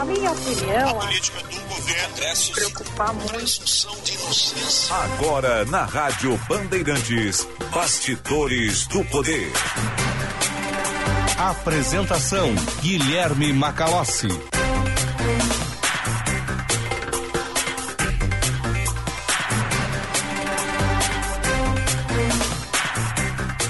Na 0.00 0.06
minha 0.06 0.32
opinião, 0.32 0.98
a 0.98 1.04
política 1.04 1.42
do 1.42 1.60
governo 1.68 2.54
preocupar 2.54 3.12
muito. 3.12 3.62
Agora 4.90 5.66
na 5.66 5.84
Rádio 5.84 6.40
Bandeirantes, 6.48 7.46
Bastidores 7.70 8.86
do 8.86 9.04
Poder. 9.04 9.52
Apresentação 11.36 12.54
Guilherme 12.80 13.52
Macalossi. 13.52 14.28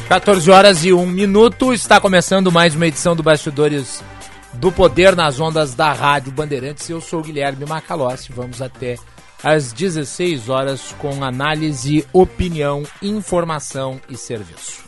14 0.07 0.49
horas 0.49 0.85
e 0.85 0.93
1 0.93 1.07
minuto, 1.07 1.73
está 1.73 2.01
começando 2.01 2.53
mais 2.53 2.77
uma 2.77 2.87
edição 2.87 3.17
do 3.17 3.23
Bastidores 3.25 4.01
do 4.55 4.73
Poder 4.73 5.15
nas 5.15 5.39
ondas 5.41 5.75
da 5.75 5.93
Rádio 5.93 6.33
Bandeirantes. 6.33 6.89
Eu 6.89 7.01
sou 7.01 7.23
Guilherme 7.23 7.65
Macalossi, 7.65 8.33
vamos 8.33 8.61
até 8.61 8.97
às 9.43 9.73
16 9.73 10.49
horas 10.49 10.95
com 10.99 11.25
análise, 11.25 12.07
opinião, 12.13 12.83
informação 13.03 14.01
e 14.09 14.17
serviço. 14.17 14.85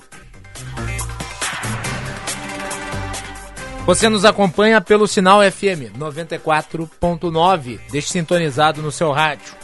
Você 3.87 4.09
nos 4.09 4.25
acompanha 4.25 4.81
pelo 4.81 5.09
sinal 5.09 5.41
FM 5.41 5.97
94.9, 5.99 7.81
deixe 7.91 8.09
sintonizado 8.11 8.81
no 8.81 8.93
seu 8.93 9.11
rádio. 9.11 9.55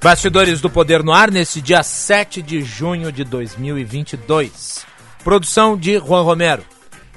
Bastidores 0.00 0.60
do 0.60 0.70
Poder 0.70 1.02
no 1.02 1.12
Ar 1.12 1.28
nesse 1.28 1.60
dia 1.60 1.82
7 1.82 2.40
de 2.40 2.62
junho 2.62 3.10
de 3.10 3.24
2022. 3.24 4.86
Produção 5.24 5.76
de 5.76 5.98
Juan 5.98 6.22
Romero. 6.22 6.62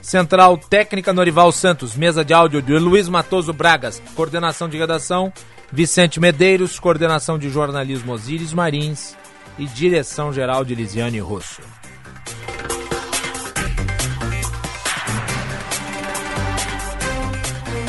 Central 0.01 0.57
Técnica 0.57 1.13
Norival 1.13 1.51
Santos. 1.51 1.95
Mesa 1.95 2.25
de 2.25 2.33
áudio 2.33 2.59
de 2.59 2.73
Luiz 2.79 3.07
Matoso 3.07 3.53
Bragas. 3.53 4.01
Coordenação 4.15 4.67
de 4.67 4.79
redação 4.79 5.31
Vicente 5.71 6.19
Medeiros. 6.19 6.79
Coordenação 6.79 7.37
de 7.37 7.51
jornalismo 7.51 8.13
Osíris 8.13 8.51
Marins. 8.51 9.15
E 9.59 9.67
direção 9.67 10.33
geral 10.33 10.65
de 10.65 10.73
Lisiane 10.73 11.19
Rosso. 11.19 11.61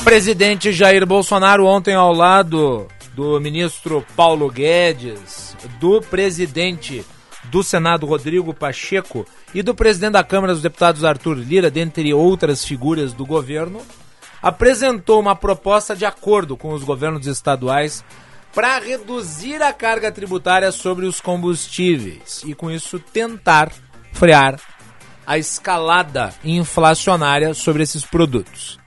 Presidente 0.04 0.70
Jair 0.70 1.06
Bolsonaro 1.06 1.64
ontem 1.64 1.94
ao 1.94 2.12
lado 2.12 2.86
do 3.14 3.40
ministro 3.40 4.04
Paulo 4.16 4.50
Guedes, 4.50 5.56
do 5.78 6.00
presidente 6.00 7.04
do 7.44 7.62
Senado 7.62 8.06
Rodrigo 8.06 8.54
Pacheco 8.54 9.26
e 9.54 9.62
do 9.62 9.74
presidente 9.74 10.12
da 10.12 10.24
Câmara 10.24 10.52
dos 10.52 10.62
Deputados 10.62 11.04
Arthur 11.04 11.38
Lira, 11.38 11.70
dentre 11.70 12.12
outras 12.14 12.64
figuras 12.64 13.12
do 13.12 13.26
governo, 13.26 13.80
apresentou 14.40 15.20
uma 15.20 15.36
proposta 15.36 15.94
de 15.94 16.04
acordo 16.04 16.56
com 16.56 16.72
os 16.72 16.82
governos 16.82 17.26
estaduais 17.26 18.04
para 18.54 18.78
reduzir 18.78 19.62
a 19.62 19.72
carga 19.72 20.12
tributária 20.12 20.70
sobre 20.70 21.06
os 21.06 21.20
combustíveis 21.20 22.42
e 22.46 22.54
com 22.54 22.70
isso 22.70 22.98
tentar 22.98 23.72
frear 24.12 24.60
a 25.26 25.38
escalada 25.38 26.34
inflacionária 26.44 27.54
sobre 27.54 27.82
esses 27.82 28.04
produtos. 28.04 28.81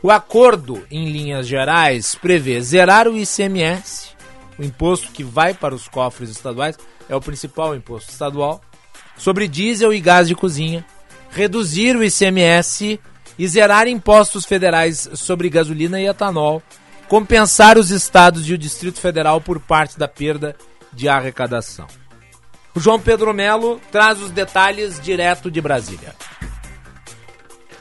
O 0.00 0.12
acordo, 0.12 0.86
em 0.90 1.10
linhas 1.10 1.46
gerais, 1.46 2.14
prevê 2.14 2.60
zerar 2.62 3.08
o 3.08 3.18
ICMS, 3.18 4.10
o 4.56 4.62
imposto 4.62 5.10
que 5.10 5.24
vai 5.24 5.52
para 5.52 5.74
os 5.74 5.88
cofres 5.88 6.30
estaduais, 6.30 6.78
é 7.08 7.16
o 7.16 7.20
principal 7.20 7.74
imposto 7.74 8.12
estadual, 8.12 8.60
sobre 9.16 9.48
diesel 9.48 9.92
e 9.92 10.00
gás 10.00 10.28
de 10.28 10.36
cozinha, 10.36 10.86
reduzir 11.30 11.96
o 11.96 12.04
ICMS 12.04 13.00
e 13.36 13.48
zerar 13.48 13.88
impostos 13.88 14.44
federais 14.44 15.08
sobre 15.14 15.48
gasolina 15.48 16.00
e 16.00 16.06
etanol, 16.06 16.62
compensar 17.08 17.76
os 17.76 17.90
estados 17.90 18.48
e 18.48 18.54
o 18.54 18.58
Distrito 18.58 19.00
Federal 19.00 19.40
por 19.40 19.58
parte 19.58 19.98
da 19.98 20.06
perda 20.06 20.54
de 20.92 21.08
arrecadação. 21.08 21.88
O 22.72 22.80
João 22.80 23.00
Pedro 23.00 23.34
Melo 23.34 23.80
traz 23.90 24.20
os 24.20 24.30
detalhes 24.30 25.00
direto 25.00 25.50
de 25.50 25.60
Brasília. 25.60 26.14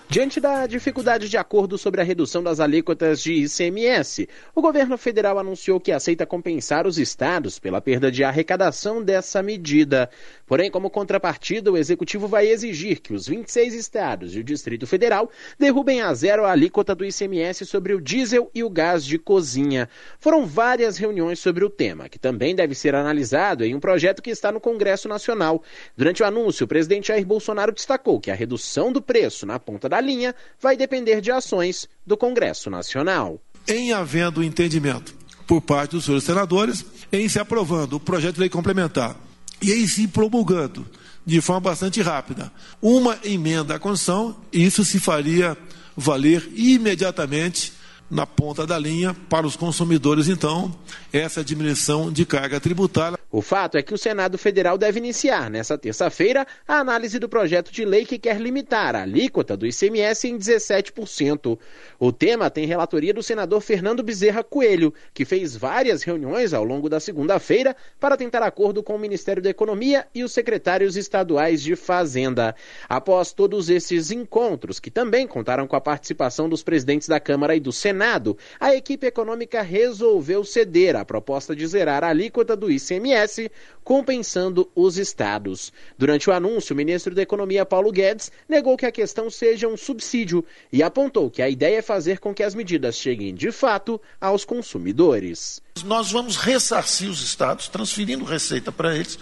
Diante 0.09 0.39
da 0.39 0.65
dificuldade 0.65 1.27
de 1.27 1.35
acordo 1.35 1.77
sobre 1.77 1.99
a 1.99 2.03
redução 2.03 2.41
das 2.41 2.61
alíquotas 2.61 3.21
de 3.21 3.33
ICMS, 3.33 4.29
o 4.55 4.61
governo 4.61 4.97
federal 4.97 5.37
anunciou 5.37 5.81
que 5.81 5.91
aceita 5.91 6.25
compensar 6.25 6.87
os 6.87 6.97
estados 6.97 7.59
pela 7.59 7.81
perda 7.81 8.09
de 8.09 8.23
arrecadação 8.23 9.03
dessa 9.03 9.43
medida. 9.43 10.09
Porém, 10.45 10.71
como 10.71 10.89
contrapartida, 10.89 11.69
o 11.69 11.75
executivo 11.75 12.25
vai 12.25 12.47
exigir 12.47 13.01
que 13.01 13.13
os 13.13 13.27
26 13.27 13.73
estados 13.73 14.33
e 14.33 14.39
o 14.39 14.43
Distrito 14.45 14.87
Federal 14.87 15.29
derrubem 15.59 16.01
a 16.01 16.13
zero 16.13 16.45
a 16.45 16.51
alíquota 16.53 16.95
do 16.95 17.03
ICMS 17.03 17.65
sobre 17.65 17.93
o 17.93 17.99
diesel 17.99 18.49
e 18.55 18.63
o 18.63 18.69
gás 18.69 19.03
de 19.03 19.19
cozinha. 19.19 19.89
Foram 20.19 20.45
várias 20.45 20.97
reuniões 20.97 21.39
sobre 21.39 21.65
o 21.65 21.69
tema, 21.69 22.07
que 22.07 22.17
também 22.17 22.55
deve 22.55 22.73
ser 22.73 22.95
analisado 22.95 23.65
em 23.65 23.75
um 23.75 23.79
projeto 23.79 24.21
que 24.21 24.29
está 24.29 24.53
no 24.53 24.61
Congresso 24.61 25.09
Nacional. 25.09 25.61
Durante 25.97 26.23
o 26.23 26.25
anúncio, 26.25 26.63
o 26.63 26.67
presidente 26.67 27.09
Jair 27.09 27.25
Bolsonaro 27.25 27.73
destacou 27.73 28.21
que 28.21 28.31
a 28.31 28.35
redução 28.35 28.89
do 28.89 29.01
preço 29.01 29.45
na 29.45 29.59
ponta 29.59 29.89
da 29.89 29.96
da 29.97 30.01
linha 30.01 30.35
vai 30.61 30.77
depender 30.77 31.21
de 31.21 31.31
ações 31.31 31.89
do 32.05 32.15
Congresso 32.15 32.69
Nacional. 32.69 33.41
Em 33.67 33.91
havendo 33.91 34.43
entendimento 34.43 35.15
por 35.47 35.61
parte 35.61 35.91
dos 35.91 36.05
senhores 36.05 36.23
senadores, 36.23 36.85
em 37.11 37.27
se 37.27 37.39
aprovando 37.39 37.93
o 37.93 37.99
projeto 37.99 38.35
de 38.35 38.41
lei 38.41 38.49
complementar 38.49 39.15
e 39.61 39.73
em 39.73 39.87
se 39.87 40.07
promulgando 40.07 40.87
de 41.25 41.41
forma 41.41 41.61
bastante 41.61 42.01
rápida 42.01 42.51
uma 42.81 43.17
emenda 43.23 43.75
à 43.75 43.79
Constituição, 43.79 44.37
isso 44.53 44.85
se 44.85 44.99
faria 44.99 45.57
valer 45.95 46.47
imediatamente 46.55 47.73
na 48.09 48.25
ponta 48.25 48.65
da 48.65 48.79
linha 48.79 49.13
para 49.29 49.45
os 49.45 49.55
consumidores, 49.55 50.27
então, 50.29 50.73
essa 51.11 51.43
diminuição 51.43 52.11
de 52.11 52.25
carga 52.25 52.59
tributária. 52.59 53.17
O 53.29 53.41
fato 53.41 53.77
é 53.77 53.83
que 53.83 53.93
o 53.93 53.97
Senado 53.97 54.37
Federal 54.37 54.77
deve 54.77 54.99
iniciar, 54.99 55.49
nesta 55.49 55.77
terça-feira, 55.77 56.47
a 56.65 56.75
análise 56.75 57.19
do 57.19 57.27
projeto 57.27 57.71
de 57.71 57.83
lei 57.83 58.05
que 58.05 58.17
quer 58.17 58.39
limitar 58.39 58.95
a 58.95 59.01
alíquota 59.01 59.57
do 59.57 59.67
ICMS 59.67 60.29
em 60.29 60.37
17%. 60.37 61.59
O 61.99 62.11
tema 62.13 62.49
tem 62.49 62.65
relatoria 62.65 63.13
do 63.13 63.21
senador 63.21 63.59
Fernando 63.59 64.01
Bezerra 64.01 64.43
Coelho, 64.43 64.93
que 65.13 65.25
fez 65.25 65.57
várias 65.57 66.03
reuniões 66.03 66.53
ao 66.53 66.63
longo 66.63 66.87
da 66.87 67.01
segunda-feira 67.01 67.75
para 67.99 68.15
tentar 68.15 68.41
acordo 68.43 68.81
com 68.81 68.95
o 68.95 68.99
Ministério 68.99 69.43
da 69.43 69.49
Economia 69.49 70.07
e 70.15 70.23
os 70.23 70.31
secretários 70.31 70.95
estaduais 70.95 71.61
de 71.61 71.75
Fazenda. 71.75 72.55
Após 72.87 73.33
todos 73.33 73.69
esses 73.69 74.09
encontros, 74.11 74.79
que 74.79 74.89
também 74.89 75.27
contaram 75.27 75.67
com 75.67 75.75
a 75.75 75.81
participação 75.81 76.47
dos 76.47 76.63
presidentes 76.63 77.09
da 77.09 77.19
Câmara 77.19 77.55
e 77.55 77.59
do 77.59 77.73
Senado, 77.73 77.96
Senado, 77.97 78.37
a 78.59 78.75
equipe 78.75 79.07
econômica 79.07 79.63
resolveu 79.63 80.43
ceder 80.43 80.95
à 80.95 81.03
proposta 81.03 81.55
de 81.55 81.65
zerar 81.65 82.03
a 82.03 82.09
alíquota 82.09 82.55
do 82.55 82.69
ICMS, 82.69 83.51
compensando 83.83 84.69
os 84.75 84.99
estados. 84.99 85.73
Durante 85.97 86.29
o 86.29 86.33
anúncio, 86.33 86.75
o 86.75 86.77
ministro 86.77 87.15
da 87.15 87.23
Economia, 87.23 87.65
Paulo 87.65 87.91
Guedes, 87.91 88.31
negou 88.47 88.77
que 88.77 88.85
a 88.85 88.91
questão 88.91 89.31
seja 89.31 89.67
um 89.67 89.75
subsídio 89.75 90.45
e 90.71 90.83
apontou 90.83 91.31
que 91.31 91.41
a 91.41 91.49
ideia 91.49 91.79
é 91.79 91.81
fazer 91.81 92.19
com 92.19 92.35
que 92.35 92.43
as 92.43 92.53
medidas 92.53 92.95
cheguem 92.95 93.33
de 93.33 93.51
fato 93.51 93.99
aos 94.21 94.45
consumidores. 94.45 95.59
Nós 95.83 96.11
vamos 96.11 96.37
ressarcir 96.37 97.09
os 97.09 97.23
estados, 97.23 97.67
transferindo 97.67 98.23
receita 98.23 98.71
para 98.71 98.95
eles 98.95 99.17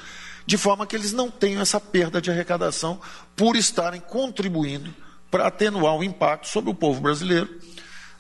de 0.46 0.58
forma 0.58 0.86
que 0.86 0.98
eles 0.98 1.14
não 1.14 1.32
tenham 1.32 1.62
essa 1.62 1.80
perda 1.80 2.22
de 2.22 2.30
arrecadação 2.30 3.00
por 3.38 3.56
estarem 3.56 4.02
contribuindo 4.02 4.94
para 5.32 5.48
atenuar 5.48 5.96
o 5.96 6.04
impacto 6.04 6.50
sobre 6.50 6.70
o 6.72 6.76
povo 6.76 7.00
brasileiro 7.00 7.50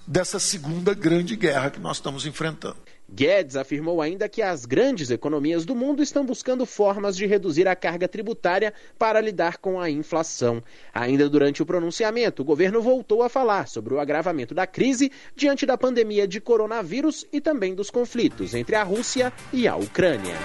dessa 0.07 0.40
segunda 0.40 0.94
grande 0.94 1.36
guerra 1.36 1.69
que 1.69 1.80
nós 1.80 1.98
estamos 1.98 2.25
enfrentando. 2.25 2.78
Guedes 3.07 3.56
afirmou 3.56 4.02
ainda 4.02 4.28
que 4.28 4.42
as 4.42 4.66
grandes 4.66 5.12
economias 5.12 5.63
do 5.63 5.75
mundo 5.75 6.02
estão 6.02 6.25
buscando 6.25 6.66
formas 6.66 7.16
de 7.16 7.25
reduzir 7.25 7.68
a 7.68 7.75
carga 7.75 8.07
tributária 8.07 8.74
para 8.98 9.22
lidar 9.22 9.57
com 9.57 9.80
a 9.80 9.90
inflação. 9.90 10.62
Ainda 10.94 11.30
durante 11.30 11.62
o 11.62 11.66
pronunciamento, 11.66 12.42
o 12.42 12.46
governo 12.46 12.81
voltou 12.81 13.22
a 13.22 13.30
falar 13.30 13.68
sobre 13.68 13.94
o 13.94 14.00
agravamento 14.00 14.56
da 14.56 14.66
crise 14.66 15.12
diante 15.36 15.66
da 15.66 15.78
pandemia 15.78 16.28
de 16.28 16.42
coronavírus 16.42 17.25
e 17.31 17.40
também 17.40 17.75
dos 17.75 17.92
conflitos 17.92 18.54
entre 18.56 18.75
a 18.75 18.84
Rússia 18.84 19.31
e 19.54 19.68
a 19.68 19.75
Ucrânia. 19.75 20.36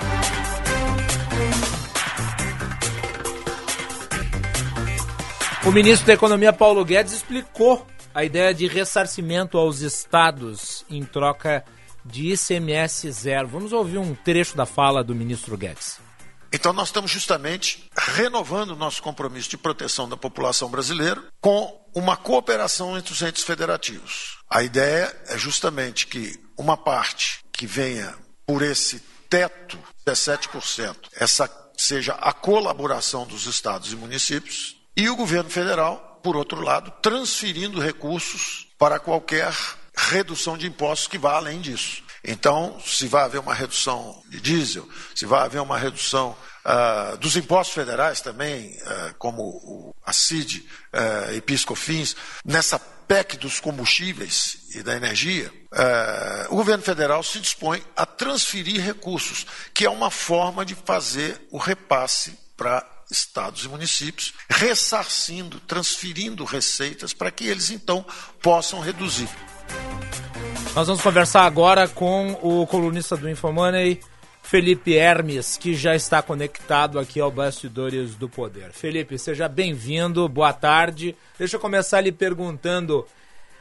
O 5.67 5.71
ministro 5.73 6.06
da 6.06 6.15
Economia, 6.15 6.53
Paulo 6.53 6.85
Guedes, 6.85 7.13
explicou 7.13 7.87
a 8.15 8.25
ideia 8.25 8.53
de 8.53 8.67
ressarcimento 8.67 9.57
aos 9.57 9.81
estados 9.81 10.85
em 10.91 11.05
troca 11.05 11.65
de 12.05 12.33
ICMS 12.33 13.11
zero. 13.12 13.49
Vamos 13.49 13.73
ouvir 13.73 13.99
um 13.99 14.15
trecho 14.15 14.57
da 14.57 14.67
fala 14.67 15.05
do 15.05 15.15
ministro 15.15 15.57
Guedes. 15.57 15.99
Então, 16.53 16.73
nós 16.73 16.89
estamos 16.89 17.11
justamente 17.11 17.89
renovando 17.97 18.71
o 18.71 18.77
nosso 18.77 19.01
compromisso 19.03 19.51
de 19.51 19.57
proteção 19.57 20.09
da 20.09 20.17
população 20.17 20.69
brasileira 20.69 21.23
com 21.41 21.81
uma 21.95 22.17
cooperação 22.17 22.99
entre 22.99 23.12
os 23.12 23.23
entes 23.23 23.45
federativos. 23.45 24.39
A 24.51 24.63
ideia 24.63 25.15
é 25.29 25.39
justamente 25.39 26.09
que 26.09 26.37
uma 26.59 26.77
parte 26.77 27.39
que 27.53 27.67
venha 27.67 28.15
por 28.45 28.63
esse 28.63 29.01
teto, 29.29 29.79
17%, 30.05 30.97
essa 31.15 31.49
seja 31.77 32.15
a 32.15 32.33
colaboração 32.33 33.25
dos 33.27 33.47
estados 33.47 33.93
e 33.93 33.97
municípios, 33.97 34.77
e 34.97 35.09
o 35.09 35.17
governo 35.17 35.49
federal, 35.49 36.10
por 36.22 36.37
outro 36.37 36.61
lado, 36.61 36.90
transferindo 37.02 37.81
recursos 37.81 38.69
para 38.78 38.99
qualquer 38.99 39.55
redução 39.94 40.56
de 40.56 40.67
impostos 40.67 41.08
que 41.08 41.19
vá 41.19 41.37
além 41.37 41.61
disso. 41.61 42.02
Então, 42.22 42.78
se 42.84 43.06
vai 43.06 43.25
haver 43.25 43.40
uma 43.40 43.55
redução 43.55 44.22
de 44.28 44.40
diesel, 44.40 44.88
se 45.14 45.25
vai 45.25 45.43
haver 45.43 45.61
uma 45.61 45.78
redução 45.78 46.37
uh, 46.64 47.17
dos 47.17 47.37
impostos 47.37 47.75
federais 47.75 48.20
também, 48.20 48.76
uh, 48.82 49.14
como 49.19 49.43
o, 49.43 49.94
a 50.05 50.12
CID 50.12 50.58
uh, 50.93 51.34
e 51.34 51.40
PiscoFins, 51.40 52.14
nessa 52.44 52.78
PEC 52.78 53.38
dos 53.38 53.58
combustíveis 53.58 54.58
e 54.75 54.82
da 54.84 54.94
energia, 54.94 55.52
o 56.49 56.55
governo 56.55 56.84
federal 56.84 57.25
se 57.25 57.40
dispõe 57.40 57.82
a 57.96 58.06
transferir 58.06 58.81
recursos, 58.81 59.44
que 59.75 59.84
é 59.84 59.90
uma 59.90 60.12
forma 60.12 60.64
de 60.64 60.76
fazer 60.76 61.44
o 61.50 61.58
repasse 61.58 62.38
para 62.56 62.87
estados 63.11 63.65
e 63.65 63.69
municípios, 63.69 64.35
ressarcindo, 64.49 65.61
transferindo 65.61 66.45
receitas 66.45 67.12
para 67.12 67.31
que 67.31 67.47
eles 67.47 67.71
então 67.71 68.05
possam 68.41 68.81
reduzir. 68.81 69.29
Nós 70.75 70.87
vamos 70.87 71.03
conversar 71.03 71.45
agora 71.45 71.89
com 71.89 72.39
o 72.43 72.67
colunista 72.67 73.17
do 73.17 73.29
Infomoney, 73.29 74.01
Felipe 74.43 74.97
Hermes, 74.97 75.57
que 75.57 75.75
já 75.75 75.95
está 75.95 76.23
conectado 76.23 76.99
aqui 76.99 77.21
ao 77.21 77.31
Bastidores 77.31 78.15
do 78.15 78.29
Poder. 78.29 78.73
Felipe, 78.73 79.19
seja 79.19 79.49
bem-vindo, 79.49 80.29
boa 80.29 80.53
tarde. 80.53 81.17
Deixa 81.39 81.56
eu 81.56 81.61
começar 81.61 82.01
lhe 82.01 82.13
perguntando. 82.13 83.06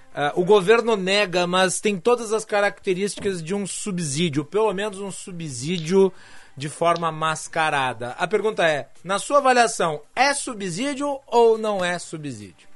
Uh, 0.09 0.41
o 0.41 0.43
governo 0.43 0.95
nega, 0.95 1.45
mas 1.45 1.79
tem 1.79 1.97
todas 1.97 2.33
as 2.33 2.43
características 2.43 3.43
de 3.43 3.53
um 3.53 3.67
subsídio, 3.67 4.43
pelo 4.43 4.73
menos 4.73 4.99
um 4.99 5.11
subsídio 5.11 6.11
de 6.59 6.69
forma 6.69 7.11
mascarada. 7.11 8.11
A 8.11 8.27
pergunta 8.27 8.67
é: 8.67 8.89
na 9.03 9.17
sua 9.17 9.37
avaliação, 9.37 10.01
é 10.15 10.33
subsídio 10.33 11.19
ou 11.25 11.57
não 11.57 11.83
é 11.83 11.97
subsídio? 11.97 12.67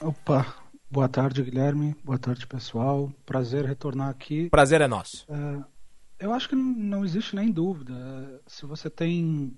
Opa, 0.00 0.46
Boa 0.90 1.06
tarde, 1.06 1.42
Guilherme. 1.42 1.94
Boa 2.02 2.18
tarde, 2.18 2.46
pessoal. 2.46 3.12
Prazer 3.26 3.66
retornar 3.66 4.08
aqui. 4.08 4.48
Prazer 4.48 4.80
é 4.80 4.88
nosso. 4.88 5.26
É, 5.30 6.24
eu 6.24 6.32
acho 6.32 6.48
que 6.48 6.56
não 6.56 7.04
existe 7.04 7.36
nem 7.36 7.52
dúvida. 7.52 8.40
Se 8.46 8.64
você 8.64 8.88
tem 8.88 9.54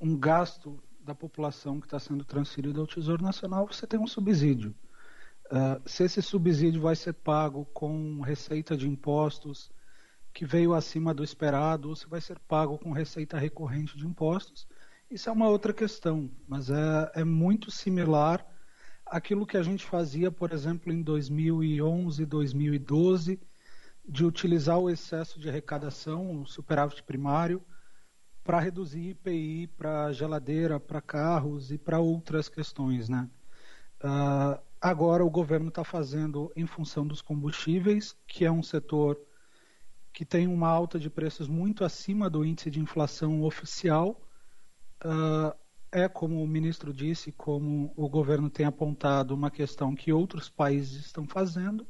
um 0.00 0.16
gasto 0.16 0.82
da 1.04 1.14
população 1.14 1.78
que 1.78 1.86
está 1.86 1.98
sendo 1.98 2.24
transferido 2.24 2.80
ao 2.80 2.86
Tesouro 2.86 3.22
Nacional, 3.22 3.66
você 3.66 3.86
tem 3.86 4.00
um 4.00 4.06
subsídio. 4.06 4.74
É, 5.50 5.78
se 5.84 6.04
esse 6.04 6.22
subsídio 6.22 6.80
vai 6.80 6.96
ser 6.96 7.12
pago 7.12 7.66
com 7.74 8.22
receita 8.22 8.74
de 8.74 8.88
impostos 8.88 9.70
que 10.32 10.44
veio 10.44 10.74
acima 10.74 11.12
do 11.12 11.22
esperado, 11.22 11.88
ou 11.88 11.96
se 11.96 12.06
vai 12.06 12.20
ser 12.20 12.38
pago 12.40 12.78
com 12.78 12.92
receita 12.92 13.38
recorrente 13.38 13.96
de 13.96 14.06
impostos, 14.06 14.66
isso 15.10 15.28
é 15.28 15.32
uma 15.32 15.48
outra 15.48 15.72
questão. 15.72 16.30
Mas 16.48 16.70
é, 16.70 17.12
é 17.16 17.24
muito 17.24 17.70
similar 17.70 18.46
aquilo 19.04 19.46
que 19.46 19.58
a 19.58 19.62
gente 19.62 19.84
fazia, 19.84 20.30
por 20.30 20.52
exemplo, 20.52 20.92
em 20.92 21.02
2011, 21.02 22.24
2012, 22.24 23.38
de 24.08 24.24
utilizar 24.24 24.78
o 24.78 24.88
excesso 24.88 25.38
de 25.38 25.48
arrecadação, 25.48 26.40
o 26.40 26.46
superávit 26.46 27.02
primário, 27.02 27.62
para 28.42 28.58
reduzir 28.58 29.10
IPI 29.10 29.68
para 29.76 30.12
geladeira, 30.12 30.80
para 30.80 31.00
carros 31.00 31.70
e 31.70 31.78
para 31.78 32.00
outras 32.00 32.48
questões, 32.48 33.08
né? 33.08 33.28
Uh, 34.02 34.60
agora 34.80 35.24
o 35.24 35.30
governo 35.30 35.68
está 35.68 35.84
fazendo 35.84 36.50
em 36.56 36.66
função 36.66 37.06
dos 37.06 37.22
combustíveis, 37.22 38.16
que 38.26 38.44
é 38.44 38.50
um 38.50 38.62
setor 38.62 39.20
que 40.12 40.24
tem 40.24 40.46
uma 40.46 40.68
alta 40.68 40.98
de 40.98 41.08
preços 41.08 41.48
muito 41.48 41.84
acima 41.84 42.28
do 42.28 42.44
índice 42.44 42.70
de 42.70 42.80
inflação 42.80 43.42
oficial. 43.42 44.20
Uh, 45.04 45.56
é, 45.90 46.08
como 46.08 46.42
o 46.42 46.46
ministro 46.46 46.92
disse, 46.92 47.32
como 47.32 47.92
o 47.96 48.08
governo 48.08 48.48
tem 48.48 48.64
apontado, 48.64 49.34
uma 49.34 49.50
questão 49.50 49.94
que 49.94 50.12
outros 50.12 50.48
países 50.48 51.04
estão 51.04 51.26
fazendo, 51.26 51.86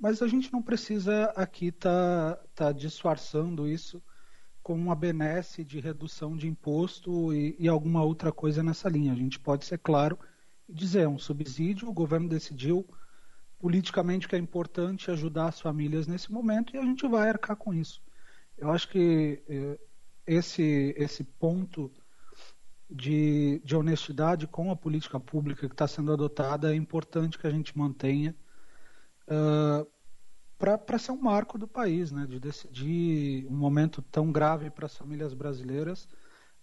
mas 0.00 0.22
a 0.22 0.28
gente 0.28 0.52
não 0.52 0.62
precisa 0.62 1.24
aqui 1.36 1.66
estar 1.66 2.36
tá, 2.36 2.44
tá 2.54 2.72
disfarçando 2.72 3.68
isso 3.68 4.02
com 4.62 4.74
uma 4.74 4.94
benesse 4.94 5.64
de 5.64 5.80
redução 5.80 6.36
de 6.36 6.46
imposto 6.46 7.32
e, 7.34 7.56
e, 7.58 7.68
alguma 7.68 8.02
outra 8.02 8.30
coisa 8.30 8.62
nessa 8.62 8.88
linha. 8.88 9.12
A 9.12 9.16
gente 9.16 9.38
pode 9.38 9.64
ser 9.64 9.78
claro 9.78 10.18
e 10.68 10.74
dizer, 10.74 11.02
é 11.02 11.08
um 11.08 11.18
subsídio, 11.18 11.88
o 11.88 11.92
governo 11.92 12.28
decidiu 12.28 12.86
politicamente 13.58 14.28
que 14.28 14.36
é 14.36 14.38
importante 14.38 15.10
ajudar 15.10 15.46
as 15.46 15.60
famílias 15.60 16.06
nesse 16.06 16.32
momento 16.32 16.74
e 16.74 16.78
a 16.78 16.82
gente 16.82 17.06
vai 17.08 17.28
arcar 17.28 17.56
com 17.56 17.74
isso. 17.74 18.02
Eu 18.56 18.70
acho 18.70 18.88
que 18.88 19.42
eh, 19.48 19.78
esse, 20.26 20.94
esse 20.96 21.24
ponto 21.24 21.90
de, 22.90 23.60
de 23.64 23.76
honestidade 23.76 24.46
com 24.46 24.70
a 24.70 24.76
política 24.76 25.20
pública 25.20 25.68
que 25.68 25.74
está 25.74 25.86
sendo 25.86 26.12
adotada 26.12 26.72
é 26.72 26.76
importante 26.76 27.38
que 27.38 27.46
a 27.46 27.50
gente 27.50 27.76
mantenha 27.76 28.34
uh, 29.26 29.86
para 30.58 30.98
ser 30.98 31.12
um 31.12 31.20
marco 31.20 31.58
do 31.58 31.68
país, 31.68 32.10
né, 32.10 32.26
de 32.26 32.40
decidir 32.40 33.46
um 33.46 33.56
momento 33.56 34.02
tão 34.02 34.32
grave 34.32 34.70
para 34.70 34.86
as 34.86 34.96
famílias 34.96 35.34
brasileiras, 35.34 36.08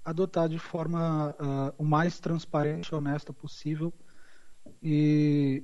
adotar 0.03 0.49
de 0.49 0.59
forma 0.59 1.35
uh, 1.39 1.73
o 1.77 1.85
mais 1.85 2.19
transparente 2.19 2.89
e 2.89 2.95
honesta 2.95 3.31
possível 3.31 3.93
e 4.81 5.63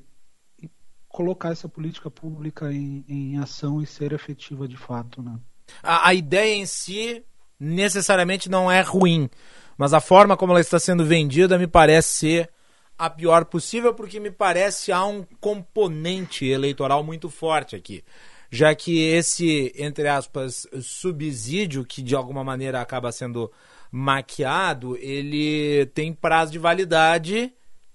colocar 1.11 1.51
essa 1.51 1.67
política 1.67 2.09
pública 2.09 2.71
em, 2.71 3.03
em, 3.07 3.37
ação 3.37 3.81
e 3.81 3.85
ser 3.85 4.13
efetiva 4.13 4.67
de 4.67 4.77
fato. 4.77 5.21
Né? 5.21 5.37
A, 5.83 6.09
a 6.09 6.13
ideia 6.13 6.55
em 6.55 6.65
si 6.65 7.23
necessariamente 7.59 8.49
não 8.49 8.71
é 8.71 8.81
ruim 8.81 9.29
mas 9.81 9.95
a 9.95 9.99
forma 9.99 10.37
como 10.37 10.53
ela 10.53 10.61
está 10.61 10.77
sendo 10.77 11.03
vendida 11.03 11.57
me 11.57 11.65
parece 11.65 12.09
ser 12.09 12.49
a 12.99 13.09
pior 13.09 13.45
possível, 13.45 13.95
porque 13.95 14.19
me 14.19 14.29
parece 14.29 14.91
há 14.91 15.03
um 15.03 15.25
componente 15.39 16.45
eleitoral 16.45 17.03
muito 17.03 17.31
forte 17.31 17.75
aqui. 17.75 18.03
Já 18.51 18.75
que 18.75 19.01
esse, 19.01 19.73
entre 19.75 20.07
aspas, 20.07 20.67
subsídio, 20.83 21.83
que 21.83 22.03
de 22.03 22.15
alguma 22.15 22.43
maneira 22.43 22.79
acaba 22.79 23.11
sendo 23.11 23.51
maquiado, 23.91 24.95
ele 24.97 25.87
tem 25.95 26.13
prazo 26.13 26.51
de 26.51 26.59
validade 26.59 27.51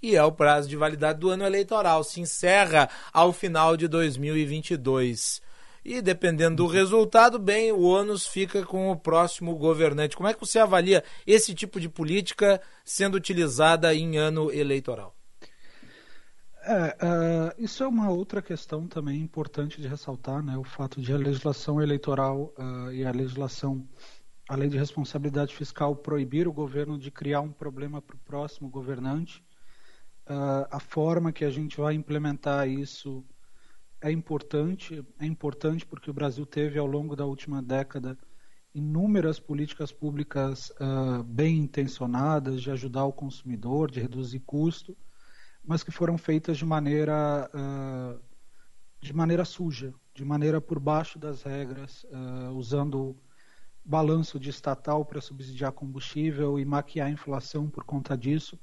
e 0.07 0.17
é 0.17 0.23
o 0.23 0.33
prazo 0.33 0.69
de 0.69 0.77
validade 0.77 1.19
do 1.19 1.31
ano 1.31 1.45
eleitoral. 1.45 2.05
Se 2.05 2.21
encerra 2.21 2.89
ao 3.13 3.33
final 3.33 3.77
de 3.77 3.89
2022. 3.89 5.43
E 5.85 6.03
dependendo 6.03 6.57
do 6.57 6.67
resultado, 6.67 7.39
bem, 7.39 7.71
o 7.71 7.83
ônus 7.83 8.27
fica 8.27 8.65
com 8.65 8.91
o 8.91 8.97
próximo 8.97 9.55
governante. 9.57 10.17
Como 10.17 10.29
é 10.29 10.35
que 10.35 10.41
você 10.41 10.59
avalia 10.59 11.05
esse 11.27 11.55
tipo 11.55 11.79
de 11.79 11.89
política 11.89 12.61
sendo 12.85 13.15
utilizada 13.17 13.95
em 13.95 14.17
ano 14.17 14.51
eleitoral? 14.51 15.15
É, 16.65 16.97
uh, 17.07 17.63
isso 17.63 17.85
é 17.85 17.87
uma 17.87 18.11
outra 18.11 18.43
questão 18.43 18.89
também 18.89 19.21
importante 19.21 19.81
de 19.81 19.87
ressaltar, 19.87 20.43
né? 20.43 20.59
O 20.59 20.65
fato 20.65 21.01
de 21.01 21.13
a 21.13 21.17
legislação 21.17 21.81
eleitoral 21.81 22.53
uh, 22.59 22.93
e 22.93 23.05
a 23.05 23.13
legislação, 23.13 23.87
a 24.49 24.57
lei 24.57 24.69
de 24.69 24.77
responsabilidade 24.77 25.55
fiscal 25.55 25.95
proibir 25.95 26.49
o 26.49 26.53
governo 26.53 26.99
de 26.99 27.13
criar 27.13 27.41
um 27.41 27.53
problema 27.53 28.03
para 28.03 28.17
o 28.17 28.19
próximo 28.19 28.69
governante. 28.69 29.41
Uh, 30.29 30.67
a 30.71 30.81
forma 30.81 31.33
que 31.33 31.45
a 31.45 31.51
gente 31.51 31.77
vai 31.77 31.95
implementar 31.95 32.69
isso 32.69 33.25
é 34.01 34.11
importante, 34.11 35.05
é 35.21 35.27
importante 35.27 35.87
porque 35.87 36.11
o 36.11 36.15
Brasil 36.15 36.45
teve 36.45 36.79
ao 36.79 36.87
longo 36.87 37.15
da 37.15 37.25
última 37.25 37.63
década 37.63 38.19
inúmeras 38.75 39.41
políticas 39.41 39.91
públicas 39.91 40.71
uh, 40.73 41.23
bem 41.23 41.57
intencionadas 41.57 42.61
de 42.61 42.71
ajudar 42.71 43.05
o 43.05 43.13
consumidor, 43.13 43.91
de 43.91 44.01
reduzir 44.01 44.41
custo, 44.41 44.97
mas 45.65 45.83
que 45.83 45.91
foram 45.91 46.19
feitas 46.19 46.59
de 46.59 46.67
maneira 46.67 47.51
uh, 47.55 48.21
de 49.01 49.13
maneira 49.13 49.45
suja, 49.45 49.95
de 50.15 50.25
maneira 50.25 50.61
por 50.61 50.79
baixo 50.79 51.19
das 51.19 51.43
regras, 51.43 52.05
uh, 52.05 52.51
usando 52.53 53.17
balanço 53.85 54.39
de 54.39 54.51
estatal 54.51 55.05
para 55.05 55.21
subsidiar 55.21 55.73
combustível 55.73 56.59
e 56.59 56.65
maquiar 56.65 57.07
a 57.07 57.11
inflação 57.11 57.71
por 57.71 57.85
conta 57.85 58.17
disso. 58.17 58.59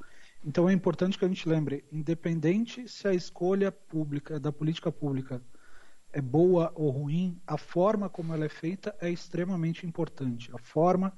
Então 0.46 0.70
é 0.70 0.74
importante 0.74 1.18
que 1.18 1.24
a 1.24 1.28
gente 1.28 1.48
lembre, 1.48 1.86
independente 1.90 2.86
se 2.88 3.08
a 3.08 3.14
escolha 3.14 3.72
pública 3.72 4.38
da 4.38 4.52
política 4.52 4.92
pública 4.92 5.42
é 6.12 6.22
boa 6.22 6.72
ou 6.76 6.90
ruim, 6.90 7.42
a 7.48 7.58
forma 7.58 8.10
como 8.10 8.34
ela 8.34 8.46
é 8.46 8.50
feita 8.50 8.94
é 9.00 9.10
extremamente 9.10 9.86
importante. 9.86 10.54
A 10.54 10.58
forma 10.58 11.18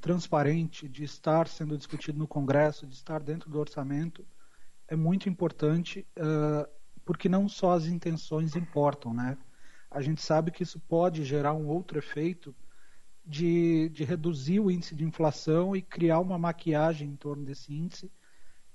transparente 0.00 0.88
de 0.88 1.04
estar 1.04 1.46
sendo 1.46 1.78
discutido 1.78 2.18
no 2.18 2.26
Congresso, 2.26 2.86
de 2.86 2.94
estar 2.94 3.22
dentro 3.22 3.48
do 3.48 3.58
orçamento, 3.58 4.26
é 4.88 4.96
muito 4.96 5.28
importante, 5.28 6.04
uh, 6.18 6.68
porque 7.04 7.28
não 7.28 7.48
só 7.48 7.72
as 7.72 7.86
intenções 7.86 8.56
importam, 8.56 9.14
né? 9.14 9.38
A 9.88 10.02
gente 10.02 10.20
sabe 10.20 10.50
que 10.50 10.64
isso 10.64 10.80
pode 10.80 11.24
gerar 11.24 11.54
um 11.54 11.68
outro 11.68 11.98
efeito 11.98 12.54
de, 13.24 13.88
de 13.90 14.04
reduzir 14.04 14.58
o 14.58 14.70
índice 14.70 14.94
de 14.94 15.04
inflação 15.04 15.74
e 15.74 15.80
criar 15.80 16.18
uma 16.18 16.36
maquiagem 16.36 17.08
em 17.08 17.16
torno 17.16 17.44
desse 17.44 17.72
índice 17.72 18.10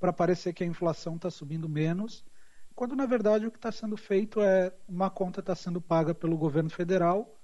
para 0.02 0.12
parecer 0.12 0.52
que 0.52 0.66
a 0.66 0.68
inflação 0.68 1.16
está 1.16 1.32
subindo 1.32 1.70
menos 1.70 2.26
quando 2.76 2.96
na 2.96 3.06
verdade 3.06 3.46
o 3.46 3.52
que 3.52 3.58
está 3.58 3.72
sendo 3.72 3.96
feito 3.96 4.42
é 4.42 4.74
uma 4.88 5.10
conta 5.10 5.40
está 5.40 5.56
sendo 5.56 5.80
paga 5.80 6.14
pelo 6.14 6.38
governo 6.38 6.70
federal 6.70 7.38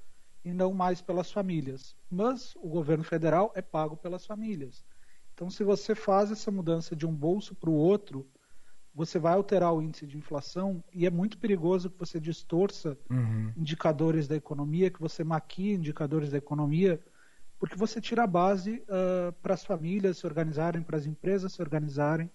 e 0.44 0.54
não 0.54 0.74
mais 0.74 1.02
pelas 1.02 1.32
famílias. 1.32 1.96
Mas 2.10 2.56
o 2.56 2.68
governo 2.68 3.04
federal 3.04 3.52
é 3.54 3.62
pago 3.62 3.98
pelas 3.98 4.26
famílias. 4.26 4.86
Então, 5.34 5.50
se 5.50 5.64
você 5.64 5.94
faz 5.94 6.32
essa 6.32 6.50
mudança 6.50 6.96
de 6.96 7.06
um 7.06 7.14
bolso 7.14 7.54
para 7.54 7.70
o 7.70 7.74
outro, 7.74 8.28
você 8.96 9.20
vai 9.20 9.34
alterar 9.34 9.74
o 9.74 9.82
índice 9.82 10.08
de 10.08 10.18
inflação 10.18 10.84
e 10.92 11.06
é 11.06 11.12
muito 11.12 11.38
perigoso 11.38 11.92
que 11.92 12.00
você 12.00 12.20
distorça 12.20 12.98
uhum. 13.10 13.54
indicadores 13.56 14.28
da 14.28 14.36
economia, 14.36 14.90
que 14.90 15.00
você 15.00 15.24
maquie 15.24 15.74
indicadores 15.74 16.32
da 16.32 16.38
economia, 16.40 17.00
porque 17.60 17.76
você 17.76 18.02
tira 18.02 18.24
a 18.24 18.28
base 18.28 18.84
uh, 18.88 19.32
para 19.34 19.54
as 19.54 19.64
famílias 19.64 20.18
se 20.18 20.26
organizarem, 20.26 20.82
para 20.82 20.98
as 20.98 21.06
empresas 21.06 21.54
se 21.54 21.62
organizarem. 21.62 22.32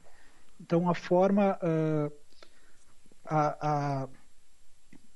Então, 0.61 0.89
a 0.89 0.95
forma 0.95 1.59
uh, 1.63 2.13
a, 3.25 4.03
a 4.05 4.09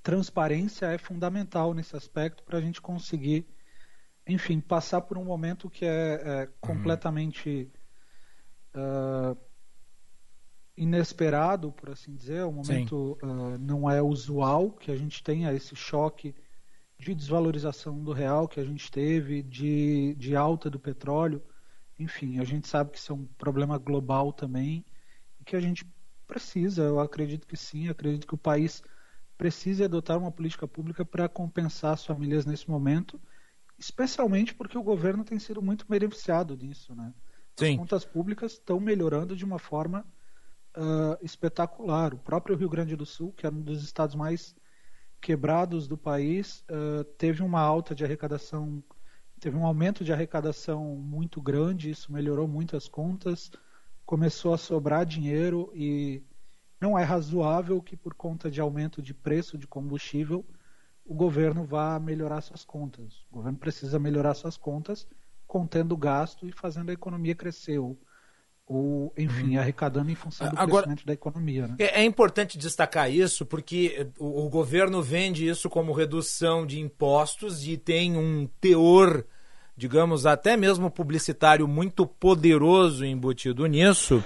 transparência 0.02 0.86
é 0.86 0.98
fundamental 0.98 1.74
nesse 1.74 1.96
aspecto 1.96 2.44
para 2.44 2.58
a 2.58 2.60
gente 2.60 2.80
conseguir, 2.80 3.46
enfim, 4.26 4.60
passar 4.60 5.00
por 5.00 5.18
um 5.18 5.24
momento 5.24 5.68
que 5.68 5.84
é, 5.84 6.14
é 6.24 6.48
completamente 6.60 7.70
uhum. 8.74 9.32
uh, 9.32 9.38
inesperado, 10.76 11.72
por 11.72 11.90
assim 11.90 12.14
dizer, 12.14 12.44
um 12.44 12.52
momento 12.52 13.18
uh, 13.22 13.58
não 13.58 13.90
é 13.90 14.00
usual 14.00 14.70
que 14.70 14.90
a 14.90 14.96
gente 14.96 15.22
tenha 15.22 15.52
esse 15.52 15.74
choque 15.74 16.34
de 16.98 17.14
desvalorização 17.14 18.02
do 18.02 18.12
real 18.12 18.48
que 18.48 18.60
a 18.60 18.64
gente 18.64 18.90
teve, 18.90 19.42
de, 19.42 20.14
de 20.14 20.36
alta 20.36 20.70
do 20.70 20.78
petróleo. 20.78 21.42
Enfim, 21.98 22.38
a 22.38 22.44
gente 22.44 22.68
sabe 22.68 22.92
que 22.92 22.98
isso 22.98 23.12
é 23.12 23.14
um 23.14 23.26
problema 23.38 23.76
global 23.76 24.32
também 24.32 24.84
que 25.46 25.56
a 25.56 25.60
gente 25.60 25.86
Precisa, 26.26 26.82
eu 26.82 26.98
acredito 26.98 27.46
que 27.46 27.56
sim, 27.56 27.88
acredito 27.88 28.26
que 28.26 28.34
o 28.34 28.38
país 28.38 28.82
precisa 29.38 29.84
adotar 29.84 30.18
uma 30.18 30.32
política 30.32 30.66
pública 30.66 31.04
para 31.04 31.28
compensar 31.28 31.92
as 31.92 32.04
famílias 32.04 32.44
nesse 32.44 32.68
momento, 32.68 33.20
especialmente 33.78 34.52
porque 34.52 34.76
o 34.76 34.82
governo 34.82 35.24
tem 35.24 35.38
sido 35.38 35.62
muito 35.62 35.86
beneficiado 35.88 36.56
nisso, 36.56 36.94
né? 36.96 37.14
Sim. 37.56 37.72
As 37.72 37.76
contas 37.76 38.04
públicas 38.04 38.52
estão 38.52 38.80
melhorando 38.80 39.36
de 39.36 39.44
uma 39.44 39.58
forma 39.58 40.04
uh, 40.76 41.16
espetacular. 41.24 42.12
O 42.12 42.18
próprio 42.18 42.56
Rio 42.56 42.68
Grande 42.68 42.96
do 42.96 43.06
Sul, 43.06 43.32
que 43.32 43.46
é 43.46 43.50
um 43.50 43.62
dos 43.62 43.84
estados 43.84 44.16
mais 44.16 44.56
quebrados 45.20 45.86
do 45.86 45.96
país, 45.96 46.64
uh, 46.70 47.04
teve 47.16 47.42
uma 47.42 47.60
alta 47.60 47.94
de 47.94 48.04
arrecadação, 48.04 48.82
teve 49.38 49.56
um 49.56 49.64
aumento 49.64 50.02
de 50.02 50.12
arrecadação 50.12 50.96
muito 50.96 51.40
grande, 51.40 51.90
isso 51.90 52.12
melhorou 52.12 52.48
muito 52.48 52.76
as 52.76 52.88
contas 52.88 53.50
começou 54.06 54.54
a 54.54 54.58
sobrar 54.58 55.04
dinheiro 55.04 55.70
e 55.74 56.22
não 56.80 56.96
é 56.96 57.02
razoável 57.02 57.82
que 57.82 57.96
por 57.96 58.14
conta 58.14 58.48
de 58.48 58.60
aumento 58.60 59.02
de 59.02 59.12
preço 59.12 59.58
de 59.58 59.66
combustível 59.66 60.46
o 61.04 61.14
governo 61.14 61.64
vá 61.64 61.98
melhorar 61.98 62.40
suas 62.40 62.64
contas. 62.64 63.24
O 63.30 63.36
governo 63.36 63.58
precisa 63.58 63.98
melhorar 63.98 64.34
suas 64.34 64.56
contas 64.56 65.06
contendo 65.46 65.92
o 65.92 65.96
gasto 65.96 66.46
e 66.46 66.52
fazendo 66.52 66.90
a 66.90 66.92
economia 66.92 67.34
crescer 67.34 67.78
ou, 67.78 67.98
ou 68.66 69.12
enfim, 69.16 69.54
uhum. 69.54 69.60
arrecadando 69.60 70.10
em 70.10 70.14
função 70.14 70.48
do 70.48 70.58
Agora, 70.58 70.82
crescimento 70.84 71.06
da 71.06 71.12
economia. 71.12 71.68
Né? 71.68 71.76
É, 71.78 72.00
é, 72.00 72.04
importante 72.04 72.58
destacar 72.58 73.10
isso 73.10 73.46
porque 73.46 74.08
o, 74.18 74.46
o 74.46 74.48
governo 74.48 75.02
vende 75.02 75.48
isso 75.48 75.68
como 75.68 75.92
redução 75.92 76.66
de 76.66 76.80
impostos 76.80 77.66
e 77.66 77.76
tem 77.76 78.16
um 78.16 78.48
teor 78.60 79.24
digamos, 79.76 80.24
até 80.24 80.56
mesmo 80.56 80.90
publicitário 80.90 81.68
muito 81.68 82.06
poderoso 82.06 83.04
embutido 83.04 83.66
nisso. 83.66 84.24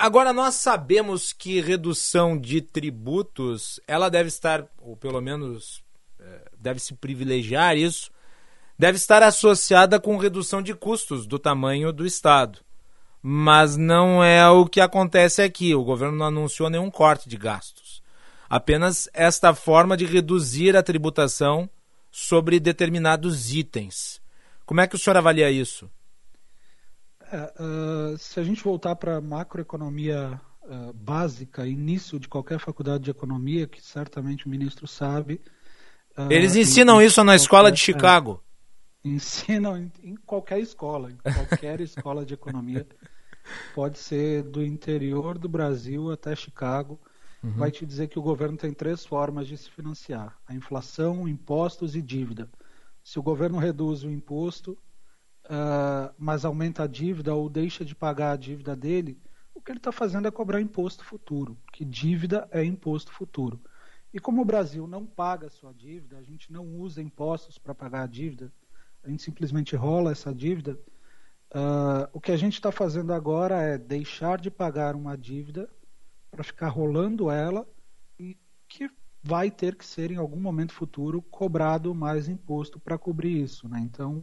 Agora 0.00 0.32
nós 0.32 0.54
sabemos 0.54 1.32
que 1.32 1.60
redução 1.60 2.38
de 2.38 2.60
tributos, 2.60 3.80
ela 3.86 4.08
deve 4.08 4.28
estar, 4.28 4.66
ou 4.80 4.96
pelo 4.96 5.20
menos 5.20 5.82
é, 6.18 6.48
deve 6.58 6.80
se 6.80 6.94
privilegiar 6.94 7.76
isso, 7.76 8.10
deve 8.78 8.96
estar 8.96 9.22
associada 9.22 10.00
com 10.00 10.16
redução 10.16 10.62
de 10.62 10.74
custos 10.74 11.26
do 11.26 11.38
tamanho 11.38 11.92
do 11.92 12.06
Estado. 12.06 12.60
Mas 13.20 13.76
não 13.76 14.22
é 14.22 14.48
o 14.48 14.66
que 14.66 14.80
acontece 14.80 15.40
aqui. 15.40 15.74
O 15.74 15.82
governo 15.82 16.18
não 16.18 16.26
anunciou 16.26 16.68
nenhum 16.68 16.90
corte 16.90 17.28
de 17.28 17.36
gastos. 17.36 18.02
Apenas 18.50 19.08
esta 19.14 19.54
forma 19.54 19.96
de 19.96 20.04
reduzir 20.04 20.76
a 20.76 20.82
tributação 20.82 21.68
sobre 22.10 22.60
determinados 22.60 23.52
itens. 23.52 24.20
Como 24.66 24.80
é 24.80 24.86
que 24.86 24.96
o 24.96 24.98
senhor 24.98 25.16
avalia 25.16 25.50
isso? 25.50 25.90
Uh, 27.32 28.16
se 28.18 28.38
a 28.38 28.44
gente 28.44 28.62
voltar 28.62 28.94
para 28.96 29.16
a 29.16 29.20
macroeconomia 29.20 30.40
uh, 30.62 30.92
básica, 30.92 31.66
início 31.66 32.18
de 32.18 32.28
qualquer 32.28 32.58
faculdade 32.58 33.04
de 33.04 33.10
economia, 33.10 33.66
que 33.66 33.82
certamente 33.82 34.46
o 34.46 34.48
ministro 34.48 34.86
sabe. 34.86 35.40
Uh, 36.16 36.30
Eles 36.30 36.54
ensinam 36.54 37.02
isso 37.02 37.22
na 37.24 37.34
escola 37.34 37.72
de 37.72 37.80
Chicago. 37.80 38.42
É, 39.04 39.08
ensinam 39.08 39.76
em, 39.76 39.92
em, 40.02 40.14
qualquer 40.14 40.60
escola, 40.60 41.10
em 41.10 41.16
qualquer 41.16 41.80
escola 41.82 42.24
de 42.24 42.34
economia. 42.34 42.86
Pode 43.74 43.98
ser 43.98 44.42
do 44.42 44.62
interior 44.62 45.36
do 45.36 45.48
Brasil 45.48 46.10
até 46.10 46.34
Chicago. 46.34 47.00
Uhum. 47.42 47.52
Vai 47.52 47.70
te 47.70 47.84
dizer 47.84 48.08
que 48.08 48.18
o 48.18 48.22
governo 48.22 48.56
tem 48.56 48.72
três 48.72 49.04
formas 49.04 49.46
de 49.46 49.56
se 49.58 49.70
financiar: 49.70 50.38
a 50.46 50.54
inflação, 50.54 51.28
impostos 51.28 51.94
e 51.94 52.00
dívida 52.00 52.48
se 53.04 53.18
o 53.18 53.22
governo 53.22 53.58
reduz 53.58 54.02
o 54.02 54.10
imposto, 54.10 54.78
uh, 55.44 56.12
mas 56.18 56.46
aumenta 56.46 56.84
a 56.84 56.86
dívida 56.86 57.34
ou 57.34 57.50
deixa 57.50 57.84
de 57.84 57.94
pagar 57.94 58.32
a 58.32 58.36
dívida 58.36 58.74
dele, 58.74 59.20
o 59.54 59.60
que 59.60 59.70
ele 59.70 59.78
está 59.78 59.92
fazendo 59.92 60.26
é 60.26 60.30
cobrar 60.30 60.60
imposto 60.60 61.04
futuro, 61.04 61.56
que 61.70 61.84
dívida 61.84 62.48
é 62.50 62.64
imposto 62.64 63.12
futuro. 63.12 63.60
E 64.12 64.18
como 64.18 64.40
o 64.40 64.44
Brasil 64.44 64.86
não 64.86 65.04
paga 65.04 65.48
a 65.48 65.50
sua 65.50 65.72
dívida, 65.74 66.16
a 66.16 66.22
gente 66.22 66.50
não 66.50 66.66
usa 66.78 67.02
impostos 67.02 67.58
para 67.58 67.74
pagar 67.74 68.04
a 68.04 68.06
dívida, 68.06 68.50
a 69.02 69.10
gente 69.10 69.22
simplesmente 69.22 69.76
rola 69.76 70.12
essa 70.12 70.34
dívida, 70.34 70.80
uh, 71.54 72.08
o 72.10 72.20
que 72.20 72.32
a 72.32 72.36
gente 72.38 72.54
está 72.54 72.72
fazendo 72.72 73.12
agora 73.12 73.60
é 73.60 73.76
deixar 73.76 74.40
de 74.40 74.50
pagar 74.50 74.96
uma 74.96 75.16
dívida 75.16 75.68
para 76.30 76.42
ficar 76.42 76.68
rolando 76.68 77.30
ela 77.30 77.68
e 78.18 78.38
que 78.66 78.88
vai 79.24 79.50
ter 79.50 79.74
que 79.74 79.86
ser 79.86 80.10
em 80.10 80.16
algum 80.16 80.38
momento 80.38 80.74
futuro 80.74 81.22
cobrado 81.22 81.94
mais 81.94 82.28
imposto 82.28 82.78
para 82.78 82.98
cobrir 82.98 83.42
isso, 83.42 83.66
né? 83.66 83.80
Então 83.80 84.22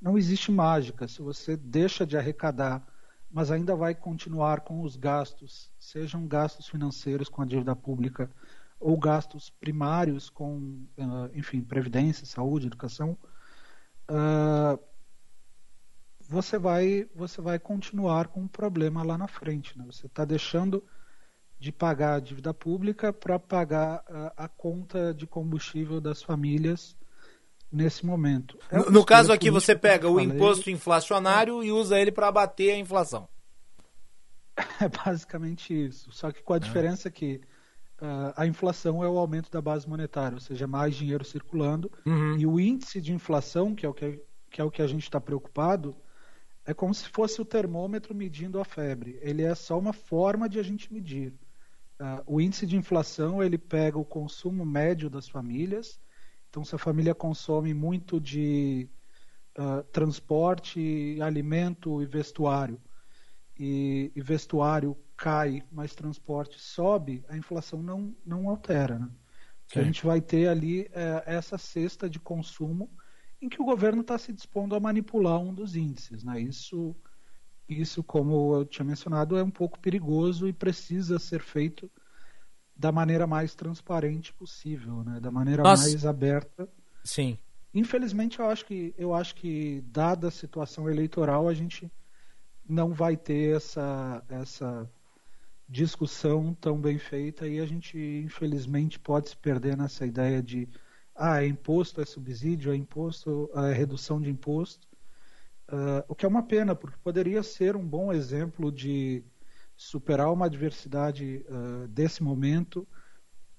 não 0.00 0.16
existe 0.16 0.52
mágica. 0.52 1.08
Se 1.08 1.20
você 1.20 1.56
deixa 1.56 2.06
de 2.06 2.16
arrecadar, 2.16 2.86
mas 3.28 3.50
ainda 3.50 3.74
vai 3.74 3.92
continuar 3.92 4.60
com 4.60 4.82
os 4.82 4.94
gastos, 4.94 5.72
sejam 5.80 6.28
gastos 6.28 6.68
financeiros 6.68 7.28
com 7.28 7.42
a 7.42 7.44
dívida 7.44 7.74
pública 7.74 8.30
ou 8.78 8.96
gastos 8.96 9.50
primários 9.50 10.30
com, 10.30 10.86
ah, 10.96 11.28
enfim, 11.34 11.60
previdência, 11.60 12.24
saúde, 12.24 12.68
educação, 12.68 13.18
uh, 14.08 14.80
você 16.28 16.56
vai 16.56 17.08
você 17.14 17.40
vai 17.42 17.58
continuar 17.58 18.28
com 18.28 18.42
um 18.42 18.48
problema 18.48 19.02
lá 19.02 19.18
na 19.18 19.26
frente. 19.26 19.76
Né? 19.76 19.84
Você 19.86 20.06
está 20.06 20.24
deixando 20.24 20.84
de 21.60 21.70
pagar 21.70 22.14
a 22.14 22.20
dívida 22.20 22.54
pública 22.54 23.12
para 23.12 23.38
pagar 23.38 24.02
a, 24.08 24.44
a, 24.44 24.48
conta 24.48 25.12
de 25.12 25.26
combustível 25.26 26.00
das 26.00 26.22
famílias 26.22 26.96
nesse 27.70 28.04
momento. 28.04 28.58
É 28.70 28.78
no, 28.78 28.90
no 28.90 29.04
caso 29.04 29.30
aqui, 29.30 29.50
você 29.50 29.76
pega 29.76 30.08
o 30.08 30.18
imposto 30.18 30.70
inflacionário 30.70 31.62
e 31.62 31.70
usa 31.70 32.00
ele 32.00 32.10
para 32.10 32.28
abater 32.28 32.74
a 32.74 32.78
inflação. 32.78 33.28
É 34.80 34.88
basicamente 34.88 35.72
isso. 35.72 36.10
Só 36.12 36.32
que 36.32 36.42
com 36.42 36.52
a 36.52 36.56
é. 36.56 36.60
diferença 36.60 37.10
que 37.10 37.40
uh, 38.00 38.32
a 38.36 38.46
inflação 38.46 39.04
é 39.04 39.08
o 39.08 39.18
aumento 39.18 39.50
da 39.50 39.60
base 39.60 39.88
monetária, 39.88 40.34
ou 40.34 40.40
seja, 40.40 40.66
mais 40.66 40.94
dinheiro 40.94 41.24
circulando, 41.24 41.90
uhum. 42.04 42.36
e 42.36 42.46
o 42.46 42.58
índice 42.58 43.00
de 43.00 43.12
inflação, 43.12 43.74
que 43.74 43.86
é 43.86 43.88
o 43.88 43.94
que 43.94 44.20
que 44.50 44.60
é 44.60 44.64
o 44.64 44.70
que 44.70 44.82
a 44.82 44.86
gente 44.86 45.04
está 45.04 45.20
preocupado, 45.20 45.96
é 46.66 46.74
como 46.74 46.92
se 46.92 47.08
fosse 47.08 47.40
o 47.40 47.44
termômetro 47.44 48.14
medindo 48.14 48.60
a 48.60 48.64
febre. 48.64 49.18
Ele 49.22 49.42
é 49.42 49.54
só 49.54 49.78
uma 49.78 49.92
forma 49.92 50.48
de 50.48 50.58
a 50.58 50.62
gente 50.62 50.92
medir. 50.92 51.32
Uh, 52.00 52.22
o 52.26 52.40
índice 52.40 52.66
de 52.66 52.76
inflação 52.76 53.42
ele 53.42 53.58
pega 53.58 53.98
o 53.98 54.04
consumo 54.04 54.64
médio 54.64 55.10
das 55.10 55.28
famílias. 55.28 56.00
Então, 56.48 56.64
se 56.64 56.74
a 56.74 56.78
família 56.78 57.14
consome 57.14 57.74
muito 57.74 58.18
de 58.18 58.88
uh, 59.58 59.82
transporte, 59.92 61.18
alimento 61.20 62.00
e 62.00 62.06
vestuário, 62.06 62.80
e, 63.58 64.10
e, 64.16 64.22
vestuário 64.22 64.96
cai, 65.14 65.62
mas 65.70 65.94
transporte 65.94 66.58
sobe, 66.58 67.22
a 67.28 67.36
inflação 67.36 67.82
não, 67.82 68.16
não 68.24 68.48
altera. 68.48 68.98
Né? 68.98 69.10
A 69.76 69.82
gente 69.82 70.06
vai 70.06 70.22
ter 70.22 70.48
ali 70.48 70.88
é, 70.92 71.22
essa 71.26 71.58
cesta 71.58 72.08
de 72.08 72.18
consumo 72.18 72.90
em 73.40 73.48
que 73.48 73.60
o 73.60 73.64
governo 73.64 74.00
está 74.00 74.16
se 74.16 74.32
dispondo 74.32 74.74
a 74.74 74.80
manipular 74.80 75.38
um 75.38 75.52
dos 75.52 75.76
índices. 75.76 76.24
Né? 76.24 76.40
Isso 76.40 76.96
isso, 77.70 78.02
como 78.02 78.54
eu 78.54 78.64
tinha 78.64 78.84
mencionado, 78.84 79.36
é 79.36 79.42
um 79.42 79.50
pouco 79.50 79.78
perigoso 79.78 80.48
e 80.48 80.52
precisa 80.52 81.18
ser 81.18 81.40
feito 81.40 81.90
da 82.74 82.90
maneira 82.90 83.26
mais 83.26 83.54
transparente 83.54 84.32
possível, 84.32 85.04
né? 85.04 85.20
da 85.20 85.30
maneira 85.30 85.62
Nossa. 85.62 85.82
mais 85.82 86.06
aberta. 86.06 86.68
Sim. 87.04 87.38
Infelizmente, 87.72 88.40
eu 88.40 88.46
acho 88.46 88.64
que 88.64 88.94
eu 88.98 89.14
acho 89.14 89.34
que 89.34 89.82
dada 89.86 90.28
a 90.28 90.30
situação 90.30 90.90
eleitoral, 90.90 91.46
a 91.46 91.54
gente 91.54 91.90
não 92.68 92.92
vai 92.92 93.16
ter 93.16 93.56
essa 93.56 94.24
essa 94.28 94.90
discussão 95.68 96.52
tão 96.54 96.80
bem 96.80 96.98
feita 96.98 97.46
e 97.46 97.60
a 97.60 97.66
gente 97.66 97.96
infelizmente 98.24 98.98
pode 98.98 99.28
se 99.28 99.36
perder 99.36 99.76
nessa 99.76 100.04
ideia 100.04 100.42
de 100.42 100.68
ah, 101.14 101.44
é 101.44 101.46
imposto, 101.46 102.00
é 102.00 102.04
subsídio, 102.04 102.72
é 102.72 102.76
imposto, 102.76 103.48
é 103.54 103.72
redução 103.72 104.20
de 104.20 104.30
imposto 104.30 104.89
Uh, 105.72 106.02
o 106.08 106.16
que 106.16 106.26
é 106.26 106.28
uma 106.28 106.42
pena, 106.42 106.74
porque 106.74 106.96
poderia 107.02 107.44
ser 107.44 107.76
um 107.76 107.86
bom 107.86 108.12
exemplo 108.12 108.72
de 108.72 109.22
superar 109.76 110.32
uma 110.32 110.46
adversidade 110.46 111.44
uh, 111.48 111.86
desse 111.86 112.24
momento, 112.24 112.86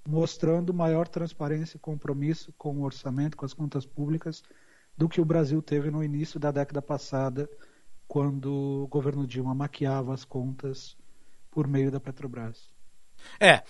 mostrando 0.05 0.73
maior 0.73 1.07
transparência 1.07 1.77
e 1.77 1.79
compromisso 1.79 2.53
com 2.57 2.77
o 2.77 2.83
orçamento, 2.83 3.37
com 3.37 3.45
as 3.45 3.53
contas 3.53 3.85
públicas, 3.85 4.43
do 4.97 5.07
que 5.07 5.21
o 5.21 5.25
Brasil 5.25 5.61
teve 5.61 5.89
no 5.89 6.03
início 6.03 6.37
da 6.37 6.51
década 6.51 6.81
passada, 6.81 7.49
quando 8.09 8.83
o 8.83 8.87
governo 8.87 9.25
Dilma 9.25 9.55
maquiava 9.55 10.13
as 10.13 10.25
contas 10.25 10.97
por 11.49 11.65
meio 11.65 11.89
da 11.89 11.99
Petrobras. 11.99 12.70
É, 13.39 13.55
uh, 13.55 13.61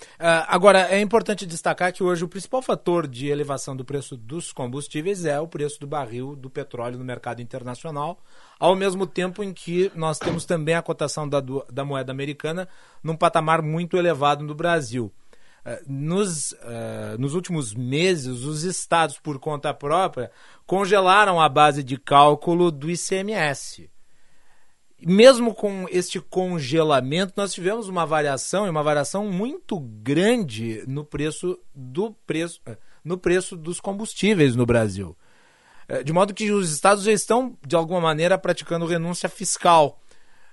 agora 0.48 0.88
é 0.90 1.00
importante 1.00 1.46
destacar 1.46 1.94
que 1.94 2.04
hoje 2.04 2.24
o 2.24 2.28
principal 2.28 2.62
fator 2.62 3.08
de 3.08 3.28
elevação 3.28 3.76
do 3.76 3.86
preço 3.86 4.18
dos 4.18 4.52
combustíveis 4.52 5.26
é 5.26 5.40
o 5.40 5.48
preço 5.48 5.80
do 5.80 5.88
barril 5.88 6.36
do 6.36 6.50
petróleo 6.50 6.98
no 6.98 7.06
mercado 7.06 7.42
internacional, 7.42 8.20
ao 8.60 8.76
mesmo 8.76 9.06
tempo 9.06 9.44
em 9.44 9.54
que 9.54 9.92
nós 9.96 10.20
temos 10.20 10.46
também 10.46 10.76
a 10.76 10.82
cotação 10.82 11.28
da, 11.28 11.42
da 11.72 11.86
moeda 11.86 12.12
americana 12.12 12.68
num 13.04 13.16
patamar 13.16 13.62
muito 13.62 13.98
elevado 13.98 14.44
no 14.44 14.56
Brasil. 14.56 15.12
Uh, 15.66 15.78
nos, 15.88 16.54
uh, 16.54 17.18
nos 17.20 17.36
últimos 17.36 17.74
meses, 17.76 18.44
os 18.44 18.64
estados, 18.64 19.20
por 19.20 19.38
conta 19.40 19.74
própria, 19.74 20.32
congelaram 20.66 21.40
a 21.40 21.48
base 21.48 21.84
de 21.84 21.98
cálculo 21.98 22.72
do 22.72 22.90
ICMS 22.90 23.91
mesmo 25.06 25.54
com 25.54 25.88
este 25.90 26.20
congelamento, 26.20 27.34
nós 27.36 27.54
tivemos 27.54 27.88
uma 27.88 28.06
variação, 28.06 28.68
e 28.68 28.70
uma 28.70 28.84
variação 28.84 29.28
muito 29.28 29.80
grande 29.80 30.84
no 30.88 31.04
preço 31.04 31.60
do 31.74 32.12
preço, 32.26 32.62
eh, 32.66 32.78
no 33.04 33.18
preço 33.18 33.58
dos 33.58 33.80
combustíveis 33.80 34.56
no 34.56 34.66
Brasil. 34.66 35.18
Eh, 35.88 36.04
de 36.04 36.14
modo 36.14 36.34
que 36.34 36.52
os 36.52 36.72
estados 36.72 37.04
já 37.04 37.12
estão, 37.12 37.58
de 37.66 37.76
alguma 37.76 38.00
maneira, 38.00 38.38
praticando 38.38 38.86
renúncia 38.86 39.28
fiscal. 39.28 40.00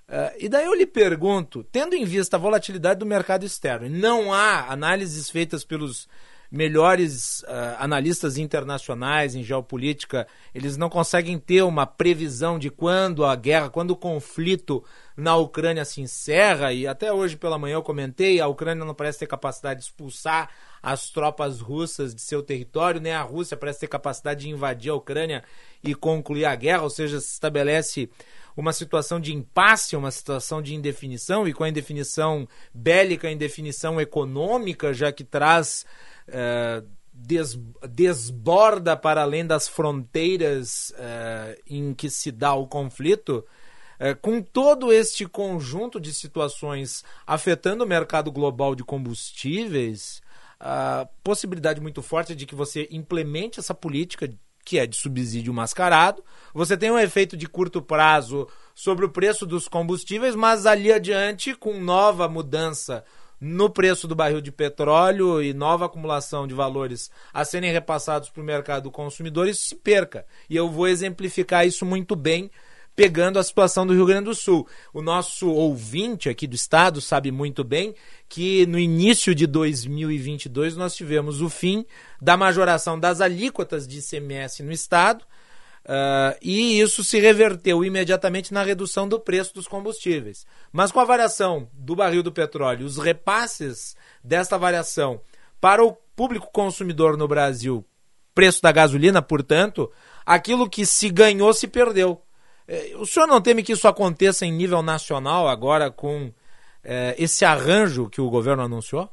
Eh, 0.08 0.36
e 0.40 0.48
daí 0.48 0.64
eu 0.64 0.74
lhe 0.74 0.86
pergunto, 0.86 1.62
tendo 1.64 1.94
em 1.94 2.04
vista 2.04 2.36
a 2.36 2.40
volatilidade 2.40 3.00
do 3.00 3.06
mercado 3.06 3.44
externo, 3.44 3.88
não 3.88 4.32
há 4.32 4.72
análises 4.72 5.28
feitas 5.28 5.64
pelos 5.64 6.08
melhores 6.50 7.40
uh, 7.40 7.76
analistas 7.78 8.38
internacionais 8.38 9.34
em 9.34 9.42
geopolítica, 9.42 10.26
eles 10.54 10.76
não 10.76 10.88
conseguem 10.88 11.38
ter 11.38 11.62
uma 11.62 11.86
previsão 11.86 12.58
de 12.58 12.70
quando 12.70 13.24
a 13.24 13.36
guerra, 13.36 13.68
quando 13.68 13.90
o 13.90 13.96
conflito 13.96 14.82
na 15.16 15.36
Ucrânia 15.36 15.84
se 15.84 16.00
encerra, 16.00 16.72
e 16.72 16.86
até 16.86 17.12
hoje 17.12 17.36
pela 17.36 17.58
manhã 17.58 17.74
eu 17.74 17.82
comentei, 17.82 18.40
a 18.40 18.46
Ucrânia 18.46 18.84
não 18.84 18.94
parece 18.94 19.18
ter 19.18 19.26
capacidade 19.26 19.80
de 19.80 19.86
expulsar 19.86 20.48
as 20.82 21.10
tropas 21.10 21.60
russas 21.60 22.14
de 22.14 22.22
seu 22.22 22.42
território, 22.42 23.00
nem 23.00 23.12
a 23.12 23.22
Rússia 23.22 23.56
parece 23.56 23.80
ter 23.80 23.88
capacidade 23.88 24.42
de 24.42 24.48
invadir 24.48 24.90
a 24.90 24.94
Ucrânia 24.94 25.42
e 25.82 25.94
concluir 25.94 26.44
a 26.44 26.54
guerra, 26.54 26.82
ou 26.82 26.90
seja, 26.90 27.20
se 27.20 27.32
estabelece 27.32 28.08
uma 28.56 28.72
situação 28.72 29.20
de 29.20 29.34
impasse, 29.34 29.94
uma 29.96 30.10
situação 30.10 30.62
de 30.62 30.74
indefinição, 30.74 31.46
e 31.46 31.52
com 31.52 31.62
a 31.62 31.68
indefinição 31.68 32.48
bélica, 32.72 33.28
a 33.28 33.32
indefinição 33.32 34.00
econômica, 34.00 34.92
já 34.92 35.12
que 35.12 35.22
traz 35.22 35.84
é, 36.28 36.82
des, 37.12 37.58
desborda 37.90 38.96
para 38.96 39.22
além 39.22 39.46
das 39.46 39.68
fronteiras 39.68 40.92
é, 40.96 41.60
em 41.68 41.92
que 41.92 42.08
se 42.08 42.30
dá 42.30 42.54
o 42.54 42.66
conflito, 42.66 43.44
é, 43.98 44.14
com 44.14 44.40
todo 44.40 44.92
este 44.92 45.26
conjunto 45.26 46.00
de 46.00 46.14
situações 46.14 47.04
afetando 47.26 47.84
o 47.84 47.88
mercado 47.88 48.30
global 48.30 48.74
de 48.74 48.84
combustíveis, 48.84 50.22
a 50.60 51.08
possibilidade 51.22 51.80
muito 51.80 52.02
forte 52.02 52.34
de 52.34 52.46
que 52.46 52.54
você 52.54 52.88
implemente 52.90 53.58
essa 53.60 53.74
política 53.74 54.32
que 54.64 54.78
é 54.78 54.86
de 54.86 54.96
subsídio 54.96 55.54
mascarado. 55.54 56.22
Você 56.52 56.76
tem 56.76 56.90
um 56.90 56.98
efeito 56.98 57.38
de 57.38 57.48
curto 57.48 57.80
prazo 57.80 58.46
sobre 58.74 59.06
o 59.06 59.08
preço 59.08 59.46
dos 59.46 59.66
combustíveis, 59.66 60.34
mas 60.34 60.66
ali 60.66 60.92
adiante, 60.92 61.54
com 61.54 61.80
nova 61.80 62.28
mudança 62.28 63.02
no 63.40 63.70
preço 63.70 64.08
do 64.08 64.14
barril 64.14 64.40
de 64.40 64.50
petróleo 64.50 65.42
e 65.42 65.52
nova 65.54 65.86
acumulação 65.86 66.46
de 66.46 66.54
valores 66.54 67.10
a 67.32 67.44
serem 67.44 67.72
repassados 67.72 68.30
para 68.30 68.42
o 68.42 68.46
mercado 68.46 68.90
consumidor, 68.90 69.48
isso 69.48 69.68
se 69.68 69.74
perca. 69.74 70.26
E 70.48 70.56
eu 70.56 70.68
vou 70.68 70.88
exemplificar 70.88 71.66
isso 71.66 71.84
muito 71.86 72.16
bem 72.16 72.50
pegando 72.98 73.38
a 73.38 73.44
situação 73.44 73.86
do 73.86 73.94
Rio 73.94 74.06
Grande 74.06 74.24
do 74.24 74.34
Sul. 74.34 74.66
O 74.92 75.00
nosso 75.00 75.48
ouvinte 75.48 76.28
aqui 76.28 76.48
do 76.48 76.56
estado 76.56 77.00
sabe 77.00 77.30
muito 77.30 77.62
bem 77.62 77.94
que 78.28 78.66
no 78.66 78.76
início 78.76 79.36
de 79.36 79.46
2022 79.46 80.76
nós 80.76 80.96
tivemos 80.96 81.40
o 81.40 81.48
fim 81.48 81.86
da 82.20 82.36
majoração 82.36 82.98
das 82.98 83.20
alíquotas 83.20 83.86
de 83.86 83.98
ICMS 83.98 84.64
no 84.64 84.72
estado 84.72 85.24
Uh, 85.88 86.36
e 86.42 86.78
isso 86.78 87.02
se 87.02 87.18
reverteu 87.18 87.82
imediatamente 87.82 88.52
na 88.52 88.62
redução 88.62 89.08
do 89.08 89.18
preço 89.18 89.54
dos 89.54 89.66
combustíveis. 89.66 90.44
Mas 90.70 90.92
com 90.92 91.00
a 91.00 91.04
variação 91.04 91.66
do 91.72 91.96
barril 91.96 92.22
do 92.22 92.30
petróleo, 92.30 92.84
os 92.84 92.98
repasses 92.98 93.96
desta 94.22 94.58
variação 94.58 95.18
para 95.58 95.82
o 95.82 95.92
público 96.14 96.50
consumidor 96.52 97.16
no 97.16 97.26
Brasil, 97.26 97.82
preço 98.34 98.60
da 98.60 98.70
gasolina, 98.70 99.22
portanto, 99.22 99.90
aquilo 100.26 100.68
que 100.68 100.84
se 100.84 101.08
ganhou 101.08 101.54
se 101.54 101.66
perdeu. 101.66 102.20
Eh, 102.68 102.92
o 102.96 103.06
senhor 103.06 103.26
não 103.26 103.40
teme 103.40 103.62
que 103.62 103.72
isso 103.72 103.88
aconteça 103.88 104.44
em 104.44 104.52
nível 104.52 104.82
nacional 104.82 105.48
agora 105.48 105.90
com 105.90 106.30
eh, 106.84 107.14
esse 107.18 107.46
arranjo 107.46 108.10
que 108.10 108.20
o 108.20 108.28
governo 108.28 108.62
anunciou? 108.62 109.10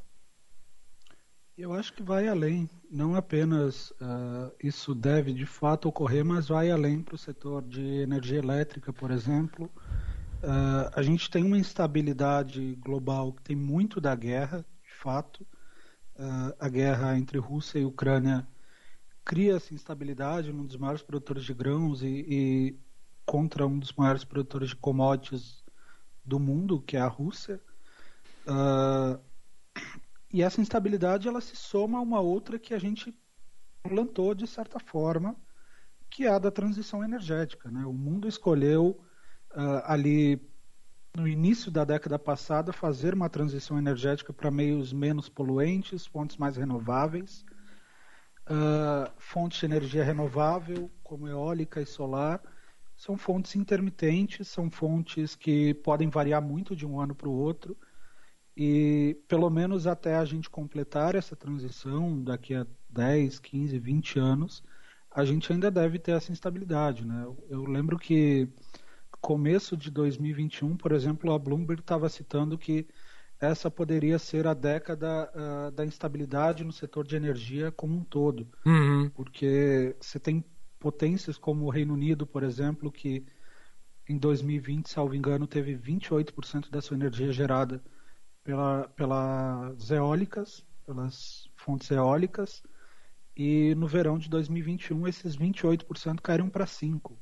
Eu 1.56 1.72
acho 1.72 1.94
que 1.94 2.02
vai 2.02 2.28
além. 2.28 2.68
Não 2.90 3.14
apenas 3.14 3.90
uh, 3.92 4.52
isso 4.62 4.94
deve 4.94 5.32
de 5.32 5.46
fato 5.46 5.88
ocorrer, 5.88 6.22
mas 6.22 6.48
vai 6.48 6.70
além 6.70 7.02
para 7.02 7.14
o 7.14 7.18
setor 7.18 7.62
de 7.62 7.82
energia 8.02 8.38
elétrica, 8.38 8.92
por 8.92 9.10
exemplo. 9.10 9.70
Uh, 10.42 10.90
a 10.94 11.00
gente 11.00 11.30
tem 11.30 11.42
uma 11.42 11.56
instabilidade 11.56 12.74
global 12.76 13.32
que 13.32 13.42
tem 13.42 13.56
muito 13.56 14.02
da 14.02 14.14
guerra, 14.14 14.66
de 14.84 14.92
fato. 14.92 15.46
Uh, 16.14 16.54
a 16.60 16.68
guerra 16.68 17.16
entre 17.16 17.38
Rússia 17.38 17.78
e 17.78 17.86
Ucrânia 17.86 18.46
cria 19.24 19.56
essa 19.56 19.72
instabilidade 19.72 20.52
num 20.52 20.66
dos 20.66 20.76
maiores 20.76 21.02
produtores 21.02 21.44
de 21.44 21.54
grãos 21.54 22.02
e, 22.02 22.26
e 22.28 22.80
contra 23.24 23.66
um 23.66 23.78
dos 23.78 23.94
maiores 23.94 24.24
produtores 24.24 24.68
de 24.68 24.76
commodities 24.76 25.64
do 26.22 26.38
mundo, 26.38 26.82
que 26.82 26.98
é 26.98 27.00
a 27.00 27.08
Rússia. 27.08 27.58
Uh, 28.46 29.18
e 30.32 30.42
essa 30.42 30.60
instabilidade 30.60 31.28
ela 31.28 31.40
se 31.40 31.56
soma 31.56 31.98
a 31.98 32.00
uma 32.02 32.20
outra 32.20 32.58
que 32.58 32.74
a 32.74 32.78
gente 32.78 33.14
plantou 33.82 34.34
de 34.34 34.46
certa 34.46 34.78
forma, 34.78 35.36
que 36.10 36.24
é 36.24 36.28
a 36.28 36.38
da 36.38 36.50
transição 36.50 37.04
energética. 37.04 37.70
Né? 37.70 37.84
O 37.84 37.92
mundo 37.92 38.26
escolheu 38.26 39.00
uh, 39.52 39.82
ali 39.84 40.40
no 41.16 41.26
início 41.26 41.70
da 41.70 41.84
década 41.84 42.18
passada 42.18 42.72
fazer 42.72 43.14
uma 43.14 43.28
transição 43.28 43.78
energética 43.78 44.32
para 44.32 44.50
meios 44.50 44.92
menos 44.92 45.28
poluentes, 45.28 46.06
fontes 46.06 46.36
mais 46.36 46.56
renováveis, 46.56 47.44
uh, 48.50 49.10
fontes 49.16 49.60
de 49.60 49.66
energia 49.66 50.04
renovável 50.04 50.90
como 51.02 51.28
eólica 51.28 51.80
e 51.80 51.86
solar 51.86 52.42
são 52.96 53.16
fontes 53.16 53.54
intermitentes, 53.54 54.48
são 54.48 54.70
fontes 54.70 55.36
que 55.36 55.74
podem 55.74 56.08
variar 56.08 56.40
muito 56.40 56.74
de 56.74 56.86
um 56.86 56.98
ano 56.98 57.14
para 57.14 57.28
o 57.28 57.32
outro 57.32 57.76
e 58.56 59.20
pelo 59.28 59.50
menos 59.50 59.86
até 59.86 60.16
a 60.16 60.24
gente 60.24 60.48
completar 60.48 61.14
essa 61.14 61.36
transição, 61.36 62.22
daqui 62.22 62.54
a 62.54 62.66
10, 62.88 63.38
15, 63.38 63.78
20 63.78 64.18
anos, 64.18 64.62
a 65.10 65.24
gente 65.24 65.52
ainda 65.52 65.70
deve 65.70 65.98
ter 65.98 66.12
essa 66.12 66.32
instabilidade. 66.32 67.04
Né? 67.04 67.26
Eu 67.50 67.64
lembro 67.64 67.98
que 67.98 68.48
começo 69.20 69.76
de 69.76 69.90
2021, 69.90 70.76
por 70.76 70.92
exemplo, 70.92 71.32
a 71.32 71.38
Bloomberg 71.38 71.80
estava 71.80 72.08
citando 72.08 72.56
que 72.56 72.86
essa 73.38 73.70
poderia 73.70 74.18
ser 74.18 74.46
a 74.46 74.54
década 74.54 75.30
uh, 75.34 75.70
da 75.72 75.84
instabilidade 75.84 76.64
no 76.64 76.72
setor 76.72 77.06
de 77.06 77.16
energia 77.16 77.70
como 77.70 77.94
um 77.94 78.04
todo. 78.04 78.48
Uhum. 78.64 79.10
Porque 79.10 79.94
você 80.00 80.18
tem 80.18 80.42
potências 80.78 81.36
como 81.36 81.66
o 81.66 81.70
Reino 81.70 81.92
Unido, 81.92 82.26
por 82.26 82.42
exemplo, 82.42 82.90
que 82.90 83.26
em 84.08 84.16
2020, 84.16 84.88
salvo 84.88 85.14
engano, 85.14 85.46
teve 85.46 85.76
28% 85.76 86.70
da 86.70 86.80
sua 86.80 86.96
energia 86.96 87.30
gerada 87.32 87.82
pela, 88.46 88.88
pelas 88.96 89.90
eólicas, 89.90 90.64
pelas 90.86 91.50
fontes 91.56 91.90
eólicas, 91.90 92.62
e 93.36 93.74
no 93.74 93.86
verão 93.86 94.16
de 94.16 94.30
2021 94.30 95.06
esses 95.06 95.36
28% 95.36 96.20
caíram 96.22 96.48
para 96.48 96.64
5%. 96.64 97.12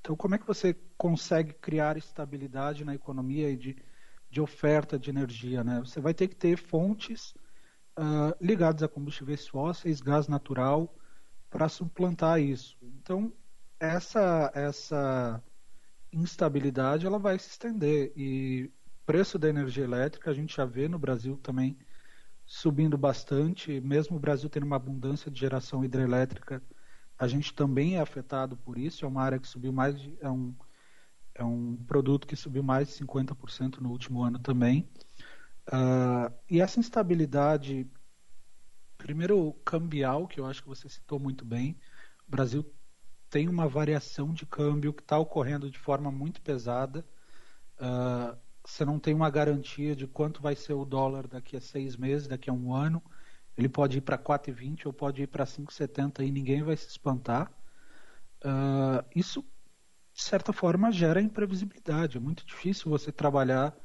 Então, 0.00 0.14
como 0.14 0.34
é 0.34 0.38
que 0.38 0.46
você 0.46 0.76
consegue 0.98 1.54
criar 1.54 1.96
estabilidade 1.96 2.84
na 2.84 2.94
economia 2.94 3.48
e 3.48 3.56
de 3.56 3.76
de 4.34 4.40
oferta 4.40 4.98
de 4.98 5.10
energia. 5.10 5.62
Né? 5.62 5.78
Você 5.78 6.00
vai 6.00 6.12
ter 6.12 6.26
que 6.26 6.34
ter 6.34 6.56
fontes 6.58 7.34
uh, 7.96 8.34
ligadas 8.40 8.82
a 8.82 8.88
combustíveis 8.88 9.46
fósseis, 9.46 10.00
gás 10.00 10.26
natural, 10.26 10.92
para 11.48 11.68
suplantar 11.68 12.40
isso. 12.40 12.76
Então, 12.82 13.32
essa, 13.78 14.50
essa 14.52 15.40
instabilidade 16.12 17.06
ela 17.06 17.18
vai 17.18 17.38
se 17.38 17.50
estender. 17.50 18.12
E 18.16 18.72
preço 19.06 19.38
da 19.38 19.48
energia 19.48 19.84
elétrica, 19.84 20.30
a 20.30 20.34
gente 20.34 20.56
já 20.56 20.64
vê 20.64 20.88
no 20.88 20.98
Brasil 20.98 21.36
também 21.36 21.78
subindo 22.46 22.98
bastante, 22.98 23.80
mesmo 23.80 24.16
o 24.16 24.20
Brasil 24.20 24.48
tendo 24.50 24.66
uma 24.66 24.76
abundância 24.76 25.30
de 25.30 25.40
geração 25.40 25.84
hidrelétrica, 25.84 26.62
a 27.18 27.26
gente 27.26 27.54
também 27.54 27.96
é 27.96 28.00
afetado 28.00 28.56
por 28.56 28.76
isso, 28.76 29.04
é 29.04 29.08
uma 29.08 29.22
área 29.22 29.38
que 29.38 29.48
subiu 29.48 29.72
mais 29.72 29.98
de, 30.00 30.16
é 30.20 30.28
um, 30.28 30.54
é 31.34 31.44
um 31.44 31.76
produto 31.86 32.26
que 32.26 32.36
subiu 32.36 32.62
mais 32.62 32.88
de 32.88 32.94
50% 32.94 33.78
no 33.78 33.90
último 33.90 34.22
ano 34.22 34.38
também. 34.38 34.88
Uh, 35.68 36.32
e 36.50 36.60
essa 36.60 36.80
instabilidade, 36.80 37.90
primeiro 38.98 39.52
cambial, 39.64 40.26
que 40.26 40.38
eu 40.38 40.46
acho 40.46 40.62
que 40.62 40.68
você 40.68 40.88
citou 40.88 41.18
muito 41.18 41.44
bem, 41.44 41.78
o 42.26 42.30
Brasil 42.30 42.74
tem 43.30 43.48
uma 43.48 43.66
variação 43.66 44.32
de 44.32 44.44
câmbio 44.44 44.92
que 44.92 45.02
está 45.02 45.18
ocorrendo 45.18 45.70
de 45.70 45.78
forma 45.78 46.10
muito 46.10 46.40
pesada. 46.42 47.04
Uh, 47.78 48.38
você 48.64 48.84
não 48.84 48.98
tem 48.98 49.14
uma 49.14 49.30
garantia 49.30 49.94
de 49.94 50.06
quanto 50.06 50.40
vai 50.40 50.56
ser 50.56 50.72
o 50.72 50.84
dólar 50.84 51.26
daqui 51.26 51.56
a 51.56 51.60
seis 51.60 51.96
meses, 51.96 52.26
daqui 52.26 52.48
a 52.48 52.52
um 52.52 52.72
ano. 52.72 53.02
Ele 53.56 53.68
pode 53.68 53.98
ir 53.98 54.00
para 54.00 54.18
4,20 54.18 54.86
ou 54.86 54.92
pode 54.92 55.22
ir 55.22 55.26
para 55.26 55.44
5,70 55.44 56.26
e 56.26 56.30
ninguém 56.30 56.62
vai 56.62 56.76
se 56.76 56.88
espantar. 56.88 57.52
Uh, 58.44 59.04
isso 59.14 59.44
de 60.14 60.22
certa 60.22 60.52
forma, 60.52 60.92
gera 60.92 61.20
imprevisibilidade. 61.20 62.16
É 62.16 62.20
muito 62.20 62.46
difícil 62.46 62.88
você 62.88 63.10
trabalhar 63.10 63.76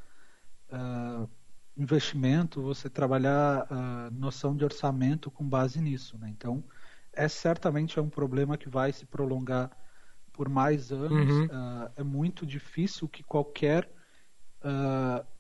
uh, 0.72 1.28
investimento, 1.76 2.62
você 2.62 2.88
trabalhar 2.88 3.64
uh, 3.64 4.14
noção 4.14 4.56
de 4.56 4.64
orçamento 4.64 5.32
com 5.32 5.50
base 5.50 5.82
nisso. 5.82 6.20
Né? 6.20 6.30
Então, 6.30 6.64
é 7.12 7.28
certamente 7.28 7.98
é 7.98 8.02
um 8.02 8.10
problema 8.10 8.58
que 8.58 8.70
vai 8.70 8.94
se 8.94 9.08
prolongar 9.08 9.72
por 10.32 10.48
mais 10.48 10.92
anos. 10.92 11.30
Uhum. 11.30 11.46
Uh, 11.46 11.92
é 11.96 12.04
muito 12.04 12.46
difícil 12.46 13.10
que 13.10 13.24
qualquer 13.24 13.90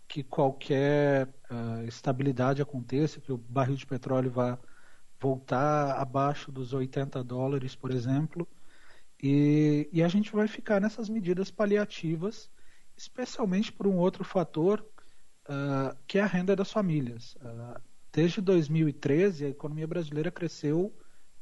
que 0.07 0.23
qualquer 0.23 1.27
estabilidade 1.87 2.61
aconteça, 2.61 3.21
que 3.21 3.31
o 3.31 3.37
barril 3.37 3.75
de 3.75 3.85
petróleo 3.85 4.31
vá 4.31 4.57
voltar 5.19 5.99
abaixo 5.99 6.51
dos 6.51 6.73
80 6.73 7.23
dólares, 7.23 7.75
por 7.75 7.91
exemplo. 7.91 8.47
E, 9.21 9.89
e 9.91 10.01
a 10.01 10.07
gente 10.07 10.31
vai 10.31 10.47
ficar 10.47 10.79
nessas 10.79 11.09
medidas 11.09 11.51
paliativas, 11.51 12.49
especialmente 12.95 13.71
por 13.71 13.85
um 13.85 13.97
outro 13.97 14.23
fator, 14.23 14.85
uh, 15.49 15.95
que 16.07 16.17
é 16.17 16.21
a 16.21 16.25
renda 16.25 16.55
das 16.55 16.71
famílias. 16.71 17.35
Uh, 17.35 17.81
desde 18.13 18.39
2013, 18.39 19.45
a 19.45 19.49
economia 19.49 19.85
brasileira 19.85 20.31
cresceu 20.31 20.95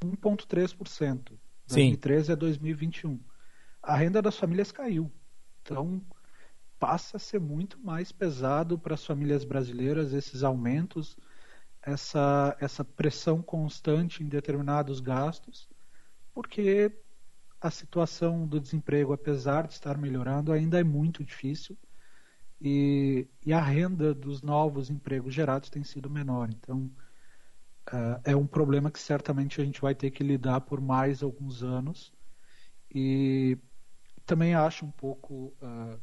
1,3%. 0.03 1.37
2013 1.67 2.31
a 2.31 2.35
2021. 2.35 3.19
A 3.83 3.95
renda 3.95 4.21
das 4.21 4.37
famílias 4.37 4.71
caiu. 4.71 5.11
Então, 5.61 6.01
passa 6.79 7.17
a 7.17 7.19
ser 7.19 7.39
muito 7.39 7.79
mais 7.79 8.11
pesado 8.11 8.77
para 8.77 8.93
as 8.93 9.05
famílias 9.05 9.43
brasileiras 9.43 10.13
esses 10.13 10.43
aumentos, 10.43 11.17
essa, 11.81 12.55
essa 12.59 12.83
pressão 12.83 13.41
constante 13.41 14.23
em 14.23 14.27
determinados 14.27 14.99
gastos, 14.99 15.69
porque 16.33 16.91
a 17.59 17.71
situação 17.71 18.45
do 18.45 18.59
desemprego, 18.59 19.13
apesar 19.13 19.67
de 19.67 19.73
estar 19.73 19.97
melhorando, 19.97 20.51
ainda 20.51 20.79
é 20.79 20.83
muito 20.83 21.23
difícil 21.23 21.77
e, 22.61 23.27
e 23.45 23.53
a 23.53 23.61
renda 23.61 24.13
dos 24.13 24.41
novos 24.41 24.89
empregos 24.89 25.33
gerados 25.33 25.69
tem 25.69 25.83
sido 25.83 26.09
menor. 26.09 26.49
Então, 26.51 26.91
uh, 27.87 28.21
é 28.23 28.35
um 28.35 28.45
problema 28.45 28.91
que 28.91 28.99
certamente 28.99 29.59
a 29.59 29.65
gente 29.65 29.81
vai 29.81 29.95
ter 29.95 30.11
que 30.11 30.23
lidar 30.23 30.61
por 30.61 30.79
mais 30.79 31.23
alguns 31.23 31.63
anos 31.63 32.13
e 32.93 33.57
também 34.25 34.53
acho 34.53 34.85
um 34.85 34.91
pouco 34.91 35.55
uh, 35.61 35.99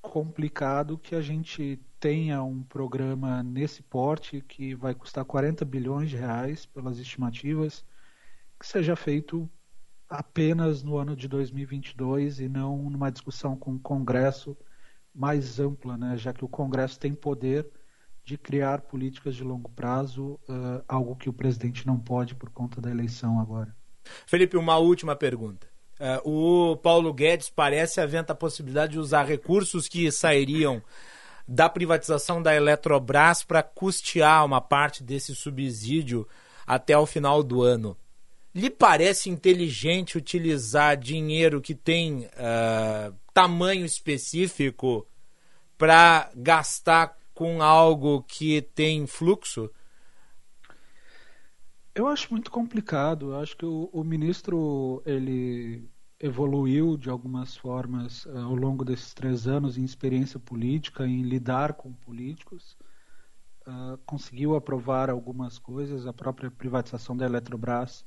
complicado 0.00 0.98
que 0.98 1.14
a 1.14 1.20
gente 1.20 1.78
tenha 1.98 2.42
um 2.42 2.62
programa 2.62 3.42
nesse 3.42 3.82
porte 3.82 4.40
que 4.40 4.74
vai 4.74 4.94
custar 4.94 5.24
40 5.24 5.64
bilhões 5.64 6.10
de 6.10 6.16
reais 6.16 6.64
pelas 6.66 6.98
estimativas 6.98 7.84
que 8.58 8.66
seja 8.66 8.96
feito 8.96 9.48
apenas 10.08 10.82
no 10.82 10.96
ano 10.96 11.14
de 11.14 11.28
2022 11.28 12.40
e 12.40 12.48
não 12.48 12.90
numa 12.90 13.10
discussão 13.10 13.56
com 13.56 13.74
o 13.74 13.78
Congresso 13.78 14.56
mais 15.14 15.60
ampla, 15.60 15.96
né? 15.96 16.16
já 16.16 16.32
que 16.32 16.44
o 16.44 16.48
Congresso 16.48 16.98
tem 16.98 17.14
poder 17.14 17.68
de 18.24 18.36
criar 18.36 18.82
políticas 18.82 19.34
de 19.34 19.42
longo 19.42 19.70
prazo, 19.70 20.38
uh, 20.48 20.84
algo 20.86 21.16
que 21.16 21.28
o 21.28 21.32
presidente 21.32 21.86
não 21.86 21.98
pode 21.98 22.34
por 22.34 22.50
conta 22.50 22.80
da 22.80 22.90
eleição 22.90 23.40
agora. 23.40 23.74
Felipe, 24.26 24.56
uma 24.56 24.76
última 24.76 25.16
pergunta. 25.16 25.66
Uh, 26.00 26.72
o 26.72 26.76
Paulo 26.78 27.12
Guedes 27.12 27.50
parece 27.50 28.00
aventa 28.00 28.32
a 28.32 28.36
possibilidade 28.36 28.92
de 28.92 28.98
usar 28.98 29.24
recursos 29.24 29.86
que 29.86 30.10
sairiam 30.10 30.82
da 31.46 31.68
privatização 31.68 32.42
da 32.42 32.54
Eletrobras 32.54 33.44
para 33.44 33.62
custear 33.62 34.46
uma 34.46 34.62
parte 34.62 35.02
desse 35.02 35.34
subsídio 35.34 36.26
até 36.66 36.96
o 36.96 37.04
final 37.04 37.42
do 37.42 37.62
ano. 37.62 37.94
Lhe 38.54 38.70
parece 38.70 39.28
inteligente 39.28 40.16
utilizar 40.16 40.96
dinheiro 40.96 41.60
que 41.60 41.74
tem 41.74 42.20
uh, 42.26 43.14
tamanho 43.34 43.84
específico 43.84 45.06
para 45.76 46.30
gastar 46.34 47.16
com 47.34 47.62
algo 47.62 48.22
que 48.26 48.62
tem 48.62 49.06
fluxo? 49.06 49.70
Eu 51.94 52.06
acho 52.06 52.30
muito 52.30 52.50
complicado. 52.50 53.32
Eu 53.32 53.40
acho 53.40 53.56
que 53.56 53.66
o, 53.66 53.90
o, 53.92 54.04
ministro 54.04 55.02
ele 55.04 55.88
evoluiu 56.18 56.96
de 56.96 57.10
algumas 57.10 57.56
formas 57.56 58.26
uh, 58.26 58.38
ao 58.38 58.54
longo 58.54 58.84
desses 58.84 59.14
três 59.14 59.46
anos 59.46 59.76
em 59.78 59.84
experiência 59.84 60.38
política, 60.38 61.06
em 61.06 61.22
lidar 61.22 61.74
com 61.74 61.92
políticos. 61.92 62.76
Uh, 63.66 63.98
conseguiu 64.06 64.54
aprovar 64.56 65.10
algumas 65.10 65.58
coisas, 65.58 66.06
a 66.06 66.12
própria 66.12 66.50
privatização 66.50 67.16
da 67.16 67.26
Eletrobras 67.26 68.04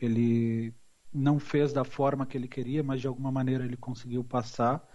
ele 0.00 0.74
não 1.12 1.38
fez 1.38 1.72
da 1.72 1.84
forma 1.84 2.26
que 2.26 2.36
ele 2.36 2.48
queria, 2.48 2.82
mas 2.82 3.00
de 3.00 3.06
alguma 3.06 3.32
maneira 3.32 3.64
ele 3.64 3.76
conseguiu 3.76 4.22
passar. 4.22 4.86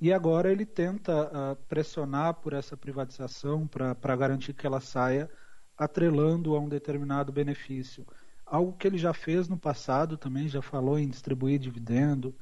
E 0.00 0.12
agora 0.12 0.50
ele 0.50 0.64
tenta 0.64 1.26
uh, 1.26 1.56
pressionar 1.66 2.34
por 2.34 2.52
essa 2.52 2.76
privatização 2.76 3.66
para 3.66 4.16
garantir 4.16 4.54
que 4.54 4.66
ela 4.66 4.80
saia, 4.80 5.30
atrelando 5.78 6.56
a 6.56 6.60
um 6.60 6.68
determinado 6.68 7.32
benefício. 7.32 8.06
Algo 8.44 8.72
que 8.72 8.86
ele 8.86 8.98
já 8.98 9.14
fez 9.14 9.48
no 9.48 9.56
passado 9.56 10.16
também, 10.16 10.48
já 10.48 10.60
falou 10.60 10.98
em 10.98 11.08
distribuir 11.08 11.58
dividendo, 11.58 12.34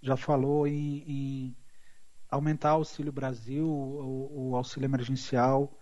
já 0.00 0.16
falou 0.16 0.66
em, 0.66 1.04
em 1.06 1.56
aumentar 2.30 2.72
o 2.74 2.78
Auxílio 2.78 3.12
Brasil, 3.12 3.66
o, 3.66 4.50
o 4.50 4.56
auxílio 4.56 4.86
emergencial, 4.86 5.78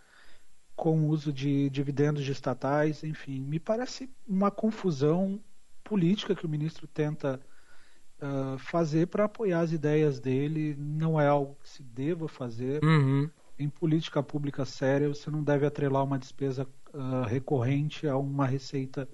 com 0.76 0.98
o 0.98 1.08
uso 1.08 1.32
de 1.32 1.70
dividendos 1.70 2.24
de 2.24 2.32
estatais, 2.32 3.04
enfim, 3.04 3.40
me 3.40 3.60
parece 3.60 4.10
uma 4.26 4.50
confusão 4.50 5.40
política 5.84 6.34
que 6.34 6.46
o 6.46 6.48
ministro 6.48 6.86
tenta 6.86 7.40
uh, 8.20 8.58
fazer 8.58 9.06
para 9.06 9.24
apoiar 9.24 9.60
as 9.60 9.72
ideias 9.72 10.18
dele. 10.18 10.74
Não 10.78 11.20
é 11.20 11.26
algo 11.26 11.56
que 11.62 11.68
se 11.68 11.82
deva 11.82 12.28
fazer. 12.28 12.82
Uhum. 12.82 13.28
Em 13.58 13.68
política 13.68 14.22
pública 14.22 14.64
séria, 14.64 15.08
você 15.08 15.30
não 15.30 15.42
deve 15.42 15.66
atrelar 15.66 16.02
uma 16.02 16.18
despesa 16.18 16.66
uh, 16.94 17.22
recorrente 17.26 18.06
a 18.06 18.16
uma 18.16 18.46
receita 18.46 19.08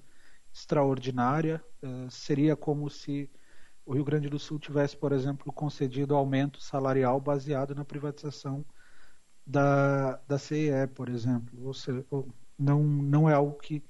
extraordinária. 0.53 1.63
Uh, 1.81 2.09
seria 2.09 2.55
como 2.55 2.89
se 2.89 3.29
o 3.85 3.93
Rio 3.93 4.03
Grande 4.03 4.29
do 4.29 4.39
Sul 4.39 4.59
tivesse, 4.59 4.97
por 4.97 5.11
exemplo, 5.11 5.51
concedido 5.53 6.15
aumento 6.15 6.61
salarial 6.61 7.19
baseado 7.21 7.73
na 7.73 7.85
privatização 7.85 8.65
da, 9.45 10.17
da 10.27 10.37
CIE, 10.37 10.87
por 10.93 11.09
exemplo. 11.09 11.65
Ou 11.65 11.73
seja, 11.73 12.05
não, 12.57 12.83
não 12.83 13.29
é 13.29 13.33
algo 13.33 13.57
que 13.57 13.83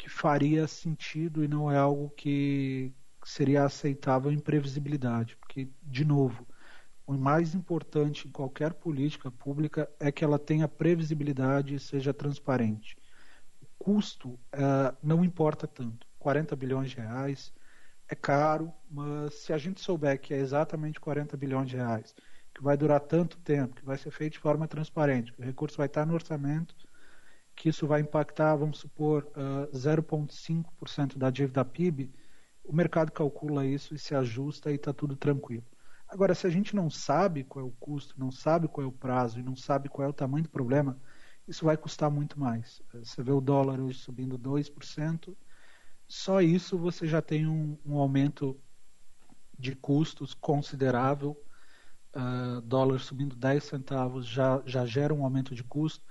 que 0.00 0.08
faria 0.08 0.66
sentido 0.66 1.44
e 1.44 1.48
não 1.48 1.70
é 1.70 1.76
algo 1.76 2.08
que 2.10 2.90
seria 3.22 3.64
aceitável 3.64 4.32
em 4.32 4.38
previsibilidade, 4.38 5.36
porque 5.36 5.68
de 5.82 6.06
novo, 6.06 6.46
o 7.10 7.18
mais 7.18 7.56
importante 7.56 8.28
em 8.28 8.30
qualquer 8.30 8.72
política 8.72 9.32
pública 9.32 9.90
é 9.98 10.12
que 10.12 10.22
ela 10.22 10.38
tenha 10.38 10.68
previsibilidade 10.68 11.74
e 11.74 11.80
seja 11.80 12.14
transparente. 12.14 12.96
O 13.60 13.66
custo 13.84 14.28
uh, 14.28 14.96
não 15.02 15.24
importa 15.24 15.66
tanto. 15.66 16.06
40 16.20 16.54
bilhões 16.54 16.90
de 16.90 16.98
reais 16.98 17.52
é 18.08 18.14
caro, 18.14 18.72
mas 18.88 19.34
se 19.34 19.52
a 19.52 19.58
gente 19.58 19.80
souber 19.80 20.20
que 20.20 20.32
é 20.32 20.38
exatamente 20.38 21.00
40 21.00 21.36
bilhões 21.36 21.68
de 21.68 21.76
reais, 21.76 22.14
que 22.54 22.62
vai 22.62 22.76
durar 22.76 23.00
tanto 23.00 23.38
tempo, 23.38 23.74
que 23.74 23.84
vai 23.84 23.98
ser 23.98 24.12
feito 24.12 24.34
de 24.34 24.38
forma 24.38 24.68
transparente, 24.68 25.32
que 25.32 25.40
o 25.40 25.44
recurso 25.44 25.78
vai 25.78 25.86
estar 25.86 26.06
no 26.06 26.14
orçamento, 26.14 26.76
que 27.56 27.70
isso 27.70 27.88
vai 27.88 28.02
impactar, 28.02 28.54
vamos 28.54 28.78
supor, 28.78 29.24
uh, 29.36 29.64
ah, 29.64 29.76
0,5% 29.76 31.18
da 31.18 31.28
dívida 31.28 31.64
PIB, 31.64 32.08
o 32.62 32.72
mercado 32.72 33.10
calcula 33.10 33.66
isso 33.66 33.96
e 33.96 33.98
se 33.98 34.14
ajusta 34.14 34.70
e 34.70 34.76
está 34.76 34.92
tudo 34.92 35.16
tranquilo. 35.16 35.64
Agora, 36.10 36.34
se 36.34 36.44
a 36.44 36.50
gente 36.50 36.74
não 36.74 36.90
sabe 36.90 37.44
qual 37.44 37.64
é 37.64 37.68
o 37.68 37.70
custo, 37.70 38.18
não 38.18 38.32
sabe 38.32 38.66
qual 38.66 38.84
é 38.84 38.88
o 38.88 38.92
prazo 38.92 39.38
e 39.38 39.44
não 39.44 39.54
sabe 39.54 39.88
qual 39.88 40.06
é 40.06 40.10
o 40.10 40.12
tamanho 40.12 40.42
do 40.42 40.50
problema, 40.50 41.00
isso 41.46 41.64
vai 41.64 41.76
custar 41.76 42.10
muito 42.10 42.38
mais. 42.38 42.82
Você 42.92 43.22
vê 43.22 43.30
o 43.30 43.40
dólar 43.40 43.78
hoje 43.78 44.00
subindo 44.00 44.36
2%, 44.36 45.36
só 46.08 46.42
isso 46.42 46.76
você 46.76 47.06
já 47.06 47.22
tem 47.22 47.46
um, 47.46 47.78
um 47.86 47.96
aumento 47.96 48.60
de 49.56 49.76
custos 49.76 50.34
considerável. 50.34 51.40
Uh, 52.12 52.60
dólar 52.62 52.98
subindo 52.98 53.36
10 53.36 53.62
centavos 53.62 54.26
já, 54.26 54.60
já 54.66 54.84
gera 54.84 55.14
um 55.14 55.22
aumento 55.22 55.54
de 55.54 55.62
custo 55.62 56.04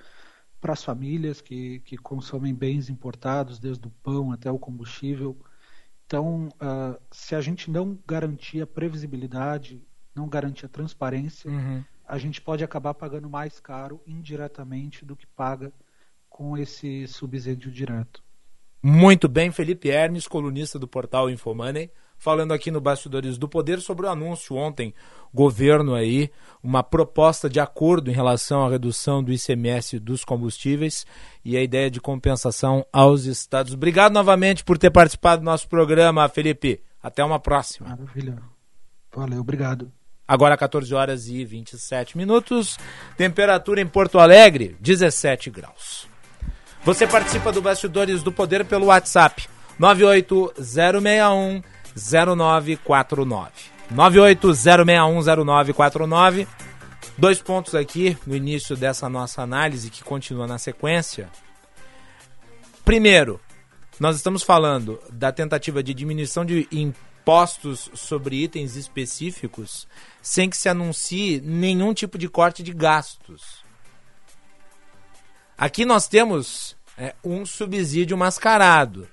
para 0.61 0.71
as 0.71 0.81
famílias 0.81 1.41
que, 1.41 1.81
que 1.81 1.97
consomem 1.97 2.55
bens 2.55 2.89
importados, 2.89 3.59
desde 3.59 3.85
o 3.85 3.91
pão 4.01 4.31
até 4.31 4.49
o 4.49 4.57
combustível. 4.57 5.37
Então, 6.05 6.47
uh, 6.47 6.97
se 7.11 7.35
a 7.35 7.41
gente 7.41 7.69
não 7.69 7.99
garantir 8.07 8.61
a 8.61 8.67
previsibilidade 8.67 9.85
não 10.19 10.27
garante 10.27 10.65
a 10.65 10.69
transparência, 10.69 11.49
uhum. 11.49 11.83
a 12.05 12.17
gente 12.17 12.41
pode 12.41 12.63
acabar 12.63 12.93
pagando 12.93 13.29
mais 13.29 13.59
caro 13.59 14.01
indiretamente 14.05 15.05
do 15.05 15.15
que 15.15 15.25
paga 15.25 15.71
com 16.29 16.57
esse 16.57 17.07
subsídio 17.07 17.71
direto. 17.71 18.21
Muito 18.83 19.27
bem, 19.27 19.51
Felipe 19.51 19.89
Hermes, 19.89 20.27
colunista 20.27 20.77
do 20.77 20.87
portal 20.87 21.29
Infomoney, 21.29 21.91
falando 22.17 22.53
aqui 22.53 22.69
no 22.69 22.81
Bastidores 22.81 23.37
do 23.37 23.47
Poder 23.47 23.79
sobre 23.81 24.05
o 24.05 24.09
anúncio 24.09 24.55
ontem, 24.55 24.93
governo 25.33 25.95
aí, 25.95 26.29
uma 26.61 26.83
proposta 26.83 27.49
de 27.49 27.59
acordo 27.59 28.11
em 28.11 28.13
relação 28.13 28.65
à 28.65 28.69
redução 28.69 29.23
do 29.23 29.31
ICMS 29.31 29.99
dos 29.99 30.25
combustíveis 30.25 31.05
e 31.43 31.57
a 31.57 31.63
ideia 31.63 31.89
de 31.89 32.01
compensação 32.01 32.85
aos 32.91 33.25
estados. 33.25 33.73
Obrigado 33.73 34.13
novamente 34.13 34.63
por 34.63 34.77
ter 34.77 34.91
participado 34.91 35.41
do 35.41 35.45
nosso 35.45 35.67
programa, 35.67 36.27
Felipe. 36.27 36.81
Até 37.01 37.23
uma 37.23 37.39
próxima. 37.39 37.89
Maravilha. 37.89 38.41
Valeu, 39.13 39.39
obrigado. 39.39 39.98
Agora 40.29 40.55
14 40.55 40.93
horas 40.93 41.27
e 41.27 41.43
27 41.43 42.15
minutos. 42.15 42.77
Temperatura 43.17 43.81
em 43.81 43.87
Porto 43.87 44.19
Alegre, 44.19 44.77
17 44.79 45.49
graus. 45.49 46.07
Você 46.83 47.07
participa 47.07 47.51
do 47.51 47.63
Bastidores 47.63 48.21
do 48.21 48.31
Poder 48.31 48.63
pelo 48.63 48.85
WhatsApp 48.85 49.49
98061 49.79 51.63
0949. 52.37 53.51
98061 53.89 55.43
0949. 55.45 56.47
Dois 57.17 57.41
pontos 57.41 57.73
aqui 57.73 58.15
no 58.27 58.35
início 58.35 58.77
dessa 58.77 59.09
nossa 59.09 59.41
análise 59.41 59.89
que 59.89 60.03
continua 60.03 60.45
na 60.45 60.59
sequência. 60.59 61.27
Primeiro, 62.85 63.41
nós 63.99 64.15
estamos 64.15 64.43
falando 64.43 65.01
da 65.11 65.31
tentativa 65.31 65.81
de 65.81 65.91
diminuição 65.91 66.45
de 66.45 66.67
impostos 66.71 67.89
sobre 67.95 68.43
itens 68.43 68.75
específicos 68.75 69.87
sem 70.29 70.47
que 70.47 70.55
se 70.55 70.69
anuncie 70.69 71.41
nenhum 71.41 71.91
tipo 71.91 72.15
de 72.15 72.29
corte 72.29 72.61
de 72.61 72.71
gastos. 72.71 73.63
Aqui 75.57 75.85
nós 75.85 76.07
temos 76.07 76.77
é, 76.95 77.15
um 77.23 77.47
subsídio 77.47 78.15
mascarado. 78.15 79.09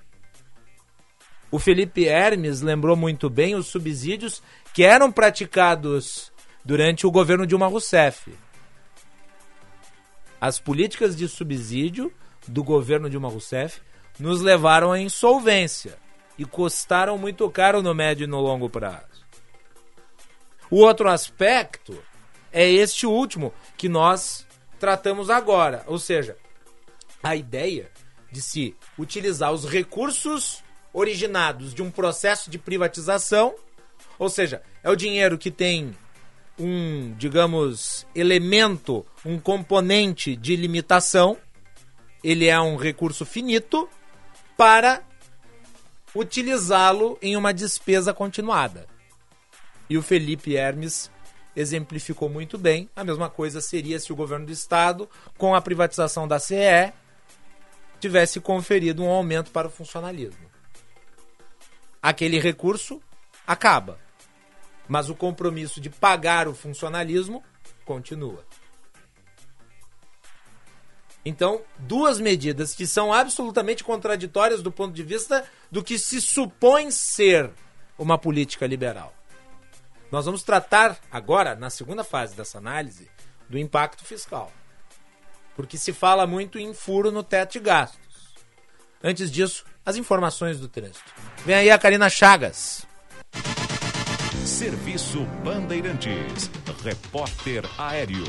O 1.49 1.57
Felipe 1.57 2.05
Hermes 2.05 2.61
lembrou 2.61 2.95
muito 2.95 3.31
bem 3.31 3.55
os 3.55 3.65
subsídios 3.65 4.43
que 4.75 4.83
eram 4.83 5.11
praticados 5.11 6.31
durante 6.63 7.07
o 7.07 7.11
governo 7.11 7.47
Dilma 7.47 7.65
Rousseff. 7.65 8.31
As 10.39 10.59
políticas 10.59 11.15
de 11.15 11.27
subsídio 11.27 12.13
do 12.47 12.63
governo 12.63 13.09
Dilma 13.09 13.27
Rousseff 13.27 13.81
nos 14.19 14.39
levaram 14.39 14.91
à 14.91 14.99
insolvência 14.99 15.97
e 16.37 16.45
custaram 16.45 17.17
muito 17.17 17.49
caro 17.49 17.81
no 17.81 17.95
médio 17.95 18.25
e 18.25 18.27
no 18.27 18.39
longo 18.39 18.69
prazo. 18.69 19.17
O 20.69 20.77
outro 20.77 21.09
aspecto 21.09 22.03
é 22.51 22.69
este 22.69 23.05
último 23.05 23.53
que 23.77 23.87
nós 23.87 24.45
tratamos 24.79 25.29
agora, 25.29 25.83
ou 25.87 25.97
seja, 25.97 26.37
a 27.23 27.35
ideia 27.35 27.89
de 28.31 28.41
se 28.41 28.75
utilizar 28.97 29.51
os 29.51 29.65
recursos 29.65 30.63
originados 30.93 31.73
de 31.73 31.81
um 31.81 31.89
processo 31.89 32.49
de 32.49 32.57
privatização, 32.57 33.55
ou 34.19 34.29
seja, 34.29 34.61
é 34.83 34.89
o 34.89 34.95
dinheiro 34.95 35.37
que 35.37 35.51
tem 35.51 35.95
um, 36.59 37.13
digamos, 37.17 38.05
elemento, 38.15 39.05
um 39.23 39.39
componente 39.39 40.35
de 40.35 40.55
limitação, 40.55 41.37
ele 42.23 42.47
é 42.47 42.59
um 42.59 42.75
recurso 42.75 43.25
finito 43.25 43.87
para 44.57 45.03
utilizá-lo 46.15 47.17
em 47.21 47.37
uma 47.37 47.53
despesa 47.53 48.13
continuada. 48.13 48.96
E 49.89 49.97
o 49.97 50.01
Felipe 50.01 50.55
Hermes 50.55 51.09
exemplificou 51.55 52.29
muito 52.29 52.57
bem. 52.57 52.89
A 52.95 53.03
mesma 53.03 53.29
coisa 53.29 53.61
seria 53.61 53.99
se 53.99 54.13
o 54.13 54.15
governo 54.15 54.45
do 54.45 54.51
estado, 54.51 55.09
com 55.37 55.55
a 55.55 55.61
privatização 55.61 56.27
da 56.27 56.39
CE, 56.39 56.93
tivesse 57.99 58.39
conferido 58.39 59.03
um 59.03 59.09
aumento 59.09 59.51
para 59.51 59.67
o 59.67 59.71
funcionalismo. 59.71 60.45
Aquele 62.01 62.39
recurso 62.39 63.01
acaba, 63.45 63.99
mas 64.87 65.09
o 65.09 65.15
compromisso 65.15 65.81
de 65.81 65.89
pagar 65.89 66.47
o 66.47 66.53
funcionalismo 66.53 67.43
continua. 67.85 68.45
Então, 71.25 71.61
duas 71.79 72.19
medidas 72.19 72.73
que 72.73 72.87
são 72.87 73.11
absolutamente 73.11 73.83
contraditórias 73.83 74.61
do 74.61 74.71
ponto 74.71 74.93
de 74.93 75.03
vista 75.03 75.43
do 75.69 75.83
que 75.83 75.97
se 75.97 76.21
supõe 76.21 76.91
ser 76.91 77.51
uma 77.97 78.17
política 78.17 78.65
liberal. 78.65 79.16
Nós 80.11 80.25
vamos 80.25 80.43
tratar 80.43 80.97
agora, 81.11 81.55
na 81.55 81.69
segunda 81.69 82.03
fase 82.03 82.35
dessa 82.35 82.57
análise, 82.57 83.09
do 83.49 83.57
impacto 83.57 84.05
fiscal. 84.05 84.51
Porque 85.55 85.77
se 85.77 85.91
fala 85.91 86.27
muito 86.27 86.57
em 86.59 86.73
furo 86.73 87.11
no 87.11 87.23
teto 87.23 87.53
de 87.53 87.59
gastos. 87.59 88.35
Antes 89.03 89.31
disso, 89.31 89.65
as 89.85 89.95
informações 89.95 90.59
do 90.59 90.67
trânsito. 90.67 91.13
Vem 91.45 91.55
aí 91.55 91.69
a 91.69 91.77
Karina 91.77 92.09
Chagas. 92.09 92.85
Serviço 94.45 95.23
Bandeirantes. 95.43 96.49
Repórter 96.83 97.63
Aéreo. 97.77 98.25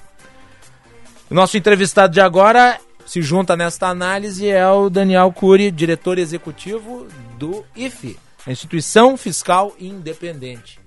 Nosso 1.30 1.56
entrevistado 1.56 2.12
de 2.12 2.20
agora 2.20 2.78
se 3.06 3.22
junta 3.22 3.56
nesta 3.56 3.88
análise 3.88 4.48
é 4.48 4.68
o 4.68 4.90
Daniel 4.90 5.32
Cury, 5.32 5.70
diretor 5.70 6.18
executivo 6.18 7.06
do 7.38 7.64
IFE, 7.74 8.18
a 8.46 8.52
Instituição 8.52 9.16
Fiscal 9.16 9.74
Independente. 9.78 10.78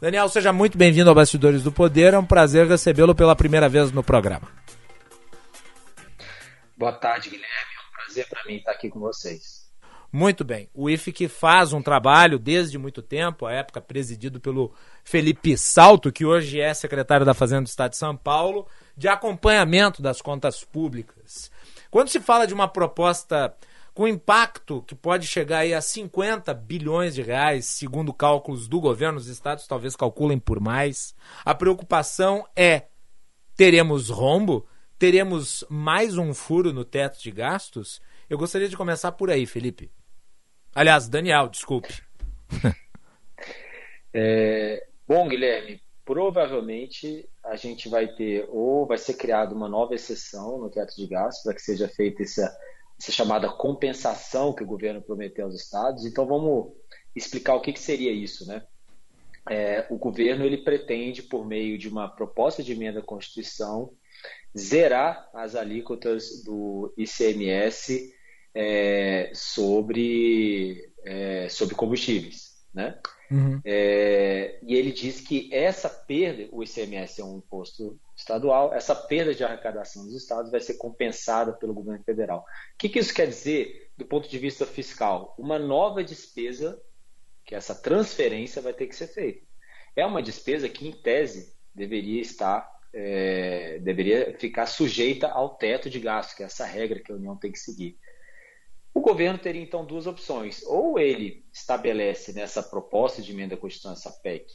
Daniel, 0.00 0.28
seja 0.28 0.52
muito 0.52 0.76
bem-vindo 0.76 1.08
ao 1.08 1.14
Bastidores 1.14 1.62
do 1.62 1.70
Poder. 1.70 2.14
É 2.14 2.18
um 2.18 2.24
prazer 2.24 2.66
recebê-lo 2.66 3.14
pela 3.14 3.36
primeira 3.36 3.68
vez 3.68 3.92
no 3.92 4.02
programa. 4.02 4.48
Boa 6.76 6.92
tarde, 6.92 7.30
Guilherme. 7.30 7.46
É 7.48 7.80
um 7.80 8.04
prazer 8.04 8.28
para 8.28 8.44
mim 8.44 8.56
estar 8.56 8.72
aqui 8.72 8.88
com 8.88 9.00
vocês. 9.00 9.66
Muito 10.12 10.44
bem. 10.44 10.68
O 10.74 10.88
IFE 10.88 11.12
que 11.12 11.28
faz 11.28 11.72
um 11.72 11.82
trabalho 11.82 12.38
desde 12.38 12.78
muito 12.78 13.02
tempo, 13.02 13.46
à 13.46 13.52
época 13.52 13.80
presidido 13.80 14.40
pelo 14.40 14.72
Felipe 15.04 15.56
Salto, 15.56 16.12
que 16.12 16.24
hoje 16.24 16.60
é 16.60 16.72
secretário 16.72 17.26
da 17.26 17.34
Fazenda 17.34 17.62
do 17.62 17.68
Estado 17.68 17.90
de 17.90 17.96
São 17.96 18.16
Paulo, 18.16 18.66
de 18.96 19.08
acompanhamento 19.08 20.00
das 20.00 20.20
contas 20.22 20.64
públicas. 20.64 21.50
Quando 21.90 22.08
se 22.08 22.20
fala 22.20 22.46
de 22.46 22.54
uma 22.54 22.68
proposta 22.68 23.54
com 23.94 24.06
impacto 24.06 24.82
que 24.82 24.94
pode 24.94 25.26
chegar 25.26 25.66
a 25.66 25.80
50 25.80 26.52
bilhões 26.52 27.14
de 27.14 27.22
reais, 27.22 27.64
segundo 27.66 28.12
cálculos 28.12 28.68
do 28.68 28.80
governo, 28.80 29.18
os 29.18 29.26
estados 29.26 29.66
talvez 29.66 29.96
calculem 29.96 30.38
por 30.38 30.60
mais, 30.60 31.14
a 31.44 31.54
preocupação 31.54 32.46
é: 32.54 32.88
teremos 33.56 34.10
rombo? 34.10 34.66
Teremos 34.98 35.62
mais 35.68 36.16
um 36.16 36.32
furo 36.32 36.72
no 36.72 36.84
teto 36.84 37.22
de 37.22 37.30
gastos? 37.30 38.00
Eu 38.30 38.38
gostaria 38.38 38.68
de 38.68 38.76
começar 38.76 39.12
por 39.12 39.30
aí, 39.30 39.44
Felipe. 39.44 39.90
Aliás, 40.74 41.06
Daniel, 41.08 41.48
desculpe. 41.48 42.02
é, 44.12 44.86
bom, 45.06 45.28
Guilherme, 45.28 45.80
provavelmente 46.06 47.28
a 47.42 47.56
gente 47.56 47.88
vai 47.88 48.06
ter, 48.06 48.46
ou 48.48 48.86
vai 48.86 48.96
ser 48.96 49.14
criada 49.14 49.52
uma 49.52 49.68
nova 49.68 49.92
exceção 49.92 50.56
no 50.56 50.70
teto 50.70 50.94
de 50.94 51.04
gastos, 51.08 51.42
para 51.42 51.52
que 51.52 51.60
seja 51.60 51.88
feita 51.88 52.22
essa, 52.22 52.56
essa 52.96 53.10
chamada 53.10 53.48
compensação 53.48 54.54
que 54.54 54.62
o 54.62 54.66
governo 54.66 55.02
prometeu 55.02 55.44
aos 55.46 55.56
estados. 55.56 56.06
Então 56.06 56.24
vamos 56.24 56.72
explicar 57.14 57.56
o 57.56 57.60
que, 57.60 57.72
que 57.72 57.80
seria 57.80 58.12
isso, 58.12 58.46
né? 58.46 58.64
É, 59.50 59.84
o 59.90 59.96
governo 59.96 60.44
ele 60.44 60.58
pretende, 60.58 61.22
por 61.22 61.44
meio 61.44 61.76
de 61.76 61.88
uma 61.88 62.08
proposta 62.08 62.62
de 62.62 62.72
emenda 62.72 63.00
à 63.00 63.02
Constituição, 63.02 63.92
zerar 64.56 65.28
as 65.34 65.56
alíquotas 65.56 66.42
do 66.44 66.92
ICMS 66.96 68.14
é, 68.54 69.30
sobre, 69.34 70.88
é, 71.04 71.48
sobre 71.48 71.74
combustíveis. 71.74 72.55
Né? 72.76 72.94
Uhum. 73.30 73.58
É, 73.64 74.58
e 74.62 74.74
ele 74.74 74.92
diz 74.92 75.18
que 75.18 75.48
essa 75.50 75.88
perda, 75.88 76.46
o 76.52 76.62
ICMS 76.62 77.22
é 77.22 77.24
um 77.24 77.38
imposto 77.38 77.98
estadual, 78.14 78.74
essa 78.74 78.94
perda 78.94 79.34
de 79.34 79.42
arrecadação 79.42 80.04
dos 80.04 80.14
estados 80.14 80.50
vai 80.50 80.60
ser 80.60 80.74
compensada 80.74 81.54
pelo 81.54 81.72
governo 81.72 82.04
federal. 82.04 82.40
O 82.40 82.44
que, 82.76 82.90
que 82.90 82.98
isso 82.98 83.14
quer 83.14 83.28
dizer 83.28 83.90
do 83.96 84.04
ponto 84.04 84.28
de 84.28 84.38
vista 84.38 84.66
fiscal? 84.66 85.34
Uma 85.38 85.58
nova 85.58 86.04
despesa, 86.04 86.78
que 87.46 87.54
essa 87.54 87.74
transferência 87.74 88.60
vai 88.60 88.74
ter 88.74 88.86
que 88.88 88.94
ser 88.94 89.06
feita. 89.06 89.40
É 89.96 90.04
uma 90.04 90.22
despesa 90.22 90.68
que, 90.68 90.86
em 90.86 90.92
tese, 90.92 91.56
deveria 91.74 92.20
estar, 92.20 92.70
é, 92.92 93.78
deveria 93.78 94.36
ficar 94.38 94.66
sujeita 94.66 95.28
ao 95.28 95.56
teto 95.56 95.88
de 95.88 95.98
gasto, 95.98 96.36
que 96.36 96.42
é 96.42 96.46
essa 96.46 96.66
regra 96.66 97.00
que 97.00 97.10
a 97.10 97.14
União 97.14 97.38
tem 97.38 97.50
que 97.50 97.58
seguir. 97.58 97.96
O 98.96 99.00
governo 99.02 99.38
teria 99.38 99.60
então 99.60 99.84
duas 99.84 100.06
opções. 100.06 100.62
Ou 100.62 100.98
ele 100.98 101.44
estabelece 101.52 102.32
nessa 102.32 102.62
proposta 102.62 103.20
de 103.20 103.30
emenda 103.30 103.54
à 103.54 103.58
Constituição, 103.58 103.92
essa 103.92 104.10
PEC, 104.22 104.46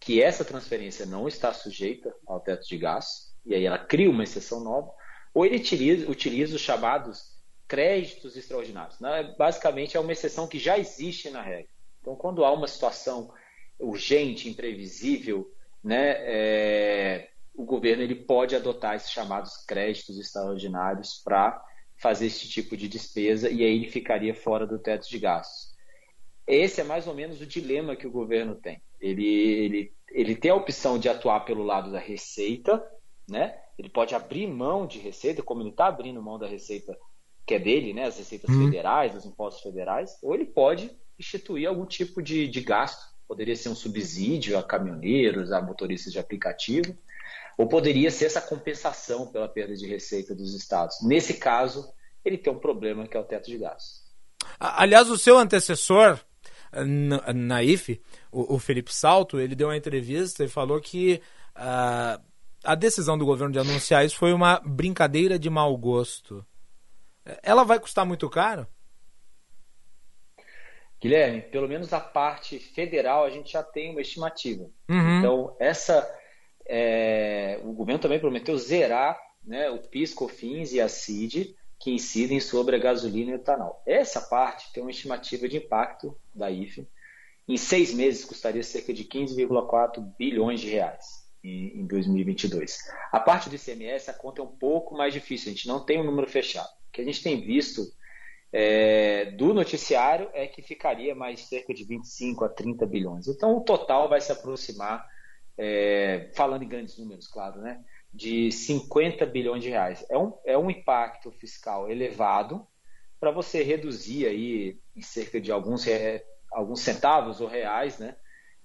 que 0.00 0.20
essa 0.20 0.44
transferência 0.44 1.06
não 1.06 1.28
está 1.28 1.52
sujeita 1.52 2.12
ao 2.26 2.40
teto 2.40 2.66
de 2.66 2.76
gastos, 2.78 3.32
e 3.44 3.54
aí 3.54 3.64
ela 3.64 3.78
cria 3.78 4.10
uma 4.10 4.24
exceção 4.24 4.58
nova, 4.58 4.92
ou 5.32 5.46
ele 5.46 5.58
utiliza, 5.58 6.10
utiliza 6.10 6.56
os 6.56 6.62
chamados 6.62 7.36
créditos 7.68 8.36
extraordinários. 8.36 8.98
Né? 8.98 9.32
Basicamente, 9.38 9.96
é 9.96 10.00
uma 10.00 10.10
exceção 10.10 10.48
que 10.48 10.58
já 10.58 10.76
existe 10.76 11.30
na 11.30 11.40
regra. 11.40 11.70
Então, 12.00 12.16
quando 12.16 12.44
há 12.44 12.52
uma 12.52 12.66
situação 12.66 13.32
urgente, 13.78 14.48
imprevisível, 14.48 15.48
né, 15.84 16.16
é, 16.26 17.30
o 17.54 17.64
governo 17.64 18.02
ele 18.02 18.16
pode 18.16 18.56
adotar 18.56 18.96
esses 18.96 19.12
chamados 19.12 19.64
créditos 19.64 20.18
extraordinários 20.18 21.22
para 21.24 21.64
fazer 21.96 22.26
esse 22.26 22.48
tipo 22.48 22.76
de 22.76 22.88
despesa 22.88 23.50
e 23.50 23.62
aí 23.62 23.76
ele 23.76 23.90
ficaria 23.90 24.34
fora 24.34 24.66
do 24.66 24.78
teto 24.78 25.08
de 25.08 25.18
gastos. 25.18 25.74
Esse 26.46 26.80
é 26.80 26.84
mais 26.84 27.06
ou 27.06 27.14
menos 27.14 27.40
o 27.40 27.46
dilema 27.46 27.96
que 27.96 28.06
o 28.06 28.10
governo 28.10 28.54
tem. 28.54 28.80
Ele, 29.00 29.26
ele, 29.26 29.92
ele 30.10 30.36
tem 30.36 30.50
a 30.50 30.54
opção 30.54 30.98
de 30.98 31.08
atuar 31.08 31.40
pelo 31.40 31.64
lado 31.64 31.90
da 31.90 31.98
receita, 31.98 32.82
né? 33.28 33.58
ele 33.78 33.88
pode 33.88 34.14
abrir 34.14 34.46
mão 34.46 34.86
de 34.86 34.98
receita, 34.98 35.42
como 35.42 35.62
ele 35.62 35.70
está 35.70 35.86
abrindo 35.86 36.22
mão 36.22 36.38
da 36.38 36.46
receita 36.46 36.96
que 37.46 37.54
é 37.54 37.58
dele, 37.58 37.92
né? 37.92 38.04
as 38.04 38.18
receitas 38.18 38.50
uhum. 38.50 38.64
federais, 38.64 39.14
os 39.14 39.24
impostos 39.24 39.62
federais, 39.62 40.18
ou 40.22 40.34
ele 40.34 40.44
pode 40.44 40.90
instituir 41.18 41.68
algum 41.68 41.86
tipo 41.86 42.22
de, 42.22 42.46
de 42.48 42.60
gasto. 42.60 43.14
Poderia 43.26 43.56
ser 43.56 43.68
um 43.68 43.74
subsídio 43.74 44.56
a 44.56 44.62
caminhoneiros, 44.62 45.50
a 45.50 45.60
motoristas 45.60 46.12
de 46.12 46.18
aplicativo, 46.18 46.96
ou 47.56 47.66
poderia 47.68 48.10
ser 48.10 48.26
essa 48.26 48.40
compensação 48.40 49.26
pela 49.26 49.48
perda 49.48 49.74
de 49.74 49.86
receita 49.86 50.34
dos 50.34 50.54
estados. 50.54 50.96
Nesse 51.02 51.34
caso, 51.34 51.90
ele 52.24 52.36
tem 52.36 52.52
um 52.52 52.58
problema 52.58 53.06
que 53.06 53.16
é 53.16 53.20
o 53.20 53.24
teto 53.24 53.50
de 53.50 53.58
gastos. 53.58 54.04
Aliás, 54.60 55.08
o 55.08 55.16
seu 55.16 55.38
antecessor 55.38 56.20
na, 56.72 57.32
na 57.32 57.62
IFE, 57.62 58.00
o, 58.30 58.54
o, 58.54 58.58
Felipe 58.58 58.92
Salto, 58.92 59.40
ele 59.40 59.54
deu 59.54 59.68
uma 59.68 59.76
entrevista 59.76 60.44
e 60.44 60.48
falou 60.48 60.80
que 60.80 61.20
uh, 61.56 62.22
a 62.64 62.74
decisão 62.74 63.16
do 63.16 63.24
governo 63.24 63.52
de 63.52 63.58
anunciar 63.58 64.04
isso 64.04 64.16
foi 64.16 64.32
uma 64.32 64.60
brincadeira 64.64 65.38
de 65.38 65.48
mau 65.48 65.76
gosto. 65.76 66.44
Ela 67.42 67.64
vai 67.64 67.80
custar 67.80 68.04
muito 68.04 68.28
caro? 68.28 68.66
Guilherme, 71.00 71.42
pelo 71.42 71.68
menos 71.68 71.92
a 71.92 72.00
parte 72.00 72.58
federal 72.58 73.24
a 73.24 73.30
gente 73.30 73.52
já 73.52 73.62
tem 73.62 73.90
uma 73.90 74.00
estimativa. 74.00 74.64
Uhum. 74.88 75.18
Então, 75.18 75.56
essa 75.58 76.08
é, 76.68 77.60
o 77.64 77.72
governo 77.72 78.00
também 78.00 78.18
prometeu 78.18 78.56
zerar 78.58 79.18
né, 79.44 79.70
o 79.70 79.78
PIS, 79.78 80.12
COFINS 80.12 80.72
e 80.72 80.80
a 80.80 80.88
CID 80.88 81.56
que 81.78 81.90
incidem 81.90 82.40
sobre 82.40 82.76
a 82.76 82.78
gasolina 82.78 83.30
e 83.30 83.34
o 83.34 83.36
etanol. 83.36 83.82
Essa 83.86 84.20
parte 84.20 84.72
tem 84.72 84.82
uma 84.82 84.90
estimativa 84.90 85.48
de 85.48 85.58
impacto 85.58 86.16
da 86.34 86.50
IFE. 86.50 86.88
Em 87.48 87.56
seis 87.56 87.94
meses 87.94 88.24
custaria 88.24 88.62
cerca 88.62 88.92
de 88.92 89.04
15,4 89.04 90.02
bilhões 90.18 90.60
de 90.60 90.68
reais 90.68 91.26
em, 91.44 91.80
em 91.80 91.86
2022. 91.86 92.78
A 93.12 93.20
parte 93.20 93.48
do 93.48 93.54
ICMS, 93.54 94.10
a 94.10 94.14
conta 94.14 94.40
é 94.40 94.44
um 94.44 94.48
pouco 94.48 94.96
mais 94.96 95.12
difícil, 95.12 95.50
a 95.50 95.54
gente 95.54 95.68
não 95.68 95.84
tem 95.84 96.00
um 96.00 96.04
número 96.04 96.28
fechado. 96.28 96.68
O 96.88 96.92
que 96.92 97.02
a 97.02 97.04
gente 97.04 97.22
tem 97.22 97.40
visto 97.40 97.82
é, 98.52 99.26
do 99.32 99.52
noticiário 99.52 100.30
é 100.32 100.46
que 100.46 100.62
ficaria 100.62 101.14
mais 101.14 101.40
cerca 101.40 101.74
de 101.74 101.84
25 101.84 102.44
a 102.44 102.48
30 102.48 102.86
bilhões. 102.86 103.28
Então 103.28 103.56
o 103.56 103.60
total 103.60 104.08
vai 104.08 104.20
se 104.20 104.32
aproximar 104.32 105.06
é, 105.58 106.30
falando 106.34 106.62
em 106.62 106.68
grandes 106.68 106.98
números, 106.98 107.26
claro, 107.26 107.60
né, 107.60 107.82
de 108.12 108.50
50 108.52 109.24
bilhões 109.26 109.62
de 109.62 109.70
reais. 109.70 110.04
É 110.08 110.18
um, 110.18 110.32
é 110.44 110.56
um 110.56 110.70
impacto 110.70 111.30
fiscal 111.30 111.90
elevado 111.90 112.66
para 113.18 113.30
você 113.30 113.62
reduzir 113.62 114.26
aí 114.26 114.78
em 114.94 115.02
cerca 115.02 115.40
de 115.40 115.50
alguns, 115.50 115.86
alguns 116.52 116.80
centavos 116.80 117.40
ou 117.40 117.48
reais, 117.48 117.98
né, 117.98 118.16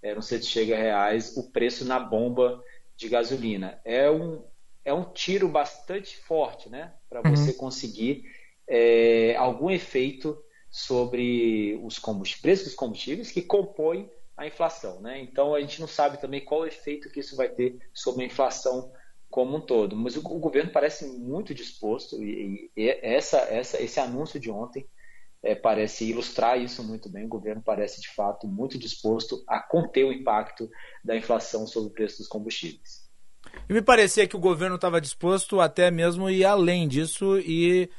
é, 0.01 0.15
não 0.15 0.21
sei 0.21 0.39
se 0.39 0.47
chega 0.47 0.75
a 0.75 0.79
reais, 0.79 1.37
o 1.37 1.51
preço 1.51 1.85
na 1.85 1.99
bomba 1.99 2.61
de 2.95 3.07
gasolina. 3.07 3.79
É 3.85 4.09
um, 4.09 4.43
é 4.83 4.93
um 4.93 5.03
tiro 5.03 5.47
bastante 5.47 6.17
forte 6.17 6.69
né, 6.69 6.93
para 7.09 7.21
uhum. 7.21 7.35
você 7.35 7.53
conseguir 7.53 8.23
é, 8.67 9.35
algum 9.37 9.69
efeito 9.69 10.37
sobre 10.69 11.79
os 11.83 11.99
preços 12.35 12.65
dos 12.67 12.75
combustíveis 12.75 13.31
que 13.31 13.41
compõem 13.41 14.09
a 14.41 14.47
inflação. 14.47 15.01
Né? 15.01 15.21
Então 15.21 15.55
a 15.55 15.61
gente 15.61 15.79
não 15.79 15.87
sabe 15.87 16.19
também 16.19 16.43
qual 16.43 16.61
o 16.61 16.65
efeito 16.65 17.09
que 17.09 17.19
isso 17.19 17.35
vai 17.35 17.49
ter 17.49 17.77
sobre 17.93 18.23
a 18.23 18.27
inflação 18.27 18.91
como 19.29 19.57
um 19.57 19.61
todo. 19.61 19.95
Mas 19.95 20.15
o, 20.17 20.19
o 20.19 20.39
governo 20.39 20.71
parece 20.71 21.05
muito 21.05 21.53
disposto 21.53 22.21
e, 22.21 22.69
e 22.75 22.89
essa, 23.01 23.37
essa, 23.37 23.81
esse 23.81 23.99
anúncio 23.99 24.39
de 24.39 24.51
ontem 24.51 24.85
é, 25.43 25.55
parece 25.55 26.09
ilustrar 26.09 26.59
isso 26.59 26.83
muito 26.83 27.09
bem. 27.09 27.25
O 27.25 27.29
governo 27.29 27.61
parece 27.63 28.01
de 28.01 28.09
fato 28.09 28.47
muito 28.47 28.77
disposto 28.77 29.43
a 29.47 29.59
conter 29.59 30.03
o 30.03 30.13
impacto 30.13 30.69
da 31.03 31.15
inflação 31.15 31.65
sobre 31.65 31.89
o 31.89 31.93
preço 31.93 32.19
dos 32.19 32.27
combustíveis. 32.27 33.09
E 33.67 33.73
me 33.73 33.81
parecia 33.81 34.27
que 34.27 34.35
o 34.35 34.39
governo 34.39 34.75
estava 34.75 35.01
disposto 35.01 35.59
até 35.59 35.89
mesmo 35.89 36.29
ir 36.29 36.45
além 36.45 36.87
disso 36.87 37.39
e 37.39 37.89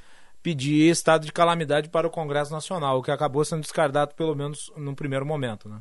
pedir 0.42 0.90
estado 0.90 1.24
de 1.24 1.32
calamidade 1.32 1.88
para 1.88 2.06
o 2.06 2.10
Congresso 2.10 2.52
Nacional, 2.52 2.98
o 2.98 3.02
que 3.02 3.10
acabou 3.10 3.44
sendo 3.44 3.62
descartado 3.62 4.14
pelo 4.14 4.34
menos 4.34 4.72
no 4.76 4.94
primeiro 4.94 5.24
momento, 5.24 5.68
né? 5.68 5.80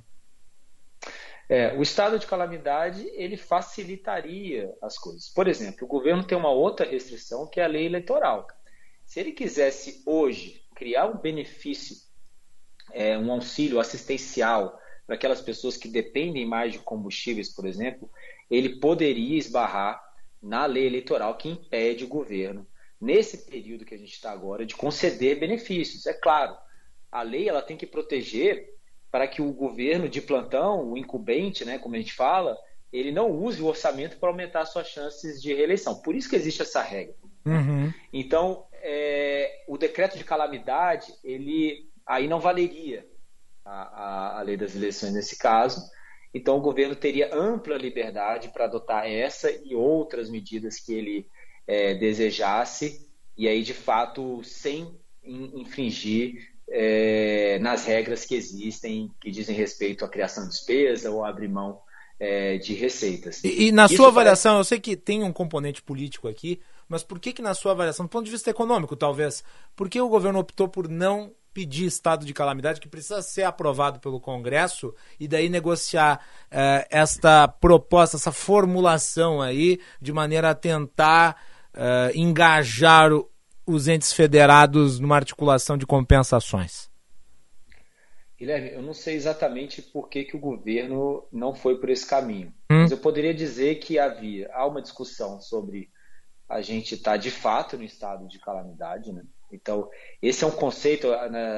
É, 1.50 1.74
o 1.74 1.82
estado 1.82 2.18
de 2.18 2.26
calamidade 2.26 3.06
ele 3.14 3.36
facilitaria 3.36 4.74
as 4.82 4.98
coisas. 4.98 5.30
Por 5.30 5.48
exemplo, 5.48 5.86
o 5.86 5.88
governo 5.88 6.24
tem 6.24 6.38
uma 6.38 6.50
outra 6.50 6.90
restrição 6.90 7.46
que 7.46 7.60
é 7.60 7.66
a 7.66 7.68
lei 7.68 7.86
eleitoral. 7.86 8.48
Se 9.06 9.20
ele 9.20 9.34
quisesse 9.34 10.02
hoje 10.06 10.64
criar 10.74 11.08
um 11.08 11.18
benefício, 11.18 11.98
é, 12.94 13.18
um 13.18 13.32
auxílio 13.32 13.80
assistencial 13.80 14.80
para 15.06 15.16
aquelas 15.16 15.42
pessoas 15.42 15.76
que 15.76 15.90
dependem 15.90 16.46
mais 16.46 16.72
de 16.72 16.80
combustíveis, 16.80 17.54
por 17.54 17.66
exemplo, 17.66 18.10
ele 18.50 18.80
poderia 18.80 19.38
esbarrar 19.38 20.02
na 20.42 20.66
lei 20.66 20.88
eleitoral 20.88 21.38
que 21.38 21.50
impede 21.50 22.06
o 22.06 22.08
governo, 22.08 22.66
nesse 23.00 23.50
período 23.50 23.86
que 23.86 23.94
a 23.94 23.98
gente 23.98 24.14
está 24.14 24.32
agora, 24.32 24.66
de 24.66 24.76
conceder 24.76 25.40
benefícios. 25.40 26.06
É 26.06 26.14
claro, 26.14 26.56
a 27.12 27.22
lei 27.22 27.50
ela 27.50 27.62
tem 27.62 27.76
que 27.76 27.86
proteger 27.86 28.74
para 29.12 29.28
que 29.28 29.42
o 29.42 29.52
governo 29.52 30.08
de 30.08 30.22
plantão, 30.22 30.92
o 30.92 30.98
incumbente, 30.98 31.66
né, 31.66 31.78
como 31.78 31.96
a 31.96 31.98
gente 31.98 32.14
fala, 32.14 32.58
ele 32.92 33.12
não 33.12 33.30
use 33.30 33.62
o 33.62 33.68
orçamento 33.68 34.18
para 34.18 34.30
aumentar 34.30 34.66
suas 34.66 34.88
chances 34.88 35.42
de 35.42 35.54
reeleição. 35.54 36.02
Por 36.02 36.16
isso 36.16 36.30
que 36.30 36.36
existe 36.36 36.62
essa 36.62 36.82
regra. 36.82 37.16
Uhum. 37.46 37.92
Então, 38.12 38.66
é, 38.74 39.64
o 39.68 39.78
decreto 39.78 40.18
de 40.18 40.24
calamidade, 40.24 41.14
ele 41.24 41.90
aí 42.06 42.28
não 42.28 42.40
valeria 42.40 43.06
a, 43.64 43.82
a, 43.82 44.40
a 44.40 44.42
lei 44.42 44.58
das 44.58 44.76
eleições 44.76 45.14
nesse 45.14 45.38
caso. 45.38 45.82
Então, 46.34 46.58
o 46.58 46.62
governo 46.62 46.96
teria 46.96 47.34
ampla 47.36 47.78
liberdade 47.78 48.50
para 48.50 48.66
adotar 48.66 49.06
essa 49.06 49.52
e 49.52 49.76
outras 49.76 50.30
medidas 50.30 50.80
que 50.80 50.94
ele 50.94 51.28
é, 51.68 51.94
desejasse, 51.94 53.10
e 53.38 53.48
aí, 53.48 53.64
de 53.64 53.74
fato, 53.74 54.44
sem 54.44 55.00
infringir 55.24 56.51
é, 56.72 57.60
nas 57.60 57.86
regras 57.86 58.26
que 58.26 58.34
existem, 58.34 59.12
que 59.20 59.30
dizem 59.30 59.56
respeito 59.56 60.06
à 60.06 60.10
criação 60.10 60.46
de 60.46 60.52
despesa 60.52 61.12
ou 61.12 61.26
abrir 61.26 61.50
mão 61.50 61.80
é, 62.20 62.58
de 62.58 62.74
receitas. 62.74 63.44
E, 63.44 63.68
e 63.68 63.72
na 63.72 63.86
Isso 63.86 63.98
sua 63.98 64.08
avaliação, 64.08 64.54
parece... 64.54 64.60
eu 64.62 64.70
sei 64.70 64.80
que 64.80 64.96
tem 64.96 65.24
um 65.24 65.34
componente 65.34 65.82
político 65.82 66.28
aqui, 66.28 66.62
mas 66.88 67.04
por 67.04 67.20
que, 67.20 67.34
que 67.34 67.42
na 67.42 67.54
sua 67.54 67.74
avaliação, 67.74 68.06
do 68.06 68.10
ponto 68.10 68.26
de 68.26 68.32
vista 68.32 68.50
econômico, 68.50 68.96
talvez, 68.96 69.44
por 69.76 69.90
que 69.90 70.00
o 70.00 70.10
governo 70.10 70.40
optou 70.40 70.68
por 70.68 70.88
não 70.88 71.34
pedir 71.54 71.86
estado 71.86 72.26
de 72.26 72.34
calamidade 72.34 72.80
que 72.80 72.88
precisa 72.88 73.22
ser 73.22 73.44
aprovado 73.44 74.00
pelo 74.00 74.22
Congresso 74.22 74.94
e 75.20 75.28
daí 75.28 75.50
negociar 75.50 76.22
uh, 76.46 76.86
esta 76.90 77.48
proposta, 77.48 78.16
essa 78.16 78.32
formulação 78.32 79.42
aí 79.42 79.80
de 80.02 80.14
maneira 80.14 80.52
a 80.52 80.56
tentar 80.56 81.42
uh, 81.74 82.18
engajar 82.18 83.12
os 83.66 83.88
entes 83.88 84.14
federados 84.14 85.00
numa 85.00 85.16
articulação 85.16 85.78
de 85.78 85.86
compensações? 85.86 86.90
Guilherme, 88.38 88.72
eu 88.72 88.82
não 88.82 88.94
sei 88.94 89.16
exatamente 89.16 89.84
por 89.84 90.10
que, 90.10 90.24
que 90.24 90.36
o 90.36 90.40
governo 90.40 91.28
não 91.32 91.54
foi 91.54 91.80
por 91.80 91.90
esse 91.90 92.08
caminho, 92.08 92.48
hum. 92.72 92.82
mas 92.82 92.92
eu 92.92 92.98
poderia 92.98 93.34
dizer 93.34 93.76
que 93.76 94.00
havia 94.00 94.50
há 94.54 94.66
uma 94.66 94.82
discussão 94.82 95.40
sobre 95.40 95.92
a 96.50 96.60
gente 96.62 96.96
estar 96.96 97.12
tá 97.12 97.18
de 97.18 97.30
fato 97.30 97.78
no 97.78 97.84
estado 97.84 98.28
de 98.28 98.40
calamidade, 98.40 99.14
né? 99.14 99.24
Então, 99.52 99.90
esse 100.22 100.44
é 100.44 100.48
um 100.48 100.52
conceito, 100.52 101.08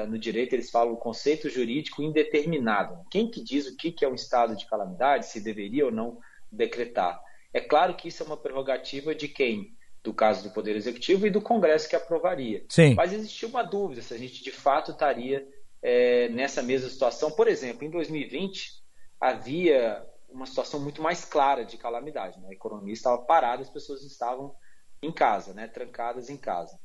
no 0.08 0.18
direito 0.18 0.52
eles 0.52 0.70
falam 0.70 0.92
o 0.92 0.98
conceito 0.98 1.48
jurídico 1.48 2.02
indeterminado. 2.02 2.98
Quem 3.10 3.30
que 3.30 3.42
diz 3.42 3.66
o 3.66 3.76
que 3.76 4.04
é 4.04 4.08
um 4.08 4.14
estado 4.14 4.56
de 4.56 4.66
calamidade, 4.66 5.26
se 5.26 5.40
deveria 5.40 5.86
ou 5.86 5.92
não 5.92 6.18
decretar? 6.50 7.20
É 7.52 7.60
claro 7.60 7.94
que 7.94 8.08
isso 8.08 8.22
é 8.22 8.26
uma 8.26 8.36
prerrogativa 8.36 9.14
de 9.14 9.28
quem? 9.28 9.74
Do 10.04 10.14
caso 10.14 10.44
do 10.44 10.52
Poder 10.52 10.76
Executivo 10.76 11.26
e 11.26 11.30
do 11.30 11.40
Congresso 11.40 11.88
que 11.88 11.96
aprovaria. 11.96 12.64
Sim. 12.68 12.94
Mas 12.94 13.12
existiu 13.12 13.48
uma 13.48 13.62
dúvida 13.62 14.02
se 14.02 14.14
a 14.14 14.18
gente 14.18 14.44
de 14.44 14.52
fato 14.52 14.92
estaria 14.92 15.48
é, 15.82 16.28
nessa 16.28 16.62
mesma 16.62 16.88
situação. 16.88 17.30
Por 17.30 17.48
exemplo, 17.48 17.84
em 17.84 17.90
2020 17.90 18.84
havia 19.18 20.06
uma 20.28 20.46
situação 20.46 20.80
muito 20.80 21.00
mais 21.00 21.24
clara 21.24 21.64
de 21.64 21.78
calamidade. 21.78 22.38
Né? 22.40 22.48
A 22.50 22.52
economia 22.52 22.92
estava 22.92 23.18
parada, 23.18 23.62
as 23.62 23.70
pessoas 23.70 24.02
estavam 24.02 24.54
em 25.02 25.12
casa, 25.12 25.54
né? 25.54 25.66
trancadas 25.66 26.28
em 26.28 26.36
casa. 26.36 26.78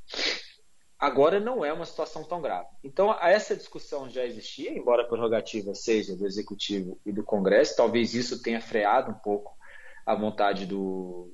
Agora 1.00 1.40
não 1.40 1.64
é 1.64 1.72
uma 1.72 1.86
situação 1.86 2.26
tão 2.26 2.42
grave. 2.42 2.68
Então, 2.84 3.18
essa 3.22 3.56
discussão 3.56 4.10
já 4.10 4.26
existia, 4.26 4.72
embora 4.72 5.04
a 5.04 5.08
prerrogativa 5.08 5.74
seja 5.74 6.16
do 6.16 6.26
Executivo 6.26 7.00
e 7.06 7.12
do 7.14 7.24
Congresso, 7.24 7.78
talvez 7.78 8.14
isso 8.14 8.42
tenha 8.42 8.60
freado 8.60 9.12
um 9.12 9.16
pouco 9.16 9.58
a 10.06 10.14
vontade 10.14 10.66
do, 10.66 11.32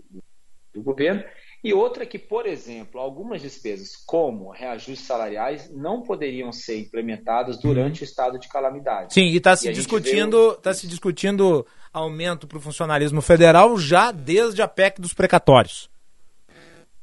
do 0.71 0.83
governo. 0.83 1.23
E 1.65 1.73
outra 1.73 2.05
que, 2.05 2.19
por 2.19 2.45
exemplo, 2.45 3.01
algumas 3.01 3.41
despesas, 3.41 3.95
como 3.95 4.51
reajustes 4.51 5.07
salariais, 5.07 5.67
não 5.71 6.03
poderiam 6.03 6.51
ser 6.51 6.77
implementadas 6.77 7.59
durante 7.59 8.03
o 8.03 8.05
estado 8.05 8.37
de 8.37 8.47
calamidade. 8.47 9.15
Sim, 9.15 9.23
e 9.23 9.37
está 9.37 9.55
se, 9.55 9.73
discutindo, 9.73 10.53
tá 10.57 10.71
se 10.75 10.85
discutindo 10.85 11.65
aumento 11.91 12.45
para 12.45 12.59
o 12.59 12.61
funcionalismo 12.61 13.19
federal 13.19 13.75
já 13.79 14.11
desde 14.11 14.61
a 14.61 14.67
PEC 14.67 15.01
dos 15.01 15.11
precatórios. 15.11 15.89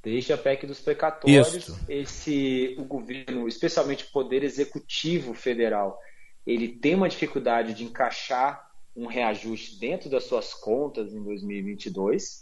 Desde 0.01 0.33
a 0.33 0.39
PEC 0.39 0.65
dos 0.65 0.79
precatórios, 0.79 1.75
esse 1.89 2.77
o 2.79 2.85
governo, 2.85 3.49
especialmente 3.49 4.05
o 4.05 4.13
poder 4.13 4.45
executivo 4.45 5.35
federal, 5.35 5.99
ele 6.47 6.69
tem 6.69 6.95
uma 6.95 7.09
dificuldade 7.09 7.75
de 7.75 7.83
encaixar 7.83 8.65
um 8.95 9.07
reajuste 9.07 9.81
dentro 9.81 10.09
das 10.09 10.23
suas 10.23 10.55
contas 10.55 11.13
em 11.13 11.21
2022, 11.21 12.42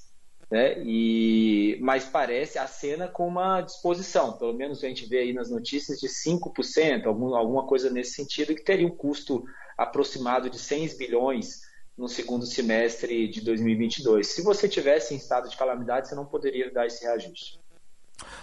né? 0.50 0.82
E 0.82 1.78
mas 1.80 2.04
parece 2.04 2.58
a 2.58 2.66
cena 2.66 3.06
com 3.06 3.28
uma 3.28 3.60
disposição, 3.60 4.32
pelo 4.32 4.52
menos 4.52 4.82
a 4.82 4.88
gente 4.88 5.06
vê 5.06 5.18
aí 5.18 5.32
nas 5.32 5.48
notícias 5.48 6.00
de 6.00 6.08
5%, 6.08 7.06
algum, 7.06 7.34
alguma 7.34 7.66
coisa 7.66 7.88
nesse 7.88 8.14
sentido 8.14 8.54
que 8.54 8.64
teria 8.64 8.86
um 8.86 8.96
custo 8.96 9.44
aproximado 9.78 10.50
de 10.50 10.58
100 10.58 10.96
bilhões 10.98 11.60
no 11.96 12.08
segundo 12.08 12.46
semestre 12.46 13.28
de 13.28 13.40
2022. 13.42 14.26
Se 14.26 14.42
você 14.42 14.68
tivesse 14.68 15.14
em 15.14 15.18
estado 15.18 15.48
de 15.48 15.56
calamidade, 15.56 16.08
você 16.08 16.14
não 16.14 16.26
poderia 16.26 16.70
dar 16.72 16.86
esse 16.86 17.04
reajuste. 17.04 17.60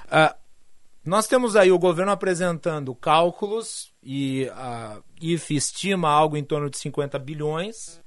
Uh, 0.05 0.35
nós 1.03 1.27
temos 1.27 1.55
aí 1.55 1.71
o 1.71 1.79
governo 1.79 2.11
apresentando 2.11 2.93
cálculos 2.93 3.93
e 4.03 4.47
a 4.49 4.99
uh, 4.99 5.03
IF 5.21 5.55
estima 5.55 6.09
algo 6.09 6.37
em 6.37 6.43
torno 6.43 6.69
de 6.69 6.77
50 6.77 7.17
bilhões, 7.17 8.01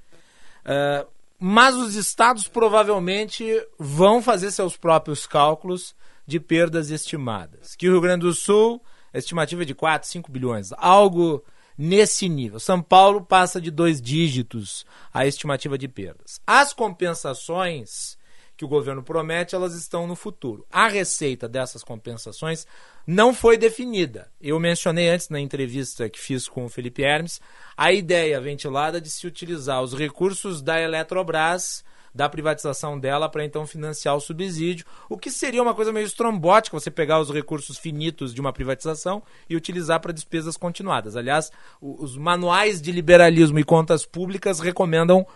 uh, 0.64 1.08
mas 1.40 1.74
os 1.74 1.94
estados 1.94 2.46
provavelmente 2.46 3.44
vão 3.78 4.20
fazer 4.20 4.50
seus 4.50 4.76
próprios 4.76 5.26
cálculos 5.26 5.94
de 6.26 6.38
perdas 6.38 6.90
estimadas. 6.90 7.74
Que 7.74 7.88
o 7.88 7.92
Rio 7.92 8.00
Grande 8.02 8.26
do 8.26 8.34
Sul, 8.34 8.80
a 9.12 9.16
estimativa 9.16 9.62
é 9.62 9.64
de 9.64 9.74
4, 9.74 10.06
5 10.06 10.30
bilhões, 10.30 10.70
algo 10.76 11.42
nesse 11.78 12.28
nível. 12.28 12.60
São 12.60 12.82
Paulo 12.82 13.24
passa 13.24 13.58
de 13.58 13.70
dois 13.70 14.02
dígitos 14.02 14.84
a 15.14 15.26
estimativa 15.26 15.78
de 15.78 15.88
perdas. 15.88 16.38
As 16.46 16.74
compensações 16.74 18.18
que 18.60 18.64
o 18.66 18.68
governo 18.68 19.02
promete, 19.02 19.54
elas 19.54 19.74
estão 19.74 20.06
no 20.06 20.14
futuro. 20.14 20.66
A 20.70 20.86
receita 20.86 21.48
dessas 21.48 21.82
compensações 21.82 22.66
não 23.06 23.32
foi 23.32 23.56
definida. 23.56 24.30
Eu 24.38 24.60
mencionei 24.60 25.08
antes 25.08 25.30
na 25.30 25.40
entrevista 25.40 26.10
que 26.10 26.20
fiz 26.20 26.46
com 26.46 26.66
o 26.66 26.68
Felipe 26.68 27.02
Hermes 27.02 27.40
a 27.74 27.90
ideia 27.90 28.38
ventilada 28.38 29.00
de 29.00 29.10
se 29.10 29.26
utilizar 29.26 29.80
os 29.80 29.94
recursos 29.94 30.60
da 30.60 30.78
Eletrobras 30.78 31.82
da 32.14 32.28
privatização 32.28 32.98
dela 33.00 33.30
para 33.30 33.46
então 33.46 33.66
financiar 33.66 34.14
o 34.14 34.20
subsídio, 34.20 34.84
o 35.08 35.16
que 35.16 35.30
seria 35.30 35.62
uma 35.62 35.74
coisa 35.74 35.92
meio 35.92 36.04
estrombótica 36.04 36.78
você 36.78 36.90
pegar 36.90 37.18
os 37.18 37.30
recursos 37.30 37.78
finitos 37.78 38.34
de 38.34 38.42
uma 38.42 38.52
privatização 38.52 39.22
e 39.48 39.56
utilizar 39.56 40.00
para 40.00 40.12
despesas 40.12 40.56
continuadas. 40.56 41.16
Aliás, 41.16 41.50
os 41.80 42.14
manuais 42.14 42.82
de 42.82 42.92
liberalismo 42.92 43.58
e 43.58 43.64
contas 43.64 44.04
públicas 44.04 44.60
recomendam 44.60 45.26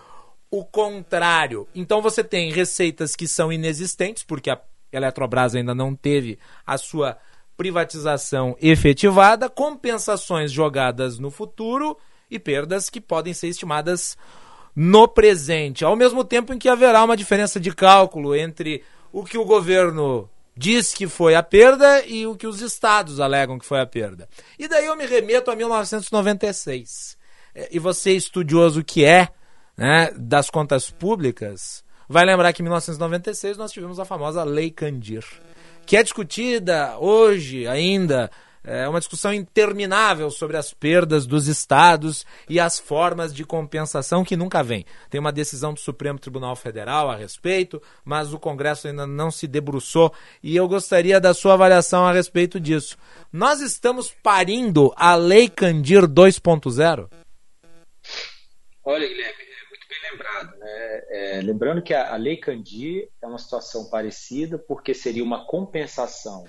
o 0.58 0.64
contrário. 0.64 1.66
Então 1.74 2.00
você 2.00 2.22
tem 2.22 2.52
receitas 2.52 3.16
que 3.16 3.26
são 3.26 3.52
inexistentes, 3.52 4.22
porque 4.22 4.48
a 4.48 4.60
Eletrobras 4.92 5.56
ainda 5.56 5.74
não 5.74 5.96
teve 5.96 6.38
a 6.64 6.78
sua 6.78 7.18
privatização 7.56 8.56
efetivada, 8.62 9.48
compensações 9.48 10.52
jogadas 10.52 11.18
no 11.18 11.28
futuro 11.28 11.98
e 12.30 12.38
perdas 12.38 12.88
que 12.88 13.00
podem 13.00 13.34
ser 13.34 13.48
estimadas 13.48 14.16
no 14.76 15.08
presente, 15.08 15.84
ao 15.84 15.96
mesmo 15.96 16.24
tempo 16.24 16.52
em 16.52 16.58
que 16.58 16.68
haverá 16.68 17.02
uma 17.02 17.16
diferença 17.16 17.58
de 17.58 17.72
cálculo 17.74 18.34
entre 18.34 18.84
o 19.12 19.24
que 19.24 19.38
o 19.38 19.44
governo 19.44 20.30
diz 20.56 20.94
que 20.94 21.08
foi 21.08 21.34
a 21.34 21.42
perda 21.42 22.04
e 22.06 22.28
o 22.28 22.36
que 22.36 22.46
os 22.46 22.60
estados 22.60 23.18
alegam 23.18 23.58
que 23.58 23.66
foi 23.66 23.80
a 23.80 23.86
perda. 23.86 24.28
E 24.56 24.68
daí 24.68 24.86
eu 24.86 24.96
me 24.96 25.06
remeto 25.06 25.50
a 25.50 25.56
1996. 25.56 27.16
É, 27.56 27.68
e 27.72 27.78
você, 27.80 28.12
estudioso 28.12 28.84
que 28.84 29.04
é 29.04 29.28
né, 29.76 30.10
das 30.16 30.50
contas 30.50 30.90
públicas, 30.90 31.84
vai 32.08 32.24
lembrar 32.24 32.52
que 32.52 32.62
em 32.62 32.64
1996 32.64 33.56
nós 33.56 33.72
tivemos 33.72 33.98
a 33.98 34.04
famosa 34.04 34.44
Lei 34.44 34.70
Candir, 34.70 35.24
que 35.86 35.96
é 35.96 36.02
discutida 36.02 36.96
hoje 36.98 37.66
ainda 37.66 38.30
é 38.66 38.88
uma 38.88 38.98
discussão 38.98 39.32
interminável 39.32 40.30
sobre 40.30 40.56
as 40.56 40.72
perdas 40.72 41.26
dos 41.26 41.48
estados 41.48 42.24
e 42.48 42.58
as 42.58 42.78
formas 42.78 43.32
de 43.34 43.44
compensação 43.44 44.24
que 44.24 44.38
nunca 44.38 44.62
vem. 44.62 44.86
Tem 45.10 45.20
uma 45.20 45.30
decisão 45.30 45.74
do 45.74 45.80
Supremo 45.80 46.18
Tribunal 46.18 46.56
Federal 46.56 47.10
a 47.10 47.14
respeito, 47.14 47.80
mas 48.02 48.32
o 48.32 48.38
Congresso 48.38 48.88
ainda 48.88 49.06
não 49.06 49.30
se 49.30 49.46
debruçou 49.46 50.14
e 50.42 50.56
eu 50.56 50.66
gostaria 50.66 51.20
da 51.20 51.34
sua 51.34 51.52
avaliação 51.52 52.06
a 52.06 52.12
respeito 52.12 52.58
disso. 52.58 52.96
Nós 53.30 53.60
estamos 53.60 54.10
parindo 54.22 54.94
a 54.96 55.14
Lei 55.14 55.46
Candir 55.46 56.08
2.0? 56.08 57.10
Olha, 58.82 59.06
Guilherme, 59.06 59.44
lembrado. 60.10 60.56
Né? 60.58 61.02
É, 61.08 61.40
lembrando 61.42 61.82
que 61.82 61.94
a, 61.94 62.12
a 62.12 62.16
Lei 62.16 62.36
Candir 62.36 63.08
é 63.22 63.26
uma 63.26 63.38
situação 63.38 63.88
parecida 63.90 64.58
porque 64.58 64.94
seria 64.94 65.24
uma 65.24 65.46
compensação 65.46 66.44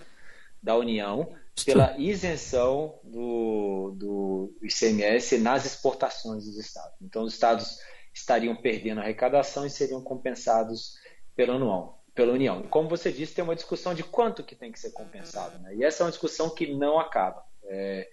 da 0.61 0.75
União 0.75 1.31
pela 1.63 1.97
isenção 1.97 2.99
do, 3.03 3.93
do 3.95 4.57
ICMS 4.61 5.37
nas 5.37 5.65
exportações 5.65 6.45
dos 6.45 6.57
estados. 6.57 6.95
Então, 7.01 7.23
os 7.23 7.33
estados 7.33 7.79
estariam 8.13 8.55
perdendo 8.55 9.01
arrecadação 9.01 9.65
e 9.65 9.69
seriam 9.69 10.01
compensados 10.01 10.97
pela 11.35 11.55
União. 11.55 11.95
Pela 12.13 12.33
União. 12.33 12.61
E 12.61 12.67
como 12.67 12.89
você 12.89 13.11
disse, 13.11 13.35
tem 13.35 13.43
uma 13.43 13.55
discussão 13.55 13.93
de 13.93 14.03
quanto 14.03 14.43
que 14.43 14.55
tem 14.55 14.71
que 14.71 14.79
ser 14.79 14.91
compensado. 14.91 15.59
Né? 15.59 15.75
E 15.75 15.83
essa 15.83 16.01
é 16.01 16.05
uma 16.05 16.11
discussão 16.11 16.49
que 16.49 16.73
não 16.73 16.99
acaba. 16.99 17.45
É, 17.65 18.09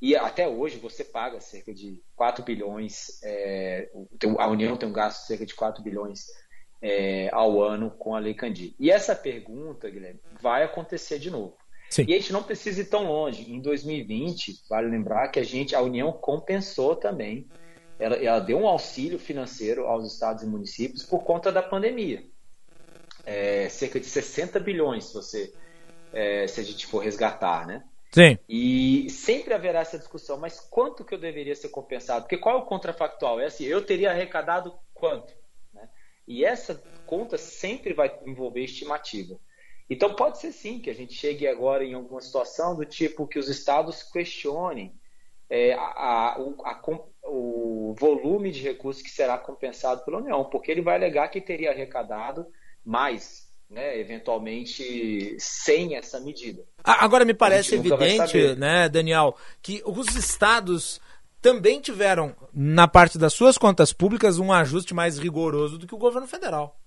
e 0.00 0.14
até 0.14 0.46
hoje 0.46 0.78
você 0.78 1.02
paga 1.02 1.40
cerca 1.40 1.74
de 1.74 2.02
4 2.14 2.44
bilhões, 2.44 3.20
é, 3.22 3.90
a 4.38 4.48
União 4.48 4.76
tem 4.76 4.88
um 4.88 4.92
gasto 4.92 5.22
de 5.22 5.26
cerca 5.26 5.44
de 5.44 5.54
4 5.54 5.82
bilhões 5.82 6.26
é, 6.80 7.28
ao 7.32 7.60
ano 7.60 7.90
com 7.90 8.14
a 8.14 8.20
Lei 8.20 8.34
Candir. 8.34 8.74
E 8.78 8.90
essa 8.90 9.14
pergunta, 9.16 9.90
Guilherme, 9.90 10.20
vai 10.40 10.62
acontecer 10.62 11.18
de 11.18 11.30
novo. 11.30 11.56
Sim. 11.90 12.04
E 12.06 12.14
a 12.14 12.18
gente 12.18 12.32
não 12.32 12.42
precisa 12.42 12.82
ir 12.82 12.84
tão 12.84 13.06
longe. 13.06 13.50
Em 13.50 13.60
2020, 13.60 14.62
vale 14.68 14.88
lembrar 14.88 15.28
que 15.28 15.40
a 15.40 15.42
gente, 15.42 15.74
a 15.74 15.80
União 15.80 16.12
compensou 16.12 16.94
também, 16.94 17.48
ela, 17.98 18.16
ela 18.16 18.38
deu 18.38 18.58
um 18.58 18.68
auxílio 18.68 19.18
financeiro 19.18 19.86
aos 19.86 20.12
estados 20.12 20.42
e 20.42 20.46
municípios 20.46 21.02
por 21.02 21.24
conta 21.24 21.50
da 21.50 21.62
pandemia. 21.62 22.24
É, 23.24 23.68
cerca 23.68 23.98
de 23.98 24.06
60 24.06 24.60
bilhões, 24.60 25.06
se 25.06 25.14
você, 25.14 25.52
é, 26.12 26.46
se 26.46 26.60
a 26.60 26.62
gente 26.62 26.86
for 26.86 27.00
resgatar, 27.00 27.66
né? 27.66 27.82
Sim. 28.10 28.38
E 28.48 29.10
sempre 29.10 29.52
haverá 29.52 29.80
essa 29.80 29.98
discussão, 29.98 30.38
mas 30.38 30.60
quanto 30.60 31.04
que 31.04 31.14
eu 31.14 31.18
deveria 31.18 31.54
ser 31.54 31.68
compensado? 31.68 32.22
Porque 32.22 32.38
qual 32.38 32.58
é 32.58 32.62
o 32.62 32.66
contrafactual? 32.66 33.38
É 33.40 33.46
assim, 33.46 33.64
eu 33.64 33.84
teria 33.84 34.10
arrecadado 34.10 34.74
quanto? 34.94 35.34
Né? 35.72 35.88
E 36.26 36.44
essa 36.44 36.82
conta 37.06 37.36
sempre 37.36 37.92
vai 37.92 38.18
envolver 38.26 38.62
estimativa. 38.62 39.38
Então 39.90 40.14
pode 40.14 40.38
ser 40.38 40.52
sim 40.52 40.80
que 40.80 40.90
a 40.90 40.94
gente 40.94 41.14
chegue 41.14 41.46
agora 41.46 41.84
em 41.84 41.94
alguma 41.94 42.20
situação 42.20 42.76
do 42.76 42.84
tipo 42.84 43.26
que 43.26 43.38
os 43.38 43.48
estados 43.48 44.02
questionem 44.02 44.94
é, 45.48 45.72
a, 45.72 45.80
a, 45.80 46.36
a, 46.36 46.82
o 47.24 47.94
volume 47.98 48.50
de 48.50 48.62
recursos 48.62 49.02
que 49.02 49.10
será 49.10 49.38
compensado 49.38 50.04
pela 50.04 50.18
União, 50.18 50.44
porque 50.44 50.70
ele 50.70 50.82
vai 50.82 50.96
alegar 50.96 51.28
que 51.28 51.40
teria 51.40 51.70
arrecadado 51.70 52.46
mais, 52.84 53.47
né, 53.68 53.98
eventualmente 53.98 55.36
sem 55.38 55.94
essa 55.94 56.18
medida. 56.20 56.64
Agora 56.82 57.24
me 57.24 57.34
parece 57.34 57.74
evidente, 57.74 58.54
né, 58.56 58.88
Daniel, 58.88 59.36
que 59.60 59.82
os 59.84 60.14
estados 60.16 61.00
também 61.40 61.80
tiveram 61.80 62.34
na 62.52 62.88
parte 62.88 63.18
das 63.18 63.32
suas 63.32 63.58
contas 63.58 63.92
públicas 63.92 64.38
um 64.38 64.52
ajuste 64.52 64.94
mais 64.94 65.18
rigoroso 65.18 65.78
do 65.78 65.86
que 65.86 65.94
o 65.94 65.98
governo 65.98 66.26
federal. 66.26 66.80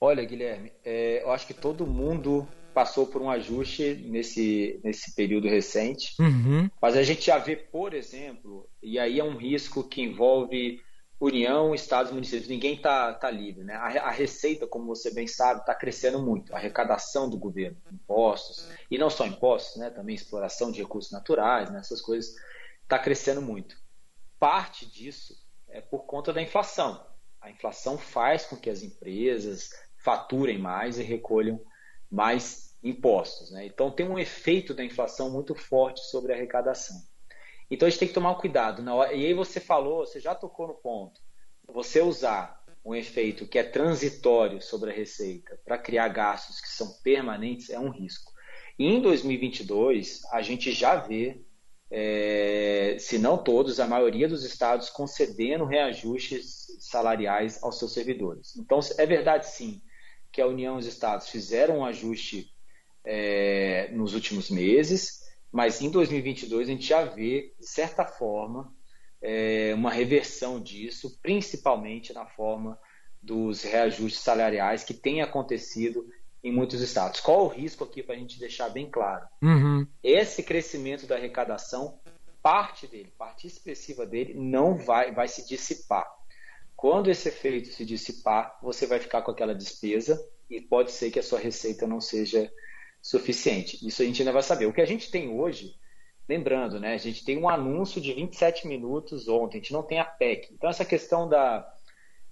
Olha, 0.00 0.24
Guilherme, 0.24 0.72
é, 0.84 1.22
eu 1.22 1.30
acho 1.30 1.46
que 1.46 1.54
todo 1.54 1.86
mundo 1.86 2.46
passou 2.74 3.06
por 3.06 3.22
um 3.22 3.30
ajuste 3.30 3.94
nesse, 4.04 4.80
nesse 4.82 5.14
período 5.14 5.48
recente, 5.48 6.14
uhum. 6.20 6.68
mas 6.82 6.96
a 6.96 7.02
gente 7.02 7.24
já 7.24 7.38
vê, 7.38 7.54
por 7.54 7.94
exemplo, 7.94 8.68
e 8.82 8.98
aí 8.98 9.20
é 9.20 9.24
um 9.24 9.36
risco 9.36 9.84
que 9.84 10.02
envolve 10.02 10.80
União, 11.24 11.74
Estados 11.74 12.12
municípios, 12.12 12.48
ninguém 12.48 12.74
está 12.74 13.12
tá 13.14 13.30
livre. 13.30 13.64
Né? 13.64 13.74
A, 13.74 14.08
a, 14.08 14.10
receita, 14.10 14.66
como 14.66 14.86
você 14.86 15.12
bem 15.12 15.26
sabe, 15.26 15.60
está 15.60 15.74
crescendo 15.74 16.20
muito, 16.20 16.52
a 16.52 16.56
arrecadação 16.56 17.28
do 17.28 17.38
governo, 17.38 17.76
impostos, 17.92 18.68
e 18.90 18.98
não 18.98 19.08
só 19.08 19.26
impostos, 19.26 19.76
né? 19.76 19.90
também 19.90 20.14
exploração 20.14 20.70
de 20.70 20.80
recursos 20.80 21.12
naturais, 21.12 21.70
né? 21.70 21.80
essas 21.80 22.00
coisas, 22.00 22.34
está 22.82 22.98
crescendo 22.98 23.40
muito. 23.40 23.76
Parte 24.38 24.86
disso 24.86 25.34
é 25.68 25.80
por 25.80 26.04
conta 26.04 26.32
da 26.32 26.42
inflação. 26.42 27.04
A 27.40 27.50
inflação 27.50 27.98
faz 27.98 28.44
com 28.44 28.56
que 28.56 28.70
as 28.70 28.82
empresas, 28.82 29.70
faturem 29.96 30.58
mais 30.58 30.98
e 30.98 31.02
recolham 31.02 31.60
mais 32.10 32.76
impostos. 32.82 33.50
Né? 33.50 33.66
Então 33.66 33.90
tem 33.90 34.06
um 34.06 34.18
efeito 34.18 34.74
da 34.74 34.84
inflação 34.84 35.30
muito 35.30 35.54
forte 35.54 36.00
sobre 36.02 36.32
a 36.32 36.36
arrecadação. 36.36 36.96
Então 37.70 37.86
a 37.86 37.90
gente 37.90 37.98
tem 37.98 38.08
que 38.08 38.14
tomar 38.14 38.34
cuidado. 38.36 38.82
Na. 38.82 39.12
E 39.12 39.26
aí 39.26 39.34
você 39.34 39.60
falou, 39.60 40.06
você 40.06 40.20
já 40.20 40.34
tocou 40.34 40.68
no 40.68 40.74
ponto. 40.74 41.20
Você 41.68 42.00
usar 42.00 42.62
um 42.84 42.94
efeito 42.94 43.46
que 43.46 43.58
é 43.58 43.62
transitório 43.62 44.60
sobre 44.60 44.90
a 44.90 44.94
receita 44.94 45.58
para 45.64 45.78
criar 45.78 46.08
gastos 46.08 46.60
que 46.60 46.68
são 46.68 46.92
permanentes 47.02 47.70
é 47.70 47.78
um 47.78 47.88
risco. 47.88 48.32
E 48.78 48.86
em 48.86 49.00
2022, 49.00 50.22
a 50.32 50.42
gente 50.42 50.72
já 50.72 50.96
vê, 50.96 51.40
é, 51.90 52.96
se 52.98 53.18
não 53.18 53.38
todos, 53.38 53.80
a 53.80 53.86
maioria 53.86 54.28
dos 54.28 54.44
estados 54.44 54.90
concedendo 54.90 55.64
reajustes 55.64 56.66
salariais 56.80 57.62
aos 57.62 57.78
seus 57.78 57.94
servidores. 57.94 58.56
Então, 58.56 58.80
é 58.98 59.06
verdade 59.06 59.46
sim 59.46 59.80
que 60.30 60.42
a 60.42 60.46
União 60.46 60.76
e 60.76 60.80
os 60.80 60.86
estados 60.86 61.28
fizeram 61.28 61.78
um 61.78 61.84
ajuste 61.84 62.52
é, 63.04 63.88
nos 63.92 64.14
últimos 64.14 64.50
meses, 64.50 65.20
mas 65.54 65.80
em 65.80 65.88
2022 65.88 66.68
a 66.68 66.72
gente 66.72 66.84
já 66.84 67.04
vê, 67.04 67.54
de 67.60 67.68
certa 67.68 68.04
forma, 68.04 68.74
é, 69.22 69.72
uma 69.72 69.92
reversão 69.92 70.60
disso, 70.60 71.16
principalmente 71.22 72.12
na 72.12 72.26
forma 72.26 72.76
dos 73.22 73.62
reajustes 73.62 74.20
salariais 74.20 74.82
que 74.82 74.92
tem 74.92 75.22
acontecido 75.22 76.08
em 76.42 76.50
muitos 76.50 76.80
estados. 76.80 77.20
Qual 77.20 77.44
o 77.44 77.48
risco 77.48 77.84
aqui 77.84 78.02
para 78.02 78.16
a 78.16 78.18
gente 78.18 78.36
deixar 78.36 78.68
bem 78.68 78.90
claro? 78.90 79.28
Uhum. 79.40 79.86
Esse 80.02 80.42
crescimento 80.42 81.06
da 81.06 81.14
arrecadação, 81.14 82.00
parte 82.42 82.88
dele, 82.88 83.14
parte 83.16 83.46
expressiva 83.46 84.04
dele, 84.04 84.34
não 84.34 84.76
vai, 84.76 85.14
vai 85.14 85.28
se 85.28 85.46
dissipar. 85.46 86.04
Quando 86.74 87.12
esse 87.12 87.28
efeito 87.28 87.68
se 87.68 87.84
dissipar, 87.84 88.58
você 88.60 88.88
vai 88.88 88.98
ficar 88.98 89.22
com 89.22 89.30
aquela 89.30 89.54
despesa 89.54 90.20
e 90.50 90.60
pode 90.60 90.90
ser 90.90 91.12
que 91.12 91.20
a 91.20 91.22
sua 91.22 91.38
receita 91.38 91.86
não 91.86 92.00
seja 92.00 92.52
suficiente. 93.04 93.86
Isso 93.86 94.00
a 94.00 94.04
gente 94.06 94.22
ainda 94.22 94.32
vai 94.32 94.42
saber. 94.42 94.64
O 94.64 94.72
que 94.72 94.80
a 94.80 94.86
gente 94.86 95.10
tem 95.10 95.28
hoje, 95.28 95.74
lembrando, 96.26 96.80
né, 96.80 96.94
a 96.94 96.96
gente 96.96 97.22
tem 97.22 97.36
um 97.36 97.50
anúncio 97.50 98.00
de 98.00 98.14
27 98.14 98.66
minutos 98.66 99.28
ontem, 99.28 99.58
a 99.58 99.60
gente 99.60 99.74
não 99.74 99.82
tem 99.82 100.00
a 100.00 100.06
PEC. 100.06 100.54
Então 100.54 100.70
essa 100.70 100.86
questão 100.86 101.28
da 101.28 101.70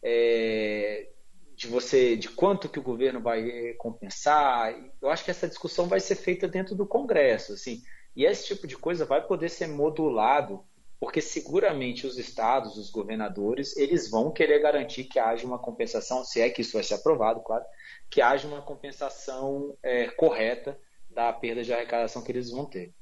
é, 0.02 1.10
de 1.54 1.66
você, 1.66 2.16
de 2.16 2.30
quanto 2.30 2.70
que 2.70 2.78
o 2.78 2.82
governo 2.82 3.20
vai 3.20 3.74
compensar, 3.74 4.74
eu 5.00 5.10
acho 5.10 5.22
que 5.22 5.30
essa 5.30 5.46
discussão 5.46 5.86
vai 5.86 6.00
ser 6.00 6.14
feita 6.14 6.48
dentro 6.48 6.74
do 6.74 6.86
Congresso, 6.86 7.52
assim. 7.52 7.82
E 8.16 8.24
esse 8.24 8.46
tipo 8.46 8.66
de 8.66 8.76
coisa 8.76 9.04
vai 9.04 9.26
poder 9.26 9.50
ser 9.50 9.66
modulado 9.66 10.64
porque 11.02 11.20
seguramente 11.20 12.06
os 12.06 12.16
estados, 12.16 12.76
os 12.78 12.88
governadores, 12.88 13.76
eles 13.76 14.08
vão 14.08 14.30
querer 14.30 14.60
garantir 14.60 15.02
que 15.02 15.18
haja 15.18 15.44
uma 15.44 15.58
compensação, 15.58 16.22
se 16.22 16.40
é 16.40 16.48
que 16.48 16.60
isso 16.60 16.74
vai 16.74 16.84
ser 16.84 16.94
aprovado, 16.94 17.40
claro, 17.40 17.64
que 18.08 18.22
haja 18.22 18.46
uma 18.46 18.62
compensação 18.62 19.76
é, 19.82 20.06
correta 20.12 20.78
da 21.10 21.32
perda 21.32 21.64
de 21.64 21.72
arrecadação 21.74 22.22
que 22.22 22.30
eles 22.30 22.52
vão 22.52 22.66
ter. 22.66 22.94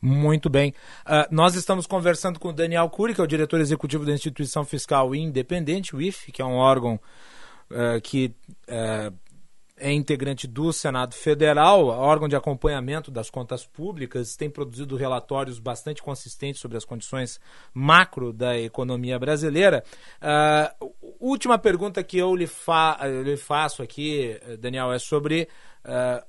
Muito 0.00 0.48
bem. 0.48 0.72
Uh, 1.04 1.28
nós 1.30 1.54
estamos 1.54 1.86
conversando 1.86 2.40
com 2.40 2.48
o 2.48 2.52
Daniel 2.54 2.88
Cury, 2.88 3.14
que 3.14 3.20
é 3.20 3.24
o 3.24 3.26
diretor 3.26 3.60
executivo 3.60 4.06
da 4.06 4.12
Instituição 4.12 4.64
Fiscal 4.64 5.14
Independente, 5.14 5.94
o 5.94 6.00
IF, 6.00 6.32
que 6.32 6.40
é 6.40 6.44
um 6.46 6.56
órgão 6.56 6.98
uh, 7.70 8.00
que 8.02 8.34
uh, 8.66 9.14
é 9.76 9.92
integrante 9.92 10.46
do 10.46 10.72
Senado 10.72 11.14
Federal, 11.14 11.86
órgão 11.86 12.28
de 12.28 12.36
acompanhamento 12.36 13.10
das 13.10 13.28
contas 13.28 13.66
públicas, 13.66 14.36
tem 14.36 14.48
produzido 14.48 14.96
relatórios 14.96 15.58
bastante 15.58 16.02
consistentes 16.02 16.60
sobre 16.60 16.76
as 16.76 16.84
condições 16.84 17.40
macro 17.72 18.32
da 18.32 18.56
economia 18.58 19.18
brasileira. 19.18 19.82
Uh, 20.80 20.94
última 21.18 21.58
pergunta 21.58 22.04
que 22.04 22.16
eu 22.16 22.36
lhe, 22.36 22.46
fa 22.46 23.00
lhe, 23.24 23.36
faço 23.36 23.82
aqui, 23.82 24.38
Daniel, 24.60 24.92
é 24.92 24.98
sobre 24.98 25.48
uh, 25.84 26.24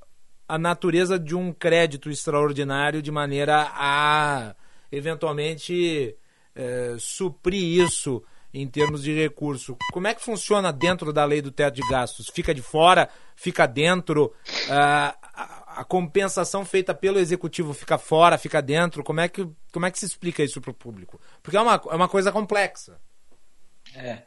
a 0.48 0.58
natureza 0.58 1.18
de 1.18 1.34
um 1.36 1.52
crédito 1.52 2.10
extraordinário 2.10 3.00
de 3.00 3.12
maneira 3.12 3.70
a 3.72 4.56
eventualmente 4.90 6.16
uh, 6.56 6.98
suprir 6.98 7.84
isso 7.84 8.24
em 8.60 8.66
termos 8.66 9.02
de 9.02 9.14
recurso. 9.14 9.76
Como 9.92 10.06
é 10.06 10.14
que 10.14 10.22
funciona 10.22 10.72
dentro 10.72 11.12
da 11.12 11.24
lei 11.26 11.42
do 11.42 11.52
teto 11.52 11.74
de 11.74 11.82
gastos? 11.90 12.28
Fica 12.32 12.54
de 12.54 12.62
fora? 12.62 13.08
Fica 13.34 13.66
dentro? 13.66 14.34
Uh, 14.66 14.72
a, 14.72 15.80
a, 15.80 15.84
compensação 15.84 16.64
feita 16.64 16.94
pelo 16.94 17.18
executivo 17.18 17.74
fica 17.74 17.98
fora? 17.98 18.38
Fica 18.38 18.62
dentro? 18.62 19.04
Como 19.04 19.20
é 19.20 19.28
que, 19.28 19.46
como 19.70 19.84
é 19.84 19.90
que 19.90 19.98
se 19.98 20.06
explica 20.06 20.42
isso 20.42 20.60
para 20.60 20.70
o 20.70 20.74
público? 20.74 21.20
Porque 21.42 21.56
é 21.56 21.60
uma, 21.60 21.74
é 21.74 21.94
uma 21.94 22.08
coisa 22.08 22.32
complexa. 22.32 22.98
É. 23.94 24.22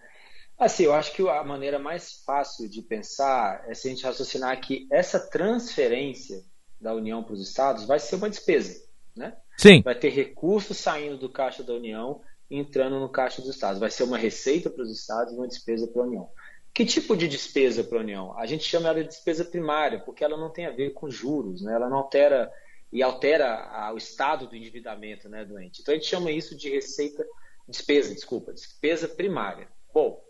Assim, 0.60 0.84
eu 0.84 0.94
acho 0.94 1.12
que 1.14 1.28
a 1.28 1.44
maneira 1.44 1.80
mais 1.80 2.22
fácil 2.24 2.70
de 2.70 2.84
pensar 2.84 3.64
é 3.68 3.74
se 3.74 3.88
a 3.88 3.92
gente 3.92 4.04
raciocinar 4.04 4.62
que 4.62 4.88
essa 4.92 5.20
transferência 5.20 6.44
da 6.80 6.94
União 6.94 7.24
para 7.24 7.34
os 7.34 7.42
estados 7.42 7.86
vai 7.86 7.98
ser 7.98 8.16
uma 8.16 8.30
despesa, 8.30 8.80
né? 9.16 9.36
Sim. 9.58 9.82
Vai 9.82 9.96
ter 9.96 10.10
recursos 10.10 10.78
saindo 10.78 11.18
do 11.18 11.30
caixa 11.30 11.64
da 11.64 11.74
União 11.74 12.22
entrando 12.50 13.00
no 13.00 13.10
caixa 13.10 13.42
dos 13.42 13.52
estados. 13.52 13.80
Vai 13.80 13.92
ser 13.92 14.04
uma 14.04 14.18
receita 14.18 14.70
para 14.70 14.84
os 14.84 14.92
estados 14.92 15.34
e 15.34 15.36
uma 15.36 15.48
despesa 15.48 15.88
para 15.88 16.02
a 16.02 16.06
União. 16.06 16.30
Que 16.74 16.86
tipo 16.86 17.16
de 17.16 17.28
despesa 17.28 17.84
para 17.84 17.98
a 17.98 18.02
União? 18.02 18.38
A 18.38 18.46
gente 18.46 18.64
chama 18.64 18.90
ela 18.90 19.04
de 19.04 19.10
despesa 19.10 19.44
primária, 19.44 20.00
porque 20.00 20.24
ela 20.24 20.38
não 20.38 20.52
tem 20.52 20.66
a 20.66 20.72
ver 20.72 20.92
com 20.92 21.10
juros, 21.10 21.62
né? 21.62 21.74
ela 21.74 21.90
não 21.90 21.98
altera 21.98 22.52
e 22.92 23.04
altera 23.04 23.92
o 23.94 23.98
estado 23.98 24.48
do 24.48 24.56
endividamento 24.56 25.30
né, 25.30 25.46
doente. 25.46 25.82
Então 25.82 25.94
a 25.94 25.98
gente 25.98 26.08
chama 26.08 26.32
isso 26.32 26.58
de 26.58 26.70
receita, 26.70 27.26
despesa, 27.68 28.14
desculpa, 28.14 28.52
despesa 28.52 29.08
primária. 29.08 29.68
Bom, 29.94 30.24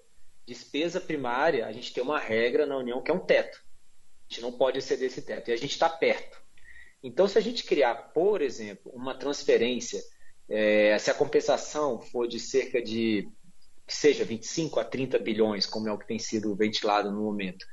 despesa 0.46 1.00
primária, 1.00 1.66
a 1.66 1.72
gente 1.72 1.94
tem 1.94 2.04
uma 2.04 2.20
regra 2.20 2.66
na 2.66 2.78
União 2.78 3.02
que 3.02 3.12
é 3.12 3.14
um 3.14 3.26
teto. 3.26 3.58
A 3.58 4.34
gente 4.34 4.42
não 4.42 4.52
pode 4.52 4.78
exceder 4.78 5.08
esse 5.08 5.22
teto 5.22 5.50
e 5.50 5.54
a 5.54 5.58
gente 5.58 5.72
está 5.72 5.88
perto. 5.90 6.38
Então, 7.02 7.28
se 7.28 7.38
a 7.38 7.42
gente 7.42 7.64
criar, 7.64 7.96
por 8.14 8.42
exemplo, 8.42 8.92
uma 8.94 9.16
transferência, 9.16 10.02
é, 10.50 10.98
se 10.98 11.12
a 11.12 11.14
compensação 11.14 12.02
for 12.02 12.28
de 12.28 12.40
cerca 12.40 12.82
de 12.82 13.30
que 13.86 13.96
seja 13.96 14.24
25 14.24 14.80
a 14.80 14.84
30 14.84 15.18
bilhões, 15.20 15.66
como 15.66 15.88
é 15.88 15.92
o 15.92 15.98
que 15.98 16.08
tem 16.08 16.20
sido 16.20 16.56
ventilado 16.56 17.12
no 17.12 17.22
momento, 17.22 17.66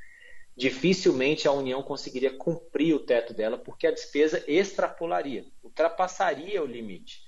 dificilmente 0.57 1.47
a 1.47 1.53
União 1.53 1.83
conseguiria 1.83 2.35
cumprir 2.37 2.95
o 2.95 3.05
teto 3.05 3.35
dela, 3.35 3.59
porque 3.59 3.87
a 3.87 3.91
despesa 3.91 4.43
extrapolaria, 4.49 5.45
ultrapassaria 5.63 6.63
o 6.63 6.67
limite. 6.67 7.21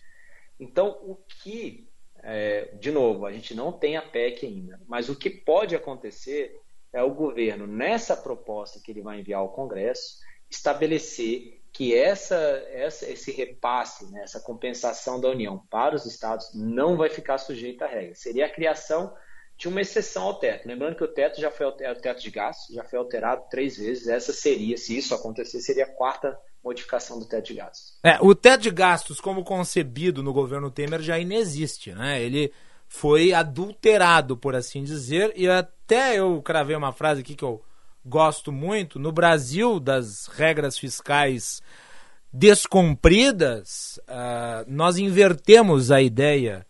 Então, 0.58 0.98
o 1.02 1.16
que, 1.42 1.86
é, 2.22 2.74
de 2.80 2.90
novo, 2.90 3.26
a 3.26 3.32
gente 3.32 3.54
não 3.54 3.70
tem 3.70 3.96
a 3.96 4.02
PEC 4.02 4.46
ainda, 4.46 4.80
mas 4.86 5.10
o 5.10 5.16
que 5.16 5.28
pode 5.28 5.76
acontecer 5.76 6.58
é 6.92 7.02
o 7.02 7.14
governo, 7.14 7.66
nessa 7.66 8.16
proposta 8.16 8.80
que 8.82 8.90
ele 8.90 9.02
vai 9.02 9.20
enviar 9.20 9.40
ao 9.40 9.52
Congresso, 9.52 10.18
estabelecer 10.50 11.57
que 11.78 11.94
essa, 11.94 12.34
essa, 12.72 13.08
esse 13.08 13.30
repasse, 13.30 14.10
né, 14.10 14.22
essa 14.24 14.40
compensação 14.40 15.20
da 15.20 15.28
União 15.28 15.62
para 15.70 15.94
os 15.94 16.06
estados 16.06 16.50
não 16.52 16.96
vai 16.96 17.08
ficar 17.08 17.38
sujeita 17.38 17.84
à 17.84 17.88
regra. 17.88 18.16
Seria 18.16 18.46
a 18.46 18.50
criação 18.50 19.14
de 19.56 19.68
uma 19.68 19.80
exceção 19.80 20.24
ao 20.24 20.40
teto. 20.40 20.66
Lembrando 20.66 20.96
que 20.96 21.04
o 21.04 21.14
teto 21.14 21.40
já 21.40 21.52
foi 21.52 21.66
o 21.66 21.70
teto 21.70 22.20
de 22.20 22.32
gastos, 22.32 22.74
já 22.74 22.82
foi 22.82 22.98
alterado 22.98 23.44
três 23.48 23.76
vezes. 23.76 24.08
Essa 24.08 24.32
seria, 24.32 24.76
se 24.76 24.98
isso 24.98 25.14
acontecer, 25.14 25.60
seria 25.60 25.84
a 25.84 25.94
quarta 25.94 26.36
modificação 26.64 27.16
do 27.16 27.28
teto 27.28 27.46
de 27.46 27.54
gastos. 27.54 27.96
É, 28.02 28.18
o 28.20 28.34
teto 28.34 28.62
de 28.62 28.72
gastos, 28.72 29.20
como 29.20 29.44
concebido 29.44 30.20
no 30.20 30.32
governo 30.32 30.72
Temer, 30.72 31.00
já 31.00 31.16
inexiste, 31.16 31.92
né? 31.92 32.20
Ele 32.20 32.52
foi 32.88 33.32
adulterado, 33.32 34.36
por 34.36 34.56
assim 34.56 34.82
dizer, 34.82 35.32
e 35.36 35.48
até 35.48 36.18
eu 36.18 36.42
cravei 36.42 36.74
uma 36.74 36.92
frase 36.92 37.20
aqui 37.20 37.36
que 37.36 37.44
eu 37.44 37.62
gosto 38.08 38.50
muito. 38.50 38.98
No 38.98 39.12
Brasil, 39.12 39.78
das 39.78 40.26
regras 40.26 40.78
fiscais 40.78 41.62
descumpridas, 42.32 44.00
uh, 44.08 44.64
nós 44.66 44.98
invertemos 44.98 45.90
a 45.90 46.00
ideia, 46.00 46.66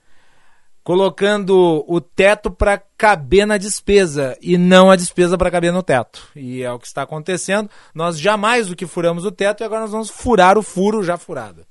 colocando 0.82 1.84
o 1.86 2.00
teto 2.00 2.50
para 2.50 2.82
caber 2.96 3.46
na 3.46 3.58
despesa 3.58 4.36
e 4.40 4.56
não 4.56 4.90
a 4.90 4.96
despesa 4.96 5.36
para 5.36 5.50
caber 5.50 5.72
no 5.72 5.82
teto. 5.82 6.28
E 6.34 6.62
é 6.62 6.72
o 6.72 6.78
que 6.78 6.86
está 6.86 7.02
acontecendo. 7.02 7.70
Nós 7.94 8.18
jamais 8.18 8.70
o 8.70 8.76
que 8.76 8.86
furamos 8.86 9.24
o 9.24 9.30
teto 9.30 9.62
e 9.62 9.64
agora 9.64 9.82
nós 9.82 9.92
vamos 9.92 10.10
furar 10.10 10.56
o 10.56 10.62
furo 10.62 11.02
já 11.02 11.16
furado. 11.16 11.67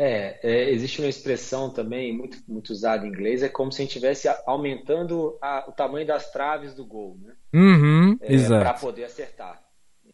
É, 0.00 0.38
é, 0.44 0.70
existe 0.70 1.00
uma 1.00 1.08
expressão 1.08 1.70
também 1.70 2.16
muito, 2.16 2.38
muito 2.46 2.70
usada 2.70 3.04
em 3.04 3.08
inglês, 3.08 3.42
é 3.42 3.48
como 3.48 3.72
se 3.72 3.82
a 3.82 3.84
gente 3.84 3.96
estivesse 3.96 4.28
aumentando 4.46 5.36
a, 5.42 5.64
o 5.68 5.72
tamanho 5.72 6.06
das 6.06 6.30
traves 6.30 6.72
do 6.72 6.86
gol, 6.86 7.18
né? 7.20 7.32
Uhum, 7.52 8.16
é, 8.20 8.46
Para 8.46 8.74
poder 8.74 9.04
acertar. 9.04 9.60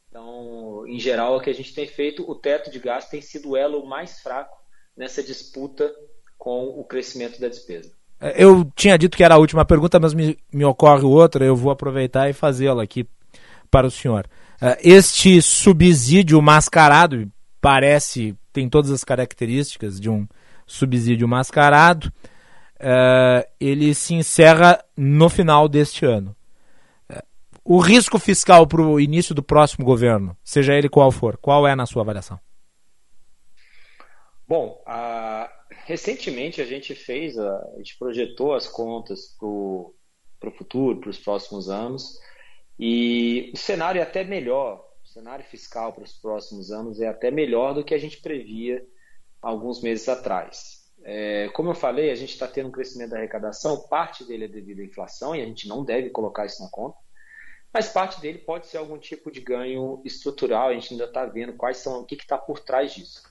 Então, 0.09 0.87
em 0.87 0.99
geral, 0.99 1.37
o 1.37 1.41
que 1.41 1.51
a 1.51 1.55
gente 1.55 1.75
tem 1.75 1.87
feito, 1.87 2.29
o 2.29 2.35
teto 2.35 2.71
de 2.71 2.79
gasto 2.79 3.11
tem 3.11 3.21
sido 3.21 3.51
o 3.51 3.57
elo 3.59 3.85
mais 3.85 4.21
fraco 4.21 4.57
nessa 4.97 5.23
disputa 5.23 5.93
com 6.39 6.65
o 6.65 6.85
crescimento 6.85 7.39
da 7.39 7.49
despesa. 7.49 7.93
É, 8.19 8.43
eu 8.43 8.65
tinha 8.75 8.97
dito 8.97 9.19
que 9.19 9.25
era 9.25 9.35
a 9.35 9.39
última 9.39 9.67
pergunta, 9.67 10.01
mas 10.01 10.15
me, 10.15 10.39
me 10.51 10.65
ocorre 10.65 11.05
outra, 11.05 11.45
eu 11.45 11.55
vou 11.55 11.71
aproveitar 11.71 12.31
e 12.31 12.33
fazê-la 12.33 12.83
aqui 12.83 13.07
para 13.71 13.87
o 13.87 13.91
senhor. 13.91 14.27
É, 14.63 14.79
este 14.83 15.43
subsídio 15.43 16.41
mascarado, 16.41 17.31
parece 17.61 18.35
tem 18.55 18.69
todas 18.69 18.93
as 18.93 19.03
características 19.03 20.01
de 20.01 20.09
um 20.09 20.27
subsídio 20.65 21.27
mascarado. 21.27 22.11
Uh, 22.77 23.45
ele 23.61 23.95
se 23.95 24.15
encerra 24.15 24.83
no 24.97 25.29
final 25.29 25.69
deste 25.69 26.07
ano. 26.07 26.35
Uh, 27.11 27.23
o 27.65 27.79
risco 27.79 28.19
fiscal 28.19 28.67
para 28.67 28.81
o 28.81 29.01
início 29.01 29.35
do 29.35 29.43
próximo 29.43 29.85
governo, 29.85 30.37
seja 30.45 30.75
ele 30.75 30.89
qual 30.89 31.11
for, 31.11 31.37
qual 31.37 31.67
é 31.67 31.75
na 31.75 31.85
sua 31.85 32.03
avaliação? 32.03 32.39
Bom, 34.47 34.81
uh, 34.87 35.49
recentemente 35.85 36.61
a 36.61 36.65
gente 36.65 36.95
fez, 36.95 37.37
a 37.37 37.77
gente 37.79 37.99
projetou 37.99 38.55
as 38.55 38.69
contas 38.69 39.37
para 39.39 39.49
o 39.49 40.57
futuro, 40.57 41.01
para 41.01 41.11
os 41.11 41.19
próximos 41.19 41.69
anos, 41.69 42.19
e 42.79 43.51
o 43.55 43.57
cenário 43.57 43.99
é 43.99 44.03
até 44.03 44.23
melhor 44.23 44.85
cenário 45.15 45.45
fiscal 45.45 45.93
para 45.93 46.03
os 46.03 46.13
próximos 46.13 46.73
anos 46.73 47.01
é 47.01 47.07
até 47.07 47.31
melhor 47.31 47.73
do 47.73 47.85
que 47.85 47.95
a 47.95 47.99
gente 47.99 48.21
previa 48.21 48.85
alguns 49.41 49.81
meses 49.81 50.09
atrás. 50.09 50.83
É, 51.05 51.49
como 51.51 51.71
eu 51.71 51.75
falei, 51.75 52.11
a 52.11 52.15
gente 52.17 52.33
está 52.33 52.49
tendo 52.49 52.69
um 52.69 52.73
crescimento 52.73 53.11
da 53.11 53.19
arrecadação, 53.19 53.87
parte 53.89 54.25
dele 54.25 54.47
é 54.47 54.49
devido 54.49 54.81
à 54.81 54.85
inflação 54.85 55.37
e 55.37 55.41
a 55.41 55.45
gente 55.45 55.69
não 55.69 55.85
deve 55.85 56.11
colocar 56.11 56.47
isso 56.47 56.61
na 56.63 56.69
conta, 56.69 56.99
mas 57.73 57.89
parte 57.89 58.21
dele 58.21 58.39
pode 58.39 58.67
ser 58.67 58.79
algum 58.79 58.99
tipo 58.99 59.31
de 59.31 59.41
ganho 59.41 60.03
estrutural, 60.05 60.71
a 60.71 60.75
gente 60.75 60.93
ainda 60.93 61.05
está 61.05 61.25
vendo 61.27 61.53
quais 61.53 61.77
são, 61.77 62.01
o 62.01 62.05
que 62.05 62.17
está 62.17 62.37
por 62.37 62.59
trás 62.59 62.93
disso. 62.93 63.23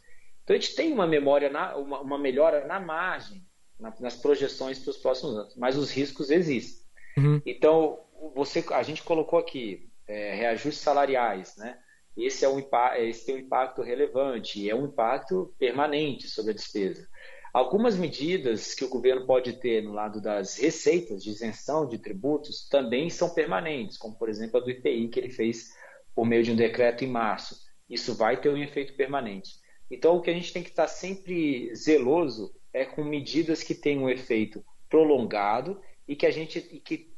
Então 0.44 0.56
a 0.56 0.60
gente 0.60 0.76
tem 0.76 0.94
uma 0.94 1.08
memória, 1.08 1.50
na, 1.50 1.76
uma, 1.76 2.00
uma, 2.00 2.18
melhora 2.18 2.66
na 2.66 2.80
margem, 2.80 3.46
na, 3.78 3.94
nas 4.00 4.16
projeções 4.16 4.80
para 4.80 4.92
os 4.92 4.98
próximos 4.98 5.36
anos, 5.36 5.56
mas 5.58 5.76
os 5.76 5.92
riscos 5.92 6.30
existem. 6.30 6.82
Uhum. 7.18 7.42
Então 7.46 8.00
você, 8.36 8.64
a 8.72 8.84
gente 8.84 9.04
colocou 9.04 9.40
aqui 9.40 9.90
é, 10.08 10.36
reajustes 10.36 10.84
salariais, 10.84 11.56
né? 11.58 11.78
Esse, 12.16 12.46
é 12.46 12.50
um, 12.50 12.64
esse 12.98 13.26
tem 13.26 13.36
um 13.36 13.40
impacto 13.40 13.82
relevante 13.82 14.60
e 14.60 14.70
é 14.70 14.76
um 14.76 14.86
impacto 14.86 15.54
permanente 15.58 16.28
sobre 16.28 16.52
a 16.52 16.56
despesa. 16.56 17.08
Algumas 17.52 17.96
medidas 17.96 18.74
que 18.74 18.84
o 18.84 18.90
governo 18.90 19.26
pode 19.26 19.54
ter 19.54 19.84
no 19.84 19.94
lado 19.94 20.22
das 20.22 20.58
receitas 20.58 21.24
de 21.24 21.30
isenção 21.30 21.88
de 21.88 21.98
tributos 21.98 22.68
também 22.68 23.10
são 23.10 23.34
permanentes, 23.34 23.98
como 23.98 24.18
por 24.18 24.30
exemplo 24.30 24.60
a 24.60 24.64
do 24.64 24.72
IPI 24.72 25.08
que 25.08 25.20
ele 25.20 25.30
fez 25.30 25.70
por 26.16 26.26
meio 26.26 26.44
de 26.44 26.52
um 26.52 26.56
decreto 26.56 27.04
em 27.04 27.08
março. 27.08 27.56
Isso 27.90 28.16
vai 28.16 28.40
ter 28.40 28.50
um 28.50 28.58
efeito 28.58 28.96
permanente. 28.96 29.54
Então 29.90 30.16
o 30.16 30.22
que 30.22 30.32
a 30.32 30.34
gente 30.34 30.52
tem 30.52 30.64
que 30.64 30.70
estar 30.70 30.88
sempre 30.88 31.74
zeloso 31.76 32.56
é 32.72 32.86
com 32.86 33.04
medidas 33.04 33.62
que 33.62 33.76
tenham 33.76 34.04
um 34.04 34.10
efeito 34.10 34.66
prolongado 34.90 35.80
e 36.08 36.16
que 36.16 36.26
a 36.26 36.32
gente 36.32 36.60
que 36.60 37.13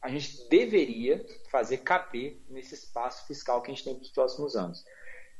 a 0.00 0.08
gente 0.08 0.48
deveria 0.48 1.24
fazer 1.50 1.78
caber 1.78 2.40
nesse 2.48 2.74
espaço 2.74 3.26
fiscal 3.26 3.60
que 3.62 3.70
a 3.70 3.74
gente 3.74 3.84
tem 3.84 3.94
para 3.94 4.02
os 4.02 4.10
próximos 4.10 4.56
anos. 4.56 4.84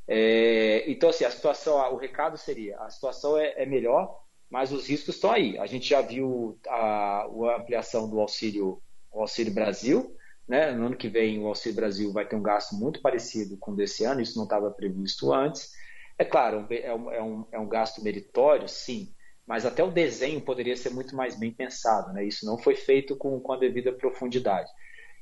É, 0.06 0.90
então, 0.90 1.10
assim, 1.10 1.24
a 1.24 1.30
situação, 1.30 1.76
o 1.92 1.96
recado 1.96 2.36
seria: 2.36 2.78
a 2.80 2.90
situação 2.90 3.36
é, 3.36 3.54
é, 3.56 3.66
melhor, 3.66 4.20
mas 4.50 4.72
os 4.72 4.88
riscos 4.88 5.14
estão 5.14 5.30
aí. 5.30 5.58
A 5.58 5.66
gente 5.66 5.88
já 5.88 6.00
viu 6.00 6.58
a, 6.66 7.22
a 7.22 7.56
ampliação 7.58 8.08
do 8.08 8.18
auxílio, 8.20 8.82
auxílio 9.12 9.52
Brasil. 9.52 10.14
Né? 10.48 10.72
No 10.72 10.86
ano 10.86 10.96
que 10.96 11.10
vem, 11.10 11.38
o 11.38 11.46
Auxílio 11.46 11.76
Brasil 11.76 12.10
vai 12.10 12.26
ter 12.26 12.34
um 12.34 12.42
gasto 12.42 12.74
muito 12.74 13.02
parecido 13.02 13.58
com 13.58 13.72
o 13.72 13.76
desse 13.76 14.04
ano, 14.04 14.22
isso 14.22 14.38
não 14.38 14.44
estava 14.44 14.70
previsto 14.70 15.30
antes. 15.30 15.72
É 16.16 16.24
claro, 16.24 16.66
é 16.70 16.94
um, 16.94 17.12
é 17.12 17.22
um, 17.22 17.46
é 17.52 17.58
um 17.58 17.68
gasto 17.68 18.02
meritório, 18.02 18.66
sim, 18.66 19.14
mas 19.48 19.64
até 19.64 19.82
o 19.82 19.90
desenho 19.90 20.42
poderia 20.42 20.76
ser 20.76 20.90
muito 20.90 21.16
mais 21.16 21.34
bem 21.34 21.50
pensado, 21.50 22.12
né? 22.12 22.22
Isso 22.22 22.44
não 22.44 22.58
foi 22.58 22.76
feito 22.76 23.16
com, 23.16 23.40
com 23.40 23.52
a 23.54 23.56
devida 23.56 23.90
profundidade. 23.90 24.70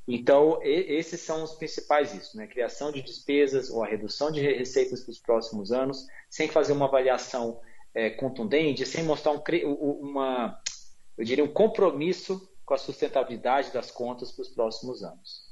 Então, 0.05 0.59
e, 0.61 0.97
esses 0.99 1.21
são 1.21 1.45
os 1.45 1.53
principais 1.53 2.11
riscos, 2.11 2.35
né? 2.35 2.45
Criação 2.45 2.91
de 2.91 3.01
despesas 3.01 3.69
ou 3.69 3.81
a 3.81 3.87
redução 3.87 4.29
de 4.29 4.41
receitas 4.41 5.01
para 5.01 5.11
os 5.11 5.19
próximos 5.19 5.71
anos, 5.71 6.05
sem 6.29 6.49
fazer 6.49 6.73
uma 6.73 6.87
avaliação 6.87 7.61
é, 7.95 8.09
contundente, 8.09 8.85
sem 8.85 9.01
mostrar 9.01 9.31
um, 9.31 9.41
uma, 10.01 10.59
eu 11.17 11.23
diria, 11.23 11.45
um 11.45 11.53
compromisso 11.53 12.51
com 12.65 12.73
a 12.73 12.77
sustentabilidade 12.77 13.71
das 13.71 13.89
contas 13.89 14.33
para 14.33 14.41
os 14.41 14.49
próximos 14.49 15.03
anos. 15.03 15.47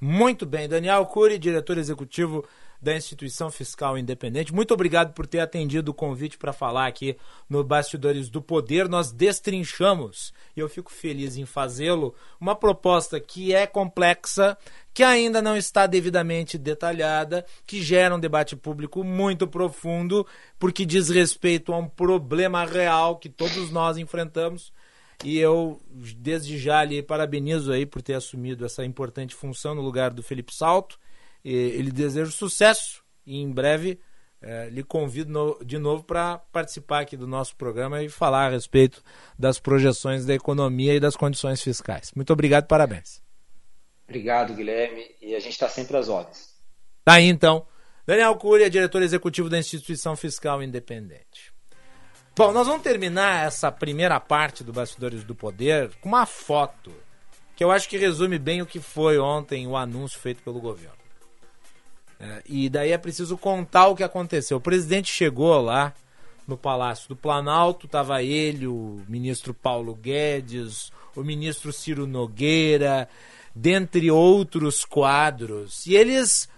Muito 0.00 0.44
bem, 0.44 0.68
Daniel 0.68 1.06
Cury, 1.06 1.38
diretor 1.38 1.78
executivo 1.78 2.44
da 2.86 2.96
Instituição 2.96 3.50
Fiscal 3.50 3.98
Independente. 3.98 4.54
Muito 4.54 4.72
obrigado 4.72 5.12
por 5.12 5.26
ter 5.26 5.40
atendido 5.40 5.90
o 5.90 5.94
convite 5.94 6.38
para 6.38 6.52
falar 6.52 6.86
aqui 6.86 7.16
no 7.50 7.64
Bastidores 7.64 8.30
do 8.30 8.40
Poder. 8.40 8.88
Nós 8.88 9.10
destrinchamos, 9.10 10.32
e 10.56 10.60
eu 10.60 10.68
fico 10.68 10.92
feliz 10.92 11.36
em 11.36 11.44
fazê-lo, 11.44 12.14
uma 12.40 12.54
proposta 12.54 13.18
que 13.18 13.52
é 13.52 13.66
complexa, 13.66 14.56
que 14.94 15.02
ainda 15.02 15.42
não 15.42 15.56
está 15.56 15.84
devidamente 15.88 16.56
detalhada, 16.56 17.44
que 17.66 17.82
gera 17.82 18.14
um 18.14 18.20
debate 18.20 18.54
público 18.54 19.02
muito 19.02 19.48
profundo, 19.48 20.24
porque 20.56 20.86
diz 20.86 21.08
respeito 21.08 21.72
a 21.72 21.78
um 21.78 21.88
problema 21.88 22.64
real 22.64 23.16
que 23.16 23.28
todos 23.28 23.68
nós 23.68 23.98
enfrentamos. 23.98 24.72
E 25.24 25.36
eu, 25.38 25.82
desde 25.90 26.56
já, 26.56 26.84
lhe 26.84 27.02
parabenizo 27.02 27.72
aí 27.72 27.84
por 27.84 28.00
ter 28.00 28.14
assumido 28.14 28.64
essa 28.64 28.84
importante 28.84 29.34
função 29.34 29.74
no 29.74 29.82
lugar 29.82 30.12
do 30.12 30.22
Felipe 30.22 30.54
Salto 30.54 31.00
ele 31.52 31.90
deseja 31.90 32.30
sucesso 32.30 33.02
E 33.26 33.36
em 33.36 33.50
breve 33.50 33.98
é, 34.40 34.68
lhe 34.68 34.82
convido 34.82 35.32
no, 35.32 35.64
de 35.64 35.78
novo 35.78 36.04
para 36.04 36.38
participar 36.38 37.00
aqui 37.00 37.16
do 37.16 37.26
nosso 37.26 37.56
programa 37.56 38.02
e 38.02 38.08
falar 38.08 38.46
a 38.46 38.50
respeito 38.50 39.02
das 39.38 39.58
projeções 39.58 40.24
da 40.24 40.34
economia 40.34 40.94
e 40.94 41.00
das 41.00 41.16
condições 41.16 41.62
fiscais. 41.62 42.12
Muito 42.14 42.32
obrigado, 42.32 42.66
parabéns. 42.66 43.22
Obrigado, 44.04 44.54
Guilherme, 44.54 45.04
e 45.20 45.34
a 45.34 45.40
gente 45.40 45.52
está 45.52 45.68
sempre 45.68 45.96
às 45.96 46.08
ordens. 46.08 46.54
Tá 47.04 47.14
aí 47.14 47.26
então. 47.26 47.66
Daniel 48.06 48.36
Curia, 48.36 48.70
diretor 48.70 49.02
executivo 49.02 49.50
da 49.50 49.58
Instituição 49.58 50.14
Fiscal 50.14 50.62
Independente. 50.62 51.52
Bom, 52.36 52.52
nós 52.52 52.66
vamos 52.66 52.82
terminar 52.82 53.46
essa 53.46 53.72
primeira 53.72 54.20
parte 54.20 54.62
do 54.62 54.72
Bastidores 54.72 55.24
do 55.24 55.34
Poder 55.34 55.90
com 56.00 56.08
uma 56.10 56.26
foto 56.26 56.92
que 57.56 57.64
eu 57.64 57.70
acho 57.72 57.88
que 57.88 57.96
resume 57.96 58.38
bem 58.38 58.60
o 58.60 58.66
que 58.66 58.78
foi 58.78 59.18
ontem 59.18 59.66
o 59.66 59.76
anúncio 59.76 60.20
feito 60.20 60.42
pelo 60.42 60.60
governo. 60.60 61.05
É, 62.18 62.42
e 62.46 62.68
daí 62.68 62.92
é 62.92 62.98
preciso 62.98 63.36
contar 63.36 63.88
o 63.88 63.96
que 63.96 64.02
aconteceu. 64.02 64.56
O 64.56 64.60
presidente 64.60 65.12
chegou 65.12 65.60
lá 65.60 65.92
no 66.46 66.56
Palácio 66.56 67.08
do 67.08 67.16
Planalto, 67.16 67.86
estava 67.86 68.22
ele, 68.22 68.66
o 68.66 69.02
ministro 69.08 69.52
Paulo 69.52 69.94
Guedes, 69.94 70.92
o 71.14 71.22
ministro 71.22 71.72
Ciro 71.72 72.06
Nogueira, 72.06 73.08
dentre 73.54 74.10
outros 74.10 74.84
quadros. 74.84 75.86
E 75.86 75.94
eles 75.94 76.48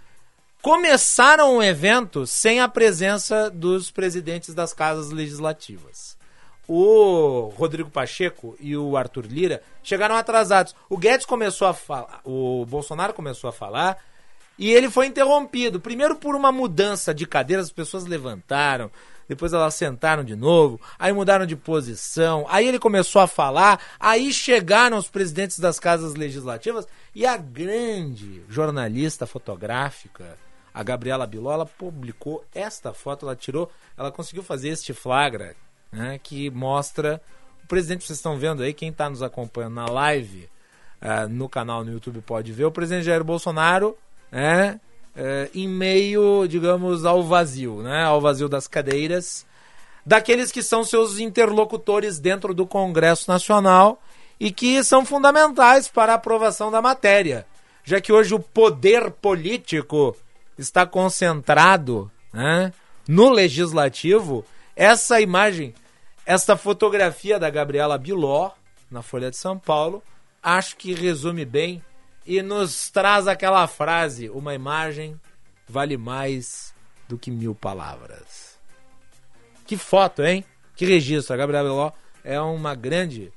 começaram 0.61 1.57
o 1.57 1.63
evento 1.63 2.27
sem 2.27 2.61
a 2.61 2.69
presença 2.69 3.51
dos 3.51 3.91
presidentes 3.91 4.55
das 4.55 4.73
casas 4.73 5.11
legislativas. 5.11 6.17
O 6.67 7.51
Rodrigo 7.57 7.91
Pacheco 7.91 8.55
e 8.61 8.77
o 8.77 8.95
Arthur 8.95 9.25
Lira 9.25 9.63
chegaram 9.83 10.15
atrasados. 10.15 10.77
O 10.91 10.99
Guedes 10.99 11.25
começou 11.25 11.67
a 11.67 11.73
falar, 11.73 12.21
o 12.25 12.67
Bolsonaro 12.67 13.15
começou 13.15 13.49
a 13.49 13.53
falar 13.53 13.97
e 14.59 14.73
ele 14.73 14.91
foi 14.91 15.07
interrompido. 15.07 15.81
Primeiro 15.81 16.17
por 16.17 16.35
uma 16.35 16.51
mudança 16.51 17.15
de 17.15 17.27
cadeira, 17.27 17.63
as 17.63 17.71
pessoas 17.71 18.05
levantaram, 18.05 18.91
depois 19.29 19.53
elas 19.53 19.75
sentaram 19.75 20.25
de 20.25 20.35
novo, 20.35 20.81
aí 20.99 21.13
mudaram 21.13 21.45
de 21.47 21.55
posição, 21.55 22.47
aí 22.49 22.67
ele 22.67 22.79
começou 22.79 23.21
a 23.21 23.27
falar, 23.27 23.79
aí 24.01 24.33
chegaram 24.33 24.97
os 24.97 25.09
presidentes 25.09 25.59
das 25.59 25.79
casas 25.79 26.15
legislativas 26.15 26.89
e 27.15 27.27
a 27.27 27.37
grande 27.37 28.43
jornalista 28.49 29.27
fotográfica, 29.27 30.37
a 30.73 30.83
Gabriela 30.83 31.27
Biló, 31.27 31.53
ela 31.53 31.67
publicou 31.67 32.45
esta 32.55 32.95
foto, 32.95 33.27
ela 33.27 33.37
tirou, 33.37 33.71
ela 33.97 34.11
conseguiu 34.11 34.43
fazer 34.43 34.71
este 34.71 34.95
flagra, 34.95 35.55
né, 35.93 36.19
que 36.23 36.51
mostra 36.51 37.21
o 37.63 37.67
presidente, 37.67 38.05
vocês 38.05 38.19
estão 38.19 38.37
vendo 38.37 38.63
aí, 38.63 38.73
quem 38.73 38.89
está 38.89 39.11
nos 39.11 39.23
acompanhando 39.23 39.75
na 39.75 39.87
live, 39.87 40.49
uh, 41.03 41.29
no 41.29 41.49
canal 41.49 41.85
no 41.85 41.93
YouTube 41.93 42.23
pode 42.23 42.53
ver, 42.53 42.65
o 42.65 42.73
presidente 42.73 43.05
Jair 43.05 43.25
Bolsonaro, 43.25 43.97
né, 44.31 44.81
é, 45.19 45.51
em 45.55 45.67
meio, 45.67 46.47
digamos, 46.47 47.05
ao 47.05 47.25
vazio, 47.25 47.83
né? 47.83 48.05
Ao 48.05 48.21
vazio 48.21 48.49
das 48.49 48.69
cadeiras, 48.69 49.45
daqueles 50.07 50.53
que 50.53 50.63
são 50.63 50.85
seus 50.85 51.19
interlocutores 51.19 52.21
dentro 52.21 52.55
do 52.55 52.65
Congresso 52.65 53.29
Nacional 53.29 54.01
e 54.39 54.53
que 54.53 54.83
são 54.85 55.05
fundamentais 55.05 55.89
para 55.89 56.13
a 56.13 56.15
aprovação 56.15 56.71
da 56.71 56.81
matéria, 56.81 57.45
já 57.83 58.01
que 58.01 58.13
hoje 58.13 58.33
o 58.33 58.39
poder 58.39 59.11
político 59.11 60.17
está 60.57 60.87
concentrado 60.87 62.11
né, 62.33 62.73
no 63.09 63.29
legislativo. 63.29 64.45
Essa 64.77 65.21
imagem, 65.21 65.75
essa 66.25 66.57
fotografia 66.57 67.39
da 67.39 67.51
Gabriela 67.51 67.99
Biló 67.99 68.53
na 68.89 69.03
Folha 69.03 69.31
de 69.31 69.37
São 69.37 69.59
Paulo, 69.59 70.03
acho 70.41 70.77
que 70.77 70.95
resume 70.95 71.45
bem 71.45 71.83
e 72.29 72.43
nos 72.43 72.91
traz 72.91 73.27
aquela 73.27 73.67
frase: 73.67 74.29
uma 74.29 74.55
imagem 74.55 75.19
vale 75.67 75.97
mais 75.97 76.75
do 77.09 77.17
que 77.19 77.31
mil 77.31 77.55
palavras. 77.55 78.59
Que 79.67 79.79
foto, 79.79 80.23
hein? 80.23 80.45
Que 80.77 80.85
registro. 80.85 81.33
A 81.33 81.37
Gabriela 81.39 81.69
Beló 81.69 81.93
é 82.23 82.39
uma 82.39 82.75
grande 82.75 83.33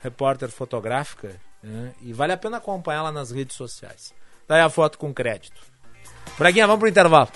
repórter 0.00 0.50
fotográfica 0.50 1.40
né? 1.62 1.92
e 2.02 2.12
vale 2.12 2.32
a 2.32 2.36
pena 2.36 2.56
acompanhá-la 2.56 3.12
nas 3.12 3.30
redes 3.30 3.56
sociais. 3.56 4.12
Daí 4.48 4.60
tá 4.60 4.66
a 4.66 4.70
foto 4.70 4.98
com 4.98 5.14
crédito. 5.14 5.60
Braguinha, 6.36 6.66
vamos 6.66 6.80
pro 6.80 6.88
intervalo. 6.88 7.30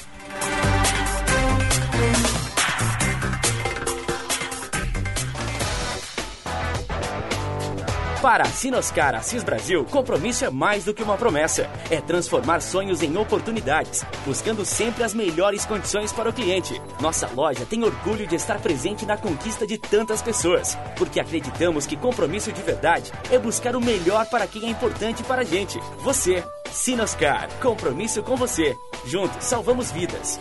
Para 8.26 8.42
a 8.42 8.48
Sinoscar 8.48 9.14
Assis 9.14 9.44
Brasil, 9.44 9.84
compromisso 9.84 10.44
é 10.44 10.50
mais 10.50 10.84
do 10.84 10.92
que 10.92 11.00
uma 11.00 11.16
promessa. 11.16 11.70
É 11.88 12.00
transformar 12.00 12.60
sonhos 12.60 13.00
em 13.00 13.16
oportunidades, 13.16 14.04
buscando 14.26 14.64
sempre 14.64 15.04
as 15.04 15.14
melhores 15.14 15.64
condições 15.64 16.12
para 16.12 16.28
o 16.28 16.32
cliente. 16.32 16.82
Nossa 17.00 17.30
loja 17.36 17.64
tem 17.64 17.84
orgulho 17.84 18.26
de 18.26 18.34
estar 18.34 18.58
presente 18.58 19.06
na 19.06 19.16
conquista 19.16 19.64
de 19.64 19.78
tantas 19.78 20.22
pessoas, 20.22 20.76
porque 20.96 21.20
acreditamos 21.20 21.86
que 21.86 21.96
compromisso 21.96 22.50
de 22.50 22.62
verdade 22.62 23.12
é 23.30 23.38
buscar 23.38 23.76
o 23.76 23.80
melhor 23.80 24.26
para 24.28 24.48
quem 24.48 24.66
é 24.66 24.70
importante 24.70 25.22
para 25.22 25.42
a 25.42 25.44
gente. 25.44 25.78
Você. 25.98 26.42
Sinoscar, 26.72 27.48
compromisso 27.60 28.24
com 28.24 28.34
você. 28.34 28.74
Juntos, 29.04 29.44
salvamos 29.44 29.92
vidas. 29.92 30.40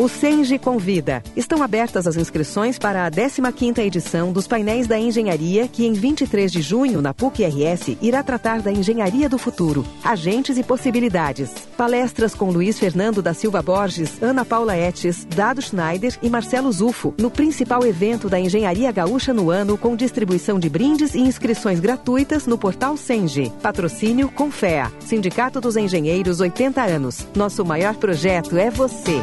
O 0.00 0.08
Senge 0.08 0.58
convida. 0.58 1.22
Estão 1.36 1.62
abertas 1.62 2.06
as 2.06 2.16
inscrições 2.16 2.78
para 2.78 3.04
a 3.04 3.10
15ª 3.10 3.80
edição 3.80 4.32
dos 4.32 4.46
painéis 4.46 4.86
da 4.86 4.98
engenharia, 4.98 5.68
que 5.68 5.84
em 5.84 5.92
23 5.92 6.50
de 6.50 6.62
junho, 6.62 7.02
na 7.02 7.12
PUC-RS, 7.12 7.98
irá 8.00 8.22
tratar 8.22 8.62
da 8.62 8.72
engenharia 8.72 9.28
do 9.28 9.36
futuro, 9.36 9.84
agentes 10.02 10.56
e 10.56 10.62
possibilidades. 10.62 11.50
Palestras 11.76 12.34
com 12.34 12.50
Luiz 12.50 12.78
Fernando 12.78 13.20
da 13.20 13.34
Silva 13.34 13.60
Borges, 13.60 14.22
Ana 14.22 14.42
Paula 14.42 14.74
Etes, 14.74 15.26
Dado 15.36 15.60
Schneider 15.60 16.16
e 16.22 16.30
Marcelo 16.30 16.72
Zufo, 16.72 17.12
no 17.18 17.30
principal 17.30 17.86
evento 17.86 18.26
da 18.26 18.40
engenharia 18.40 18.90
gaúcha 18.90 19.34
no 19.34 19.50
ano, 19.50 19.76
com 19.76 19.94
distribuição 19.94 20.58
de 20.58 20.70
brindes 20.70 21.14
e 21.14 21.20
inscrições 21.20 21.78
gratuitas 21.78 22.46
no 22.46 22.56
portal 22.56 22.96
Senge. 22.96 23.52
Patrocínio 23.62 24.30
Confea, 24.30 24.90
Sindicato 24.98 25.60
dos 25.60 25.76
Engenheiros 25.76 26.40
80 26.40 26.82
anos. 26.82 27.26
Nosso 27.36 27.66
maior 27.66 27.96
projeto 27.96 28.56
é 28.56 28.70
você. 28.70 29.22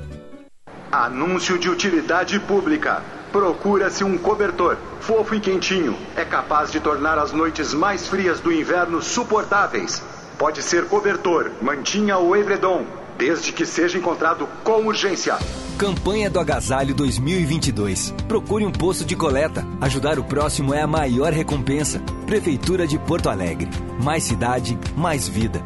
Anúncio 0.91 1.57
de 1.57 1.69
utilidade 1.69 2.37
pública. 2.37 3.01
Procura-se 3.31 4.03
um 4.03 4.17
cobertor, 4.17 4.75
fofo 4.99 5.33
e 5.33 5.39
quentinho. 5.39 5.97
É 6.17 6.25
capaz 6.25 6.69
de 6.69 6.81
tornar 6.81 7.17
as 7.17 7.31
noites 7.31 7.73
mais 7.73 8.09
frias 8.09 8.41
do 8.41 8.51
inverno 8.51 9.01
suportáveis. 9.01 10.03
Pode 10.37 10.61
ser 10.61 10.87
cobertor, 10.87 11.49
mantinha 11.61 12.17
ou 12.17 12.35
edredom, 12.35 12.85
desde 13.17 13.53
que 13.53 13.65
seja 13.65 13.97
encontrado 13.97 14.49
com 14.65 14.85
urgência. 14.85 15.37
Campanha 15.77 16.29
do 16.29 16.41
Agasalho 16.41 16.93
2022. 16.93 18.13
Procure 18.27 18.65
um 18.65 18.71
posto 18.71 19.05
de 19.05 19.15
coleta. 19.15 19.65
Ajudar 19.79 20.19
o 20.19 20.25
próximo 20.25 20.73
é 20.73 20.81
a 20.81 20.87
maior 20.87 21.31
recompensa. 21.31 22.01
Prefeitura 22.25 22.85
de 22.85 22.99
Porto 22.99 23.29
Alegre. 23.29 23.69
Mais 24.03 24.25
cidade, 24.25 24.77
mais 24.97 25.25
vida. 25.25 25.63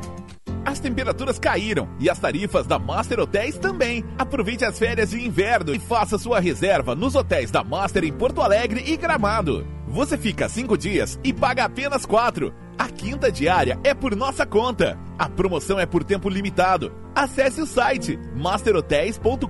As 0.66 0.80
temperaturas 0.80 1.38
caíram 1.38 1.88
e 2.00 2.10
as 2.10 2.18
tarifas 2.18 2.66
da 2.66 2.80
Master 2.80 3.20
Hotéis 3.20 3.60
também. 3.60 4.04
Aproveite 4.18 4.66
as 4.66 4.80
férias 4.80 5.12
de 5.12 5.24
inverno 5.24 5.76
e 5.76 5.80
faça 5.80 6.18
sua 6.18 6.40
reserva 6.40 6.96
nos 6.96 7.14
hotéis 7.14 7.52
da 7.52 7.64
Master 7.64 8.04
em 8.04 8.12
Porto 8.12 8.42
Alegre 8.42 8.84
e 8.88 8.98
Gramado. 8.98 9.68
Você 9.88 10.18
fica 10.18 10.50
cinco 10.50 10.76
dias 10.76 11.20
e 11.24 11.32
paga 11.32 11.66
apenas 11.66 12.04
quatro. 12.04 12.52
A 12.80 12.90
quinta 12.90 13.32
diária 13.32 13.80
é 13.84 13.94
por 13.94 14.16
nossa 14.16 14.46
conta. 14.46 14.98
A 15.20 15.30
promoção 15.30 15.80
é 15.80 15.86
por 15.86 16.04
tempo 16.04 16.30
limitado. 16.30 16.92
Acesse 17.14 17.62
o 17.62 17.66
site 17.66 18.20
masterhotels.com.br, 18.36 19.48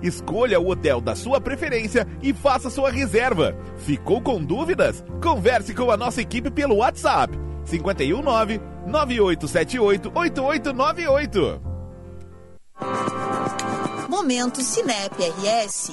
escolha 0.00 0.60
o 0.60 0.70
hotel 0.70 1.00
da 1.00 1.14
sua 1.14 1.40
preferência 1.40 2.06
e 2.22 2.32
faça 2.32 2.70
sua 2.70 2.90
reserva. 2.90 3.54
Ficou 3.78 4.22
com 4.22 4.42
dúvidas? 4.42 5.04
Converse 5.20 5.74
com 5.74 5.90
a 5.90 5.96
nossa 5.96 6.22
equipe 6.22 6.50
pelo 6.50 6.76
WhatsApp 6.76 7.47
519 7.68 8.60
9878 8.86 10.12
8898. 10.14 11.62
Momento 14.08 14.62
Cinep 14.62 15.14
RS. 15.22 15.92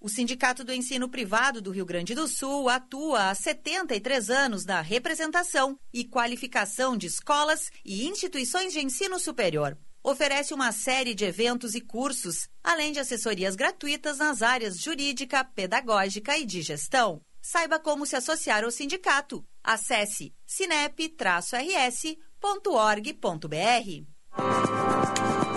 O 0.00 0.08
Sindicato 0.08 0.62
do 0.62 0.72
Ensino 0.72 1.08
Privado 1.08 1.60
do 1.60 1.72
Rio 1.72 1.84
Grande 1.84 2.14
do 2.14 2.28
Sul 2.28 2.68
atua 2.68 3.30
há 3.30 3.34
73 3.34 4.30
anos 4.30 4.64
na 4.64 4.80
representação 4.80 5.76
e 5.92 6.04
qualificação 6.04 6.96
de 6.96 7.08
escolas 7.08 7.70
e 7.84 8.06
instituições 8.06 8.72
de 8.72 8.78
ensino 8.78 9.18
superior. 9.18 9.76
Oferece 10.04 10.54
uma 10.54 10.70
série 10.70 11.12
de 11.12 11.24
eventos 11.24 11.74
e 11.74 11.80
cursos, 11.80 12.48
além 12.62 12.92
de 12.92 13.00
assessorias 13.00 13.56
gratuitas 13.56 14.18
nas 14.18 14.42
áreas 14.42 14.78
jurídica, 14.78 15.42
pedagógica 15.42 16.38
e 16.38 16.44
de 16.44 16.62
gestão. 16.62 17.20
Saiba 17.42 17.80
como 17.80 18.06
se 18.06 18.14
associar 18.14 18.62
ao 18.62 18.70
sindicato. 18.70 19.44
Acesse 19.66 20.32
sinep-rs.org.br. 20.46 21.26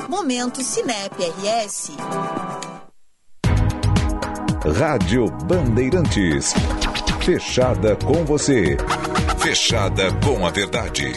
Momento 0.10 0.64
Sinep 0.64 1.14
RS. 1.22 1.91
Rádio 4.80 5.28
Bandeirantes. 5.45 6.53
Fechada 7.24 7.95
com 7.97 8.26
você. 8.26 8.78
Fechada 9.38 10.12
com 10.26 10.43
a 10.43 10.49
verdade. 10.49 11.14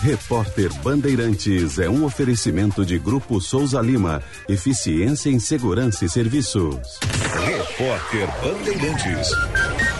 Repórter 0.00 0.72
Bandeirantes 0.82 1.78
é 1.78 1.90
um 1.90 2.06
oferecimento 2.06 2.86
de 2.86 2.98
Grupo 2.98 3.38
Souza 3.38 3.82
Lima. 3.82 4.22
Eficiência 4.48 5.28
em 5.28 5.38
Segurança 5.38 6.06
e 6.06 6.08
Serviços. 6.08 6.98
Repórter 7.44 8.28
Bandeirantes. 8.42 9.97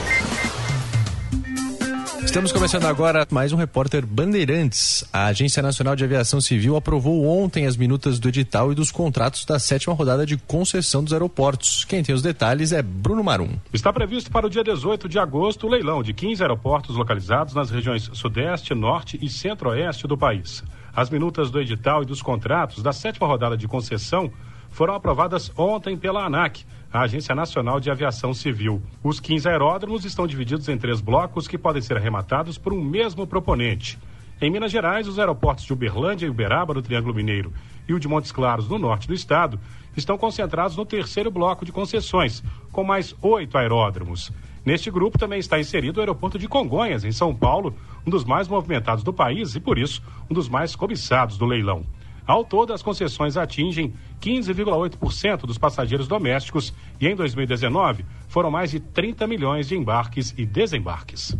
Estamos 2.28 2.52
começando 2.52 2.84
agora 2.84 3.26
mais 3.30 3.54
um 3.54 3.56
repórter 3.56 4.04
Bandeirantes. 4.04 5.02
A 5.10 5.28
Agência 5.28 5.62
Nacional 5.62 5.96
de 5.96 6.04
Aviação 6.04 6.42
Civil 6.42 6.76
aprovou 6.76 7.26
ontem 7.26 7.64
as 7.64 7.74
minutas 7.74 8.18
do 8.18 8.28
edital 8.28 8.70
e 8.70 8.74
dos 8.74 8.90
contratos 8.90 9.46
da 9.46 9.58
sétima 9.58 9.94
rodada 9.94 10.26
de 10.26 10.36
concessão 10.36 11.02
dos 11.02 11.14
aeroportos. 11.14 11.86
Quem 11.86 12.02
tem 12.02 12.14
os 12.14 12.20
detalhes 12.20 12.70
é 12.70 12.82
Bruno 12.82 13.24
Marum. 13.24 13.56
Está 13.72 13.94
previsto 13.94 14.30
para 14.30 14.46
o 14.46 14.50
dia 14.50 14.62
18 14.62 15.08
de 15.08 15.18
agosto 15.18 15.66
o 15.66 15.70
leilão 15.70 16.02
de 16.02 16.12
15 16.12 16.42
aeroportos 16.42 16.94
localizados 16.96 17.54
nas 17.54 17.70
regiões 17.70 18.10
Sudeste, 18.12 18.74
Norte 18.74 19.18
e 19.22 19.30
Centro-Oeste 19.30 20.06
do 20.06 20.16
país. 20.16 20.62
As 20.94 21.08
minutas 21.08 21.50
do 21.50 21.58
edital 21.58 22.02
e 22.02 22.06
dos 22.06 22.20
contratos 22.20 22.82
da 22.82 22.92
sétima 22.92 23.26
rodada 23.26 23.56
de 23.56 23.66
concessão 23.66 24.30
foram 24.70 24.94
aprovadas 24.94 25.50
ontem 25.56 25.96
pela 25.96 26.26
ANAC 26.26 26.62
a 26.92 27.00
Agência 27.02 27.34
Nacional 27.34 27.78
de 27.78 27.90
Aviação 27.90 28.32
Civil. 28.32 28.82
Os 29.02 29.20
15 29.20 29.46
aeródromos 29.48 30.04
estão 30.06 30.26
divididos 30.26 30.68
em 30.68 30.78
três 30.78 31.00
blocos 31.00 31.46
que 31.46 31.58
podem 31.58 31.82
ser 31.82 31.96
arrematados 31.96 32.56
por 32.56 32.72
um 32.72 32.82
mesmo 32.82 33.26
proponente. 33.26 33.98
Em 34.40 34.50
Minas 34.50 34.72
Gerais, 34.72 35.06
os 35.06 35.18
aeroportos 35.18 35.64
de 35.64 35.72
Uberlândia 35.72 36.26
e 36.26 36.30
Uberaba, 36.30 36.72
no 36.72 36.80
Triângulo 36.80 37.14
Mineiro, 37.14 37.52
e 37.86 37.92
o 37.92 37.98
de 37.98 38.08
Montes 38.08 38.32
Claros, 38.32 38.68
no 38.68 38.78
norte 38.78 39.06
do 39.06 39.12
estado, 39.12 39.60
estão 39.96 40.16
concentrados 40.16 40.76
no 40.76 40.86
terceiro 40.86 41.30
bloco 41.30 41.64
de 41.64 41.72
concessões, 41.72 42.42
com 42.72 42.84
mais 42.84 43.14
oito 43.20 43.58
aeródromos. 43.58 44.32
Neste 44.64 44.90
grupo 44.90 45.18
também 45.18 45.40
está 45.40 45.58
inserido 45.58 45.98
o 45.98 46.00
aeroporto 46.00 46.38
de 46.38 46.48
Congonhas, 46.48 47.04
em 47.04 47.12
São 47.12 47.34
Paulo, 47.34 47.74
um 48.06 48.10
dos 48.10 48.24
mais 48.24 48.48
movimentados 48.48 49.04
do 49.04 49.12
país 49.12 49.54
e, 49.54 49.60
por 49.60 49.76
isso, 49.76 50.02
um 50.30 50.34
dos 50.34 50.48
mais 50.48 50.74
cobiçados 50.74 51.36
do 51.36 51.44
leilão. 51.44 51.84
Ao 52.28 52.44
todo, 52.44 52.74
as 52.74 52.82
concessões 52.82 53.38
atingem 53.38 53.94
15,8% 54.20 55.46
dos 55.46 55.56
passageiros 55.56 56.06
domésticos 56.06 56.74
e 57.00 57.08
em 57.08 57.16
2019 57.16 58.04
foram 58.28 58.50
mais 58.50 58.70
de 58.70 58.78
30 58.78 59.26
milhões 59.26 59.66
de 59.66 59.74
embarques 59.74 60.34
e 60.36 60.44
desembarques. 60.44 61.34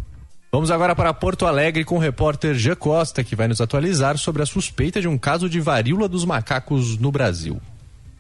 Vamos 0.51 0.71
agora 0.71 0.97
para 0.97 1.13
Porto 1.13 1.45
Alegre 1.45 1.85
com 1.85 1.97
o 1.97 2.01
repórter 2.01 2.55
Jean 2.55 2.75
Costa, 2.75 3.23
que 3.23 3.37
vai 3.37 3.47
nos 3.47 3.61
atualizar 3.61 4.17
sobre 4.17 4.43
a 4.43 4.47
suspeita 4.47 4.99
de 4.99 5.07
um 5.07 5.19
caso 5.19 5.47
de 5.47 5.61
varíola 5.61 6.09
dos 6.09 6.25
macacos 6.25 6.97
no 6.97 7.13
Brasil. 7.13 7.61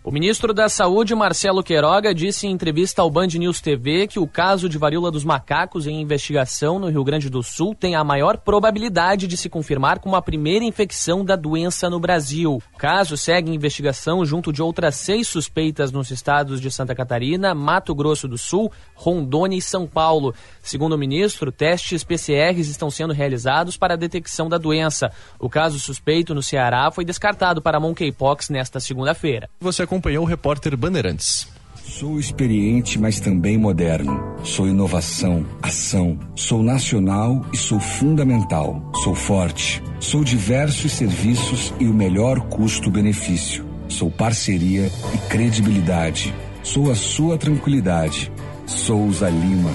O 0.08 0.10
ministro 0.10 0.54
da 0.54 0.70
Saúde, 0.70 1.14
Marcelo 1.14 1.62
Queiroga, 1.62 2.14
disse 2.14 2.46
em 2.46 2.50
entrevista 2.50 3.02
ao 3.02 3.10
Band 3.10 3.26
News 3.26 3.60
TV 3.60 4.06
que 4.06 4.18
o 4.18 4.26
caso 4.26 4.66
de 4.66 4.78
varíola 4.78 5.10
dos 5.10 5.22
macacos 5.22 5.86
em 5.86 6.00
investigação 6.00 6.78
no 6.78 6.88
Rio 6.88 7.04
Grande 7.04 7.28
do 7.28 7.42
Sul 7.42 7.74
tem 7.74 7.94
a 7.94 8.02
maior 8.02 8.38
probabilidade 8.38 9.26
de 9.26 9.36
se 9.36 9.50
confirmar 9.50 9.98
como 9.98 10.16
a 10.16 10.22
primeira 10.22 10.64
infecção 10.64 11.22
da 11.22 11.36
doença 11.36 11.90
no 11.90 12.00
Brasil. 12.00 12.54
O 12.74 12.78
caso 12.78 13.18
segue 13.18 13.50
em 13.50 13.54
investigação 13.54 14.24
junto 14.24 14.50
de 14.50 14.62
outras 14.62 14.94
seis 14.94 15.28
suspeitas 15.28 15.92
nos 15.92 16.10
estados 16.10 16.58
de 16.58 16.70
Santa 16.70 16.94
Catarina, 16.94 17.54
Mato 17.54 17.94
Grosso 17.94 18.26
do 18.26 18.38
Sul, 18.38 18.72
Rondônia 18.94 19.58
e 19.58 19.60
São 19.60 19.86
Paulo. 19.86 20.34
Segundo 20.62 20.94
o 20.94 20.98
ministro, 20.98 21.52
testes 21.52 22.02
PCRs 22.02 22.68
estão 22.68 22.90
sendo 22.90 23.12
realizados 23.12 23.76
para 23.76 23.92
a 23.92 23.98
detecção 23.98 24.48
da 24.48 24.56
doença. 24.56 25.12
O 25.38 25.50
caso 25.50 25.78
suspeito 25.78 26.34
no 26.34 26.42
Ceará 26.42 26.90
foi 26.90 27.04
descartado 27.04 27.60
para 27.60 27.78
monkeypox 27.78 28.48
nesta 28.48 28.80
segunda-feira. 28.80 29.50
Você 29.60 29.86
acompanhou 29.98 30.24
o 30.24 30.26
repórter 30.26 30.76
Bandeirantes. 30.76 31.48
Sou 31.74 32.20
experiente, 32.20 32.98
mas 32.98 33.18
também 33.18 33.58
moderno. 33.58 34.36
Sou 34.44 34.68
inovação, 34.68 35.44
ação. 35.60 36.18
Sou 36.36 36.62
nacional 36.62 37.44
e 37.52 37.56
sou 37.56 37.80
fundamental. 37.80 38.92
Sou 39.02 39.14
forte. 39.14 39.82
Sou 39.98 40.22
diversos 40.22 40.92
serviços 40.92 41.74
e 41.80 41.86
o 41.86 41.94
melhor 41.94 42.40
custo-benefício. 42.48 43.66
Sou 43.88 44.10
parceria 44.10 44.90
e 45.14 45.18
credibilidade. 45.28 46.32
Sou 46.62 46.90
a 46.90 46.94
sua 46.94 47.36
tranquilidade. 47.36 48.30
Souza 48.66 49.28
Lima. 49.28 49.72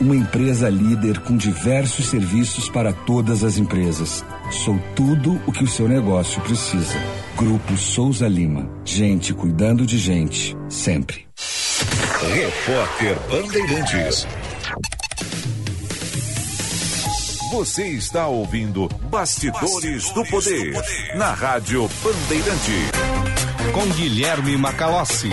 Uma 0.00 0.14
empresa 0.14 0.68
líder 0.68 1.20
com 1.20 1.36
diversos 1.36 2.06
serviços 2.06 2.68
para 2.68 2.92
todas 2.92 3.42
as 3.42 3.58
empresas. 3.58 4.24
Sou 4.50 4.78
tudo 4.94 5.40
o 5.46 5.52
que 5.52 5.64
o 5.64 5.68
seu 5.68 5.88
negócio 5.88 6.40
precisa. 6.42 6.98
Grupo 7.36 7.76
Souza 7.76 8.28
Lima. 8.28 8.68
Gente 8.84 9.34
cuidando 9.34 9.84
de 9.84 9.98
gente. 9.98 10.56
Sempre. 10.68 11.26
Repórter 12.34 13.18
Bandeirantes. 13.28 14.26
Você 17.52 17.88
está 17.88 18.28
ouvindo 18.28 18.88
Bastidores, 19.10 19.60
Bastidores 19.60 20.10
do, 20.10 20.24
poder, 20.26 20.72
do 20.72 20.72
Poder 20.74 21.16
na 21.16 21.32
Rádio 21.32 21.88
Bandeirante. 22.02 22.90
Com 23.72 23.86
Guilherme 23.94 24.56
Macalossi. 24.56 25.30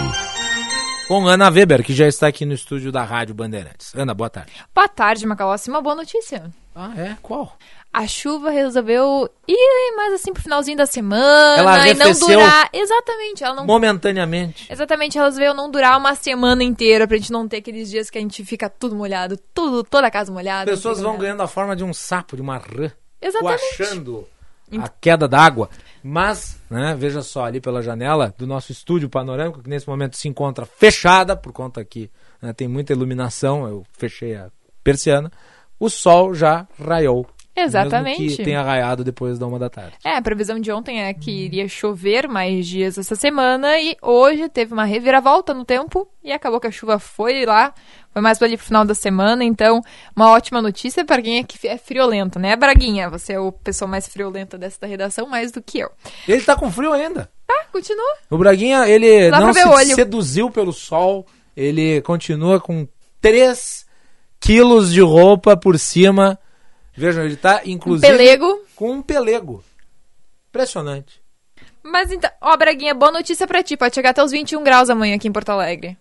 Com 1.06 1.28
Ana 1.28 1.48
Weber, 1.48 1.84
que 1.84 1.94
já 1.94 2.08
está 2.08 2.26
aqui 2.26 2.44
no 2.44 2.52
estúdio 2.52 2.90
da 2.90 3.04
Rádio 3.04 3.32
Bandeirantes. 3.34 3.94
Ana, 3.94 4.12
boa 4.12 4.28
tarde. 4.28 4.50
Boa 4.74 4.88
tarde, 4.88 5.24
Macalossi. 5.24 5.70
Uma 5.70 5.80
boa 5.80 5.94
notícia. 5.94 6.50
Ah, 6.74 6.92
é? 6.96 7.16
Qual? 7.22 7.56
A 7.96 8.06
chuva 8.06 8.50
resolveu 8.50 9.26
ir 9.48 9.96
mais 9.96 10.12
assim 10.12 10.30
pro 10.30 10.42
finalzinho 10.42 10.76
da 10.76 10.84
semana 10.84 11.56
Ela 11.62 11.88
e 11.88 11.94
não 11.94 12.12
durar. 12.12 12.68
Exatamente, 12.70 13.42
ela 13.42 13.54
não. 13.54 13.64
Momentaneamente. 13.64 14.70
Exatamente, 14.70 15.16
ela 15.16 15.28
resolveu 15.28 15.54
não 15.54 15.70
durar 15.70 15.96
uma 15.98 16.14
semana 16.14 16.62
inteira 16.62 17.08
pra 17.08 17.16
gente 17.16 17.32
não 17.32 17.48
ter 17.48 17.56
aqueles 17.56 17.88
dias 17.88 18.10
que 18.10 18.18
a 18.18 18.20
gente 18.20 18.44
fica 18.44 18.68
tudo 18.68 18.94
molhado, 18.94 19.38
tudo, 19.54 19.82
toda 19.82 20.08
a 20.08 20.10
casa 20.10 20.30
molhada. 20.30 20.70
As 20.70 20.76
pessoas 20.76 20.98
vão 20.98 21.12
molhado. 21.12 21.22
ganhando 21.22 21.42
a 21.42 21.48
forma 21.48 21.74
de 21.74 21.84
um 21.84 21.94
sapo, 21.94 22.36
de 22.36 22.42
uma 22.42 22.58
rã. 22.58 22.92
Exatamente. 23.18 23.76
Coachando 23.78 24.28
a 24.78 24.88
queda 24.88 25.26
d'água. 25.26 25.70
Mas, 26.02 26.60
né, 26.68 26.94
veja 26.98 27.22
só, 27.22 27.46
ali 27.46 27.62
pela 27.62 27.82
janela 27.82 28.34
do 28.36 28.46
nosso 28.46 28.72
estúdio 28.72 29.08
panorâmico, 29.08 29.62
que 29.62 29.70
nesse 29.70 29.88
momento 29.88 30.18
se 30.18 30.28
encontra 30.28 30.66
fechada, 30.66 31.34
por 31.34 31.50
conta 31.50 31.82
que 31.82 32.10
né, 32.42 32.52
tem 32.52 32.68
muita 32.68 32.92
iluminação, 32.92 33.66
eu 33.66 33.86
fechei 33.92 34.36
a 34.36 34.50
persiana, 34.84 35.32
o 35.80 35.88
sol 35.88 36.34
já 36.34 36.68
raiou. 36.78 37.26
Exatamente. 37.56 38.20
Mesmo 38.20 38.36
que 38.36 38.44
tenha 38.44 38.62
raiado 38.62 39.02
depois 39.02 39.38
da 39.38 39.46
uma 39.46 39.58
da 39.58 39.70
tarde. 39.70 39.96
É, 40.04 40.16
a 40.16 40.22
previsão 40.22 40.60
de 40.60 40.70
ontem 40.70 41.02
é 41.02 41.14
que 41.14 41.30
iria 41.30 41.66
chover 41.68 42.28
mais 42.28 42.66
dias 42.66 42.98
essa 42.98 43.16
semana 43.16 43.78
e 43.80 43.96
hoje 44.02 44.48
teve 44.48 44.74
uma 44.74 44.84
reviravolta 44.84 45.54
no 45.54 45.64
tempo 45.64 46.06
e 46.22 46.32
acabou 46.32 46.60
que 46.60 46.66
a 46.66 46.70
chuva 46.70 46.98
foi 46.98 47.46
lá, 47.46 47.72
foi 48.12 48.20
mais 48.20 48.38
para 48.38 48.46
ali 48.46 48.56
pro 48.56 48.66
final 48.66 48.84
da 48.84 48.94
semana, 48.94 49.42
então 49.42 49.80
uma 50.14 50.30
ótima 50.30 50.60
notícia 50.60 51.04
para 51.04 51.22
quem 51.22 51.38
é 51.38 51.42
que 51.42 51.66
é 51.66 51.78
friolento, 51.78 52.38
né, 52.38 52.54
Braguinha? 52.56 53.08
Você 53.08 53.32
é 53.32 53.40
o 53.40 53.50
pessoa 53.50 53.88
mais 53.88 54.06
friolenta 54.06 54.58
dessa 54.58 54.86
redação, 54.86 55.26
mais 55.26 55.50
do 55.50 55.62
que 55.62 55.78
eu. 55.78 55.90
Ele 56.28 56.42
tá 56.42 56.54
com 56.56 56.70
frio 56.70 56.92
ainda. 56.92 57.30
Tá, 57.46 57.66
continua. 57.72 58.16
O 58.30 58.36
Braguinha, 58.36 58.86
ele 58.88 59.30
Dá 59.30 59.40
não 59.40 59.52
se 59.52 59.66
olho. 59.66 59.94
seduziu 59.94 60.50
pelo 60.50 60.72
sol, 60.72 61.26
ele 61.56 62.02
continua 62.02 62.60
com 62.60 62.86
3 63.20 63.86
quilos 64.38 64.92
de 64.92 65.00
roupa 65.00 65.56
por 65.56 65.78
cima. 65.78 66.38
Vejam, 66.96 67.24
ele 67.24 67.36
tá 67.36 67.60
inclusive 67.64 68.06
pelego. 68.06 68.64
com 68.74 68.92
um 68.92 69.02
pelego. 69.02 69.62
Impressionante. 70.48 71.20
Mas 71.82 72.10
então, 72.10 72.30
ó, 72.40 72.56
Braguinha, 72.56 72.94
boa 72.94 73.12
notícia 73.12 73.46
pra 73.46 73.62
ti, 73.62 73.76
pode 73.76 73.94
chegar 73.94 74.10
até 74.10 74.24
os 74.24 74.32
21 74.32 74.64
graus 74.64 74.90
amanhã 74.90 75.14
aqui 75.14 75.28
em 75.28 75.32
Porto 75.32 75.50
Alegre. 75.50 75.96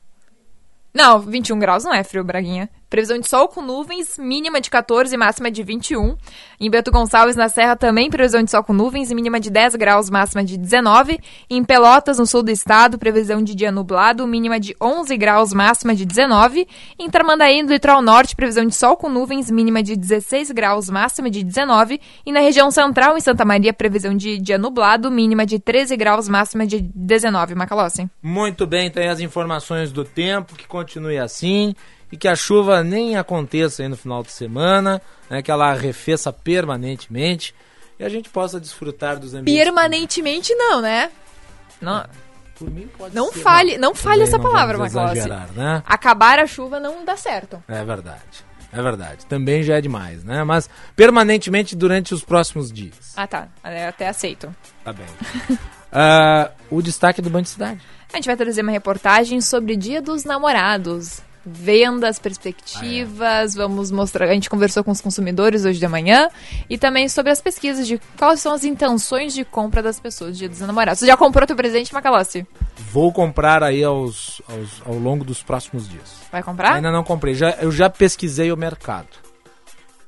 Não, 0.94 1.20
21 1.20 1.60
graus 1.60 1.84
não 1.84 1.94
é 1.94 2.04
frio, 2.04 2.24
Braguinha. 2.24 2.70
Previsão 2.90 3.18
de 3.18 3.28
sol 3.28 3.48
com 3.48 3.62
nuvens, 3.62 4.18
mínima 4.18 4.62
de 4.62 4.70
14 4.70 5.18
máxima 5.18 5.50
de 5.50 5.64
21. 5.64 6.16
Em 6.60 6.70
Bento 6.70 6.92
Gonçalves, 6.92 7.36
na 7.36 7.50
Serra, 7.50 7.76
também 7.76 8.10
previsão 8.10 8.44
de 8.44 8.52
sol 8.52 8.64
com 8.64 8.74
nuvens, 8.74 9.12
mínima 9.12 9.40
de 9.40 9.50
10 9.50 9.76
graus, 9.76 10.10
máxima 10.10 10.44
de 10.44 10.58
19. 10.58 11.20
Em 11.50 11.64
Pelotas, 11.64 12.20
no 12.20 12.28
sul 12.28 12.44
do 12.44 12.52
estado, 12.52 13.00
previsão 13.00 13.44
de 13.44 13.56
dia 13.56 13.72
nublado, 13.72 14.26
mínima 14.28 14.60
de 14.60 14.76
11 14.80 15.18
graus, 15.18 15.52
máxima 15.52 15.96
de 15.96 16.06
19. 16.06 16.68
Em 17.00 17.10
Tramandaí, 17.10 17.64
no 17.64 17.70
litoral 17.70 18.02
norte, 18.02 18.36
previsão 18.36 18.66
de 18.66 18.76
sol 18.76 18.96
com 18.96 19.10
nuvens, 19.10 19.50
mínima 19.50 19.82
de 19.82 19.96
16 19.96 20.52
graus, 20.52 20.90
máxima 20.90 21.30
de 21.30 21.44
19. 21.44 22.00
E 22.26 22.32
na 22.32 22.40
região 22.40 22.70
central, 22.70 23.18
em 23.18 23.22
Santa 23.22 23.44
Maria, 23.44 23.74
previsão 23.74 24.16
de 24.16 24.38
dia 24.38 24.58
nublado, 24.58 25.10
mínima 25.10 25.46
de 25.46 25.60
13 25.60 25.98
graus, 25.98 26.30
máxima 26.30 26.68
de 26.68 26.82
19. 26.82 27.56
Macalossi. 27.56 28.08
Muito 28.22 28.68
bem, 28.68 28.92
tem 28.92 29.10
as 29.10 29.20
informações 29.20 29.92
do 29.92 30.06
tempo, 30.06 30.56
que 30.56 30.68
continue 30.68 31.18
assim 31.18 31.74
e 32.12 32.18
que 32.18 32.28
a 32.28 32.36
chuva 32.36 32.84
nem 32.84 33.18
aconteça 33.18 33.84
aí 33.84 33.90
no 33.90 33.98
final 33.98 34.24
de 34.24 34.32
semana, 34.32 35.02
né, 35.30 35.42
que 35.42 35.52
ela 35.52 35.70
arrefeça 35.72 36.32
permanentemente 36.32 37.54
e 38.00 38.04
a 38.04 38.10
gente 38.10 38.30
possa 38.30 38.60
desfrutar 38.60 39.18
dos 39.20 39.34
ambientes. 39.34 39.64
Permanentemente 39.64 40.54
não, 40.56 40.82
né? 40.82 41.12
Não. 41.82 42.06
Por 42.58 42.70
mim 42.72 42.88
pode 42.98 43.14
Não 43.14 43.32
ser, 43.34 43.40
fale, 43.40 43.78
não 43.78 43.94
fale 43.94 44.24
essa 44.24 44.38
não 44.38 44.44
palavra, 44.44 44.78
Macalossi. 44.78 45.18
exagerar, 45.18 45.52
né? 45.54 45.84
Acabar 45.86 46.40
a 46.40 46.48
chuva 46.48 46.80
não 46.80 47.04
dá 47.04 47.18
certo. 47.18 47.62
É 47.68 47.84
verdade. 47.84 48.46
É 48.72 48.82
verdade. 48.82 49.26
Também 49.26 49.64
já 49.64 49.78
é 49.78 49.82
demais, 49.82 50.24
né? 50.24 50.44
Mas 50.44 50.70
permanentemente 50.96 51.76
durante 51.76 52.14
os 52.14 52.24
próximos 52.24 52.72
dias. 52.72 53.14
Ah, 53.16 53.28
tá. 53.28 53.48
Eu 53.64 53.90
até 53.90 54.08
aceito. 54.08 54.54
Tá 54.84 54.94
bem. 54.94 55.06
Ah, 55.98 56.52
o 56.70 56.82
destaque 56.82 57.22
do 57.22 57.30
Band 57.30 57.46
Cidade. 57.46 57.80
A 58.12 58.18
gente 58.18 58.26
vai 58.26 58.36
trazer 58.36 58.62
uma 58.62 58.72
reportagem 58.74 59.40
sobre 59.40 59.78
Dia 59.78 60.02
dos 60.02 60.26
Namorados. 60.26 61.22
Vendas, 61.46 62.18
perspectivas, 62.18 63.54
vamos 63.54 63.92
mostrar. 63.92 64.26
A 64.30 64.34
gente 64.34 64.50
conversou 64.50 64.84
com 64.84 64.92
os 64.92 65.00
consumidores 65.00 65.64
hoje 65.64 65.80
de 65.80 65.88
manhã 65.88 66.28
e 66.70 66.78
também 66.78 67.08
sobre 67.08 67.32
as 67.32 67.40
pesquisas 67.40 67.86
de 67.88 68.00
quais 68.18 68.40
são 68.40 68.54
as 68.54 68.64
intenções 68.64 69.34
de 69.34 69.46
compra 69.46 69.84
das 69.84 70.00
pessoas 70.00 70.32
no 70.32 70.36
Dia 70.38 70.50
dos 70.50 70.60
Namorados. 70.62 71.00
Você 71.00 71.06
já 71.06 71.16
comprou 71.16 71.46
teu 71.46 71.56
presente, 71.56 71.94
Macalossi? 71.94 72.48
Vou 72.92 73.12
comprar 73.14 73.62
aí 73.64 73.84
aos, 73.84 74.42
aos- 74.50 74.82
ao 74.86 74.96
longo 74.96 75.24
dos 75.24 75.44
próximos 75.44 75.88
dias. 75.88 76.14
Vai 76.32 76.42
comprar? 76.42 76.74
Ainda 76.74 76.92
não 76.92 77.04
comprei. 77.04 77.36
Já, 77.36 77.52
eu 77.62 77.72
já 77.72 77.90
pesquisei 77.90 78.52
o 78.52 78.58
mercado. 78.58 79.08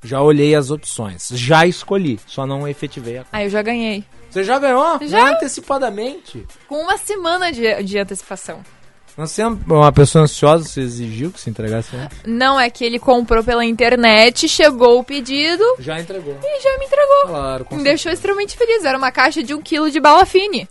Já 0.04 0.22
olhei 0.22 0.56
as 0.56 0.72
opções. 0.72 1.28
Já 1.34 1.66
escolhi. 1.66 2.20
Só 2.26 2.46
não 2.46 2.68
efetivei 2.68 3.18
a 3.20 3.26
Ah, 3.32 3.44
eu 3.44 3.50
já 3.50 3.62
ganhei. 3.62 4.04
Você 4.30 4.44
já 4.44 4.58
ganhou? 4.60 5.00
Já. 5.08 5.32
Antecipadamente. 5.32 6.46
Com 6.68 6.82
uma 6.82 6.98
semana 6.98 7.52
de, 7.52 7.84
de 7.84 7.98
antecipação. 7.98 8.62
Você 9.18 9.42
é 9.42 9.48
uma 9.48 9.92
pessoa 9.92 10.26
ansiosa, 10.26 10.64
você 10.64 10.82
exigiu 10.82 11.32
que 11.32 11.42
se 11.42 11.50
entregasse 11.50 11.96
antes? 11.96 12.20
Não 12.26 12.60
é 12.60 12.70
que 12.70 12.86
ele 12.86 13.00
comprou 13.00 13.44
pela 13.44 13.66
internet, 13.66 14.48
chegou 14.48 15.00
o 15.00 15.04
pedido 15.04 15.64
Já 15.80 16.00
entregou. 16.00 16.38
e 16.44 16.62
já 16.62 16.78
me 16.78 16.86
entregou. 16.86 17.22
Claro, 17.28 17.66
com 17.66 17.76
Me 17.78 17.84
deixou 17.84 18.12
extremamente 18.12 18.56
feliz. 18.56 18.86
Era 18.86 18.96
uma 18.98 19.12
caixa 19.12 19.42
de 19.42 19.56
um 19.56 19.62
quilo 19.62 19.90
de 19.90 20.00
bala 20.00 20.24
fine. 20.24 20.70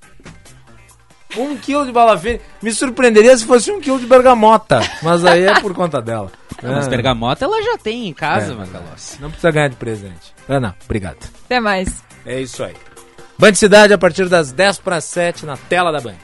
Um 1.36 1.57
quilo 1.57 1.84
de 1.84 1.90
bala 1.92 2.16
fine. 2.16 2.40
Me 2.62 2.72
surpreenderia 2.72 3.36
se 3.36 3.44
fosse 3.44 3.70
um 3.72 3.80
quilo 3.80 3.99
de 3.99 4.07
bergamota. 4.07 4.80
Mas 5.03 5.24
aí 5.24 5.42
é 5.44 5.61
por 5.61 5.74
conta 5.74 6.01
dela. 6.01 6.30
Mas 6.62 6.86
É. 6.86 6.90
bergamota 6.90 7.44
ela 7.44 7.61
já 7.62 7.76
tem 7.76 8.07
em 8.09 8.14
casa, 8.14 8.53
É, 8.53 8.55
Macalossi. 8.55 9.20
Não 9.20 9.28
precisa 9.28 9.51
ganhar 9.51 9.68
de 9.68 9.76
presente. 9.76 10.32
Ana, 10.49 10.74
obrigado. 10.84 11.18
Até 11.44 11.59
mais. 11.59 12.03
É 12.24 12.40
isso 12.40 12.62
aí. 12.62 12.74
Band 13.36 13.55
Cidade 13.55 13.92
a 13.92 13.99
partir 13.99 14.28
das 14.28 14.53
10 14.53 14.78
para 14.78 15.01
7 15.01 15.44
na 15.44 15.57
tela 15.57 15.90
da 15.90 16.01
Band. 16.01 16.14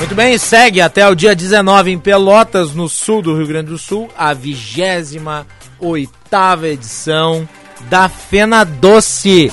Muito 0.00 0.14
bem, 0.14 0.38
segue 0.38 0.80
até 0.80 1.06
o 1.06 1.14
dia 1.14 1.36
19 1.36 1.90
em 1.90 1.98
Pelotas, 1.98 2.72
no 2.72 2.88
sul 2.88 3.20
do 3.20 3.36
Rio 3.36 3.46
Grande 3.46 3.68
do 3.68 3.76
Sul, 3.76 4.08
a 4.16 4.32
28 4.32 5.46
edição 6.64 7.46
da 7.90 8.08
Fena 8.08 8.64
Doce. 8.64 9.52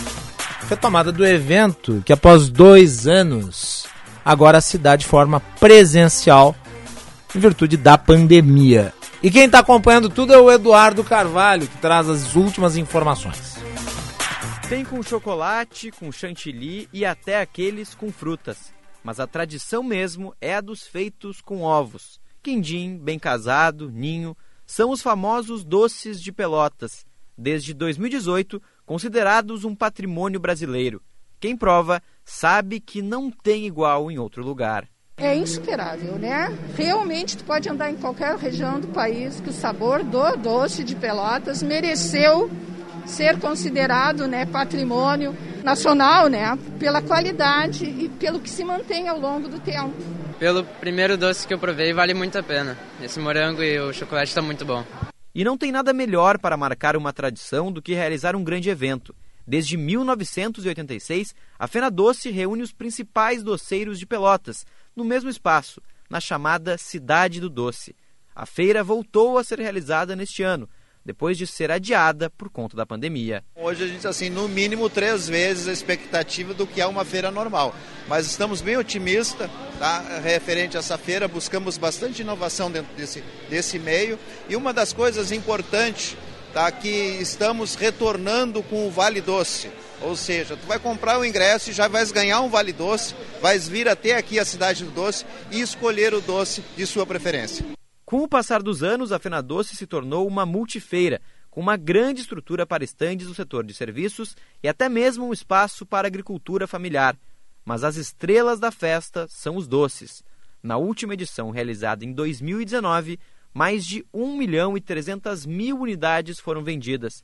Retomada 0.69 1.11
do 1.11 1.25
evento, 1.25 2.01
que 2.05 2.13
após 2.13 2.47
dois 2.47 3.05
anos, 3.05 3.87
agora 4.23 4.59
a 4.59 4.61
cidade 4.61 5.05
forma 5.05 5.41
presencial 5.59 6.55
em 7.35 7.39
virtude 7.39 7.75
da 7.75 7.97
pandemia. 7.97 8.93
E 9.21 9.29
quem 9.29 9.47
está 9.47 9.59
acompanhando 9.59 10.09
tudo 10.09 10.33
é 10.33 10.37
o 10.37 10.49
Eduardo 10.49 11.03
Carvalho, 11.03 11.67
que 11.67 11.77
traz 11.77 12.07
as 12.07 12.35
últimas 12.35 12.77
informações. 12.77 13.57
Tem 14.69 14.85
com 14.85 15.03
chocolate, 15.03 15.91
com 15.91 16.09
chantilly 16.09 16.87
e 16.93 17.05
até 17.05 17.41
aqueles 17.41 17.93
com 17.93 18.09
frutas. 18.13 18.76
Mas 19.03 19.19
a 19.19 19.27
tradição 19.27 19.83
mesmo 19.83 20.33
é 20.41 20.55
a 20.55 20.61
dos 20.61 20.85
feitos 20.85 21.41
com 21.41 21.61
ovos. 21.61 22.19
Quindim, 22.41 22.97
bem 22.97 23.17
casado, 23.17 23.91
ninho, 23.91 24.35
são 24.65 24.91
os 24.91 25.01
famosos 25.01 25.63
doces 25.63 26.21
de 26.21 26.31
Pelotas, 26.31 27.05
desde 27.37 27.73
2018 27.73 28.61
considerados 28.85 29.63
um 29.63 29.75
patrimônio 29.75 30.39
brasileiro. 30.39 31.01
Quem 31.39 31.55
prova 31.55 32.01
sabe 32.25 32.79
que 32.79 33.01
não 33.01 33.29
tem 33.29 33.65
igual 33.65 34.09
em 34.09 34.17
outro 34.17 34.43
lugar. 34.43 34.87
É 35.17 35.35
insuperável, 35.35 36.17
né? 36.17 36.47
Realmente 36.75 37.37
tu 37.37 37.43
pode 37.43 37.67
andar 37.67 37.89
em 37.89 37.95
qualquer 37.95 38.35
região 38.35 38.79
do 38.79 38.87
país 38.89 39.41
que 39.41 39.49
o 39.49 39.53
sabor 39.53 40.03
do 40.03 40.35
doce 40.37 40.83
de 40.83 40.95
Pelotas 40.95 41.63
mereceu 41.63 42.49
ser 43.07 43.39
considerado, 43.39 44.27
né, 44.27 44.45
patrimônio 44.45 45.35
nacional, 45.63 46.27
né, 46.27 46.57
pela 46.79 47.01
qualidade 47.01 47.85
e 47.85 48.09
pelo 48.09 48.39
que 48.39 48.49
se 48.49 48.63
mantém 48.63 49.07
ao 49.07 49.19
longo 49.19 49.47
do 49.47 49.59
tempo. 49.59 49.93
Pelo 50.37 50.63
primeiro 50.63 51.17
doce 51.17 51.47
que 51.47 51.53
eu 51.53 51.59
provei, 51.59 51.93
vale 51.93 52.13
muito 52.13 52.37
a 52.37 52.43
pena. 52.43 52.77
Esse 53.01 53.19
morango 53.19 53.63
e 53.63 53.79
o 53.79 53.91
chocolate 53.91 54.33
tá 54.33 54.41
muito 54.41 54.63
bom. 54.63 54.85
E 55.33 55.43
não 55.43 55.57
tem 55.57 55.71
nada 55.71 55.93
melhor 55.93 56.37
para 56.37 56.57
marcar 56.57 56.95
uma 56.95 57.13
tradição 57.13 57.71
do 57.71 57.81
que 57.81 57.93
realizar 57.93 58.35
um 58.35 58.43
grande 58.43 58.69
evento. 58.69 59.15
Desde 59.47 59.77
1986, 59.77 61.33
a 61.57 61.67
Fena 61.67 61.89
Doce 61.89 62.29
reúne 62.29 62.61
os 62.61 62.73
principais 62.73 63.41
doceiros 63.41 63.97
de 63.97 64.05
Pelotas, 64.05 64.65
no 64.95 65.05
mesmo 65.05 65.29
espaço, 65.29 65.81
na 66.09 66.19
chamada 66.19 66.77
Cidade 66.77 67.39
do 67.39 67.49
Doce. 67.49 67.95
A 68.35 68.45
feira 68.45 68.83
voltou 68.83 69.37
a 69.37 69.43
ser 69.43 69.59
realizada 69.59 70.15
neste 70.15 70.43
ano, 70.43 70.69
depois 71.07 71.37
de 71.37 71.47
ser 71.47 71.71
adiada 71.71 72.29
por 72.29 72.49
conta 72.49 72.75
da 72.75 72.85
pandemia. 72.85 73.41
Hoje 73.55 73.85
a 73.85 73.87
gente, 73.87 74.05
assim, 74.05 74.29
no 74.29 74.45
mínimo 74.49 74.89
três 74.89 75.25
vezes 75.25 75.69
a 75.69 75.71
expectativa 75.71 76.53
do 76.53 76.67
que 76.67 76.81
é 76.81 76.85
uma 76.85 77.05
feira 77.05 77.31
normal. 77.31 77.73
Mas 78.09 78.27
estamos 78.27 78.59
bem 78.59 78.75
otimistas, 78.75 79.49
tá? 79.79 80.19
Referente 80.21 80.75
a 80.75 80.81
essa 80.81 80.97
feira, 80.97 81.25
buscamos 81.25 81.77
bastante 81.77 82.23
inovação 82.23 82.69
dentro 82.69 82.93
desse, 82.93 83.23
desse 83.49 83.79
meio. 83.79 84.19
E 84.49 84.55
uma 84.57 84.73
das 84.73 84.91
coisas 84.91 85.31
importantes, 85.31 86.17
tá? 86.53 86.69
Que 86.69 86.89
estamos 87.21 87.75
retornando 87.75 88.61
com 88.61 88.85
o 88.85 88.91
Vale 88.91 89.21
Doce. 89.21 89.71
Ou 90.01 90.13
seja, 90.13 90.57
tu 90.57 90.67
vai 90.67 90.77
comprar 90.77 91.17
o 91.17 91.25
ingresso 91.25 91.69
e 91.69 91.73
já 91.73 91.87
vais 91.87 92.11
ganhar 92.11 92.41
um 92.41 92.49
Vale 92.49 92.73
Doce, 92.73 93.15
vais 93.41 93.65
vir 93.65 93.87
até 93.87 94.17
aqui 94.17 94.39
a 94.39 94.45
Cidade 94.45 94.83
do 94.83 94.91
Doce 94.91 95.25
e 95.51 95.61
escolher 95.61 96.13
o 96.13 96.19
doce 96.19 96.61
de 96.75 96.85
sua 96.85 97.05
preferência. 97.05 97.65
Com 98.07 98.23
o 98.23 98.27
passar 98.29 98.63
dos 98.63 98.83
anos, 98.83 99.11
a 99.11 99.19
Fena 99.19 99.41
Doce 99.41 99.75
se 99.75 99.85
tornou 99.85 100.25
uma 100.25 100.45
multifeira, 100.45 101.21
com 101.49 101.59
uma 101.59 101.75
grande 101.75 102.21
estrutura 102.21 102.65
para 102.65 102.81
estandes 102.81 103.27
no 103.27 103.35
setor 103.35 103.65
de 103.65 103.73
serviços 103.73 104.33
e 104.63 104.69
até 104.69 104.87
mesmo 104.87 105.27
um 105.27 105.33
espaço 105.33 105.85
para 105.85 106.07
agricultura 106.07 106.65
familiar. 106.67 107.17
Mas 107.65 107.83
as 107.83 107.97
estrelas 107.97 108.61
da 108.61 108.71
festa 108.71 109.27
são 109.29 109.57
os 109.57 109.67
doces. 109.67 110.23
Na 110.63 110.77
última 110.77 111.15
edição, 111.15 111.49
realizada 111.49 112.05
em 112.05 112.13
2019, 112.13 113.19
mais 113.53 113.85
de 113.85 114.05
1 114.13 114.37
milhão 114.37 114.77
e 114.77 114.79
300 114.79 115.45
mil 115.45 115.77
unidades 115.77 116.39
foram 116.39 116.63
vendidas. 116.63 117.21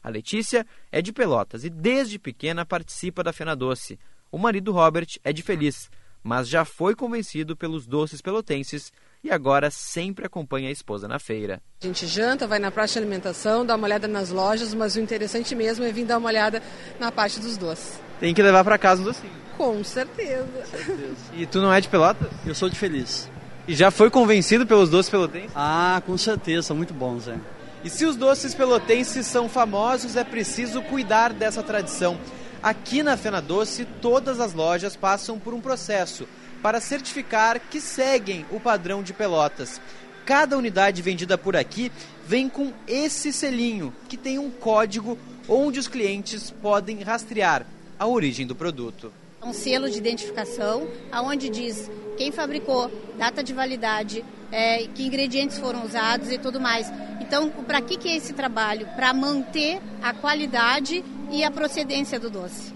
A 0.00 0.08
Letícia 0.08 0.64
é 0.92 1.02
de 1.02 1.12
Pelotas 1.12 1.64
e 1.64 1.68
desde 1.68 2.20
pequena 2.20 2.64
participa 2.64 3.24
da 3.24 3.32
Fena 3.32 3.56
Doce. 3.56 3.98
O 4.30 4.38
marido 4.38 4.70
Robert 4.70 5.08
é 5.24 5.32
de 5.32 5.42
Feliz, 5.42 5.90
mas 6.22 6.48
já 6.48 6.64
foi 6.64 6.94
convencido 6.94 7.56
pelos 7.56 7.84
doces 7.84 8.22
pelotenses 8.22 8.92
e 9.22 9.30
agora 9.30 9.70
sempre 9.70 10.26
acompanha 10.26 10.68
a 10.68 10.72
esposa 10.72 11.06
na 11.06 11.18
feira. 11.18 11.60
A 11.82 11.86
gente 11.86 12.06
janta, 12.06 12.46
vai 12.46 12.58
na 12.58 12.70
praça 12.70 12.94
de 12.94 12.98
alimentação, 13.00 13.64
dá 13.64 13.76
uma 13.76 13.86
olhada 13.86 14.08
nas 14.08 14.30
lojas, 14.30 14.72
mas 14.74 14.96
o 14.96 15.00
interessante 15.00 15.54
mesmo 15.54 15.84
é 15.84 15.92
vir 15.92 16.04
dar 16.04 16.18
uma 16.18 16.28
olhada 16.28 16.62
na 16.98 17.12
parte 17.12 17.38
dos 17.38 17.56
doces. 17.56 18.00
Tem 18.18 18.34
que 18.34 18.42
levar 18.42 18.64
para 18.64 18.78
casa 18.78 19.02
um 19.02 19.04
docinho. 19.04 19.32
Com 19.56 19.84
certeza. 19.84 20.46
certeza. 20.70 21.16
E 21.34 21.46
tu 21.46 21.60
não 21.60 21.72
é 21.72 21.80
de 21.80 21.88
Pelotas? 21.88 22.30
Eu 22.46 22.54
sou 22.54 22.68
de 22.68 22.76
Feliz. 22.76 23.30
E 23.68 23.74
já 23.74 23.90
foi 23.90 24.10
convencido 24.10 24.66
pelos 24.66 24.88
doces 24.88 25.10
pelotenses? 25.10 25.50
Ah, 25.54 26.02
com 26.04 26.16
certeza, 26.16 26.62
são 26.68 26.76
muito 26.76 26.94
bons, 26.94 27.28
é. 27.28 27.38
E 27.84 27.88
se 27.88 28.04
os 28.04 28.16
doces 28.16 28.54
pelotenses 28.54 29.26
são 29.26 29.48
famosos, 29.48 30.16
é 30.16 30.24
preciso 30.24 30.82
cuidar 30.82 31.32
dessa 31.32 31.62
tradição. 31.62 32.18
Aqui 32.62 33.02
na 33.02 33.16
Fena 33.16 33.40
Doce, 33.40 33.86
todas 34.02 34.38
as 34.38 34.52
lojas 34.52 34.96
passam 34.96 35.38
por 35.38 35.54
um 35.54 35.60
processo 35.60 36.26
para 36.62 36.80
certificar 36.80 37.60
que 37.60 37.80
seguem 37.80 38.44
o 38.50 38.60
padrão 38.60 39.02
de 39.02 39.12
Pelotas. 39.12 39.80
Cada 40.24 40.56
unidade 40.56 41.02
vendida 41.02 41.36
por 41.36 41.56
aqui 41.56 41.90
vem 42.26 42.48
com 42.48 42.72
esse 42.86 43.32
selinho, 43.32 43.92
que 44.08 44.16
tem 44.16 44.38
um 44.38 44.50
código 44.50 45.18
onde 45.48 45.80
os 45.80 45.88
clientes 45.88 46.50
podem 46.62 47.02
rastrear 47.02 47.66
a 47.98 48.06
origem 48.06 48.46
do 48.46 48.54
produto. 48.54 49.12
Um 49.42 49.52
selo 49.52 49.90
de 49.90 49.98
identificação, 49.98 50.86
aonde 51.10 51.48
diz 51.48 51.90
quem 52.16 52.30
fabricou, 52.30 52.90
data 53.16 53.42
de 53.42 53.52
validade, 53.52 54.24
é, 54.52 54.86
que 54.94 55.04
ingredientes 55.04 55.58
foram 55.58 55.84
usados 55.84 56.30
e 56.30 56.38
tudo 56.38 56.60
mais. 56.60 56.92
Então, 57.20 57.50
para 57.50 57.80
que, 57.80 57.96
que 57.96 58.08
é 58.08 58.16
esse 58.16 58.32
trabalho? 58.32 58.86
Para 58.94 59.12
manter 59.14 59.80
a 60.02 60.12
qualidade 60.12 61.04
e 61.30 61.42
a 61.42 61.50
procedência 61.50 62.20
do 62.20 62.28
doce. 62.28 62.69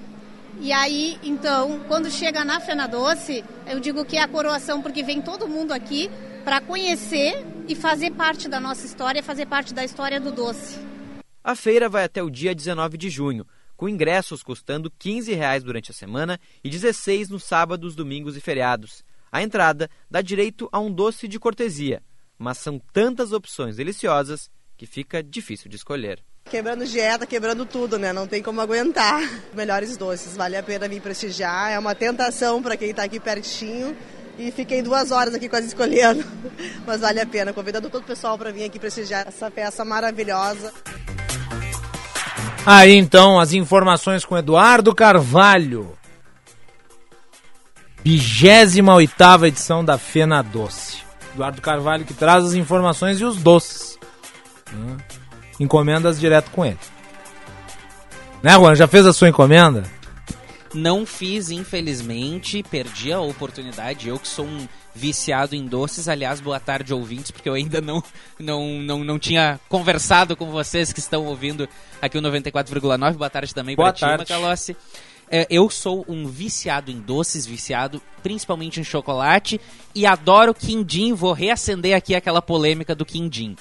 E 0.64 0.72
aí, 0.72 1.18
então, 1.22 1.80
quando 1.88 2.10
chega 2.10 2.42
na 2.42 2.58
Fena 2.58 2.86
Doce, 2.86 3.44
eu 3.66 3.78
digo 3.78 4.02
que 4.02 4.16
é 4.16 4.22
a 4.22 4.26
coroação, 4.26 4.80
porque 4.80 5.02
vem 5.02 5.20
todo 5.20 5.46
mundo 5.46 5.72
aqui 5.72 6.10
para 6.42 6.58
conhecer 6.58 7.44
e 7.68 7.74
fazer 7.74 8.12
parte 8.12 8.48
da 8.48 8.58
nossa 8.58 8.86
história, 8.86 9.22
fazer 9.22 9.44
parte 9.44 9.74
da 9.74 9.84
história 9.84 10.18
do 10.18 10.32
doce. 10.32 10.78
A 11.44 11.54
feira 11.54 11.86
vai 11.86 12.04
até 12.04 12.22
o 12.22 12.30
dia 12.30 12.54
19 12.54 12.96
de 12.96 13.10
junho, 13.10 13.46
com 13.76 13.90
ingressos 13.90 14.42
custando 14.42 14.90
15 14.90 15.34
reais 15.34 15.62
durante 15.62 15.90
a 15.90 15.94
semana 15.94 16.40
e 16.64 16.70
16 16.70 17.28
nos 17.28 17.44
sábados, 17.44 17.94
domingos 17.94 18.34
e 18.34 18.40
feriados. 18.40 19.04
A 19.30 19.42
entrada 19.42 19.90
dá 20.10 20.22
direito 20.22 20.66
a 20.72 20.80
um 20.80 20.90
doce 20.90 21.28
de 21.28 21.38
cortesia, 21.38 22.02
mas 22.38 22.56
são 22.56 22.80
tantas 22.90 23.32
opções 23.32 23.76
deliciosas 23.76 24.48
que 24.78 24.86
fica 24.86 25.22
difícil 25.22 25.68
de 25.68 25.76
escolher. 25.76 26.24
Quebrando 26.50 26.84
dieta, 26.84 27.26
quebrando 27.26 27.64
tudo, 27.64 27.98
né? 27.98 28.12
Não 28.12 28.26
tem 28.26 28.42
como 28.42 28.60
aguentar. 28.60 29.20
Melhores 29.54 29.96
doces, 29.96 30.36
vale 30.36 30.56
a 30.56 30.62
pena 30.62 30.86
vir 30.86 31.00
prestigiar. 31.00 31.70
É 31.70 31.78
uma 31.78 31.94
tentação 31.94 32.62
para 32.62 32.76
quem 32.76 32.90
está 32.90 33.02
aqui 33.04 33.18
pertinho. 33.18 33.96
E 34.38 34.50
fiquei 34.50 34.82
duas 34.82 35.10
horas 35.10 35.32
aqui 35.32 35.48
quase 35.48 35.68
escolhendo, 35.68 36.24
mas 36.86 37.00
vale 37.00 37.20
a 37.20 37.26
pena. 37.26 37.52
Convidando 37.52 37.88
todo 37.88 38.02
o 38.02 38.06
pessoal 38.06 38.36
para 38.36 38.50
vir 38.50 38.64
aqui 38.64 38.78
prestigiar 38.78 39.26
essa 39.26 39.50
peça 39.50 39.84
maravilhosa. 39.84 40.72
Aí 42.66 42.94
então 42.94 43.38
as 43.38 43.52
informações 43.52 44.24
com 44.24 44.36
Eduardo 44.36 44.94
Carvalho. 44.94 45.96
28 48.04 49.46
edição 49.46 49.84
da 49.84 49.96
Fena 49.96 50.42
Doce. 50.42 50.98
Eduardo 51.32 51.62
Carvalho 51.62 52.04
que 52.04 52.12
traz 52.12 52.44
as 52.44 52.54
informações 52.54 53.20
e 53.20 53.24
os 53.24 53.36
doces. 53.36 53.98
Hum 54.72 54.96
encomendas 55.58 56.18
direto 56.18 56.50
com 56.50 56.64
ele. 56.64 56.78
Né, 58.42 58.52
Juan? 58.52 58.74
Já 58.74 58.86
fez 58.86 59.06
a 59.06 59.12
sua 59.12 59.28
encomenda? 59.28 59.84
Não 60.74 61.06
fiz, 61.06 61.50
infelizmente, 61.50 62.62
perdi 62.62 63.12
a 63.12 63.20
oportunidade. 63.20 64.08
Eu 64.08 64.18
que 64.18 64.26
sou 64.26 64.44
um 64.44 64.68
viciado 64.94 65.54
em 65.54 65.66
doces. 65.66 66.08
Aliás, 66.08 66.40
boa 66.40 66.58
tarde, 66.58 66.92
ouvintes, 66.92 67.30
porque 67.30 67.48
eu 67.48 67.54
ainda 67.54 67.80
não, 67.80 68.02
não, 68.38 68.82
não, 68.82 69.04
não 69.04 69.18
tinha 69.18 69.58
conversado 69.68 70.36
com 70.36 70.50
vocês 70.50 70.92
que 70.92 70.98
estão 70.98 71.24
ouvindo 71.26 71.68
aqui 72.02 72.18
o 72.18 72.20
94,9. 72.20 73.14
Boa 73.14 73.30
tarde 73.30 73.54
também 73.54 73.76
para 73.76 73.92
ti, 73.92 74.04
Macalossi. 74.04 74.76
É, 75.30 75.46
eu 75.48 75.70
sou 75.70 76.04
um 76.06 76.26
viciado 76.26 76.90
em 76.90 77.00
doces, 77.00 77.46
viciado 77.46 78.02
principalmente 78.22 78.78
em 78.78 78.84
chocolate 78.84 79.60
e 79.94 80.04
adoro 80.04 80.52
quindim. 80.52 81.14
Vou 81.14 81.32
reacender 81.32 81.96
aqui 81.96 82.14
aquela 82.14 82.42
polêmica 82.42 82.94
do 82.94 83.06
quindim 83.06 83.56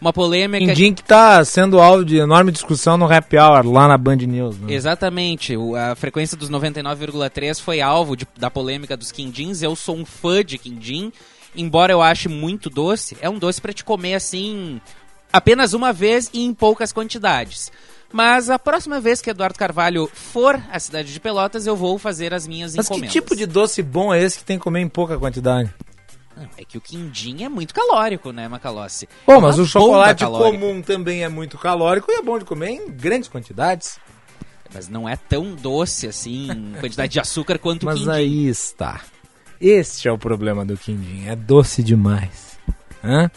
uma 0.00 0.12
polêmica. 0.12 0.66
Quindim 0.66 0.94
que 0.94 1.02
tá 1.02 1.44
sendo 1.44 1.80
alvo 1.80 2.04
de 2.04 2.16
enorme 2.16 2.50
discussão 2.50 2.96
no 2.96 3.10
Happy 3.10 3.36
Hour, 3.36 3.66
lá 3.66 3.86
na 3.86 3.98
Band 3.98 4.16
News. 4.16 4.58
Né? 4.58 4.72
Exatamente. 4.72 5.56
O, 5.56 5.76
a 5.76 5.94
frequência 5.94 6.36
dos 6.36 6.50
99,3 6.50 7.60
foi 7.60 7.80
alvo 7.80 8.16
de, 8.16 8.26
da 8.38 8.50
polêmica 8.50 8.96
dos 8.96 9.12
quindins. 9.12 9.62
Eu 9.62 9.76
sou 9.76 9.96
um 9.96 10.04
fã 10.04 10.44
de 10.44 10.58
quindim, 10.58 11.12
embora 11.54 11.92
eu 11.92 12.00
ache 12.00 12.28
muito 12.28 12.70
doce. 12.70 13.16
É 13.20 13.28
um 13.28 13.38
doce 13.38 13.60
para 13.60 13.72
te 13.72 13.84
comer 13.84 14.14
assim 14.14 14.80
apenas 15.32 15.74
uma 15.74 15.92
vez 15.92 16.30
e 16.32 16.44
em 16.44 16.54
poucas 16.54 16.92
quantidades. 16.92 17.70
Mas 18.12 18.50
a 18.50 18.58
próxima 18.58 19.00
vez 19.00 19.22
que 19.22 19.30
Eduardo 19.30 19.56
Carvalho 19.56 20.10
for 20.12 20.60
à 20.72 20.80
cidade 20.80 21.12
de 21.12 21.20
Pelotas, 21.20 21.66
eu 21.66 21.76
vou 21.76 21.96
fazer 21.96 22.34
as 22.34 22.46
minhas 22.46 22.74
Mas 22.74 22.86
encomendas. 22.86 23.12
que 23.12 23.20
tipo 23.20 23.36
de 23.36 23.46
doce 23.46 23.82
bom 23.82 24.12
é 24.12 24.20
esse 24.20 24.38
que 24.38 24.44
tem 24.44 24.58
que 24.58 24.64
comer 24.64 24.80
em 24.80 24.88
pouca 24.88 25.16
quantidade? 25.16 25.72
É 26.56 26.64
que 26.64 26.78
o 26.78 26.80
quindim 26.80 27.42
é 27.44 27.48
muito 27.48 27.74
calórico, 27.74 28.32
né, 28.32 28.48
Macalossi? 28.48 29.08
Pô, 29.26 29.32
é 29.32 29.40
mas 29.40 29.58
o 29.58 29.66
chocolate 29.66 30.24
comum 30.24 30.80
também 30.80 31.24
é 31.24 31.28
muito 31.28 31.58
calórico 31.58 32.10
e 32.10 32.14
é 32.14 32.22
bom 32.22 32.38
de 32.38 32.44
comer 32.44 32.70
em 32.70 32.90
grandes 32.90 33.28
quantidades. 33.28 33.98
Mas 34.72 34.88
não 34.88 35.08
é 35.08 35.16
tão 35.16 35.54
doce 35.54 36.06
assim, 36.06 36.48
quantidade 36.78 37.12
de 37.12 37.20
açúcar 37.20 37.58
quanto 37.58 37.86
mas 37.86 37.96
o 37.96 37.98
quindim. 37.98 38.08
Mas 38.08 38.16
aí 38.16 38.48
está. 38.48 39.00
Este 39.60 40.08
é 40.08 40.12
o 40.12 40.18
problema 40.18 40.64
do 40.64 40.76
quindim, 40.76 41.26
é 41.26 41.34
doce 41.34 41.82
demais. 41.82 42.58
Hã? 43.02 43.30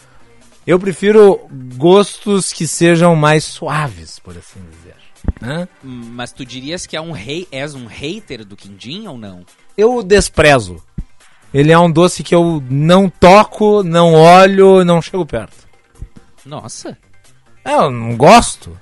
Eu 0.66 0.78
prefiro 0.78 1.46
gostos 1.76 2.52
que 2.52 2.66
sejam 2.66 3.14
mais 3.14 3.44
suaves, 3.44 4.18
por 4.18 4.36
assim 4.38 4.60
dizer. 4.70 4.94
Hã? 5.42 5.68
Mas 5.82 6.32
tu 6.32 6.44
dirias 6.44 6.86
que 6.86 6.96
é 6.96 7.00
um 7.00 7.12
rei, 7.12 7.46
és 7.50 7.74
um 7.74 7.86
hater 7.86 8.44
do 8.44 8.56
quindim 8.56 9.06
ou 9.06 9.18
não? 9.18 9.44
Eu 9.76 10.02
desprezo. 10.02 10.82
Ele 11.54 11.70
é 11.70 11.78
um 11.78 11.88
doce 11.88 12.24
que 12.24 12.34
eu 12.34 12.60
não 12.68 13.08
toco, 13.08 13.84
não 13.84 14.12
olho, 14.12 14.84
não 14.84 15.00
chego 15.00 15.24
perto. 15.24 15.56
Nossa. 16.44 16.98
É, 17.64 17.74
eu 17.76 17.92
não 17.92 18.16
gosto. 18.16 18.76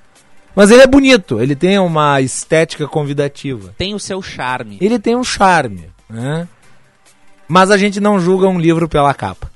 Mas 0.55 0.71
ele 0.71 0.81
é 0.81 0.87
bonito, 0.87 1.39
ele 1.39 1.55
tem 1.55 1.77
uma 1.77 2.19
estética 2.19 2.87
convidativa. 2.87 3.75
Tem 3.77 3.93
o 3.93 3.99
seu 3.99 4.23
charme. 4.23 4.79
Ele 4.81 4.97
tem 4.97 5.15
um 5.15 5.23
charme, 5.23 5.87
né? 6.09 6.47
Mas 7.47 7.69
a 7.69 7.77
gente 7.77 7.99
não 7.99 8.19
julga 8.19 8.47
um 8.47 8.59
livro 8.59 8.89
pela 8.89 9.13
capa. 9.13 9.52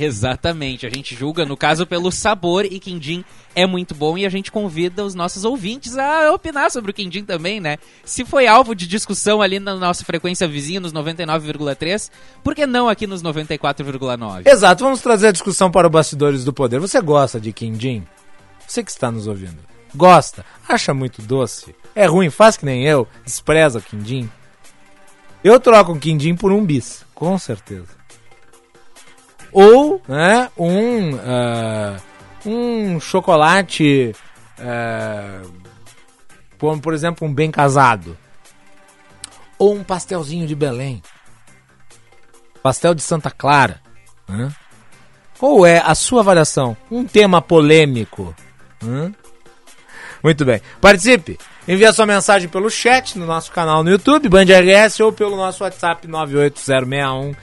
Exatamente, 0.00 0.86
a 0.86 0.88
gente 0.88 1.14
julga, 1.14 1.44
no 1.44 1.58
caso, 1.58 1.86
pelo 1.86 2.10
sabor 2.10 2.64
e 2.64 2.80
quindim 2.80 3.22
é 3.54 3.66
muito 3.66 3.94
bom 3.94 4.16
e 4.16 4.24
a 4.24 4.30
gente 4.30 4.50
convida 4.50 5.04
os 5.04 5.14
nossos 5.14 5.44
ouvintes 5.44 5.98
a 5.98 6.32
opinar 6.32 6.70
sobre 6.70 6.90
o 6.90 6.94
quindim 6.94 7.22
também, 7.22 7.60
né? 7.60 7.76
Se 8.02 8.24
foi 8.24 8.46
alvo 8.46 8.74
de 8.74 8.86
discussão 8.86 9.42
ali 9.42 9.60
na 9.60 9.74
nossa 9.74 10.02
frequência 10.02 10.48
vizinha 10.48 10.80
nos 10.80 10.94
99,3, 10.94 12.10
por 12.42 12.54
que 12.54 12.66
não 12.66 12.88
aqui 12.88 13.06
nos 13.06 13.22
94,9? 13.22 14.46
Exato, 14.46 14.84
vamos 14.84 15.02
trazer 15.02 15.28
a 15.28 15.32
discussão 15.32 15.70
para 15.70 15.86
o 15.86 15.90
Bastidores 15.90 16.44
do 16.44 16.52
Poder. 16.52 16.80
Você 16.80 16.98
gosta 17.02 17.38
de 17.38 17.52
quindim? 17.52 18.02
Você 18.66 18.82
que 18.82 18.90
está 18.90 19.10
nos 19.10 19.26
ouvindo. 19.26 19.58
Gosta, 19.94 20.46
acha 20.66 20.94
muito 20.94 21.20
doce, 21.20 21.74
é 21.94 22.06
ruim, 22.06 22.30
faz 22.30 22.56
que 22.56 22.64
nem 22.64 22.86
eu, 22.86 23.06
despreza 23.24 23.80
o 23.80 23.82
quindim. 23.82 24.30
Eu 25.44 25.60
troco 25.60 25.92
um 25.92 25.98
quindim 25.98 26.34
por 26.34 26.52
um 26.52 26.64
bis, 26.64 27.04
com 27.14 27.36
certeza. 27.38 27.99
Ou, 29.52 30.00
né, 30.06 30.50
um, 30.56 31.16
ah, 31.18 31.96
um 32.44 33.00
chocolate, 33.00 34.14
ah, 34.58 35.42
como 36.58 36.80
por 36.80 36.94
exemplo 36.94 37.26
um 37.26 37.32
bem 37.32 37.50
casado. 37.50 38.16
Ou 39.58 39.74
um 39.74 39.84
pastelzinho 39.84 40.46
de 40.46 40.54
Belém. 40.54 41.02
Pastel 42.62 42.94
de 42.94 43.02
Santa 43.02 43.30
Clara. 43.30 43.80
Né? 44.28 44.50
Qual 45.38 45.64
é 45.64 45.78
a 45.78 45.94
sua 45.94 46.20
avaliação? 46.20 46.76
Um 46.90 47.04
tema 47.04 47.40
polêmico. 47.40 48.34
Hã? 48.82 49.12
Muito 50.22 50.44
bem. 50.44 50.60
Participe. 50.80 51.38
Envie 51.68 51.92
sua 51.92 52.06
mensagem 52.06 52.48
pelo 52.48 52.70
chat 52.70 53.18
no 53.18 53.26
nosso 53.26 53.52
canal 53.52 53.84
no 53.84 53.90
YouTube, 53.90 54.28
Band 54.28 54.44
RS, 54.44 55.00
ou 55.00 55.12
pelo 55.12 55.36
nosso 55.36 55.62
WhatsApp 55.62 56.08
980610949. 56.08 57.36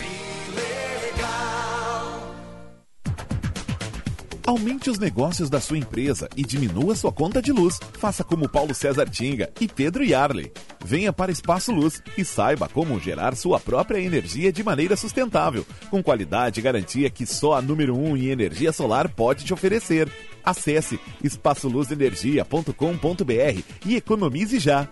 Aumente 4.47 4.91
os 4.91 4.99
negócios 4.99 5.49
da 5.49 5.59
sua 5.59 5.79
empresa 5.79 6.29
e 6.37 6.43
diminua 6.43 6.95
sua 6.95 7.11
conta 7.11 7.41
de 7.41 7.51
luz. 7.51 7.79
Faça 7.93 8.23
como 8.23 8.47
Paulo 8.47 8.75
César 8.75 9.09
Tinga 9.09 9.51
e 9.59 9.67
Pedro 9.67 10.03
Yarley. 10.03 10.51
Venha 10.85 11.11
para 11.11 11.31
Espaço 11.31 11.71
Luz 11.71 11.99
e 12.15 12.23
saiba 12.23 12.69
como 12.69 12.99
gerar 12.99 13.35
sua 13.35 13.59
própria 13.59 13.99
energia 13.99 14.53
de 14.53 14.63
maneira 14.63 14.95
sustentável, 14.95 15.65
com 15.89 16.03
qualidade 16.03 16.59
e 16.59 16.63
garantia 16.63 17.09
que 17.09 17.25
só 17.25 17.53
a 17.53 17.61
número 17.61 17.97
1 17.97 18.11
um 18.11 18.15
em 18.15 18.27
energia 18.27 18.71
solar 18.71 19.09
pode 19.09 19.45
te 19.45 19.51
oferecer. 19.51 20.07
Acesse 20.43 20.99
espaçoluzenergia.com.br 21.23 23.63
e 23.83 23.95
economize 23.95 24.59
já. 24.59 24.87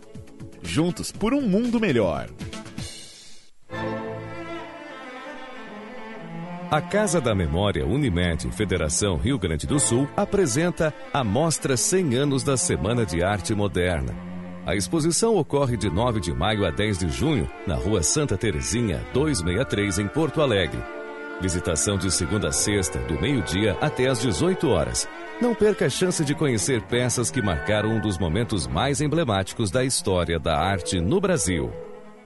Juntos 0.64 1.12
por 1.12 1.32
um 1.32 1.42
mundo 1.42 1.80
melhor. 1.80 2.28
A 6.74 6.82
Casa 6.82 7.22
da 7.22 7.36
Memória 7.36 7.86
Unimed 7.86 8.50
Federação 8.52 9.16
Rio 9.16 9.38
Grande 9.38 9.68
do 9.68 9.80
Sul 9.80 10.10
apresenta 10.18 10.91
a 11.14 11.24
Mostra 11.24 11.78
100 11.78 12.16
anos 12.16 12.41
da 12.41 12.58
Semana 12.58 13.06
de 13.06 13.24
Arte 13.24 13.54
Moderna. 13.54 14.12
A 14.66 14.76
exposição 14.76 15.36
ocorre 15.36 15.78
de 15.78 15.88
9 15.88 16.20
de 16.20 16.34
maio 16.34 16.66
a 16.66 16.72
10 16.72 16.98
de 16.98 17.10
junho, 17.10 17.48
na 17.68 17.76
Rua 17.76 18.02
Santa 18.02 18.36
Terezinha, 18.36 19.06
263, 19.14 20.00
em 20.00 20.08
Porto 20.08 20.41
Alegre. 20.41 20.84
Visitação 21.40 21.95
de 21.95 22.10
segunda 22.10 22.48
a 22.48 22.52
sexta, 22.52 22.98
do 23.02 23.22
meio-dia 23.22 23.78
até 23.80 24.08
às 24.08 24.20
18 24.20 24.68
horas. 24.68 25.08
Não 25.40 25.54
perca 25.54 25.86
a 25.86 25.90
chance 25.91 26.26
de 26.26 26.34
conhecer 26.34 26.82
peças 26.82 27.30
que 27.30 27.40
marcaram 27.40 27.90
um 27.91 28.02
dos 28.02 28.18
momentos 28.18 28.66
mais 28.66 29.00
emblemáticos 29.00 29.70
da 29.70 29.86
história 29.86 30.40
da 30.40 30.58
arte 30.58 31.00
no 31.00 31.22
Brasil. 31.22 31.72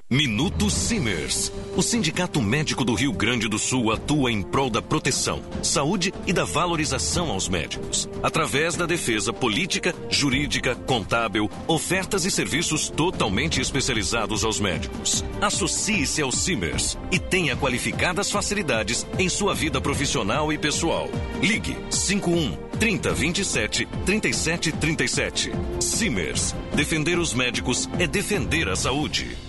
Minuto 0.10 0.70
Simers. 0.70 1.52
O 1.76 1.82
Sindicato 1.82 2.42
Médico 2.42 2.86
do 2.86 2.94
Rio 2.94 3.12
Grande 3.12 3.50
do 3.50 3.60
Sul 3.60 3.92
atua 3.92 4.32
em 4.32 4.42
prol 4.42 4.70
da 4.70 4.82
proteção, 4.82 5.44
saúde 5.62 6.14
e 6.26 6.32
da 6.32 6.46
valorização 6.46 7.30
aos 7.30 7.50
médicos, 7.50 8.08
através 8.24 8.78
da 8.78 8.86
defesa 8.86 9.34
política, 9.34 9.94
jurídica, 10.10 10.76
contábil, 10.76 11.52
ofertas 11.68 12.24
e 12.24 12.32
serviços 12.32 12.88
totalmente 12.88 13.60
especializados 13.60 14.46
aos 14.46 14.62
médicos. 14.62 15.26
Associe-se 15.42 16.22
ao 16.22 16.32
Simers 16.32 16.98
e 17.12 17.20
tenha 17.20 17.58
qualificadas 17.58 18.32
facilidades 18.32 19.06
em 19.20 19.28
sua 19.28 19.54
vida 19.54 19.82
profissional 19.82 20.54
e 20.54 20.58
pessoal. 20.58 21.10
Ligue 21.42 21.76
51 21.90 22.56
3027 22.80 23.86
3737. 24.06 25.52
Simers. 25.82 26.56
Defender 26.74 27.20
os 27.20 27.34
médicos 27.34 27.90
é 28.00 28.08
defender 28.08 28.70
a 28.70 28.76
saúde. 28.78 29.47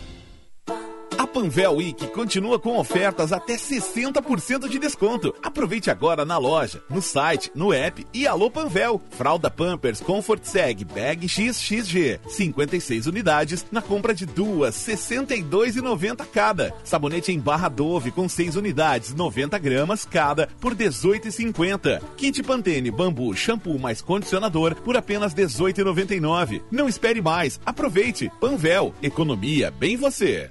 Panvel 1.29 1.77
Week 1.77 2.07
continua 2.09 2.59
com 2.59 2.79
ofertas 2.79 3.33
até 3.33 3.55
60% 3.55 4.69
de 4.69 4.79
desconto. 4.79 5.35
Aproveite 5.43 5.91
agora 5.91 6.25
na 6.25 6.39
loja, 6.39 6.83
no 6.91 7.01
site, 7.01 7.51
no 7.55 7.73
app 7.73 8.07
e 8.13 8.27
alô 8.27 8.51
Panvel. 8.51 9.01
Fralda 9.11 9.51
Pampers 9.51 10.01
Comfort 10.01 10.45
Seg 10.45 10.85
Bag 10.85 11.29
XXG, 11.29 12.21
56 12.27 13.07
unidades 13.07 13.67
na 13.71 13.81
compra 13.81 14.15
de 14.15 14.27
duas, 14.27 14.75
62,90 14.75 16.27
cada. 16.33 16.75
Sabonete 16.83 17.33
em 17.33 17.39
barra 17.39 17.69
Dove 17.69 18.11
com 18.11 18.29
6 18.29 18.57
unidades, 18.57 19.15
90 19.15 19.59
gramas 19.59 20.05
cada 20.05 20.49
por 20.61 20.75
18,50. 20.75 22.03
Kit 22.17 22.43
Pantene 22.43 22.91
Bambu 22.91 23.35
Shampoo 23.37 23.79
mais 23.79 24.03
condicionador 24.03 24.75
por 24.77 24.97
apenas 24.97 25.35
18,99. 25.35 26.63
Não 26.71 26.89
espere 26.89 27.21
mais, 27.21 27.61
aproveite. 27.65 28.31
Panvel, 28.41 28.95
economia 29.03 29.71
bem 29.71 29.97
você. 29.97 30.51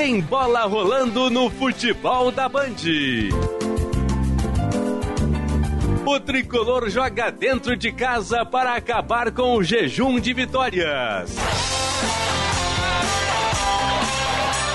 Tem 0.00 0.18
bola 0.18 0.64
rolando 0.64 1.28
no 1.28 1.50
futebol 1.50 2.32
da 2.32 2.48
Band. 2.48 2.74
O 6.06 6.18
tricolor 6.18 6.88
joga 6.88 7.30
dentro 7.30 7.76
de 7.76 7.92
casa 7.92 8.42
para 8.46 8.72
acabar 8.72 9.30
com 9.30 9.56
o 9.56 9.62
jejum 9.62 10.18
de 10.18 10.32
vitórias. 10.32 11.36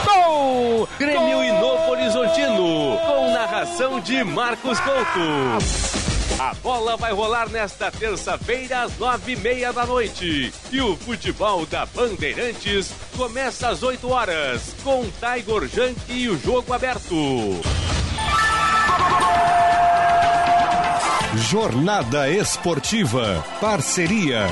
Gol! 0.05 0.87
Grêmio 0.99 1.43
e 1.43 1.51
Novo 1.53 1.89
Horizontino, 1.89 2.95
com 3.07 3.31
narração 3.33 3.99
de 3.99 4.23
Marcos 4.23 4.79
Couto. 4.79 6.14
A 6.37 6.53
bola 6.55 6.97
vai 6.97 7.13
rolar 7.13 7.49
nesta 7.49 7.89
terça-feira 7.89 8.81
às 8.83 8.97
nove 8.97 9.33
e 9.33 9.35
meia 9.37 9.71
da 9.71 9.85
noite. 9.85 10.53
E 10.69 10.81
o 10.81 10.97
futebol 10.97 11.65
da 11.65 11.85
Bandeirantes 11.85 12.91
começa 13.15 13.69
às 13.69 13.81
8 13.81 14.09
horas, 14.09 14.75
com 14.83 15.03
Tiger 15.03 15.69
Junk 15.69 15.97
e 16.09 16.27
o 16.27 16.37
jogo 16.37 16.73
aberto. 16.73 17.15
Jornada 21.37 22.29
Esportiva. 22.29 23.43
Parceria. 23.61 24.47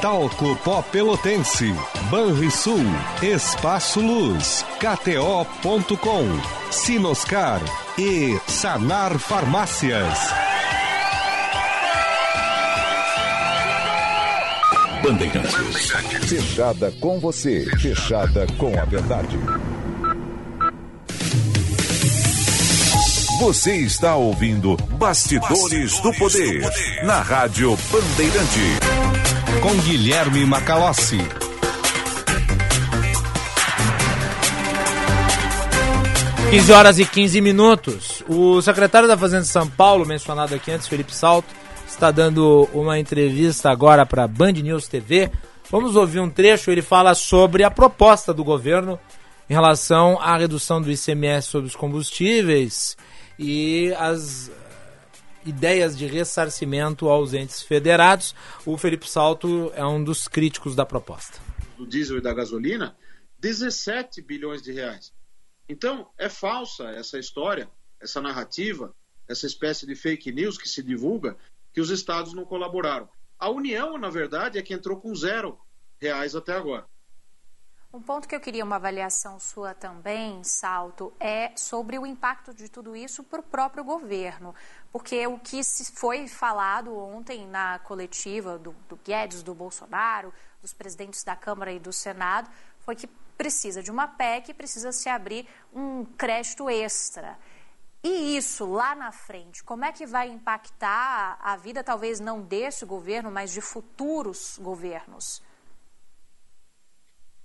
Talco 0.00 0.56
Pó 0.56 0.82
Pelotense. 0.82 1.72
Banrisul. 2.10 2.84
Espaço 3.22 4.00
Luz. 4.00 4.64
KTO.com. 4.80 6.24
Sinoscar. 6.70 7.60
E 7.96 8.40
Sanar 8.48 9.18
Farmácias. 9.18 10.57
Bandeirantes. 15.02 15.90
Fechada 16.26 16.92
com 17.00 17.18
você, 17.18 17.64
fechada 17.78 18.46
com 18.58 18.78
a 18.78 18.84
verdade. 18.84 19.38
Você 23.40 23.76
está 23.76 24.16
ouvindo 24.16 24.76
Bastidores, 24.98 26.00
do, 26.00 26.12
Poder, 26.14 26.68
na 27.04 27.20
Rádio 27.20 27.78
Bandeirante. 27.90 28.78
Com 29.62 29.74
Guilherme 29.82 30.44
Macalossi. 30.44 31.18
Quinze 36.50 36.72
horas 36.72 36.98
e 36.98 37.04
15 37.04 37.40
minutos. 37.40 38.24
O 38.26 38.60
secretário 38.62 39.06
da 39.06 39.16
Fazenda 39.16 39.42
de 39.42 39.48
São 39.48 39.68
Paulo, 39.68 40.04
mencionado 40.04 40.54
aqui 40.54 40.70
antes, 40.70 40.88
Felipe 40.88 41.14
Salto, 41.14 41.54
está 41.98 42.12
dando 42.12 42.68
uma 42.72 42.96
entrevista 42.96 43.70
agora 43.70 44.06
para 44.06 44.22
a 44.22 44.28
Band 44.28 44.52
News 44.52 44.86
TV. 44.86 45.32
Vamos 45.68 45.96
ouvir 45.96 46.20
um 46.20 46.30
trecho. 46.30 46.70
Ele 46.70 46.80
fala 46.80 47.12
sobre 47.12 47.64
a 47.64 47.70
proposta 47.72 48.32
do 48.32 48.44
governo 48.44 49.00
em 49.50 49.52
relação 49.52 50.16
à 50.20 50.36
redução 50.36 50.80
do 50.80 50.92
ICMS 50.92 51.48
sobre 51.48 51.66
os 51.66 51.74
combustíveis 51.74 52.96
e 53.36 53.92
as 53.98 54.48
ideias 55.44 55.98
de 55.98 56.06
ressarcimento 56.06 57.08
aos 57.08 57.34
entes 57.34 57.62
federados. 57.62 58.32
O 58.64 58.78
Felipe 58.78 59.10
Salto 59.10 59.72
é 59.74 59.84
um 59.84 60.02
dos 60.02 60.28
críticos 60.28 60.76
da 60.76 60.86
proposta. 60.86 61.40
Do 61.76 61.84
diesel 61.84 62.18
e 62.18 62.20
da 62.20 62.32
gasolina, 62.32 62.96
17 63.40 64.22
bilhões 64.22 64.62
de 64.62 64.70
reais. 64.70 65.12
Então, 65.68 66.08
é 66.16 66.28
falsa 66.28 66.90
essa 66.90 67.18
história, 67.18 67.68
essa 68.00 68.20
narrativa, 68.20 68.94
essa 69.28 69.46
espécie 69.46 69.84
de 69.84 69.96
fake 69.96 70.30
news 70.30 70.56
que 70.56 70.68
se 70.68 70.80
divulga 70.80 71.36
que 71.72 71.80
os 71.80 71.90
estados 71.90 72.32
não 72.32 72.44
colaboraram. 72.44 73.08
A 73.38 73.48
União, 73.50 73.96
na 73.96 74.10
verdade, 74.10 74.58
é 74.58 74.62
que 74.62 74.74
entrou 74.74 75.00
com 75.00 75.14
zero 75.14 75.58
reais 76.00 76.34
até 76.34 76.52
agora. 76.52 76.86
Um 77.90 78.02
ponto 78.02 78.28
que 78.28 78.34
eu 78.34 78.40
queria 78.40 78.64
uma 78.64 78.76
avaliação 78.76 79.40
sua 79.40 79.72
também, 79.72 80.44
Salto, 80.44 81.10
é 81.18 81.52
sobre 81.56 81.98
o 81.98 82.04
impacto 82.04 82.52
de 82.52 82.68
tudo 82.68 82.94
isso 82.94 83.24
para 83.24 83.40
o 83.40 83.42
próprio 83.42 83.82
governo. 83.82 84.54
Porque 84.92 85.26
o 85.26 85.38
que 85.38 85.60
foi 85.94 86.28
falado 86.28 86.94
ontem 86.94 87.46
na 87.46 87.78
coletiva 87.78 88.58
do, 88.58 88.72
do 88.90 88.96
Guedes, 88.96 89.42
do 89.42 89.54
Bolsonaro, 89.54 90.34
dos 90.60 90.74
presidentes 90.74 91.24
da 91.24 91.34
Câmara 91.34 91.72
e 91.72 91.78
do 91.78 91.90
Senado, 91.90 92.50
foi 92.80 92.94
que 92.94 93.06
precisa 93.38 93.82
de 93.82 93.90
uma 93.90 94.06
PEC, 94.06 94.52
precisa 94.52 94.92
se 94.92 95.08
abrir 95.08 95.48
um 95.72 96.04
crédito 96.04 96.68
extra. 96.68 97.38
E 98.02 98.36
isso 98.36 98.70
lá 98.70 98.94
na 98.94 99.10
frente, 99.10 99.64
como 99.64 99.84
é 99.84 99.92
que 99.92 100.06
vai 100.06 100.28
impactar 100.28 101.38
a 101.42 101.56
vida, 101.56 101.82
talvez 101.82 102.20
não 102.20 102.40
desse 102.40 102.86
governo, 102.86 103.30
mas 103.30 103.52
de 103.52 103.60
futuros 103.60 104.56
governos? 104.60 105.42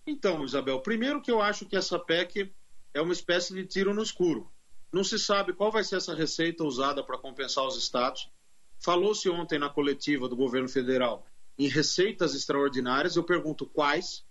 Então, 0.06 0.44
Isabel, 0.44 0.80
primeiro 0.82 1.22
que 1.22 1.32
eu 1.32 1.42
acho 1.42 1.66
que 1.66 1.76
essa 1.76 1.98
PEC 1.98 2.54
é 2.94 3.02
uma 3.02 3.14
espécie 3.14 3.54
de 3.54 3.66
tiro 3.66 3.94
no 3.94 4.04
escuro. 4.04 4.52
Não 4.92 5.04
se 5.04 5.18
sabe 5.18 5.54
qual 5.54 5.72
vai 5.72 5.84
ser 5.84 5.96
essa 5.96 6.14
receita 6.14 6.64
usada 6.64 7.04
para 7.04 7.18
compensar 7.18 7.66
os 7.66 7.76
estados. 7.76 8.30
Falou-se 8.78 9.28
ontem 9.30 9.58
na 9.58 9.70
coletiva 9.70 10.30
do 10.30 10.36
governo 10.36 10.70
federal 10.70 11.26
em 11.58 11.68
receitas 11.68 12.36
extraordinárias. 12.36 13.16
Eu 13.16 13.24
pergunto 13.24 13.66
quais. 13.66 14.24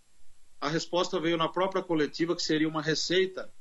A 0.61 0.69
resposta 0.69 1.19
veio 1.19 1.37
na 1.37 1.49
própria 1.49 1.83
coletiva 1.83 2.37
que 2.37 2.43
seria 2.43 2.69
uma 2.69 2.83
receita 2.83 3.53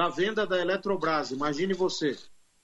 da 0.00 0.08
venda 0.08 0.46
da 0.46 0.58
Eletrobras. 0.58 1.30
Imagine 1.30 1.74
você. 1.74 2.16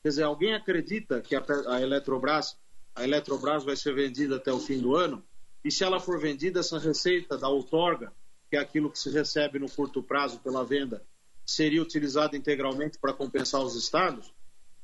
Quer 0.03 0.09
dizer, 0.09 0.23
alguém 0.23 0.55
acredita 0.55 1.21
que 1.21 1.37
a, 1.37 1.45
a 1.67 1.83
Eletrobras, 1.83 2.57
a 2.95 3.05
Eletrobras 3.05 3.63
vai 3.63 3.77
ser 3.77 3.95
vendida 3.95 4.37
até 4.37 4.51
o 4.51 4.59
fim 4.59 4.79
do 4.79 4.97
ano? 4.97 5.23
E 5.63 5.71
se 5.71 5.85
ela 5.85 6.01
for 6.01 6.19
vendida, 6.19 6.61
essa 6.61 6.79
receita 6.79 7.37
da 7.37 7.47
outorga, 7.47 8.11
que 8.49 8.57
é 8.57 8.59
aquilo 8.59 8.91
que 8.91 8.99
se 8.99 9.11
recebe 9.11 9.59
no 9.59 9.69
curto 9.69 10.03
prazo 10.03 10.39
pela 10.39 10.65
venda, 10.65 11.03
seria 11.45 11.83
utilizada 11.83 12.35
integralmente 12.39 12.99
para 12.99 13.13
compensar 13.13 13.61
os 13.61 13.75
estados? 13.75 14.33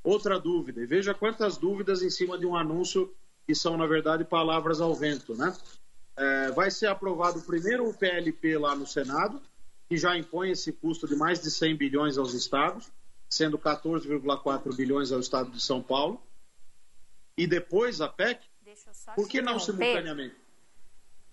Outra 0.04 0.38
dúvida, 0.38 0.82
e 0.82 0.86
veja 0.86 1.14
quantas 1.14 1.56
dúvidas 1.56 2.02
em 2.02 2.10
cima 2.10 2.36
de 2.36 2.44
um 2.44 2.54
anúncio 2.54 3.14
que 3.46 3.54
são, 3.54 3.78
na 3.78 3.86
verdade, 3.86 4.24
palavras 4.24 4.78
ao 4.78 4.94
vento, 4.94 5.34
né? 5.34 5.56
É, 6.18 6.50
vai 6.50 6.70
ser 6.70 6.88
aprovado 6.88 7.40
primeiro 7.40 7.88
o 7.88 7.94
PLP 7.94 8.58
lá 8.58 8.76
no 8.76 8.86
Senado, 8.86 9.40
que 9.92 9.98
já 9.98 10.16
impõe 10.16 10.52
esse 10.52 10.72
custo 10.72 11.06
de 11.06 11.14
mais 11.14 11.42
de 11.42 11.50
100 11.50 11.76
bilhões 11.76 12.16
aos 12.16 12.32
estados, 12.32 12.90
sendo 13.28 13.58
14,4 13.58 14.74
bilhões 14.74 15.12
ao 15.12 15.20
estado 15.20 15.50
de 15.50 15.60
São 15.60 15.82
Paulo. 15.82 16.18
E 17.36 17.46
depois 17.46 18.00
a 18.00 18.08
PEC, 18.08 18.40
por 19.14 19.28
que 19.28 19.42
não 19.42 19.58
simultaneamente? 19.58 20.34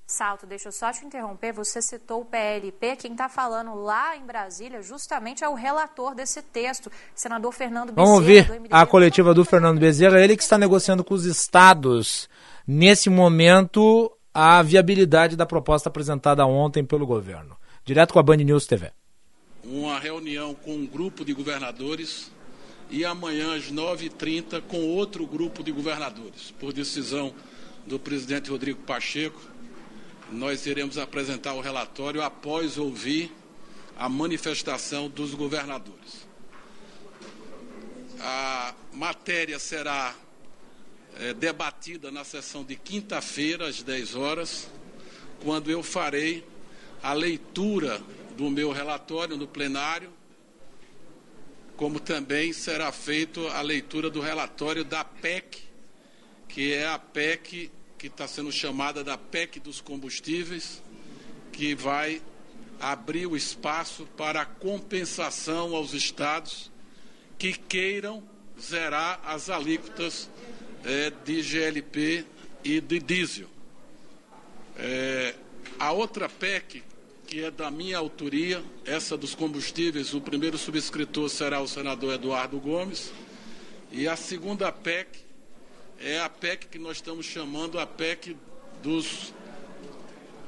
Salto, 0.06 0.46
deixa 0.46 0.68
eu 0.68 0.72
só 0.74 0.92
te 0.92 1.06
interromper. 1.06 1.54
Você 1.54 1.82
citou 1.82 2.20
o 2.20 2.26
PLP. 2.26 2.98
Quem 2.98 3.14
está 3.14 3.30
falando 3.30 3.76
lá 3.76 4.18
em 4.18 4.26
Brasília 4.26 4.82
justamente 4.82 5.42
é 5.42 5.48
o 5.48 5.54
relator 5.54 6.14
desse 6.14 6.42
texto, 6.42 6.92
senador 7.16 7.54
Fernando 7.54 7.94
Bezerra. 7.94 8.06
Vamos 8.06 8.20
ouvir 8.20 8.46
a 8.70 8.86
coletiva 8.86 9.34
do 9.34 9.46
Fernando 9.46 9.80
Bezerra, 9.80 10.20
ele 10.20 10.36
que 10.36 10.44
está 10.44 10.58
negociando 10.58 11.02
com 11.02 11.14
os 11.14 11.24
estados, 11.24 12.28
nesse 12.68 13.10
momento, 13.10 14.12
a 14.34 14.62
viabilidade 14.62 15.38
da 15.38 15.46
proposta 15.46 15.88
apresentada 15.88 16.46
ontem 16.46 16.84
pelo 16.84 17.08
governo. 17.08 17.58
Direto 17.90 18.14
com 18.14 18.20
a 18.20 18.22
Band 18.22 18.38
News 18.38 18.68
TV. 18.68 18.92
Uma 19.64 19.98
reunião 19.98 20.54
com 20.54 20.76
um 20.76 20.86
grupo 20.86 21.26
de 21.26 21.34
governadores 21.34 22.32
e 22.88 23.04
amanhã 23.04 23.56
às 23.56 23.72
9h30 23.72 24.62
com 24.62 24.86
outro 24.90 25.26
grupo 25.26 25.64
de 25.64 25.72
governadores. 25.72 26.54
Por 26.60 26.72
decisão 26.72 27.34
do 27.88 27.98
presidente 27.98 28.52
Rodrigo 28.52 28.80
Pacheco, 28.84 29.42
nós 30.32 30.68
iremos 30.68 31.00
apresentar 31.00 31.56
o 31.56 31.62
relatório 31.62 32.22
após 32.22 32.78
ouvir 32.78 33.36
a 33.98 34.08
manifestação 34.08 35.10
dos 35.10 35.34
governadores. 35.34 36.28
A 38.20 38.76
matéria 38.94 39.58
será 39.58 40.14
é, 41.20 41.34
debatida 41.34 42.12
na 42.12 42.24
sessão 42.24 42.64
de 42.64 42.76
quinta-feira, 42.76 43.68
às 43.68 43.82
10 43.82 44.14
horas, 44.14 44.70
quando 45.44 45.72
eu 45.72 45.82
farei 45.82 46.46
a 47.02 47.14
leitura 47.14 48.02
do 48.36 48.50
meu 48.50 48.72
relatório 48.72 49.38
no 49.38 49.48
plenário, 49.48 50.12
como 51.76 52.00
também 52.00 52.52
será 52.52 52.92
feita 52.92 53.40
a 53.52 53.62
leitura 53.62 54.10
do 54.10 54.20
relatório 54.20 54.84
da 54.84 55.04
PEC, 55.04 55.62
que 56.48 56.74
é 56.74 56.88
a 56.88 57.00
PEC 57.00 57.72
que 57.98 58.08
está 58.08 58.28
sendo 58.28 58.52
chamada 58.52 59.04
da 59.04 59.18
PEC 59.18 59.60
dos 59.60 59.82
combustíveis, 59.82 60.82
que 61.52 61.76
vai 61.76 62.22
abrir 62.80 63.28
o 63.28 63.36
espaço 63.36 64.06
para 64.18 64.46
compensação 64.46 65.76
aos 65.76 65.94
estados 65.94 66.72
que 67.38 67.54
queiram 67.54 68.24
zerar 68.60 69.20
as 69.26 69.50
alíquotas 69.50 70.30
é, 70.84 71.10
de 71.10 71.42
GLP 71.42 72.26
e 72.64 72.80
de 72.82 73.00
diesel. 73.00 73.50
É, 74.78 75.36
a 75.78 75.92
outra 75.92 76.28
PEC 76.28 76.84
que 77.30 77.44
é 77.44 77.52
da 77.52 77.70
minha 77.70 77.96
autoria, 77.96 78.64
essa 78.84 79.16
dos 79.16 79.36
combustíveis, 79.36 80.16
o 80.16 80.20
primeiro 80.20 80.58
subscritor 80.58 81.30
será 81.30 81.62
o 81.62 81.68
senador 81.68 82.16
Eduardo 82.16 82.60
Gomes. 82.60 83.12
E 83.92 84.08
a 84.08 84.16
segunda 84.16 84.72
PEC 84.72 85.20
é 86.00 86.20
a 86.20 86.28
PEC 86.28 86.66
que 86.66 86.80
nós 86.80 86.98
estamos 86.98 87.28
chamando 87.28 87.80
a 87.80 87.86
PEC 87.86 88.36
dos 88.82 89.32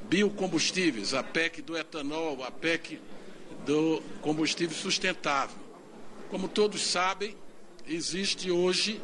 biocombustíveis, 0.09 1.13
a 1.13 1.21
PEC 1.21 1.61
do 1.61 1.77
etanol, 1.77 2.43
a 2.43 2.49
PEC 2.49 2.99
do 3.63 4.01
combustível 4.19 4.75
sustentável. 4.75 5.55
Como 6.31 6.47
todos 6.47 6.81
sabem, 6.81 7.37
existe 7.87 8.49
hoje 8.49 8.99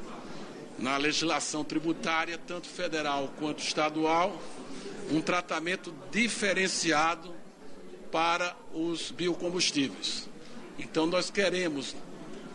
na 0.79 0.97
legislação 0.97 1.63
tributária, 1.63 2.39
tanto 2.39 2.67
federal 2.67 3.31
quanto 3.37 3.61
estadual, 3.61 4.41
um 5.11 5.21
tratamento 5.21 5.93
diferenciado 6.09 7.36
para 8.11 8.55
os 8.73 9.11
biocombustíveis. 9.11 10.29
Então, 10.77 11.05
nós 11.05 11.29
queremos, 11.29 11.95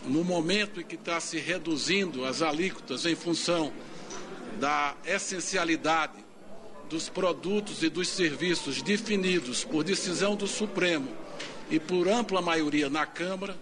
no 0.05 0.23
momento 0.23 0.81
em 0.81 0.83
que 0.83 0.95
está 0.95 1.19
se 1.19 1.37
reduzindo 1.37 2.25
as 2.25 2.41
alíquotas 2.41 3.05
em 3.05 3.15
função 3.15 3.71
da 4.59 4.95
essencialidade 5.05 6.23
dos 6.89 7.09
produtos 7.09 7.81
e 7.83 7.89
dos 7.89 8.07
serviços 8.07 8.81
definidos 8.81 9.63
por 9.63 9.83
decisão 9.83 10.35
do 10.35 10.47
Supremo 10.47 11.09
e 11.69 11.79
por 11.79 12.07
ampla 12.07 12.41
maioria 12.41 12.89
na 12.89 13.05
Câmara, 13.05 13.57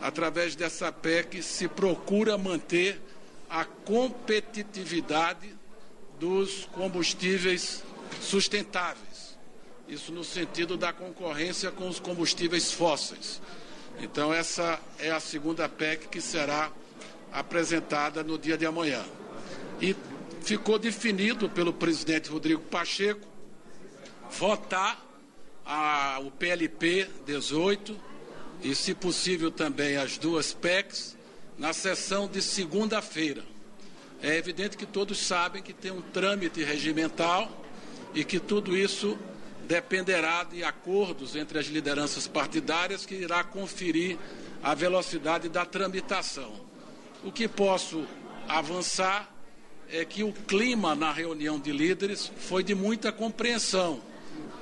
através 0.00 0.54
dessa 0.54 0.92
PEC, 0.92 1.42
se 1.42 1.66
procura 1.66 2.38
manter 2.38 3.00
a 3.50 3.64
competitividade 3.64 5.54
dos 6.20 6.68
combustíveis 6.72 7.82
sustentáveis 8.20 9.07
isso 9.88 10.12
no 10.12 10.22
sentido 10.22 10.76
da 10.76 10.92
concorrência 10.92 11.70
com 11.70 11.88
os 11.88 11.98
combustíveis 11.98 12.70
fósseis. 12.70 13.40
Então, 14.00 14.32
essa 14.32 14.78
é 14.98 15.10
a 15.10 15.18
segunda 15.18 15.68
PEC 15.68 16.08
que 16.08 16.20
será 16.20 16.70
apresentada 17.32 18.22
no 18.22 18.38
dia 18.38 18.56
de 18.56 18.66
amanhã. 18.66 19.04
E 19.80 19.96
ficou 20.42 20.78
definido 20.78 21.48
pelo 21.48 21.72
presidente 21.72 22.30
Rodrigo 22.30 22.62
Pacheco 22.62 23.26
votar 24.30 25.04
a, 25.64 26.20
o 26.20 26.30
PLP 26.30 27.08
18 27.26 27.98
e, 28.62 28.74
se 28.74 28.94
possível, 28.94 29.50
também 29.50 29.96
as 29.96 30.18
duas 30.18 30.52
PECs 30.52 31.16
na 31.56 31.72
sessão 31.72 32.28
de 32.28 32.42
segunda-feira. 32.42 33.42
É 34.22 34.36
evidente 34.36 34.76
que 34.76 34.86
todos 34.86 35.18
sabem 35.18 35.62
que 35.62 35.72
tem 35.72 35.90
um 35.90 36.00
trâmite 36.00 36.62
regimental 36.62 37.64
e 38.14 38.24
que 38.24 38.38
tudo 38.38 38.76
isso 38.76 39.18
dependerá 39.68 40.44
de 40.44 40.64
acordos 40.64 41.36
entre 41.36 41.58
as 41.58 41.66
lideranças 41.66 42.26
partidárias 42.26 43.04
que 43.04 43.14
irá 43.14 43.44
conferir 43.44 44.18
a 44.62 44.74
velocidade 44.74 45.50
da 45.50 45.66
tramitação. 45.66 46.52
O 47.22 47.30
que 47.30 47.46
posso 47.46 48.06
avançar 48.48 49.30
é 49.90 50.06
que 50.06 50.24
o 50.24 50.32
clima 50.32 50.94
na 50.94 51.12
reunião 51.12 51.60
de 51.60 51.70
líderes 51.70 52.32
foi 52.38 52.64
de 52.64 52.74
muita 52.74 53.12
compreensão, 53.12 54.00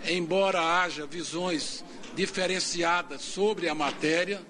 embora 0.04 0.60
haja 0.60 1.06
visões 1.06 1.84
diferenciadas 2.16 3.22
sobre 3.22 3.68
a 3.68 3.74
matéria, 3.74 4.42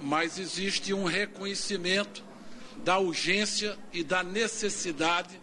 mas 0.00 0.38
existe 0.38 0.94
um 0.94 1.04
reconhecimento 1.04 2.24
da 2.82 2.98
urgência 2.98 3.78
e 3.92 4.02
da 4.02 4.24
necessidade 4.24 5.38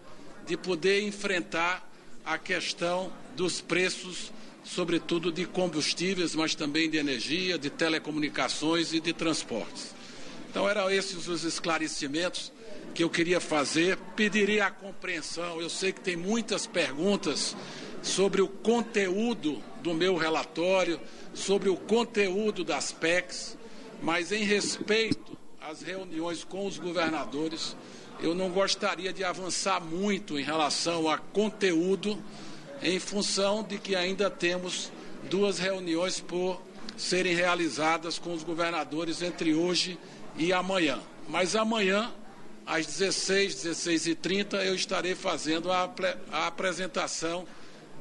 de 0.48 0.58
poder 0.58 1.04
enfrentar 1.04 1.88
a 2.26 2.38
questão 2.38 3.12
dos 3.36 3.62
preços, 3.62 4.32
sobretudo 4.74 5.32
de 5.32 5.46
combustíveis, 5.46 6.36
mas 6.36 6.54
também 6.54 6.90
de 6.90 6.98
energia, 6.98 7.58
de 7.58 7.70
telecomunicações 7.70 8.94
e 8.94 9.00
de 9.00 9.12
transportes. 9.14 9.96
Então, 10.50 10.70
eram 10.70 10.90
esses 10.90 11.28
os 11.28 11.44
esclarecimentos 11.44 12.52
que 12.94 13.04
eu 13.04 13.10
queria 13.10 13.40
fazer. 13.40 13.98
Pediria 14.16 14.68
a 14.68 14.72
compreensão. 14.72 15.60
Eu 15.60 15.70
sei 15.70 15.92
que 15.92 16.02
tem 16.02 16.16
muitas 16.16 16.68
perguntas 16.68 17.56
sobre 18.02 18.42
o 18.42 18.48
conteúdo 18.48 19.62
do 19.82 19.94
meu 19.94 20.16
relatório, 20.16 21.00
sobre 21.34 21.70
o 21.70 21.76
conteúdo 21.76 22.64
das 22.64 22.92
PECs, 22.92 23.58
mas 24.02 24.32
em 24.32 24.44
respeito 24.44 25.38
às 25.62 25.82
reuniões 25.82 26.44
com 26.44 26.66
os 26.66 26.78
governadores, 26.78 27.76
eu 28.22 28.36
não 28.36 28.50
gostaria 28.50 29.12
de 29.12 29.24
avançar 29.24 29.80
muito 29.80 30.38
em 30.38 30.44
relação 30.44 31.10
a 31.10 31.18
conteúdo, 31.18 32.22
em 32.82 33.00
função 33.00 33.64
de 33.64 33.78
que 33.78 33.96
ainda 33.96 34.30
temos 34.30 34.92
duas 35.30 35.60
reuniões 35.60 36.20
por 36.20 36.62
serem 36.98 37.34
realizadas 37.34 38.20
com 38.20 38.34
os 38.34 38.44
governadores 38.44 39.22
entre 39.22 39.54
hoje 39.54 39.98
e 40.38 40.52
amanhã. 40.52 41.00
Mas 41.28 41.56
amanhã, 41.56 42.12
às 42.66 42.86
16, 42.86 43.56
16h30, 43.56 44.56
eu 44.66 44.76
estarei 44.76 45.16
fazendo 45.16 45.72
a, 45.72 45.90
a 46.32 46.48
apresentação 46.48 47.46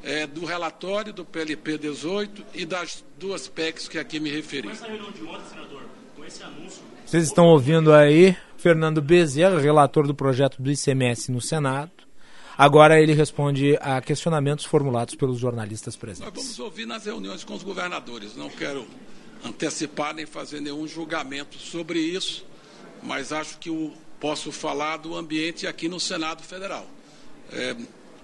é, 0.02 0.26
do 0.26 0.44
relatório 0.44 1.12
do 1.12 1.24
PLP 1.24 1.78
18 1.78 2.44
e 2.54 2.64
das 2.64 3.04
duas 3.18 3.48
PECs 3.48 3.88
que 3.88 3.98
aqui 3.98 4.20
me 4.20 4.30
referi. 4.30 4.68
Com 4.68 4.74
essa 4.74 4.86
reunião 4.86 5.10
de 5.10 5.22
ontem, 5.24 5.48
senador, 5.48 5.82
com 6.16 6.24
esse 6.24 6.42
anúncio. 6.42 6.82
Vocês 7.04 7.24
estão 7.24 7.46
ouvindo 7.46 7.92
aí 7.92 8.36
Fernando 8.56 9.00
Bezerra, 9.00 9.58
relator 9.58 10.06
do 10.06 10.14
projeto 10.14 10.60
do 10.60 10.70
ICMS 10.70 11.32
no 11.32 11.40
Senado. 11.40 11.90
Agora 12.58 13.00
ele 13.00 13.12
responde 13.12 13.78
a 13.80 14.00
questionamentos 14.00 14.64
formulados 14.64 15.14
pelos 15.14 15.38
jornalistas 15.38 15.94
presentes. 15.94 16.24
Nós 16.24 16.34
vamos 16.34 16.58
ouvir 16.58 16.86
nas 16.86 17.04
reuniões 17.04 17.44
com 17.44 17.54
os 17.54 17.62
governadores. 17.62 18.34
Não 18.34 18.50
quero 18.50 18.84
antecipar 19.44 20.12
nem 20.12 20.26
fazer 20.26 20.60
nenhum 20.60 20.84
julgamento 20.88 21.56
sobre 21.56 22.00
isso, 22.00 22.44
mas 23.00 23.32
acho 23.32 23.58
que 23.58 23.92
posso 24.18 24.50
falar 24.50 24.96
do 24.96 25.14
ambiente 25.14 25.68
aqui 25.68 25.88
no 25.88 26.00
Senado 26.00 26.42
Federal. 26.42 26.84
É, 27.52 27.76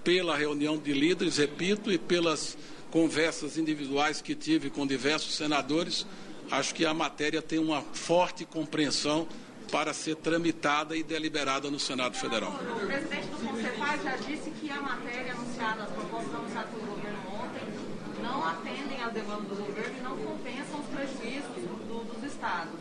pela 0.03 0.35
reunião 0.35 0.77
de 0.77 0.91
líderes, 0.91 1.37
repito, 1.37 1.89
e 1.89 1.97
pelas 1.97 2.57
conversas 2.91 3.57
individuais 3.57 4.21
que 4.21 4.35
tive 4.35 4.69
com 4.69 4.85
diversos 4.85 5.33
senadores, 5.35 6.05
acho 6.51 6.75
que 6.75 6.85
a 6.85 6.93
matéria 6.93 7.41
tem 7.41 7.57
uma 7.57 7.81
forte 7.93 8.43
compreensão 8.43 9.25
para 9.71 9.93
ser 9.93 10.15
tramitada 10.15 10.95
e 10.95 11.03
deliberada 11.03 11.69
no 11.69 11.79
Senado 11.79 12.15
Federal. 12.17 12.51
O 12.51 12.85
presidente 12.85 13.27
do 13.27 13.37
Concepaz 13.37 14.03
já 14.03 14.15
disse 14.17 14.49
que 14.51 14.69
a 14.69 14.81
matéria 14.81 15.33
anunciada, 15.33 15.83
as 15.83 15.89
propostas 15.89 16.35
anunciadas 16.35 16.69
pelo 16.71 16.85
governo 16.87 17.19
ontem, 17.33 18.23
não 18.23 18.45
atendem 18.45 19.03
às 19.03 19.13
demandas 19.13 19.57
do 19.57 19.63
governo 19.63 19.97
e 19.97 20.01
não 20.01 20.17
compensam 20.17 20.79
os 20.79 20.85
prejuízos 20.87 21.49
do, 21.87 22.13
dos 22.13 22.31
estados. 22.31 22.79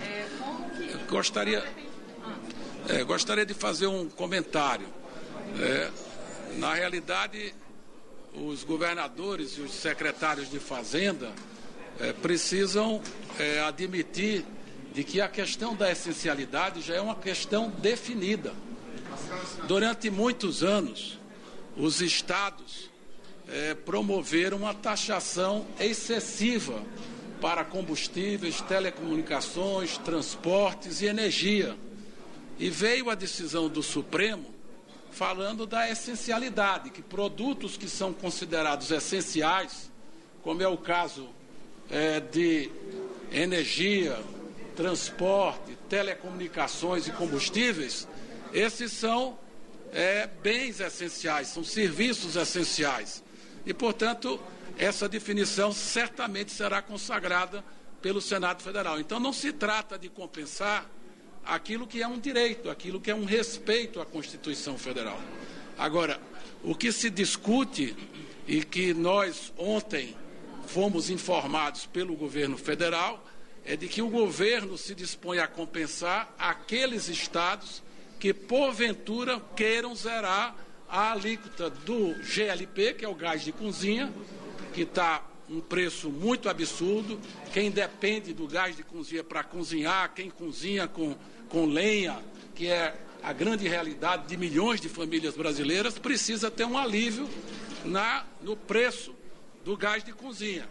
É, 0.00 0.28
como 0.38 0.70
que... 0.70 1.04
Gostaria, 1.08 1.64
é, 2.88 3.04
gostaria 3.04 3.44
de 3.44 3.54
fazer 3.54 3.86
um 3.86 4.08
comentário. 4.08 4.86
É, 5.60 5.90
na 6.56 6.74
realidade, 6.74 7.54
os 8.34 8.64
governadores 8.64 9.58
e 9.58 9.60
os 9.60 9.72
secretários 9.72 10.50
de 10.50 10.60
Fazenda 10.60 11.32
é, 12.00 12.12
precisam 12.12 13.02
é, 13.38 13.60
admitir 13.60 14.44
de 14.98 15.04
que 15.04 15.20
a 15.20 15.28
questão 15.28 15.76
da 15.76 15.92
essencialidade 15.92 16.80
já 16.80 16.96
é 16.96 17.00
uma 17.00 17.14
questão 17.14 17.70
definida. 17.70 18.52
Durante 19.68 20.10
muitos 20.10 20.64
anos, 20.64 21.20
os 21.76 22.00
estados 22.00 22.90
é, 23.46 23.74
promoveram 23.74 24.56
uma 24.56 24.74
taxação 24.74 25.64
excessiva 25.78 26.82
para 27.40 27.64
combustíveis, 27.64 28.60
telecomunicações, 28.60 29.96
transportes 29.98 31.00
e 31.00 31.06
energia. 31.06 31.76
E 32.58 32.68
veio 32.68 33.08
a 33.08 33.14
decisão 33.14 33.68
do 33.68 33.84
Supremo 33.84 34.52
falando 35.12 35.64
da 35.64 35.88
essencialidade, 35.88 36.90
que 36.90 37.02
produtos 37.02 37.76
que 37.76 37.88
são 37.88 38.12
considerados 38.12 38.90
essenciais, 38.90 39.92
como 40.42 40.60
é 40.60 40.66
o 40.66 40.76
caso 40.76 41.28
é, 41.88 42.18
de 42.18 42.68
energia, 43.30 44.18
transporte, 44.78 45.76
telecomunicações 45.88 47.08
e 47.08 47.10
combustíveis, 47.10 48.06
esses 48.52 48.92
são 48.92 49.36
é, 49.92 50.28
bens 50.40 50.78
essenciais, 50.78 51.48
são 51.48 51.64
serviços 51.64 52.36
essenciais. 52.36 53.24
E, 53.66 53.74
portanto, 53.74 54.38
essa 54.78 55.08
definição 55.08 55.72
certamente 55.72 56.52
será 56.52 56.80
consagrada 56.80 57.64
pelo 58.00 58.20
Senado 58.20 58.62
Federal. 58.62 59.00
Então, 59.00 59.18
não 59.18 59.32
se 59.32 59.52
trata 59.52 59.98
de 59.98 60.08
compensar 60.08 60.88
aquilo 61.44 61.84
que 61.84 62.00
é 62.00 62.06
um 62.06 62.20
direito, 62.20 62.70
aquilo 62.70 63.00
que 63.00 63.10
é 63.10 63.14
um 63.16 63.24
respeito 63.24 64.00
à 64.00 64.06
Constituição 64.06 64.78
Federal. 64.78 65.20
Agora, 65.76 66.20
o 66.62 66.72
que 66.72 66.92
se 66.92 67.10
discute 67.10 67.96
e 68.46 68.62
que 68.62 68.94
nós 68.94 69.52
ontem 69.58 70.16
fomos 70.68 71.10
informados 71.10 71.84
pelo 71.84 72.14
governo 72.14 72.56
federal 72.56 73.27
é 73.68 73.76
de 73.76 73.86
que 73.86 74.00
o 74.00 74.08
governo 74.08 74.78
se 74.78 74.94
dispõe 74.94 75.38
a 75.38 75.46
compensar 75.46 76.34
aqueles 76.38 77.08
estados 77.08 77.82
que 78.18 78.32
porventura 78.32 79.38
queiram 79.54 79.94
zerar 79.94 80.56
a 80.88 81.12
alíquota 81.12 81.68
do 81.68 82.14
GLP, 82.22 82.94
que 82.94 83.04
é 83.04 83.08
o 83.08 83.14
gás 83.14 83.44
de 83.44 83.52
cozinha, 83.52 84.10
que 84.72 84.80
está 84.80 85.22
um 85.50 85.60
preço 85.60 86.08
muito 86.08 86.48
absurdo. 86.48 87.20
Quem 87.52 87.70
depende 87.70 88.32
do 88.32 88.48
gás 88.48 88.74
de 88.74 88.82
cozinha 88.82 89.22
para 89.22 89.44
cozinhar, 89.44 90.14
quem 90.14 90.30
cozinha 90.30 90.88
com 90.88 91.14
com 91.48 91.66
lenha, 91.66 92.18
que 92.54 92.68
é 92.68 92.94
a 93.22 93.32
grande 93.32 93.66
realidade 93.66 94.28
de 94.28 94.36
milhões 94.36 94.80
de 94.80 94.88
famílias 94.88 95.34
brasileiras, 95.36 95.98
precisa 95.98 96.50
ter 96.50 96.64
um 96.64 96.78
alívio 96.78 97.28
na, 97.84 98.24
no 98.42 98.56
preço 98.56 99.14
do 99.64 99.76
gás 99.76 100.04
de 100.04 100.12
cozinha. 100.12 100.68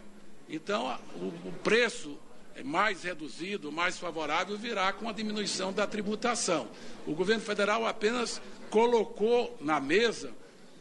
Então, 0.48 0.98
o, 1.14 1.48
o 1.48 1.52
preço 1.62 2.18
mais 2.64 3.02
reduzido, 3.02 3.70
mais 3.70 3.98
favorável, 3.98 4.56
virá 4.56 4.92
com 4.92 5.08
a 5.08 5.12
diminuição 5.12 5.72
da 5.72 5.86
tributação. 5.86 6.68
O 7.06 7.14
governo 7.14 7.42
federal 7.42 7.86
apenas 7.86 8.40
colocou 8.70 9.56
na 9.60 9.80
mesa 9.80 10.32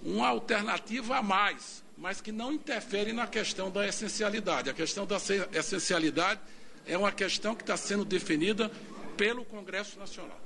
uma 0.03 0.27
alternativa 0.27 1.17
a 1.17 1.21
mais, 1.21 1.83
mas 1.97 2.21
que 2.21 2.31
não 2.31 2.51
interfere 2.51 3.13
na 3.13 3.27
questão 3.27 3.71
da 3.71 3.87
essencialidade. 3.87 4.69
A 4.69 4.73
questão 4.73 5.05
da 5.05 5.17
essencialidade 5.53 6.39
é 6.85 6.97
uma 6.97 7.11
questão 7.11 7.55
que 7.55 7.63
está 7.63 7.75
sendo 7.75 8.05
definida 8.05 8.71
pelo 9.15 9.43
Congresso 9.43 9.99
Nacional. 9.99 10.39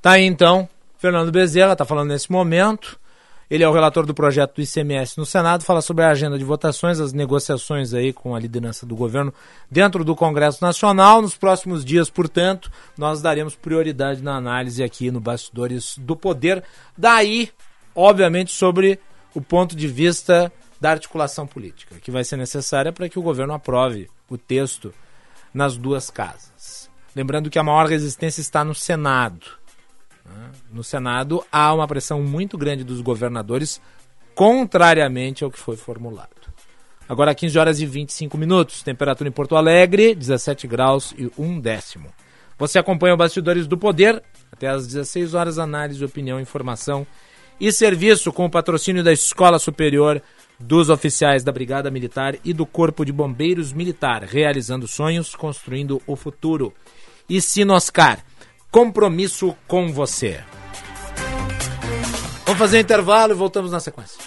Tá 0.00 0.12
aí 0.12 0.24
então, 0.24 0.68
Fernando 0.98 1.30
Bezerra 1.32 1.72
está 1.72 1.84
falando 1.84 2.08
nesse 2.08 2.30
momento. 2.30 2.98
Ele 3.48 3.62
é 3.62 3.68
o 3.68 3.72
relator 3.72 4.04
do 4.04 4.12
projeto 4.12 4.56
do 4.56 4.62
ICMS 4.62 5.16
no 5.16 5.24
Senado, 5.24 5.62
fala 5.62 5.80
sobre 5.80 6.04
a 6.04 6.10
agenda 6.10 6.36
de 6.36 6.44
votações, 6.44 6.98
as 6.98 7.12
negociações 7.12 7.94
aí 7.94 8.12
com 8.12 8.34
a 8.34 8.40
liderança 8.40 8.84
do 8.84 8.96
governo 8.96 9.32
dentro 9.70 10.04
do 10.04 10.16
Congresso 10.16 10.62
Nacional. 10.64 11.22
Nos 11.22 11.36
próximos 11.36 11.84
dias, 11.84 12.10
portanto, 12.10 12.70
nós 12.98 13.22
daremos 13.22 13.54
prioridade 13.54 14.20
na 14.20 14.36
análise 14.36 14.82
aqui 14.82 15.12
no 15.12 15.20
Bastidores 15.20 15.96
do 15.96 16.16
Poder. 16.16 16.64
Daí, 16.98 17.50
obviamente, 17.94 18.52
sobre 18.52 18.98
o 19.32 19.40
ponto 19.40 19.76
de 19.76 19.86
vista 19.86 20.52
da 20.80 20.90
articulação 20.90 21.46
política, 21.46 21.96
que 22.00 22.10
vai 22.10 22.24
ser 22.24 22.36
necessária 22.36 22.92
para 22.92 23.08
que 23.08 23.18
o 23.18 23.22
governo 23.22 23.54
aprove 23.54 24.10
o 24.28 24.36
texto 24.36 24.92
nas 25.54 25.76
duas 25.76 26.10
casas. 26.10 26.90
Lembrando 27.14 27.48
que 27.48 27.58
a 27.58 27.62
maior 27.62 27.86
resistência 27.86 28.40
está 28.40 28.64
no 28.64 28.74
Senado. 28.74 29.46
Né? 30.26 30.50
No 30.72 30.82
Senado 30.82 31.44
há 31.50 31.72
uma 31.72 31.86
pressão 31.86 32.22
muito 32.22 32.58
grande 32.58 32.84
dos 32.84 33.00
governadores 33.00 33.80
contrariamente 34.34 35.44
ao 35.44 35.50
que 35.50 35.58
foi 35.58 35.76
formulado. 35.76 36.30
Agora 37.08 37.34
15 37.34 37.58
horas 37.58 37.80
e 37.80 37.86
25 37.86 38.36
minutos, 38.36 38.82
temperatura 38.82 39.28
em 39.28 39.32
Porto 39.32 39.56
Alegre, 39.56 40.14
17 40.14 40.66
graus 40.66 41.14
e 41.16 41.30
1 41.38 41.60
décimo. 41.60 42.12
Você 42.58 42.78
acompanha 42.78 43.14
o 43.14 43.16
Bastidores 43.16 43.66
do 43.66 43.78
Poder, 43.78 44.22
até 44.50 44.68
às 44.68 44.86
16 44.86 45.34
horas, 45.34 45.58
análise, 45.58 46.04
opinião, 46.04 46.40
informação 46.40 47.06
e 47.60 47.70
serviço 47.70 48.32
com 48.32 48.44
o 48.46 48.50
patrocínio 48.50 49.04
da 49.04 49.12
Escola 49.12 49.58
Superior 49.58 50.22
dos 50.58 50.88
oficiais 50.88 51.44
da 51.44 51.52
Brigada 51.52 51.90
Militar 51.90 52.36
e 52.44 52.52
do 52.52 52.64
Corpo 52.66 53.04
de 53.04 53.12
Bombeiros 53.12 53.72
Militar, 53.72 54.22
realizando 54.22 54.88
sonhos, 54.88 55.34
construindo 55.34 56.02
o 56.06 56.16
futuro. 56.16 56.72
E 57.28 57.40
Sinoscar, 57.40 58.24
compromisso 58.76 59.56
com 59.66 59.90
você. 59.90 60.38
Vamos 62.44 62.58
fazer 62.58 62.76
um 62.76 62.80
intervalo 62.80 63.32
e 63.32 63.34
voltamos 63.34 63.72
na 63.72 63.80
sequência. 63.80 64.20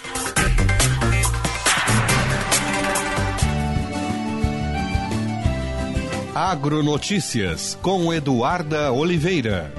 Agronotícias 6.34 7.78
com 7.80 8.12
Eduarda 8.12 8.90
Oliveira. 8.90 9.72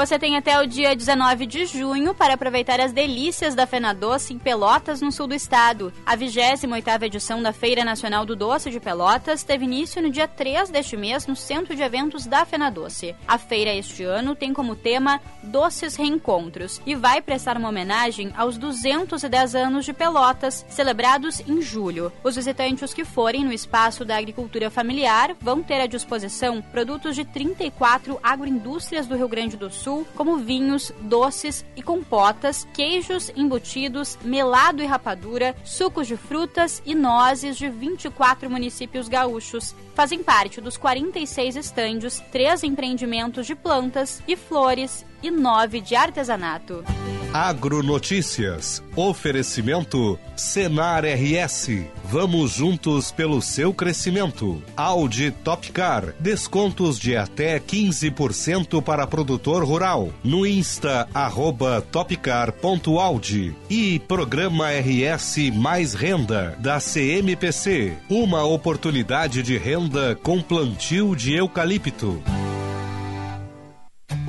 Você 0.00 0.18
tem 0.18 0.34
até 0.34 0.58
o 0.58 0.66
dia 0.66 0.96
19 0.96 1.44
de 1.44 1.66
junho 1.66 2.14
para 2.14 2.32
aproveitar 2.32 2.80
as 2.80 2.90
delícias 2.90 3.54
da 3.54 3.66
Fena 3.66 3.92
Doce 3.92 4.32
em 4.32 4.38
Pelotas, 4.38 5.02
no 5.02 5.12
sul 5.12 5.26
do 5.26 5.34
estado. 5.34 5.92
A 6.06 6.16
28ª 6.16 7.02
edição 7.02 7.42
da 7.42 7.52
Feira 7.52 7.84
Nacional 7.84 8.24
do 8.24 8.34
Doce 8.34 8.70
de 8.70 8.80
Pelotas 8.80 9.42
teve 9.42 9.66
início 9.66 10.00
no 10.00 10.08
dia 10.08 10.26
3 10.26 10.70
deste 10.70 10.96
mês 10.96 11.26
no 11.26 11.36
Centro 11.36 11.76
de 11.76 11.82
Eventos 11.82 12.24
da 12.24 12.46
Fena 12.46 12.70
Doce. 12.70 13.14
A 13.28 13.36
feira 13.36 13.74
este 13.74 14.02
ano 14.02 14.34
tem 14.34 14.54
como 14.54 14.74
tema 14.74 15.20
Doces 15.42 15.96
Reencontros 15.96 16.80
e 16.86 16.94
vai 16.94 17.20
prestar 17.20 17.58
uma 17.58 17.68
homenagem 17.68 18.32
aos 18.38 18.56
210 18.56 19.54
anos 19.54 19.84
de 19.84 19.92
Pelotas, 19.92 20.64
celebrados 20.70 21.40
em 21.46 21.60
julho. 21.60 22.10
Os 22.24 22.36
visitantes 22.36 22.94
que 22.94 23.04
forem 23.04 23.44
no 23.44 23.52
espaço 23.52 24.02
da 24.02 24.16
agricultura 24.16 24.70
familiar 24.70 25.36
vão 25.42 25.62
ter 25.62 25.82
à 25.82 25.86
disposição 25.86 26.62
produtos 26.62 27.14
de 27.14 27.22
34 27.22 28.18
agroindústrias 28.22 29.06
do 29.06 29.14
Rio 29.14 29.28
Grande 29.28 29.58
do 29.58 29.70
Sul 29.70 29.89
Sul, 29.90 30.06
como 30.14 30.36
vinhos, 30.36 30.92
doces 31.00 31.64
e 31.74 31.82
compotas, 31.82 32.66
queijos 32.72 33.28
embutidos, 33.34 34.16
melado 34.22 34.84
e 34.84 34.86
rapadura, 34.86 35.56
sucos 35.64 36.06
de 36.06 36.16
frutas 36.16 36.80
e 36.86 36.94
nozes 36.94 37.56
de 37.56 37.68
24 37.68 38.48
municípios 38.48 39.08
gaúchos. 39.08 39.74
Fazem 39.96 40.22
parte 40.22 40.60
dos 40.60 40.76
46 40.76 41.56
estandes, 41.56 42.22
três 42.30 42.62
empreendimentos 42.62 43.48
de 43.48 43.56
plantas 43.56 44.22
e 44.28 44.36
flores 44.36 45.04
e 45.22 45.30
nove 45.30 45.80
de 45.80 45.94
artesanato. 45.94 46.84
Agronotícias. 47.32 48.82
Oferecimento 48.96 50.18
Senar 50.34 51.04
RS. 51.04 51.84
Vamos 52.04 52.52
juntos 52.52 53.12
pelo 53.12 53.40
seu 53.40 53.72
crescimento. 53.72 54.60
Audi 54.76 55.30
Topcar. 55.30 56.12
Descontos 56.18 56.98
de 56.98 57.16
até 57.16 57.60
15% 57.60 58.82
para 58.82 59.06
produtor 59.06 59.64
rural. 59.64 60.12
No 60.24 60.44
Insta, 60.44 61.08
arroba 61.14 61.80
topcar.audi. 61.80 63.54
E 63.68 64.00
Programa 64.00 64.70
RS 64.72 65.50
Mais 65.54 65.94
Renda, 65.94 66.56
da 66.58 66.80
CMPC. 66.80 67.96
Uma 68.08 68.44
oportunidade 68.44 69.40
de 69.42 69.56
renda 69.56 70.16
com 70.16 70.42
plantio 70.42 71.14
de 71.14 71.34
eucalipto. 71.34 72.20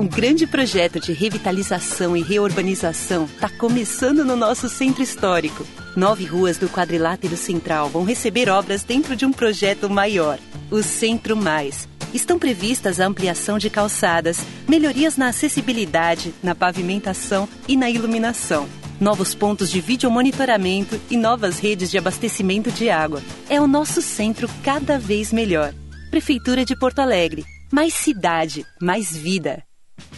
Um 0.02 0.08
grande 0.08 0.48
projeto 0.48 1.00
de 1.00 1.14
revitalização 1.14 2.18
e 2.18 2.24
reurbanização 2.24 3.26
está 3.26 3.48
começando 3.48 4.26
no 4.26 4.36
nosso 4.36 4.68
centro 4.68 5.04
histórico. 5.04 5.64
Nove 5.96 6.26
ruas 6.26 6.58
do 6.58 6.68
quadrilátero 6.68 7.38
central 7.38 7.88
vão 7.88 8.04
receber 8.04 8.50
obras 8.50 8.84
dentro 8.84 9.16
de 9.16 9.28
um 9.28 9.32
projeto 9.32 9.88
maior, 9.88 10.40
o 10.72 10.82
Centro 10.82 11.38
Mais. 11.38 11.88
Estão 12.16 12.40
previstas 12.40 13.00
a 13.00 13.06
ampliação 13.06 13.60
de 13.60 13.70
calçadas, 13.70 14.44
melhorias 14.68 15.18
na 15.18 15.28
acessibilidade, 15.28 16.34
na 16.42 16.56
pavimentação 16.56 17.48
e 17.68 17.78
na 17.78 17.88
iluminação. 17.88 18.68
Novos 19.00 19.36
pontos 19.36 19.70
de 19.70 19.80
videomonitoramento 19.80 21.00
e 21.12 21.16
novas 21.16 21.60
redes 21.60 21.92
de 21.92 22.00
abastecimento 22.00 22.72
de 22.72 22.90
água. 22.90 23.22
É 23.48 23.62
o 23.62 23.68
nosso 23.68 24.02
centro 24.02 24.50
cada 24.64 24.98
vez 24.98 25.32
melhor. 25.32 25.76
Prefeitura 26.10 26.66
de 26.66 26.76
Porto 26.76 26.98
Alegre. 26.98 27.46
Mais 27.72 27.94
cidade, 27.94 28.66
mais 28.82 29.16
vida. 29.16 29.64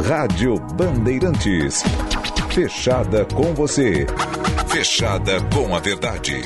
Rádio 0.00 0.58
Bandeirantes. 0.74 1.82
Fechada 2.50 3.26
com 3.26 3.52
você. 3.52 4.06
Fechada 4.66 5.38
com 5.52 5.76
a 5.76 5.80
verdade. 5.80 6.40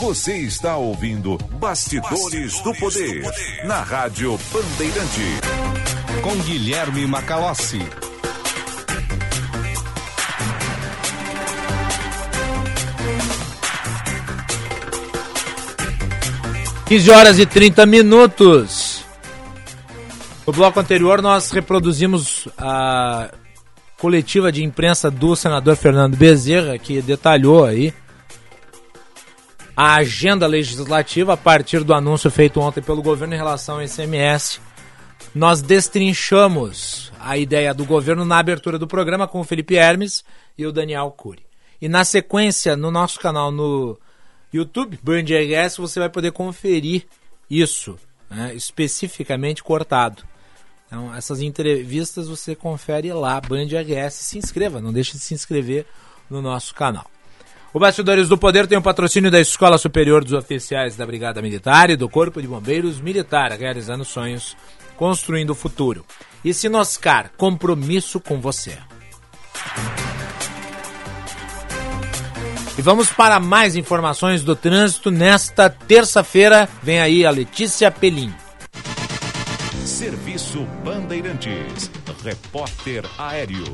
Você 0.00 0.38
está 0.38 0.76
ouvindo 0.76 1.38
Bastidores, 1.60 2.20
Bastidores 2.20 2.60
do, 2.62 2.74
poder, 2.74 3.20
do 3.20 3.22
Poder 3.22 3.64
na 3.64 3.80
Rádio 3.80 4.36
Bandeirante. 4.52 5.40
Com 6.20 6.34
Guilherme 6.42 7.06
Macalossi. 7.06 7.80
15 16.90 17.10
horas 17.12 17.38
e 17.38 17.46
30 17.46 17.86
minutos. 17.86 18.79
No 20.50 20.54
bloco 20.56 20.80
anterior, 20.80 21.22
nós 21.22 21.52
reproduzimos 21.52 22.48
a 22.58 23.30
coletiva 23.96 24.50
de 24.50 24.64
imprensa 24.64 25.08
do 25.08 25.36
senador 25.36 25.76
Fernando 25.76 26.16
Bezerra, 26.16 26.76
que 26.76 27.00
detalhou 27.00 27.64
aí 27.64 27.94
a 29.76 29.94
agenda 29.94 30.48
legislativa 30.48 31.34
a 31.34 31.36
partir 31.36 31.84
do 31.84 31.94
anúncio 31.94 32.28
feito 32.32 32.58
ontem 32.58 32.82
pelo 32.82 33.00
governo 33.00 33.32
em 33.32 33.36
relação 33.36 33.76
ao 33.76 33.84
ICMS. 33.84 34.58
Nós 35.32 35.62
destrinchamos 35.62 37.12
a 37.20 37.38
ideia 37.38 37.72
do 37.72 37.84
governo 37.84 38.24
na 38.24 38.40
abertura 38.40 38.76
do 38.76 38.88
programa 38.88 39.28
com 39.28 39.38
o 39.38 39.44
Felipe 39.44 39.76
Hermes 39.76 40.24
e 40.58 40.66
o 40.66 40.72
Daniel 40.72 41.14
Cury. 41.16 41.46
E 41.80 41.88
na 41.88 42.02
sequência, 42.02 42.74
no 42.76 42.90
nosso 42.90 43.20
canal 43.20 43.52
no 43.52 43.96
YouTube, 44.52 44.98
Band 45.00 45.26
RS, 45.26 45.76
você 45.76 46.00
vai 46.00 46.08
poder 46.08 46.32
conferir 46.32 47.06
isso, 47.48 47.96
né, 48.28 48.52
especificamente 48.52 49.62
cortado. 49.62 50.28
Então, 50.90 51.14
essas 51.14 51.40
entrevistas 51.40 52.26
você 52.26 52.56
confere 52.56 53.12
lá, 53.12 53.40
Band 53.40 53.66
RS. 53.66 54.14
Se 54.14 54.38
inscreva, 54.38 54.80
não 54.80 54.92
deixe 54.92 55.12
de 55.12 55.20
se 55.20 55.32
inscrever 55.32 55.86
no 56.28 56.42
nosso 56.42 56.74
canal. 56.74 57.08
O 57.72 57.78
Bastidores 57.78 58.28
do 58.28 58.36
Poder 58.36 58.66
tem 58.66 58.76
o 58.76 58.82
patrocínio 58.82 59.30
da 59.30 59.38
Escola 59.38 59.78
Superior 59.78 60.24
dos 60.24 60.32
Oficiais 60.32 60.96
da 60.96 61.06
Brigada 61.06 61.40
Militar 61.40 61.90
e 61.90 61.96
do 61.96 62.08
Corpo 62.08 62.42
de 62.42 62.48
Bombeiros 62.48 63.00
Militar, 63.00 63.52
realizando 63.52 64.04
sonhos, 64.04 64.56
construindo 64.96 65.50
o 65.50 65.54
futuro. 65.54 66.04
E 66.44 66.52
Sinoscar, 66.52 67.30
compromisso 67.36 68.18
com 68.18 68.40
você. 68.40 68.76
E 72.76 72.82
vamos 72.82 73.10
para 73.10 73.38
mais 73.38 73.76
informações 73.76 74.42
do 74.42 74.56
trânsito 74.56 75.12
nesta 75.12 75.70
terça-feira. 75.70 76.68
Vem 76.82 76.98
aí 76.98 77.24
a 77.24 77.30
Letícia 77.30 77.92
Pelim. 77.92 78.34
Serviço 79.84 80.64
Bandeirantes. 80.84 81.90
Repórter 82.22 83.04
Aéreo. 83.18 83.64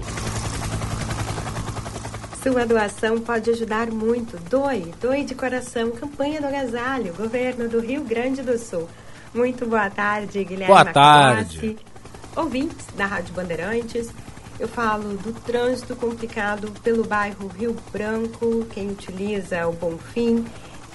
Sua 2.43 2.65
doação 2.65 3.21
pode 3.21 3.51
ajudar 3.51 3.91
muito. 3.91 4.39
Doe, 4.49 4.95
doe 5.01 5.25
de 5.25 5.35
coração. 5.35 5.91
Campanha 5.91 6.41
do 6.41 6.47
Agasalho, 6.47 7.13
Governo 7.15 7.69
do 7.69 7.81
Rio 7.81 8.05
Grande 8.05 8.41
do 8.43 8.57
Sul. 8.59 8.89
Muito 9.35 9.67
boa 9.67 9.91
tarde, 9.91 10.45
Guilherme. 10.45 10.67
Boa 10.67 10.85
tarde. 10.85 11.77
Ouvintes 12.37 12.87
da 12.97 13.07
Rádio 13.07 13.35
Bandeirantes. 13.35 14.09
Eu 14.59 14.69
falo 14.69 15.17
do 15.19 15.33
trânsito 15.33 15.95
complicado 15.97 16.73
pelo 16.83 17.05
bairro 17.05 17.49
Rio 17.49 17.77
Branco, 17.93 18.65
quem 18.73 18.91
utiliza 18.91 19.67
o 19.67 19.73
Bonfim 19.73 20.47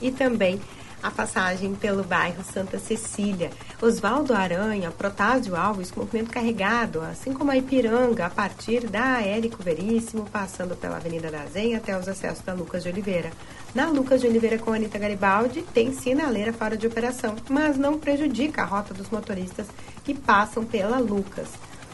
e 0.01 0.11
também 0.11 0.59
a 1.02 1.10
passagem 1.10 1.73
pelo 1.76 2.03
bairro 2.03 2.44
Santa 2.44 2.78
Cecília. 2.78 3.49
Oswaldo 3.82 4.34
Aranha, 4.34 4.91
Protásio 4.91 5.56
Alves, 5.56 5.91
com 5.91 6.02
movimento 6.02 6.30
carregado, 6.30 7.02
assim 7.02 7.34
como 7.34 7.52
a 7.52 7.57
Ipiranga, 7.57 8.26
a 8.26 8.30
partir 8.30 8.88
da 8.88 9.22
Érico 9.22 9.64
Veríssimo, 9.64 10.26
passando 10.32 10.76
pela 10.76 10.98
Avenida 10.98 11.32
da 11.32 11.45
Zenha 11.45 11.78
até 11.78 11.98
os 11.98 12.07
acessos 12.07 12.44
da 12.44 12.53
Lucas 12.53 12.84
de 12.84 12.90
Oliveira. 12.90 13.32
Na 13.73 13.90
Lucas 13.90 14.22
de 14.22 14.28
Oliveira 14.28 14.57
com 14.57 14.73
Anitta 14.73 14.99
Garibaldi, 14.99 15.64
tem 15.73 15.94
sinaleira 15.94 16.53
fora 16.53 16.78
de 16.78 16.86
operação, 16.86 17.36
mas 17.49 17.78
não 17.78 17.98
prejudica 17.98 18.61
a 18.61 18.65
rota 18.65 18.94
dos 18.94 19.10
motoristas 19.10 19.68
que 20.03 20.14
passam 20.14 20.64
pela 20.65 20.99
Lucas. 20.99 21.48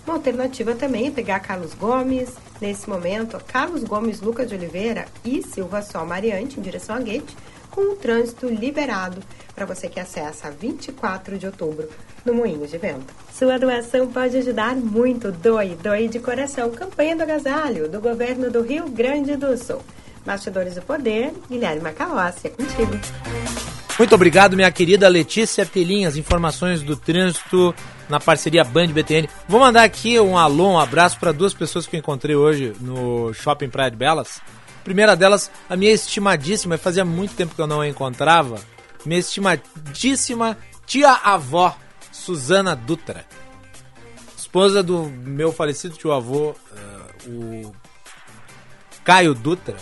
Uma 0.08 0.16
alternativa 0.16 0.74
também 0.74 1.08
é 1.08 1.12
pegar 1.12 1.42
Carlos 1.42 1.74
Gomes, 1.74 2.34
nesse 2.62 2.90
momento, 2.90 3.38
Carlos 3.46 3.84
Gomes, 3.84 4.22
Lucas 4.22 4.48
de 4.48 4.56
Oliveira 4.56 5.06
e 5.24 5.44
Silva 5.44 5.82
Sol 5.82 6.06
Mariante, 6.06 6.58
em 6.58 6.64
direção 6.64 6.96
a 6.96 7.00
Gate, 7.00 7.34
com 7.78 7.94
o 7.94 7.96
trânsito 7.96 8.48
liberado 8.48 9.22
para 9.54 9.64
você 9.64 9.88
que 9.88 10.00
acessa 10.00 10.50
24 10.50 11.38
de 11.38 11.46
outubro 11.46 11.88
no 12.26 12.34
Moinho 12.34 12.66
de 12.66 12.76
Vento. 12.76 13.14
Sua 13.32 13.60
doação 13.60 14.08
pode 14.08 14.36
ajudar 14.36 14.76
muito. 14.76 15.32
Doe, 15.32 15.76
doe 15.76 16.08
de 16.08 16.18
coração. 16.18 16.72
Campanha 16.72 17.16
do 17.16 17.22
agasalho 17.22 17.88
do 17.88 18.02
governo 18.02 18.50
do 18.50 18.64
Rio 18.64 18.90
Grande 18.90 19.36
do 19.36 19.56
Sul. 19.56 19.84
Bastidores 20.26 20.74
do 20.74 20.82
Poder, 20.82 21.32
Guilherme 21.48 21.82
Macalossi, 21.82 22.48
é 22.48 22.50
contigo. 22.50 23.00
Muito 24.00 24.16
obrigado, 24.16 24.56
minha 24.56 24.72
querida 24.72 25.08
Letícia 25.08 25.64
Pelim. 25.64 26.06
As 26.06 26.18
informações 26.18 26.82
do 26.82 26.98
trânsito 26.98 27.76
na 28.10 28.20
parceria 28.20 28.64
Band 28.64 28.88
BTN. 28.88 29.30
Vou 29.48 29.60
mandar 29.60 29.84
aqui 29.84 30.20
um 30.20 30.36
alô, 30.36 30.72
um 30.72 30.80
abraço 30.80 31.20
para 31.20 31.32
duas 31.32 31.54
pessoas 31.54 31.86
que 31.86 31.96
eu 31.96 32.00
encontrei 32.00 32.36
hoje 32.36 32.74
no 32.82 33.32
Shopping 33.36 33.70
Praia 33.70 33.92
de 33.92 33.98
Belas. 33.98 34.42
Primeira 34.88 35.18
delas, 35.18 35.52
a 35.70 35.76
minha 35.76 35.92
estimadíssima, 35.92 36.78
fazia 36.78 37.04
muito 37.04 37.36
tempo 37.36 37.54
que 37.54 37.62
eu 37.62 37.68
não 37.68 37.82
a 37.82 37.88
encontrava, 37.90 38.58
minha 39.06 39.20
estimadíssima 39.20 40.58
tia-avó, 40.86 41.76
Suzana 42.10 42.74
Dutra. 42.74 43.26
Esposa 44.38 44.82
do 44.82 45.04
meu 45.04 45.52
falecido 45.52 45.98
tio-avô, 45.98 46.52
uh, 46.52 47.30
o 47.30 47.76
Caio 49.04 49.34
Dutra 49.34 49.76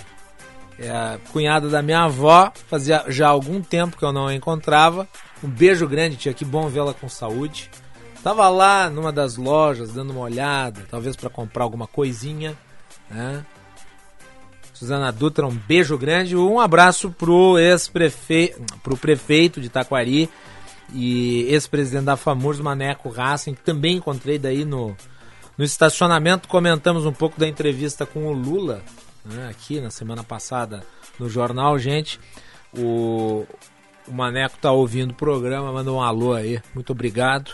é 0.80 0.90
a 0.90 1.20
cunhada 1.32 1.70
da 1.70 1.84
minha 1.84 2.06
avó, 2.06 2.52
fazia 2.68 3.06
já 3.08 3.28
algum 3.28 3.62
tempo 3.62 3.98
que 3.98 4.04
eu 4.04 4.12
não 4.12 4.28
a 4.28 4.34
encontrava. 4.34 5.08
Um 5.44 5.48
beijo 5.48 5.88
grande, 5.88 6.16
tia, 6.16 6.34
que 6.34 6.44
bom 6.44 6.68
vê-la 6.68 6.96
com 6.96 7.08
saúde. 7.08 7.70
Tava 8.24 8.50
lá 8.50 8.90
numa 8.90 9.12
das 9.12 9.38
lojas 9.38 9.94
dando 9.94 10.10
uma 10.10 10.22
olhada, 10.22 10.82
talvez 10.90 11.16
para 11.16 11.30
comprar 11.30 11.64
alguma 11.64 11.86
coisinha, 11.86 12.58
né? 13.08 13.46
Suzana 14.86 15.12
Dutra, 15.12 15.48
um 15.48 15.56
beijo 15.56 15.98
grande, 15.98 16.38
um 16.38 16.60
abraço 16.60 17.10
pro 17.10 17.58
ex-prefeito, 17.58 18.62
pro 18.84 18.96
prefeito 18.96 19.60
de 19.60 19.68
Taquari 19.68 20.30
e 20.94 21.42
ex-presidente 21.50 22.06
da 22.06 22.16
FAMURS, 22.16 22.60
Maneco 22.60 23.10
Racing, 23.10 23.56
que 23.56 23.64
também 23.64 23.98
encontrei 23.98 24.38
daí 24.38 24.64
no, 24.64 24.96
no 25.58 25.66
estacionamento. 25.66 26.48
Comentamos 26.48 27.04
um 27.04 27.12
pouco 27.12 27.40
da 27.40 27.48
entrevista 27.48 28.06
com 28.06 28.28
o 28.28 28.32
Lula, 28.32 28.84
né, 29.26 29.48
aqui 29.50 29.82
na 29.82 29.90
semana 29.90 30.24
passada 30.24 30.84
no 31.20 31.28
jornal, 31.28 31.80
gente. 31.80 32.20
O, 32.78 33.44
o 34.08 34.14
Maneco 34.14 34.60
tá 34.60 34.72
ouvindo 34.72 35.12
o 35.12 35.16
programa, 35.16 35.74
manda 35.74 35.92
um 35.92 36.00
alô 36.02 36.34
aí. 36.34 36.62
Muito 36.76 36.92
obrigado. 36.92 37.54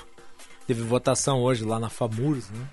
Teve 0.68 0.84
votação 0.84 1.42
hoje 1.42 1.64
lá 1.64 1.80
na 1.80 1.90
FAMURS, 1.90 2.50
né? 2.50 2.68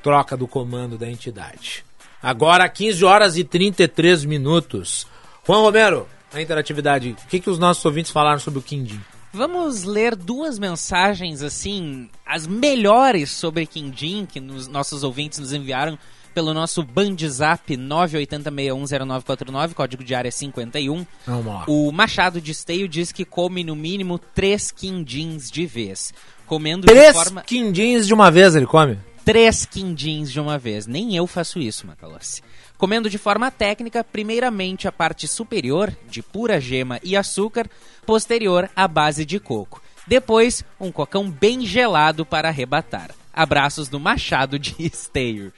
Troca 0.00 0.36
do 0.36 0.46
comando 0.46 0.96
da 0.96 1.10
entidade. 1.10 1.84
Agora, 2.24 2.68
15 2.68 3.04
horas 3.04 3.36
e 3.36 3.44
33 3.44 4.24
minutos. 4.24 5.06
Juan 5.46 5.60
Romero, 5.60 6.08
a 6.32 6.40
interatividade. 6.40 7.14
O 7.24 7.28
que, 7.28 7.38
que 7.38 7.50
os 7.50 7.58
nossos 7.58 7.84
ouvintes 7.84 8.10
falaram 8.10 8.38
sobre 8.38 8.58
o 8.58 8.62
Quindim? 8.62 9.00
Vamos 9.32 9.84
ler 9.84 10.16
duas 10.16 10.58
mensagens, 10.58 11.42
assim, 11.42 12.08
as 12.24 12.46
melhores 12.46 13.30
sobre 13.30 13.66
Quindim, 13.66 14.26
que 14.26 14.40
nos, 14.40 14.68
nossos 14.68 15.02
ouvintes 15.02 15.38
nos 15.38 15.52
enviaram 15.52 15.98
pelo 16.32 16.54
nosso 16.54 16.82
Bandzap 16.82 17.76
980610949, 17.76 19.74
código 19.74 20.02
de 20.02 20.14
área 20.14 20.32
51. 20.32 21.06
Vamos 21.26 21.46
lá. 21.46 21.64
O 21.68 21.92
Machado 21.92 22.40
de 22.40 22.52
Esteio 22.52 22.88
diz 22.88 23.12
que 23.12 23.24
come 23.24 23.62
no 23.62 23.76
mínimo 23.76 24.18
três 24.18 24.70
quindins 24.70 25.50
de 25.50 25.66
vez. 25.66 26.14
Comendo 26.46 26.86
Três 26.86 27.08
de 27.08 27.12
forma... 27.12 27.42
quindins 27.42 28.06
de 28.06 28.14
uma 28.14 28.30
vez 28.30 28.54
ele 28.54 28.66
come? 28.66 28.98
Três 29.24 29.64
quindins 29.64 30.30
de 30.30 30.38
uma 30.38 30.58
vez. 30.58 30.86
Nem 30.86 31.16
eu 31.16 31.26
faço 31.26 31.58
isso, 31.58 31.86
Macalossi. 31.86 32.42
Comendo 32.76 33.08
de 33.08 33.16
forma 33.16 33.50
técnica, 33.50 34.04
primeiramente 34.04 34.86
a 34.86 34.92
parte 34.92 35.26
superior, 35.26 35.90
de 36.06 36.22
pura 36.22 36.60
gema 36.60 37.00
e 37.02 37.16
açúcar, 37.16 37.66
posterior 38.04 38.68
a 38.76 38.86
base 38.86 39.24
de 39.24 39.40
coco. 39.40 39.80
Depois, 40.06 40.62
um 40.78 40.92
cocão 40.92 41.30
bem 41.30 41.64
gelado 41.64 42.26
para 42.26 42.48
arrebatar. 42.48 43.12
Abraços 43.32 43.88
do 43.88 43.98
Machado 43.98 44.58
de 44.58 44.74
Esteio. 44.84 45.50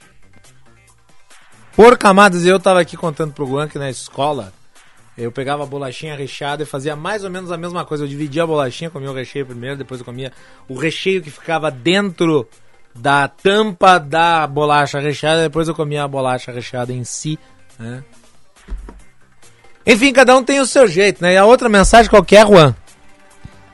Por 1.75 1.97
camadas, 1.97 2.45
eu 2.45 2.59
tava 2.59 2.79
aqui 2.79 2.95
contando 2.95 3.33
pro 3.33 3.45
Juan 3.45 3.67
que 3.67 3.77
na 3.77 3.89
escola 3.89 4.53
eu 5.17 5.31
pegava 5.31 5.63
a 5.63 5.65
bolachinha 5.65 6.15
recheada 6.15 6.63
e 6.63 6.65
fazia 6.65 6.95
mais 6.95 7.25
ou 7.25 7.29
menos 7.29 7.51
a 7.51 7.57
mesma 7.57 7.83
coisa. 7.83 8.05
Eu 8.05 8.07
dividia 8.07 8.43
a 8.43 8.47
bolachinha, 8.47 8.89
comia 8.89 9.11
o 9.11 9.13
recheio 9.13 9.45
primeiro, 9.45 9.75
depois 9.75 9.99
eu 9.99 10.05
comia 10.05 10.31
o 10.69 10.75
recheio 10.75 11.21
que 11.21 11.29
ficava 11.29 11.69
dentro 11.69 12.47
da 12.97 13.27
tampa 13.27 13.97
da 13.97 14.45
bolacha 14.47 14.99
recheada, 14.99 15.43
depois 15.43 15.67
eu 15.67 15.75
comia 15.75 16.03
a 16.03 16.07
bolacha 16.07 16.51
recheada 16.51 16.91
em 16.91 17.03
si, 17.03 17.37
né? 17.79 18.03
Enfim, 19.85 20.11
cada 20.11 20.35
um 20.35 20.43
tem 20.43 20.59
o 20.59 20.65
seu 20.65 20.87
jeito, 20.87 21.21
né? 21.21 21.33
E 21.33 21.37
a 21.37 21.45
outra 21.45 21.69
mensagem 21.69 22.09
qualquer, 22.09 22.45
Juan? 22.45 22.75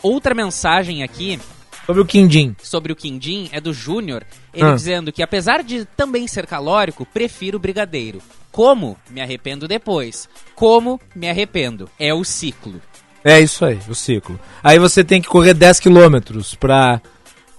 Outra 0.01 0.35
mensagem 0.35 1.01
aqui 1.03 1.39
Sobre 1.85 2.01
o 2.01 2.05
quindim. 2.05 2.55
Sobre 2.63 2.93
o 2.93 2.95
quindim, 2.95 3.49
é 3.51 3.59
do 3.59 3.73
Júnior, 3.73 4.23
ele 4.53 4.69
Ah. 4.69 4.73
dizendo 4.73 5.11
que 5.11 5.21
apesar 5.21 5.61
de 5.63 5.83
também 5.83 6.27
ser 6.27 6.47
calórico, 6.47 7.05
prefiro 7.05 7.57
o 7.57 7.59
brigadeiro. 7.59 8.21
Como? 8.53 8.97
Me 9.09 9.19
arrependo 9.19 9.67
depois. 9.67 10.29
Como? 10.55 10.99
Me 11.13 11.29
arrependo. 11.29 11.89
É 11.99 12.13
o 12.13 12.23
ciclo. 12.23 12.81
É 13.23 13.39
isso 13.39 13.65
aí, 13.65 13.79
o 13.89 13.95
ciclo. 13.95 14.39
Aí 14.63 14.79
você 14.79 15.03
tem 15.03 15.21
que 15.21 15.27
correr 15.27 15.53
10 15.53 15.79
quilômetros 15.79 16.55
pra 16.55 17.01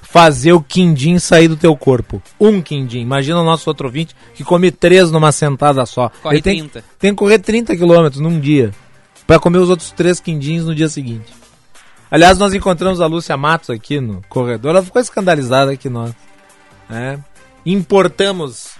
fazer 0.04 0.52
o 0.52 0.60
quindim 0.62 1.18
sair 1.18 1.48
do 1.48 1.56
teu 1.56 1.76
corpo. 1.76 2.22
Um 2.38 2.62
quindim. 2.62 3.00
Imagina 3.00 3.40
o 3.40 3.44
nosso 3.44 3.68
outro 3.68 3.86
ouvinte 3.86 4.14
que 4.34 4.44
come 4.44 4.70
três 4.70 5.10
numa 5.10 5.32
sentada 5.32 5.84
só. 5.86 6.10
Corre 6.22 6.36
Ele 6.36 6.42
tem, 6.42 6.58
30. 6.60 6.84
tem 6.98 7.10
que 7.10 7.16
correr 7.16 7.38
30 7.38 7.76
quilômetros 7.76 8.20
num 8.20 8.38
dia 8.38 8.70
pra 9.26 9.38
comer 9.38 9.58
os 9.58 9.70
outros 9.70 9.90
três 9.90 10.20
quindins 10.20 10.64
no 10.64 10.74
dia 10.74 10.88
seguinte. 10.88 11.32
Aliás, 12.10 12.38
nós 12.38 12.54
encontramos 12.54 13.00
a 13.00 13.06
Lúcia 13.06 13.36
Matos 13.36 13.70
aqui 13.70 14.00
no 14.00 14.22
corredor. 14.28 14.70
Ela 14.70 14.84
ficou 14.84 15.02
escandalizada 15.02 15.76
que 15.76 15.88
nós 15.88 16.12
né, 16.88 17.18
importamos 17.66 18.74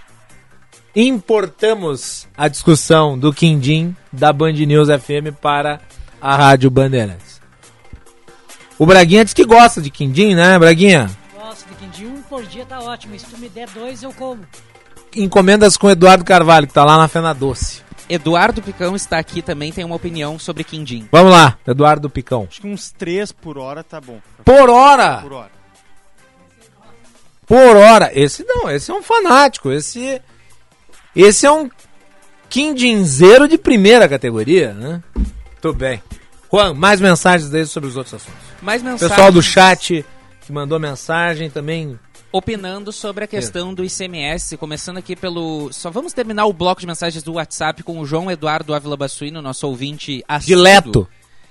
importamos 0.95 2.25
a 2.37 2.47
discussão 2.47 3.19
do 3.19 3.33
quindim 3.33 3.93
da 4.13 4.31
Band 4.31 4.53
News 4.53 4.87
FM 4.87 5.35
para 5.41 5.81
a 6.21 6.35
Rádio 6.37 6.69
Bandeirantes. 6.69 7.34
O 8.77 8.85
Braguinha 8.85 9.23
diz 9.23 9.33
que 9.33 9.45
gosta 9.45 9.81
de 9.81 9.89
quindim, 9.89 10.35
né, 10.35 10.59
Braguinha? 10.59 11.09
Gosto 11.33 11.67
de 11.69 11.75
quindim, 11.75 12.07
um 12.07 12.21
por 12.23 12.43
dia 12.45 12.65
tá 12.65 12.79
ótimo. 12.81 13.15
E 13.15 13.19
se 13.19 13.25
tu 13.25 13.37
me 13.37 13.47
der 13.47 13.69
dois, 13.69 14.03
eu 14.03 14.11
como. 14.11 14.45
Encomendas 15.15 15.77
com 15.77 15.87
o 15.87 15.91
Eduardo 15.91 16.25
Carvalho, 16.25 16.67
que 16.67 16.73
tá 16.73 16.83
lá 16.83 16.97
na 16.97 17.07
Fena 17.07 17.33
Doce. 17.33 17.85
Eduardo 18.09 18.61
Picão 18.61 18.95
está 18.95 19.17
aqui 19.17 19.41
também, 19.41 19.71
tem 19.71 19.85
uma 19.85 19.95
opinião 19.95 20.37
sobre 20.37 20.63
quindim. 20.63 21.07
Vamos 21.11 21.31
lá, 21.31 21.57
Eduardo 21.65 22.09
Picão. 22.09 22.47
Acho 22.49 22.61
que 22.61 22.67
uns 22.67 22.91
3 22.91 23.31
por 23.31 23.57
hora 23.57 23.83
tá 23.83 23.99
bom. 23.99 24.19
Por 24.43 24.69
hora? 24.69 25.21
Por 25.21 25.33
hora. 25.33 25.51
Por 27.47 27.77
hora. 27.77 28.11
Esse 28.13 28.43
não, 28.43 28.69
esse 28.69 28.91
é 28.91 28.93
um 28.93 29.01
fanático. 29.01 29.71
Esse, 29.71 30.21
esse 31.15 31.45
é 31.45 31.51
um 31.51 31.69
quindinzeiro 32.49 33.47
de 33.47 33.57
primeira 33.57 34.07
categoria, 34.07 34.73
né? 34.73 35.01
Tudo 35.61 35.77
bem. 35.77 36.03
Juan, 36.51 36.73
mais 36.73 37.01
mensagens 37.01 37.53
aí 37.53 37.65
sobre 37.65 37.89
os 37.89 37.97
outros 37.97 38.15
assuntos. 38.15 38.44
Mais 38.61 38.81
mensagens. 38.81 39.09
Pessoal 39.09 39.31
do 39.31 39.41
chat 39.41 40.05
que 40.45 40.51
mandou 40.51 40.79
mensagem 40.79 41.49
também. 41.49 41.99
Opinando 42.31 42.91
sobre 42.91 43.23
a 43.23 43.27
questão 43.27 43.73
do 43.73 43.83
ICMS, 43.83 44.57
começando 44.57 44.97
aqui 44.97 45.15
pelo. 45.15 45.71
Só 45.71 45.89
vamos 45.89 46.11
terminar 46.11 46.45
o 46.45 46.53
bloco 46.53 46.81
de 46.81 46.87
mensagens 46.87 47.23
do 47.23 47.33
WhatsApp 47.33 47.81
com 47.81 47.99
o 47.99 48.05
João 48.05 48.29
Eduardo 48.29 48.73
Ávila 48.73 48.97
Bassuino, 48.97 49.41
nosso 49.41 49.65
ouvinte 49.67 50.23
assíduo. 50.27 50.57
Dileto. 50.57 51.07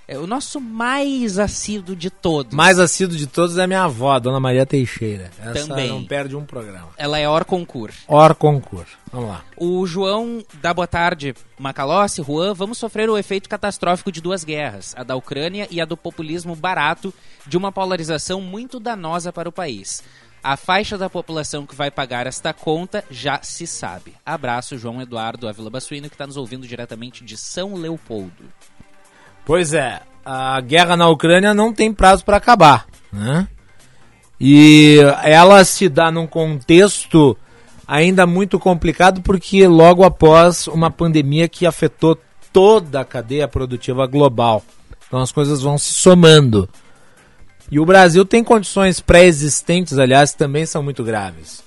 É 0.07 0.19
o 0.19 0.27
nosso 0.27 0.61
mais 0.61 1.39
assíduo 1.39 1.97
de 1.97 2.11
todos. 2.11 2.55
Mais 2.55 2.79
assíduo 2.79 3.17
de 3.17 3.27
todos 3.27 3.57
é 3.57 3.63
a 3.63 3.67
minha 3.67 3.85
avó, 3.85 4.19
Dona 4.21 4.39
Maria 4.39 4.67
Teixeira. 4.67 5.31
Essa 5.39 5.69
Também. 5.69 5.89
não 5.89 6.05
perde 6.05 6.37
um 6.37 6.45
programa. 6.45 6.91
Ela 6.99 7.19
é 7.19 7.27
hor 7.27 7.47
concurso. 7.47 8.05
Or 8.07 8.35
concurso. 8.35 8.99
Vamos 9.11 9.31
lá. 9.31 9.45
O 9.57 9.87
João 9.87 10.45
dá 10.61 10.75
boa 10.75 10.87
tarde, 10.87 11.35
Macalossi, 11.59 12.23
Juan, 12.23 12.53
vamos 12.53 12.77
sofrer 12.77 13.09
o 13.09 13.17
efeito 13.17 13.49
catastrófico 13.49 14.13
de 14.13 14.21
duas 14.21 14.45
guerras, 14.45 14.95
a 14.95 15.03
da 15.03 15.17
Ucrânia 15.17 15.67
e 15.71 15.81
a 15.81 15.87
do 15.87 15.97
populismo 15.97 16.55
barato, 16.55 17.13
de 17.47 17.57
uma 17.57 17.73
polarização 17.73 18.43
muito 18.43 18.79
danosa 18.79 19.33
para 19.33 19.49
o 19.49 19.53
país. 19.53 20.03
A 20.43 20.59
faixa 20.59 20.99
da 20.99 21.09
população 21.09 21.65
que 21.65 21.75
vai 21.75 21.91
pagar 21.91 22.27
esta 22.27 22.53
conta 22.53 23.03
já 23.11 23.41
se 23.43 23.67
sabe. 23.67 24.13
Abraço, 24.27 24.77
João 24.77 25.01
Eduardo 25.01 25.49
Avila 25.49 25.71
Bassuino, 25.71 26.11
que 26.11 26.15
está 26.15 26.27
nos 26.27 26.37
ouvindo 26.37 26.67
diretamente 26.67 27.25
de 27.25 27.39
São 27.39 27.73
Leopoldo. 27.73 28.45
Pois 29.47 29.75
é, 29.75 30.01
a 30.25 30.61
guerra 30.61 30.97
na 30.97 31.09
Ucrânia 31.09 31.53
não 31.53 31.73
tem 31.73 31.93
prazo 31.93 32.25
para 32.25 32.39
acabar, 32.39 32.87
né? 33.13 33.47
E 34.41 34.99
ela 35.23 35.65
se 35.65 35.89
dá 35.89 36.11
num 36.11 36.27
contexto 36.27 37.37
ainda 37.87 38.27
muito 38.27 38.59
complicado 38.59 39.21
porque 39.23 39.67
logo 39.67 40.05
após 40.05 40.67
uma 40.67 40.91
pandemia 40.91 41.49
que 41.49 41.67
afetou 41.67 42.19
toda 42.53 43.01
a 43.01 43.05
cadeia 43.05 43.47
produtiva 43.47 44.07
global. 44.07 44.63
Então 45.07 45.21
as 45.21 45.31
coisas 45.31 45.63
vão 45.63 45.77
se 45.79 45.93
somando. 45.93 46.69
E 47.71 47.79
o 47.81 47.87
Brasil 47.87 48.25
tem 48.25 48.45
condições 48.45 49.01
pré-existentes, 49.01 49.99
aliás, 49.99 50.35
também 50.35 50.67
são 50.67 50.83
muito 50.83 51.03
graves. 51.03 51.63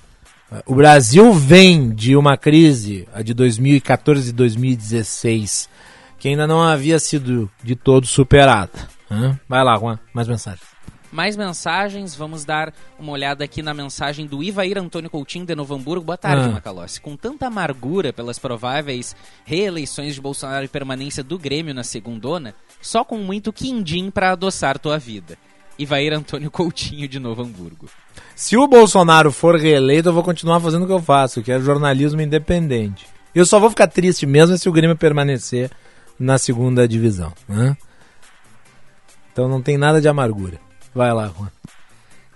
O 0.64 0.74
Brasil 0.74 1.32
vem 1.32 1.90
de 1.90 2.16
uma 2.16 2.36
crise, 2.36 3.06
a 3.12 3.20
de 3.22 3.34
2014 3.34 4.30
e 4.30 4.32
2016, 4.32 5.68
que 6.18 6.28
ainda 6.28 6.46
não 6.46 6.60
havia 6.62 6.98
sido 6.98 7.50
de 7.62 7.74
todo 7.76 8.06
superada. 8.06 8.88
né? 9.10 9.38
Vai 9.48 9.62
lá, 9.64 9.76
Juan, 9.78 9.98
mais 10.12 10.28
mensagens. 10.28 10.66
Mais 11.10 11.36
mensagens, 11.36 12.14
vamos 12.14 12.44
dar 12.44 12.70
uma 12.98 13.12
olhada 13.12 13.42
aqui 13.42 13.62
na 13.62 13.72
mensagem 13.72 14.26
do 14.26 14.42
Ivair 14.44 14.76
Antônio 14.76 15.08
Coutinho 15.08 15.46
de 15.46 15.54
Novo 15.54 15.74
Hamburgo. 15.74 16.04
Boa 16.04 16.18
tarde, 16.18 16.44
Ah. 16.44 16.48
Macalossi. 16.52 17.00
Com 17.00 17.16
tanta 17.16 17.46
amargura 17.46 18.12
pelas 18.12 18.38
prováveis 18.38 19.16
reeleições 19.46 20.14
de 20.14 20.20
Bolsonaro 20.20 20.66
e 20.66 20.68
permanência 20.68 21.24
do 21.24 21.38
Grêmio 21.38 21.72
na 21.72 21.82
segundona, 21.82 22.54
só 22.82 23.04
com 23.04 23.16
muito 23.16 23.54
quindim 23.54 24.10
para 24.10 24.32
adoçar 24.32 24.78
tua 24.78 24.98
vida. 24.98 25.38
Ivair 25.78 26.12
Antônio 26.12 26.50
Coutinho 26.50 27.08
de 27.08 27.18
Novo 27.18 27.40
Hamburgo. 27.42 27.88
Se 28.36 28.56
o 28.58 28.68
Bolsonaro 28.68 29.32
for 29.32 29.56
reeleito, 29.56 30.10
eu 30.10 30.12
vou 30.12 30.22
continuar 30.22 30.60
fazendo 30.60 30.82
o 30.82 30.86
que 30.86 30.92
eu 30.92 31.00
faço, 31.00 31.40
que 31.42 31.50
é 31.52 31.58
jornalismo 31.58 32.20
independente. 32.20 33.06
Eu 33.34 33.46
só 33.46 33.58
vou 33.58 33.70
ficar 33.70 33.86
triste 33.86 34.26
mesmo 34.26 34.58
se 34.58 34.68
o 34.68 34.72
Grêmio 34.72 34.96
permanecer 34.96 35.70
na 36.18 36.38
segunda 36.38 36.88
divisão. 36.88 37.32
né? 37.48 37.76
Então 39.32 39.48
não 39.48 39.62
tem 39.62 39.78
nada 39.78 40.00
de 40.00 40.08
amargura. 40.08 40.58
Vai 40.94 41.12
lá, 41.12 41.28
Juan. 41.28 41.50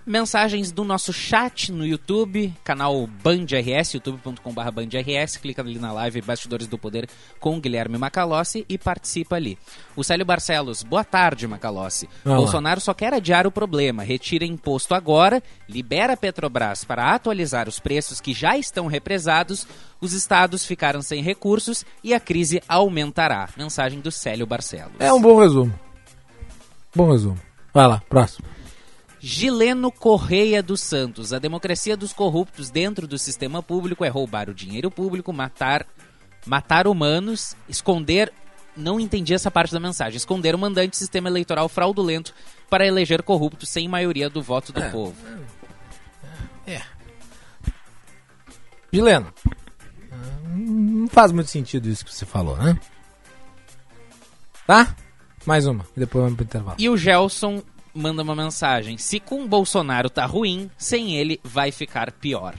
Mensagens 0.05 0.73
do 0.73 0.83
nosso 0.83 1.13
chat 1.13 1.71
no 1.71 1.87
YouTube, 1.87 2.53
canal 2.65 3.07
Band 3.07 3.45
RS, 3.45 3.95
youtube.com.br 3.95 4.71
Band 4.73 4.89
RS. 5.01 5.37
Clica 5.37 5.63
ali 5.63 5.79
na 5.79 5.93
live 5.93 6.21
Bastidores 6.23 6.67
do 6.67 6.77
Poder 6.77 7.09
com 7.39 7.61
Guilherme 7.61 7.97
Macalossi 7.97 8.67
e 8.69 8.77
participa 8.77 9.37
ali. 9.37 9.57
O 9.95 10.03
Célio 10.03 10.27
Barcelos, 10.27 10.83
boa 10.83 11.05
tarde, 11.05 11.47
Macalossi. 11.47 12.09
Vai 12.25 12.33
lá. 12.33 12.41
Bolsonaro 12.41 12.81
só 12.81 12.93
quer 12.93 13.15
adiar 13.15 13.47
o 13.47 13.53
problema, 13.53 14.03
retira 14.03 14.45
imposto 14.45 14.93
agora, 14.93 15.41
libera 15.69 16.15
a 16.15 16.17
Petrobras 16.17 16.83
para 16.83 17.15
atualizar 17.15 17.69
os 17.69 17.79
preços 17.79 18.21
que 18.21 18.35
já 18.35 18.59
estão 18.59 18.89
represados, 18.89 19.69
os 20.01 20.13
estados 20.13 20.67
ficaram 20.67 21.01
sem 21.01 21.23
recursos 21.23 21.87
e 22.03 22.13
a 22.13 22.19
crise 22.19 22.61
aumentará. 22.67 23.49
Mensagem 23.57 24.01
do 24.01 24.11
Célio 24.11 24.47
Barcelos. 24.49 24.95
É 24.99 25.13
um 25.13 25.23
bom 25.23 25.39
resumo. 25.39 25.73
Bom 26.93 27.13
resumo. 27.13 27.39
Vai 27.73 27.87
lá, 27.87 28.03
próximo. 28.09 28.45
Gileno 29.23 29.93
Correia 29.93 30.61
dos 30.61 30.81
Santos. 30.81 31.33
A 31.33 31.39
democracia 31.39 31.97
dos 31.97 32.13
corruptos 32.13 32.71
dentro 32.71 33.07
do 33.07 33.17
sistema 33.17 33.63
público 33.63 34.05
é 34.05 34.09
roubar 34.09 34.51
o 34.51 34.55
dinheiro 34.55 34.91
público, 34.91 35.33
matar, 35.33 35.87
matar 36.45 36.89
humanos, 36.89 37.55
esconder. 37.69 38.33
Não 38.77 38.99
entendi 38.99 39.33
essa 39.33 39.51
parte 39.51 39.73
da 39.73 39.79
mensagem. 39.79 40.17
Esconder 40.17 40.57
o 40.57 40.59
mandante 40.59 40.97
sistema 40.97 41.29
eleitoral 41.29 41.69
fraudulento 41.69 42.35
para 42.69 42.85
eleger 42.85 43.23
corruptos 43.23 43.69
sem 43.69 43.87
maioria 43.87 44.29
do 44.29 44.43
voto 44.43 44.73
do 44.73 44.83
povo. 44.91 45.15
Gileno, 48.93 49.33
não 50.55 51.09
faz 51.09 51.33
muito 51.33 51.49
sentido 51.49 51.89
isso 51.89 52.05
que 52.05 52.13
você 52.13 52.27
falou, 52.27 52.57
né? 52.57 52.79
Tá? 54.67 54.95
Mais 55.47 55.67
uma, 55.67 55.87
e 55.97 56.01
depois 56.01 56.23
vamos 56.25 56.37
pro 56.37 56.45
intervalo. 56.45 56.77
E 56.79 56.89
o 56.89 56.97
Gelson 56.97 57.63
manda 57.95 58.23
uma 58.23 58.35
mensagem: 58.35 58.99
se 58.99 59.21
com 59.21 59.47
Bolsonaro 59.47 60.11
tá 60.11 60.27
ruim, 60.27 60.71
sem 60.77 61.17
ele 61.17 61.41
vai 61.43 61.71
ficar 61.71 62.13
pior. 62.13 62.55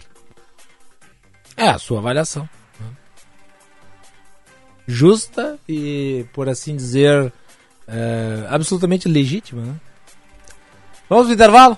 É 1.55 1.67
a 1.69 1.77
sua 1.77 1.99
avaliação. 1.99 2.47
né? 2.79 2.87
Justa 4.87 5.59
e, 5.67 6.25
por 6.33 6.49
assim 6.49 6.75
dizer, 6.75 7.31
é, 7.87 8.47
absolutamente 8.49 9.07
legítima. 9.07 9.61
Né? 9.61 9.75
Vamos 11.09 11.25
pro 11.25 11.33
intervalo? 11.33 11.77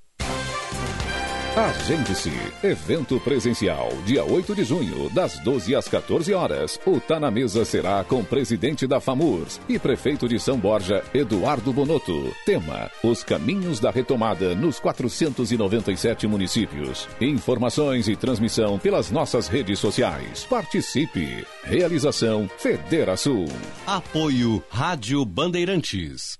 Agende-se. 1.55 2.31
Evento 2.63 3.19
presencial, 3.19 3.89
dia 4.05 4.23
8 4.23 4.55
de 4.55 4.63
junho, 4.63 5.09
das 5.09 5.37
12 5.39 5.75
às 5.75 5.85
14 5.85 6.33
horas. 6.33 6.79
O 6.85 6.97
Tá 6.97 7.19
na 7.19 7.29
Mesa 7.29 7.65
será 7.65 8.05
com 8.05 8.23
presidente 8.23 8.87
da 8.87 9.01
FAMURS 9.01 9.59
e 9.67 9.77
prefeito 9.77 10.29
de 10.29 10.39
São 10.39 10.57
Borja, 10.57 11.03
Eduardo 11.13 11.73
Bonotto. 11.73 12.33
Tema: 12.45 12.89
Os 13.03 13.21
caminhos 13.21 13.81
da 13.81 13.91
retomada 13.91 14.55
nos 14.55 14.79
497 14.79 16.25
municípios. 16.25 17.09
Informações 17.19 18.07
e 18.07 18.15
transmissão 18.15 18.79
pelas 18.79 19.11
nossas 19.11 19.49
redes 19.49 19.77
sociais. 19.77 20.45
Participe. 20.49 21.45
Realização 21.65 22.49
Federação. 22.57 23.43
Apoio 23.85 24.63
Rádio 24.69 25.25
Bandeirantes. 25.25 26.39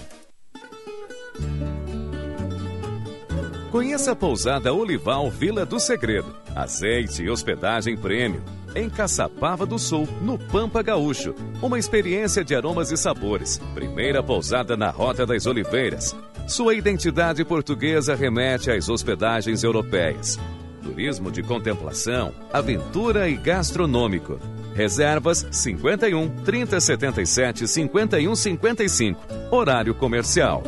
Conheça 3.71 4.11
a 4.13 4.15
pousada 4.15 4.73
Olival 4.73 5.29
Vila 5.29 5.65
do 5.65 5.77
Segredo. 5.79 6.33
Azeite 6.55 7.23
e 7.23 7.29
hospedagem 7.29 7.97
prêmio. 7.97 8.41
Em 8.75 8.89
Caçapava 8.89 9.65
do 9.65 9.79
Sul, 9.79 10.05
no 10.21 10.37
Pampa 10.37 10.81
Gaúcho. 10.81 11.33
Uma 11.61 11.79
experiência 11.79 12.43
de 12.43 12.53
aromas 12.53 12.91
e 12.91 12.97
sabores. 12.97 13.57
Primeira 13.73 14.21
pousada 14.21 14.75
na 14.75 14.89
Rota 14.89 15.25
das 15.25 15.45
Oliveiras. 15.45 16.13
Sua 16.45 16.75
identidade 16.75 17.45
portuguesa 17.45 18.15
remete 18.15 18.69
às 18.69 18.89
hospedagens 18.89 19.63
europeias. 19.63 20.37
Turismo 20.83 21.31
de 21.31 21.41
contemplação, 21.41 22.33
aventura 22.51 23.29
e 23.29 23.37
gastronômico. 23.37 24.37
Reservas 24.75 25.47
51 25.49 26.43
3077 26.43 27.67
51 27.69 28.35
55. 28.35 29.21
Horário 29.51 29.95
comercial. 29.95 30.61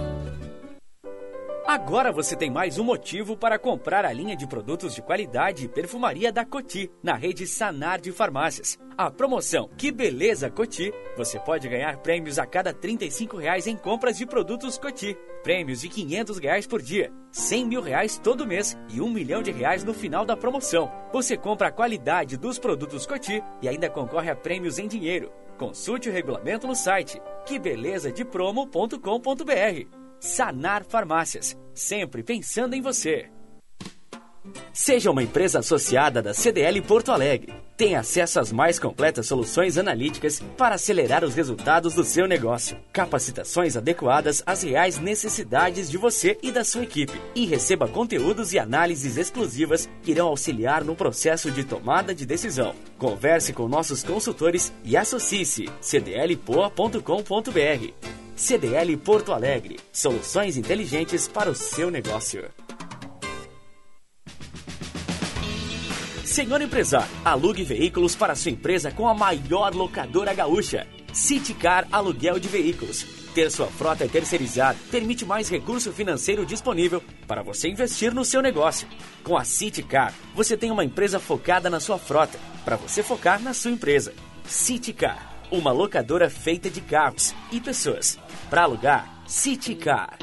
Agora 1.68 2.12
você 2.14 2.34
tem 2.34 2.50
mais 2.50 2.80
um 2.80 2.84
motivo 2.86 3.36
para 3.36 3.60
comprar 3.60 4.06
a 4.06 4.14
linha 4.14 4.38
de 4.38 4.48
produtos 4.48 4.96
de 4.96 5.02
qualidade 5.02 5.66
e 5.66 5.68
perfumaria 5.68 6.32
da 6.32 6.46
Coti, 6.46 6.90
na 7.04 7.14
rede 7.14 7.46
Sanar 7.46 8.00
de 8.00 8.14
Farmácias. 8.14 8.80
A 8.98 9.12
promoção 9.12 9.70
Que 9.78 9.92
Beleza 9.92 10.50
Coti, 10.50 10.94
você 11.18 11.38
pode 11.38 11.68
ganhar 11.68 11.98
prêmios 11.98 12.40
a 12.40 12.46
cada 12.46 12.74
35 12.74 13.36
reais 13.36 13.68
em 13.68 13.76
compras 13.76 14.18
de 14.18 14.26
produtos 14.26 14.78
Coti. 14.78 15.18
Prêmios 15.44 15.82
de 15.82 15.90
500 15.90 16.38
reais 16.38 16.66
por 16.66 16.82
dia, 16.82 17.12
100 17.34 17.66
mil 17.66 17.82
reais 17.82 18.18
todo 18.18 18.48
mês 18.48 18.78
e 18.90 19.02
um 19.02 19.10
milhão 19.10 19.44
de 19.44 19.52
reais 19.52 19.84
no 19.84 19.94
final 19.94 20.26
da 20.26 20.38
promoção. 20.38 20.90
Você 21.12 21.36
compra 21.36 21.68
a 21.68 21.72
qualidade 21.72 22.38
dos 22.38 22.58
produtos 22.58 23.06
Coti 23.06 23.44
e 23.62 23.68
ainda 23.68 23.90
concorre 23.90 24.30
a 24.30 24.36
prêmios 24.38 24.80
em 24.80 24.88
dinheiro. 24.88 25.34
Consulte 25.58 26.08
o 26.08 26.14
regulamento 26.14 26.66
no 26.66 26.76
site 26.76 27.22
quebelezadepromo.com.br. 27.46 29.97
Sanar 30.20 30.84
Farmácias, 30.84 31.56
sempre 31.74 32.24
pensando 32.24 32.74
em 32.74 32.82
você. 32.82 33.30
Seja 34.74 35.12
uma 35.12 35.24
empresa 35.24 35.60
associada 35.60 36.22
da 36.22 36.34
CDL 36.34 36.82
Porto 36.82 37.12
Alegre. 37.12 37.54
Tenha 37.76 38.00
acesso 38.00 38.40
às 38.40 38.52
mais 38.52 38.80
completas 38.80 39.28
soluções 39.28 39.78
analíticas 39.78 40.42
para 40.58 40.76
acelerar 40.76 41.24
os 41.24 41.36
resultados 41.36 41.94
do 41.94 42.04
seu 42.04 42.28
negócio. 42.28 42.78
Capacitações 42.92 43.78
adequadas 43.78 44.42
às 44.46 44.64
reais 44.64 44.98
necessidades 44.98 45.90
de 45.90 45.98
você 45.98 46.38
e 46.42 46.52
da 46.52 46.64
sua 46.64 46.84
equipe. 46.84 47.20
E 47.36 47.46
receba 47.46 47.88
conteúdos 47.88 48.54
e 48.54 48.60
análises 48.60 49.18
exclusivas 49.18 49.88
que 50.02 50.12
irão 50.12 50.28
auxiliar 50.28 50.84
no 50.84 50.96
processo 50.96 51.52
de 51.52 51.64
tomada 51.64 52.16
de 52.16 52.26
decisão. 52.26 52.74
Converse 52.98 53.54
com 53.54 53.68
nossos 53.68 54.04
consultores 54.04 54.74
e 54.84 54.98
associe-se 54.98 55.66
cdlpoa.com.br. 55.82 58.27
CDL 58.38 58.96
Porto 58.98 59.34
Alegre. 59.34 59.80
Soluções 59.92 60.58
inteligentes 60.58 61.28
para 61.28 61.50
o 61.50 61.56
seu 61.56 61.90
negócio. 61.90 62.48
Senhor 66.24 66.62
empresário, 66.62 67.10
alugue 67.26 67.64
veículos 67.64 68.16
para 68.16 68.36
sua 68.36 68.52
empresa 68.52 68.92
com 68.92 69.08
a 69.08 69.14
maior 69.16 69.74
locadora 69.74 70.36
gaúcha. 70.36 70.86
Citicar 71.12 71.88
Aluguel 71.92 72.38
de 72.38 72.48
Veículos. 72.48 73.04
Ter 73.34 73.50
sua 73.50 73.68
frota 73.68 74.08
terceirizada 74.08 74.78
permite 74.92 75.26
mais 75.26 75.50
recurso 75.50 75.92
financeiro 75.92 76.46
disponível 76.46 77.02
para 77.26 77.42
você 77.42 77.70
investir 77.70 78.14
no 78.14 78.24
seu 78.24 78.44
negócio. 78.44 78.88
Com 79.24 79.36
a 79.36 79.44
Citicar, 79.44 80.14
você 80.36 80.56
tem 80.56 80.70
uma 80.70 80.86
empresa 80.86 81.20
focada 81.20 81.72
na 81.72 81.80
sua 81.80 81.98
frota, 81.98 82.38
para 82.64 82.76
você 82.76 83.02
focar 83.02 83.42
na 83.42 83.54
sua 83.54 83.72
empresa. 83.72 84.14
Citicar, 84.46 85.37
uma 85.52 85.72
locadora 85.72 86.30
feita 86.30 86.70
de 86.70 86.82
carros 86.82 87.34
e 87.52 87.60
pessoas. 87.60 88.18
Para 88.50 88.64
alugar, 88.64 89.18
Citicar. 89.28 90.18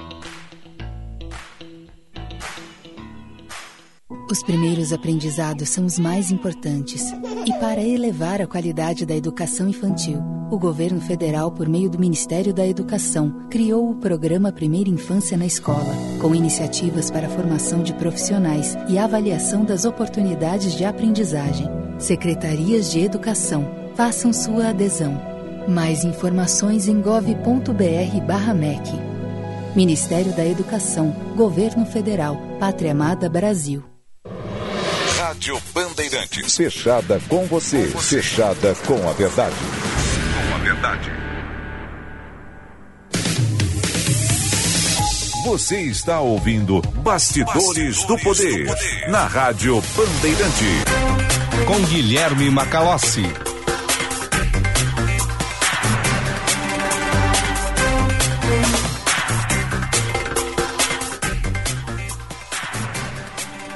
Os 4.30 4.42
primeiros 4.42 4.94
aprendizados 4.94 5.68
são 5.68 5.84
os 5.84 5.98
mais 5.98 6.30
importantes. 6.30 7.12
E 7.46 7.52
para 7.60 7.82
elevar 7.82 8.40
a 8.40 8.46
qualidade 8.46 9.04
da 9.04 9.14
educação 9.14 9.68
infantil, 9.68 10.22
o 10.50 10.58
governo 10.58 11.02
federal, 11.02 11.52
por 11.52 11.68
meio 11.68 11.90
do 11.90 11.98
Ministério 11.98 12.54
da 12.54 12.66
Educação, 12.66 13.46
criou 13.50 13.90
o 13.90 13.96
programa 13.96 14.50
Primeira 14.50 14.88
Infância 14.88 15.36
na 15.36 15.44
Escola, 15.44 15.94
com 16.18 16.34
iniciativas 16.34 17.10
para 17.10 17.26
a 17.26 17.30
formação 17.30 17.82
de 17.82 17.92
profissionais 17.92 18.74
e 18.88 18.96
avaliação 18.96 19.64
das 19.66 19.84
oportunidades 19.84 20.74
de 20.74 20.84
aprendizagem. 20.86 21.68
Secretarias 21.98 22.90
de 22.90 23.00
Educação, 23.00 23.83
façam 23.96 24.32
sua 24.32 24.68
adesão. 24.68 25.20
Mais 25.68 26.04
informações 26.04 26.88
em 26.88 27.00
gov.br/mec. 27.00 28.90
Ministério 29.74 30.32
da 30.32 30.44
Educação, 30.44 31.10
Governo 31.34 31.86
Federal, 31.86 32.36
Pátria 32.60 32.92
Amada 32.92 33.28
Brasil. 33.28 33.82
Rádio 35.18 35.60
Bandeirantes. 35.72 36.56
Fechada 36.56 37.20
com 37.28 37.44
você. 37.46 37.88
Fechada 37.88 38.74
com 38.86 39.08
a 39.08 39.12
verdade. 39.12 39.56
Com 39.56 40.54
a 40.54 40.58
verdade. 40.58 41.10
Você 45.44 45.80
está 45.82 46.20
ouvindo 46.20 46.80
Bastidores, 47.02 47.54
Bastidores 47.54 48.04
do, 48.04 48.18
poder, 48.18 48.64
do 48.64 48.74
Poder 48.74 49.10
na 49.10 49.26
Rádio 49.26 49.82
Bandeirante. 49.96 50.84
Com 51.66 51.80
Guilherme 51.86 52.50
Macalossi. 52.50 53.53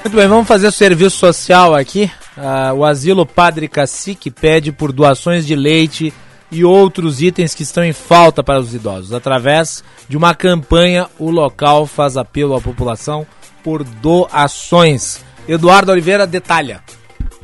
Muito 0.08 0.16
bem, 0.16 0.26
vamos 0.26 0.48
fazer 0.48 0.72
serviço 0.72 1.18
social 1.18 1.74
aqui. 1.74 2.10
Uh, 2.34 2.76
o 2.76 2.84
Asilo 2.86 3.26
Padre 3.26 3.68
Cacique 3.68 4.30
pede 4.30 4.72
por 4.72 4.90
doações 4.90 5.46
de 5.46 5.54
leite 5.54 6.14
e 6.50 6.64
outros 6.64 7.20
itens 7.20 7.54
que 7.54 7.62
estão 7.62 7.84
em 7.84 7.92
falta 7.92 8.42
para 8.42 8.58
os 8.58 8.74
idosos. 8.74 9.12
Através 9.12 9.84
de 10.08 10.16
uma 10.16 10.34
campanha, 10.34 11.08
o 11.18 11.30
local 11.30 11.86
faz 11.86 12.16
apelo 12.16 12.56
à 12.56 12.60
população 12.60 13.26
por 13.62 13.84
doações. 13.84 15.20
Eduardo 15.46 15.92
Oliveira 15.92 16.26
detalha. 16.26 16.80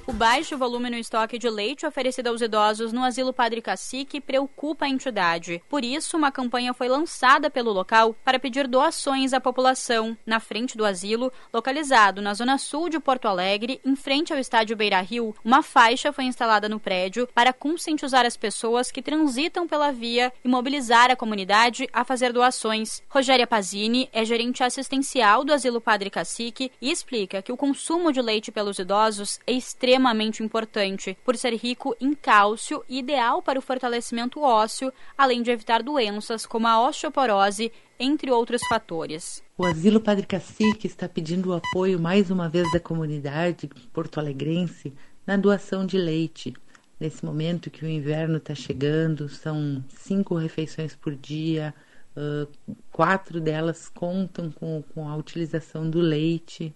O 0.06 0.12
baixo 0.12 0.58
volume 0.58 0.90
no 0.90 0.98
estoque 0.98 1.38
de 1.38 1.48
leite 1.48 1.86
oferecido 1.86 2.26
aos 2.26 2.42
idosos 2.42 2.92
no 2.92 3.02
Asilo 3.02 3.32
Padre 3.32 3.62
Cacique 3.62 4.20
preocupa 4.20 4.84
a 4.84 4.88
entidade. 4.88 5.62
Por 5.66 5.82
isso, 5.82 6.14
uma 6.14 6.30
campanha 6.30 6.74
foi 6.74 6.88
lançada 6.88 7.48
pelo 7.48 7.72
local 7.72 8.14
para 8.22 8.38
pedir 8.38 8.68
doações 8.68 9.32
à 9.32 9.40
população. 9.40 10.14
Na 10.26 10.40
frente 10.40 10.76
do 10.76 10.84
asilo, 10.84 11.32
localizado 11.50 12.20
na 12.20 12.34
zona 12.34 12.58
sul 12.58 12.90
de 12.90 13.00
Porto 13.00 13.26
Alegre, 13.26 13.80
em 13.82 13.96
frente 13.96 14.30
ao 14.30 14.38
estádio 14.38 14.76
Beira 14.76 15.00
Rio, 15.00 15.34
uma 15.42 15.62
faixa 15.62 16.12
foi 16.12 16.24
instalada 16.24 16.68
no 16.68 16.78
prédio 16.78 17.26
para 17.34 17.54
conscientizar 17.54 18.26
as 18.26 18.36
pessoas 18.36 18.90
que 18.90 19.00
transitam 19.00 19.66
pela 19.66 19.90
via 19.90 20.30
e 20.44 20.48
mobilizar 20.48 21.10
a 21.10 21.16
comunidade 21.16 21.88
a 21.90 22.04
fazer 22.04 22.30
doações. 22.30 23.02
Rogéria 23.08 23.46
Pazini 23.46 24.10
é 24.12 24.22
gerente 24.22 24.62
assistencial 24.62 25.44
do 25.44 25.52
Asilo 25.54 25.80
Padre 25.80 26.10
Cacique 26.10 26.70
e 26.78 26.90
explica 26.90 27.40
que 27.40 27.52
o 27.52 27.56
consumo 27.56 28.12
de 28.12 28.20
leite 28.20 28.52
pelos 28.52 28.78
idosos 28.78 29.40
é 29.46 29.52
extremamente 29.52 29.93
extremamente 29.94 30.42
importante, 30.42 31.16
por 31.24 31.36
ser 31.36 31.54
rico 31.54 31.96
em 32.00 32.14
cálcio 32.14 32.82
e 32.88 32.98
ideal 32.98 33.40
para 33.40 33.58
o 33.58 33.62
fortalecimento 33.62 34.40
ósseo, 34.40 34.92
além 35.16 35.40
de 35.40 35.52
evitar 35.52 35.84
doenças 35.84 36.44
como 36.44 36.66
a 36.66 36.84
osteoporose, 36.88 37.70
entre 37.98 38.28
outros 38.32 38.60
fatores. 38.68 39.40
O 39.56 39.64
Asilo 39.64 40.00
Padre 40.00 40.26
Cacique 40.26 40.88
está 40.88 41.08
pedindo 41.08 41.50
o 41.50 41.52
apoio 41.52 42.00
mais 42.00 42.28
uma 42.28 42.48
vez 42.48 42.70
da 42.72 42.80
comunidade 42.80 43.70
porto-alegrense 43.92 44.92
na 45.24 45.36
doação 45.36 45.86
de 45.86 45.96
leite. 45.96 46.52
Nesse 46.98 47.24
momento 47.24 47.70
que 47.70 47.84
o 47.84 47.88
inverno 47.88 48.38
está 48.38 48.54
chegando, 48.54 49.28
são 49.28 49.84
cinco 49.88 50.34
refeições 50.34 50.96
por 50.96 51.14
dia, 51.14 51.72
quatro 52.90 53.40
delas 53.40 53.88
contam 53.88 54.50
com 54.50 55.08
a 55.08 55.16
utilização 55.16 55.88
do 55.88 56.00
leite. 56.00 56.74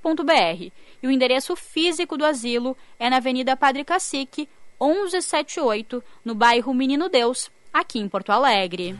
e 1.02 1.06
o 1.06 1.10
endereço 1.10 1.56
físico 1.56 2.16
do 2.16 2.24
asilo 2.24 2.76
é 2.98 3.08
na 3.08 3.16
Avenida 3.16 3.56
Padre 3.56 3.84
Cacique, 3.84 4.48
1178, 4.80 6.02
no 6.24 6.34
bairro 6.34 6.74
Menino 6.74 7.08
Deus, 7.08 7.50
aqui 7.72 7.98
em 7.98 8.08
Porto 8.08 8.30
Alegre. 8.30 8.96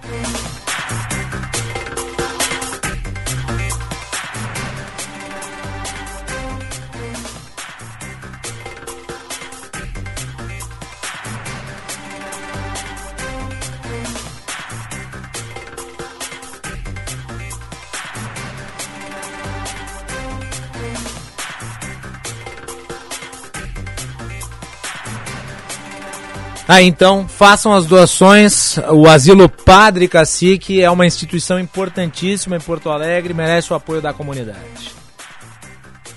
Ah, 26.66 26.80
então 26.80 27.28
façam 27.28 27.74
as 27.74 27.84
doações. 27.84 28.78
O 28.90 29.06
Asilo 29.06 29.48
Padre 29.50 30.08
Cacique 30.08 30.82
é 30.82 30.90
uma 30.90 31.06
instituição 31.06 31.60
importantíssima 31.60 32.56
em 32.56 32.60
Porto 32.60 32.90
Alegre, 32.90 33.34
merece 33.34 33.72
o 33.72 33.76
apoio 33.76 34.00
da 34.00 34.14
comunidade. 34.14 34.94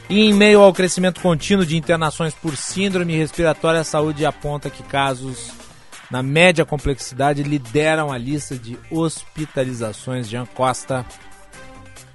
E 0.10 0.22
em 0.22 0.34
meio 0.34 0.62
ao 0.62 0.74
crescimento 0.74 1.20
contínuo 1.20 1.66
de 1.66 1.76
internações 1.76 2.34
por 2.34 2.56
síndrome 2.56 3.18
respiratória, 3.18 3.82
a 3.82 3.84
saúde 3.84 4.26
aponta 4.26 4.70
que 4.70 4.82
casos 4.84 5.52
na 6.10 6.24
média 6.24 6.64
complexidade 6.64 7.44
lideram 7.44 8.10
a 8.10 8.18
lista 8.18 8.56
de 8.56 8.80
hospitalizações. 8.90 10.30
Jean 10.30 10.46
Costa. 10.46 11.06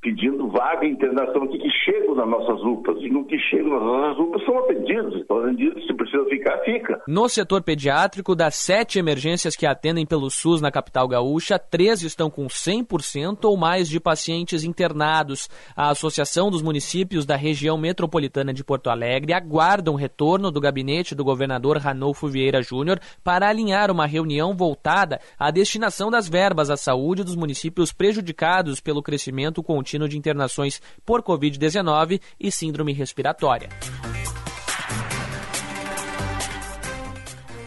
pedindo 0.01 0.47
vaga 0.49 0.85
e 0.85 0.91
internação 0.91 1.43
aqui 1.43 1.57
que 1.57 1.69
chegam 1.69 2.15
nas 2.15 2.27
nossas 2.27 2.61
UPAs. 2.61 2.97
E 3.01 3.09
no 3.09 3.25
que 3.25 3.37
chegam 3.39 3.73
nas 3.73 3.83
nossas 3.83 4.19
UPAs 4.19 4.45
são 4.45 4.59
atendidos. 4.59 5.15
Estão 5.15 5.39
atendidos, 5.39 5.85
se 5.85 5.93
precisa 5.93 6.25
ficar, 6.25 6.57
fica. 6.59 7.01
No 7.07 7.27
setor 7.27 7.63
pediátrico, 7.63 8.35
das 8.35 8.55
sete 8.55 8.99
emergências 8.99 9.55
que 9.55 9.65
atendem 9.65 10.05
pelo 10.05 10.29
SUS 10.29 10.61
na 10.61 10.71
capital 10.71 11.07
gaúcha, 11.07 11.57
três 11.57 12.03
estão 12.03 12.29
com 12.29 12.45
100% 12.47 13.45
ou 13.45 13.57
mais 13.57 13.89
de 13.89 13.99
pacientes 13.99 14.63
internados. 14.63 15.49
A 15.75 15.89
Associação 15.89 16.51
dos 16.51 16.61
Municípios 16.61 17.25
da 17.25 17.35
Região 17.35 17.77
Metropolitana 17.77 18.53
de 18.53 18.63
Porto 18.63 18.89
Alegre 18.89 19.33
aguarda 19.33 19.91
o 19.91 19.95
retorno 19.95 20.51
do 20.51 20.61
gabinete 20.61 21.15
do 21.15 21.23
governador 21.23 21.77
Ranolfo 21.77 22.27
Vieira 22.27 22.61
Júnior 22.61 22.99
para 23.23 23.49
alinhar 23.49 23.89
uma 23.89 24.05
reunião 24.05 24.55
voltada 24.55 25.19
à 25.39 25.49
destinação 25.49 26.11
das 26.11 26.29
verbas 26.29 26.69
à 26.69 26.77
saúde 26.77 27.23
dos 27.23 27.35
municípios 27.35 27.91
prejudicados 27.91 28.79
pelo 28.79 29.01
crescimento 29.01 29.63
contínuo 29.63 29.86
contínuo 29.87 30.09
de 30.09 30.17
internações 30.17 30.81
por 31.05 31.23
Covid-19 31.23 32.19
e 32.37 32.51
síndrome 32.51 32.91
respiratória. 32.91 33.69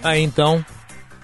Aí 0.02 0.22
então, 0.22 0.62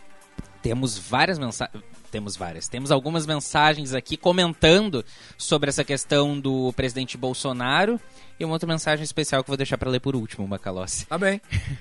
Temos 0.63 0.97
várias 0.99 1.39
mensagens. 1.39 1.83
Temos 2.11 2.37
várias. 2.37 2.69
Temos 2.69 2.91
algumas 2.91 3.27
mensagens 3.27 3.93
aqui 3.93 4.17
comentando 4.17 5.05
sobre 5.37 5.69
essa 5.69 5.85
questão 5.85 6.41
do 6.41 6.73
presidente 6.73 7.19
Bolsonaro 7.19 8.01
e 8.41 8.45
uma 8.45 8.55
outra 8.55 8.67
mensagem 8.67 9.05
especial 9.05 9.45
que 9.45 9.51
eu 9.51 9.53
vou 9.53 9.59
deixar 9.59 9.77
para 9.77 9.91
ler 9.91 10.01
por 10.01 10.17
último, 10.17 10.49
Macalossi. 10.49 11.05
Tá 11.07 11.19
bem. 11.19 11.41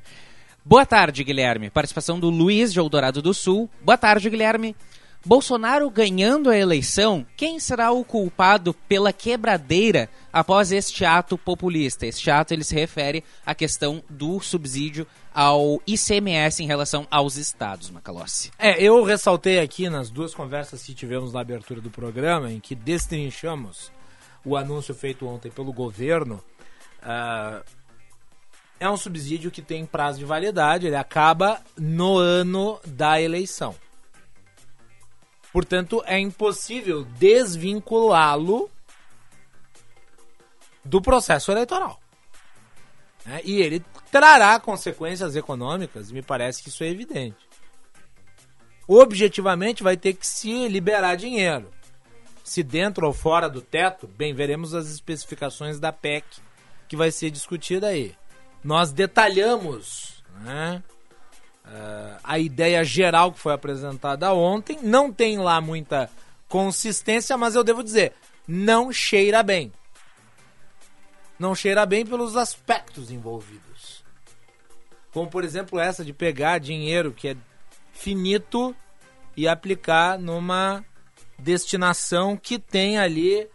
Boa 0.66 0.86
tarde, 0.86 1.24
Guilherme. 1.24 1.70
Participação 1.70 2.20
do 2.20 2.30
Luiz 2.30 2.74
de 2.74 2.80
Eldorado 2.80 3.22
do 3.22 3.34
Sul. 3.34 3.70
Boa 3.82 3.98
tarde, 3.98 4.30
Guilherme. 4.30 4.76
Bolsonaro 5.26 5.90
ganhando 5.90 6.50
a 6.50 6.58
eleição, 6.58 7.26
quem 7.36 7.60
será 7.60 7.92
o 7.92 8.04
culpado 8.04 8.74
pela 8.74 9.12
quebradeira 9.12 10.10
após 10.32 10.72
este 10.72 11.04
ato 11.04 11.38
populista? 11.38 12.06
Este 12.06 12.32
ato 12.32 12.54
ele 12.54 12.64
se 12.64 12.76
refere 12.76 13.24
à 13.46 13.54
questão 13.54 14.04
do 14.10 14.40
subsídio 14.40 15.06
ao 15.34 15.82
ICMS 15.86 16.64
em 16.64 16.68
relação 16.68 17.06
aos 17.12 17.36
estados, 17.36 17.90
Macalossi. 17.90 18.52
É, 18.58 18.82
eu 18.82 19.04
ressaltei 19.04 19.60
aqui 19.60 19.90
nas 19.90 20.10
duas 20.10 20.34
conversas 20.34 20.84
que 20.84 20.94
tivemos 20.94 21.34
na 21.34 21.42
abertura 21.42 21.82
do 21.82 21.90
programa, 21.90 22.52
em 22.52 22.60
que 22.60 22.74
destrinchamos 22.74 23.92
o 24.44 24.56
anúncio 24.56 24.96
feito 24.96 25.28
ontem 25.28 25.52
pelo 25.52 25.74
governo. 25.74 26.42
Uh, 27.04 27.64
é 28.80 28.90
um 28.90 28.98
subsídio 28.98 29.52
que 29.52 29.62
tem 29.62 29.86
prazo 29.86 30.20
de 30.20 30.26
validade, 30.26 30.88
ele 30.88 30.96
acaba 30.96 31.60
no 31.78 32.18
ano 32.18 32.80
da 32.86 33.22
eleição. 33.22 33.76
Portanto, 35.52 36.04
é 36.06 36.20
impossível 36.20 37.04
desvinculá-lo 37.04 38.70
do 40.84 41.02
processo 41.02 41.52
eleitoral. 41.52 42.00
Né? 43.26 43.42
E 43.44 43.62
ele 43.62 43.84
trará 44.12 44.60
consequências 44.60 45.36
econômicas, 45.36 46.12
me 46.12 46.22
parece 46.22 46.64
que 46.64 46.70
isso 46.70 46.84
é 46.84 46.88
evidente. 46.88 47.48
Objetivamente, 48.88 49.84
vai 49.84 49.98
ter 49.98 50.14
que 50.14 50.26
se 50.26 50.68
liberar 50.68 51.16
dinheiro. 51.16 51.70
Se 52.44 52.64
dentro 52.64 53.06
ou 53.06 53.14
fora 53.14 53.50
do 53.50 53.62
teto, 53.62 54.08
bem, 54.08 54.34
veremos 54.34 54.74
as 54.74 54.90
especificações 54.90 55.80
da 55.80 55.92
PEC 55.92 56.26
que 56.88 56.96
vai 56.96 57.12
ser 57.12 57.30
discutida 57.30 57.88
aí. 57.88 58.16
Nós 58.64 58.94
detalhamos 58.94 60.24
né, 60.42 60.82
uh, 61.68 62.20
a 62.24 62.40
ideia 62.40 62.84
geral 62.84 63.32
que 63.32 63.40
foi 63.40 63.54
apresentada 63.54 64.34
ontem. 64.34 64.80
Não 64.82 65.12
tem 65.12 65.38
lá 65.38 65.60
muita 65.62 66.10
consistência, 66.48 67.38
mas 67.38 67.56
eu 67.56 67.64
devo 67.64 67.84
dizer, 67.84 68.14
não 68.48 68.92
cheira 68.92 69.44
bem. 69.44 69.72
Não 71.38 71.54
cheira 71.54 71.86
bem 71.86 72.06
pelos 72.06 72.36
aspectos 72.36 73.12
envolvidos. 73.12 74.04
Como, 75.12 75.30
por 75.30 75.44
exemplo, 75.44 75.80
essa 75.80 76.04
de 76.04 76.14
pegar 76.14 76.60
dinheiro 76.60 77.12
que 77.12 77.30
é 77.30 77.38
finito 77.92 78.76
e 79.36 79.48
aplicar 79.48 80.18
numa 80.18 80.84
destinação 81.38 82.36
que 82.36 82.58
tem 82.58 82.98
ali 82.98 83.48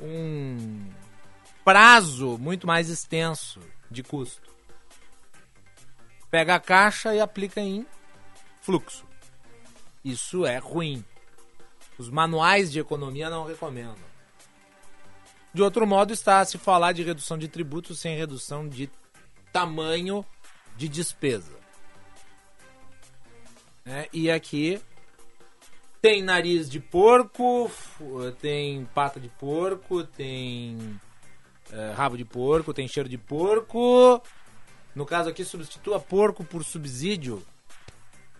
um 0.00 0.86
prazo 1.64 2.38
muito 2.38 2.66
mais 2.66 2.88
extenso 2.88 3.60
de 3.90 4.02
custo 4.02 4.53
pega 6.34 6.56
a 6.56 6.58
caixa 6.58 7.14
e 7.14 7.20
aplica 7.20 7.60
em 7.60 7.86
fluxo. 8.60 9.06
Isso 10.04 10.44
é 10.44 10.58
ruim. 10.58 11.04
Os 11.96 12.10
manuais 12.10 12.72
de 12.72 12.80
economia 12.80 13.30
não 13.30 13.46
recomendam. 13.46 13.94
De 15.52 15.62
outro 15.62 15.86
modo, 15.86 16.12
está 16.12 16.40
a 16.40 16.44
se 16.44 16.58
falar 16.58 16.90
de 16.90 17.04
redução 17.04 17.38
de 17.38 17.46
tributos 17.46 18.00
sem 18.00 18.16
redução 18.16 18.68
de 18.68 18.90
tamanho 19.52 20.26
de 20.76 20.88
despesa. 20.88 21.52
É, 23.86 24.08
e 24.12 24.28
aqui 24.28 24.82
tem 26.02 26.20
nariz 26.20 26.68
de 26.68 26.80
porco, 26.80 27.70
tem 28.40 28.84
pata 28.86 29.20
de 29.20 29.28
porco, 29.28 30.02
tem 30.02 31.00
é, 31.70 31.92
rabo 31.92 32.16
de 32.16 32.24
porco, 32.24 32.74
tem 32.74 32.88
cheiro 32.88 33.08
de 33.08 33.18
porco, 33.18 34.20
no 34.94 35.04
caso 35.04 35.28
aqui, 35.28 35.44
substitua 35.44 35.98
porco 35.98 36.44
por 36.44 36.64
subsídio. 36.64 37.44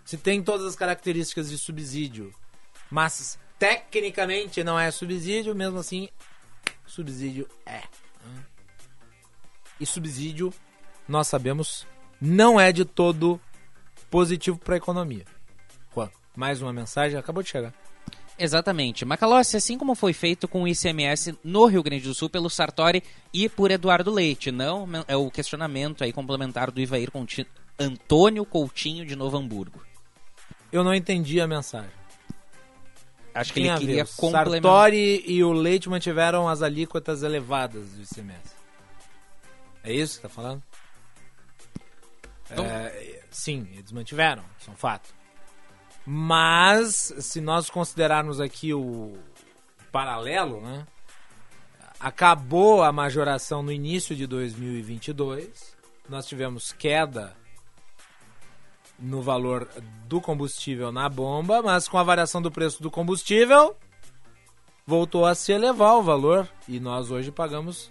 Se 0.04 0.16
tem 0.16 0.42
todas 0.42 0.66
as 0.66 0.76
características 0.76 1.50
de 1.50 1.58
subsídio, 1.58 2.32
mas 2.90 3.38
tecnicamente 3.58 4.62
não 4.62 4.78
é 4.78 4.90
subsídio, 4.90 5.54
mesmo 5.54 5.78
assim, 5.78 6.08
subsídio 6.86 7.48
é. 7.66 7.82
E 9.80 9.86
subsídio, 9.86 10.52
nós 11.08 11.26
sabemos, 11.26 11.86
não 12.20 12.60
é 12.60 12.70
de 12.70 12.84
todo 12.84 13.40
positivo 14.10 14.58
para 14.58 14.74
a 14.74 14.78
economia. 14.78 15.24
Juan, 15.92 16.10
mais 16.36 16.62
uma 16.62 16.72
mensagem, 16.72 17.18
acabou 17.18 17.42
de 17.42 17.48
chegar. 17.48 17.74
Exatamente. 18.38 19.04
Macalossi, 19.04 19.56
assim 19.56 19.78
como 19.78 19.94
foi 19.94 20.12
feito 20.12 20.48
com 20.48 20.62
o 20.62 20.68
ICMS 20.68 21.38
no 21.44 21.66
Rio 21.66 21.82
Grande 21.82 22.04
do 22.04 22.14
Sul 22.14 22.28
pelo 22.28 22.50
Sartori 22.50 23.02
e 23.32 23.48
por 23.48 23.70
Eduardo 23.70 24.10
Leite, 24.10 24.50
não 24.50 24.88
é 25.06 25.16
o 25.16 25.30
questionamento 25.30 26.02
aí 26.02 26.12
complementar 26.12 26.70
do 26.70 26.80
Ivair 26.80 27.10
Conti 27.10 27.46
Antônio 27.78 28.44
Coutinho 28.44 29.06
de 29.06 29.14
Novo 29.14 29.36
Hamburgo. 29.36 29.82
Eu 30.72 30.82
não 30.82 30.94
entendi 30.94 31.40
a 31.40 31.46
mensagem. 31.46 31.90
Acho 33.32 33.52
que 33.52 33.60
Tem 33.60 33.70
ele 33.70 33.78
queria 33.78 34.04
complementar. 34.04 34.70
Sartori 34.70 35.24
e 35.26 35.42
o 35.42 35.52
Leite 35.52 35.88
mantiveram 35.88 36.48
as 36.48 36.62
alíquotas 36.62 37.22
elevadas 37.22 37.90
do 37.90 38.02
ICMS. 38.02 38.54
É 39.82 39.92
isso 39.92 40.20
que 40.20 40.26
está 40.26 40.28
falando? 40.28 40.62
É, 42.50 43.22
sim, 43.30 43.68
eles 43.72 43.90
mantiveram, 43.90 44.44
são 44.58 44.74
fato. 44.74 45.08
Mas, 46.06 47.14
se 47.18 47.40
nós 47.40 47.70
considerarmos 47.70 48.40
aqui 48.40 48.74
o 48.74 49.16
paralelo, 49.90 50.60
né? 50.60 50.86
Acabou 51.98 52.82
a 52.82 52.92
majoração 52.92 53.62
no 53.62 53.72
início 53.72 54.14
de 54.14 54.26
2022. 54.26 55.74
Nós 56.08 56.26
tivemos 56.26 56.72
queda 56.72 57.34
no 58.98 59.22
valor 59.22 59.68
do 60.06 60.20
combustível 60.20 60.92
na 60.92 61.08
bomba, 61.08 61.62
mas 61.62 61.88
com 61.88 61.98
a 61.98 62.02
variação 62.02 62.42
do 62.42 62.50
preço 62.50 62.82
do 62.82 62.90
combustível, 62.90 63.76
voltou 64.86 65.24
a 65.24 65.34
se 65.34 65.52
elevar 65.52 65.96
o 65.96 66.02
valor 66.02 66.48
e 66.68 66.78
nós 66.78 67.10
hoje 67.10 67.30
pagamos 67.30 67.90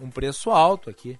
um 0.00 0.10
preço 0.10 0.50
alto 0.50 0.90
aqui. 0.90 1.18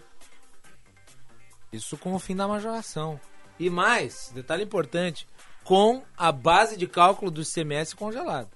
Isso 1.72 1.96
com 1.96 2.14
o 2.14 2.18
fim 2.18 2.34
da 2.34 2.48
majoração. 2.48 3.20
E 3.58 3.68
mais, 3.68 4.30
detalhe 4.34 4.64
importante, 4.64 5.26
com 5.68 6.02
a 6.16 6.32
base 6.32 6.78
de 6.78 6.86
cálculo 6.86 7.30
do 7.30 7.42
ICMS 7.42 7.94
congelado. 7.94 8.48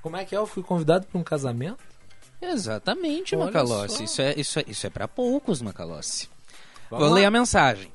Como 0.00 0.16
é 0.16 0.24
que 0.24 0.36
é? 0.36 0.38
Eu 0.38 0.46
fui 0.46 0.62
convidado 0.62 1.08
para 1.08 1.20
um 1.20 1.24
casamento? 1.24 1.82
Exatamente, 2.40 3.34
Olha 3.34 3.46
Macalossi. 3.46 4.04
Isso 4.04 4.22
é, 4.22 4.34
isso 4.38 4.60
é, 4.60 4.64
isso 4.68 4.86
é 4.86 4.90
para 4.90 5.08
poucos, 5.08 5.60
Macalossi. 5.60 6.28
Vou 6.88 7.00
lá. 7.00 7.10
ler 7.10 7.24
a 7.24 7.30
mensagem. 7.30 7.90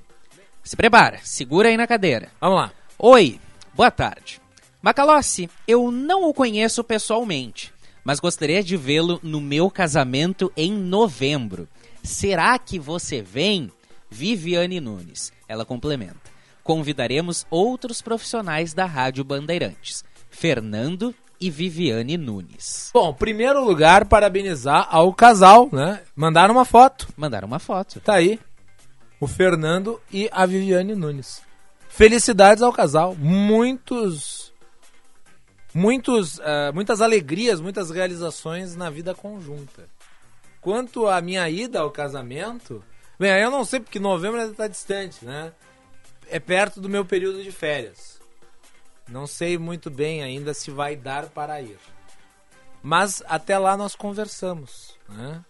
Se 0.62 0.76
prepara, 0.76 1.22
segura 1.24 1.70
aí 1.70 1.78
na 1.78 1.88
cadeira. 1.88 2.30
Vamos 2.42 2.58
lá. 2.58 2.74
Oi, 3.00 3.40
boa 3.74 3.90
tarde. 3.90 4.42
Macalossi, 4.82 5.50
eu 5.66 5.90
não 5.90 6.28
o 6.28 6.34
conheço 6.34 6.84
pessoalmente, 6.84 7.74
mas 8.04 8.20
gostaria 8.20 8.62
de 8.62 8.76
vê-lo 8.76 9.22
no 9.24 9.40
meu 9.40 9.72
casamento 9.72 10.52
em 10.58 10.74
novembro. 10.74 11.66
Será 12.04 12.60
que 12.60 12.78
você 12.78 13.22
vem? 13.22 13.72
Viviane 14.10 14.80
Nunes. 14.80 15.32
Ela 15.48 15.66
complementa: 15.66 16.32
Convidaremos 16.64 17.46
outros 17.50 18.02
profissionais 18.02 18.74
da 18.74 18.86
Rádio 18.86 19.24
Bandeirantes, 19.24 20.04
Fernando 20.30 21.14
e 21.40 21.50
Viviane 21.50 22.18
Nunes. 22.18 22.92
Bom, 22.94 23.14
primeiro 23.14 23.64
lugar, 23.64 24.06
parabenizar 24.06 24.88
ao 24.92 25.14
casal, 25.14 25.70
né? 25.72 26.02
Mandaram 26.16 26.54
uma 26.54 26.66
foto. 26.66 27.08
Mandaram 27.16 27.48
uma 27.48 27.60
foto. 27.60 28.00
Tá 28.00 28.16
aí. 28.16 28.40
o 29.20 29.28
Fernando 29.28 30.00
e 30.12 30.30
a 30.32 30.46
Viviane 30.46 30.94
Nunes. 30.94 31.42
Felicidades 31.90 32.62
ao 32.62 32.72
casal, 32.72 33.16
muitos, 33.16 34.54
muitos, 35.74 36.38
uh, 36.38 36.72
muitas 36.74 37.02
alegrias, 37.02 37.60
muitas 37.60 37.90
realizações 37.90 38.76
na 38.76 38.90
vida 38.90 39.16
conjunta. 39.16 39.86
Quanto 40.62 41.08
à 41.08 41.20
minha 41.22 41.50
ida 41.50 41.80
ao 41.80 41.90
casamento, 41.90 42.84
bem, 43.20 43.32
aí 43.32 43.42
eu 43.42 43.52
não 43.52 43.64
sei 43.66 43.80
porque 43.80 44.00
novembro 44.00 44.40
ainda 44.40 44.52
está 44.52 44.68
distante, 44.68 45.24
né? 45.24 45.52
É 46.30 46.40
perto 46.40 46.82
do 46.82 46.90
meu 46.90 47.06
período 47.06 47.44
de 47.44 47.52
férias. 47.52 48.20
Não 49.08 49.26
sei 49.26 49.58
muito 49.58 49.90
bem 49.90 50.22
ainda 50.22 50.54
se 50.54 50.70
vai 50.70 50.96
dar 50.96 51.28
para 51.28 51.62
ir. 51.62 51.78
Mas 52.84 53.24
até 53.28 53.58
lá 53.58 53.78
nós 53.78 53.96
conversamos, 53.96 54.98
né? 55.08 55.44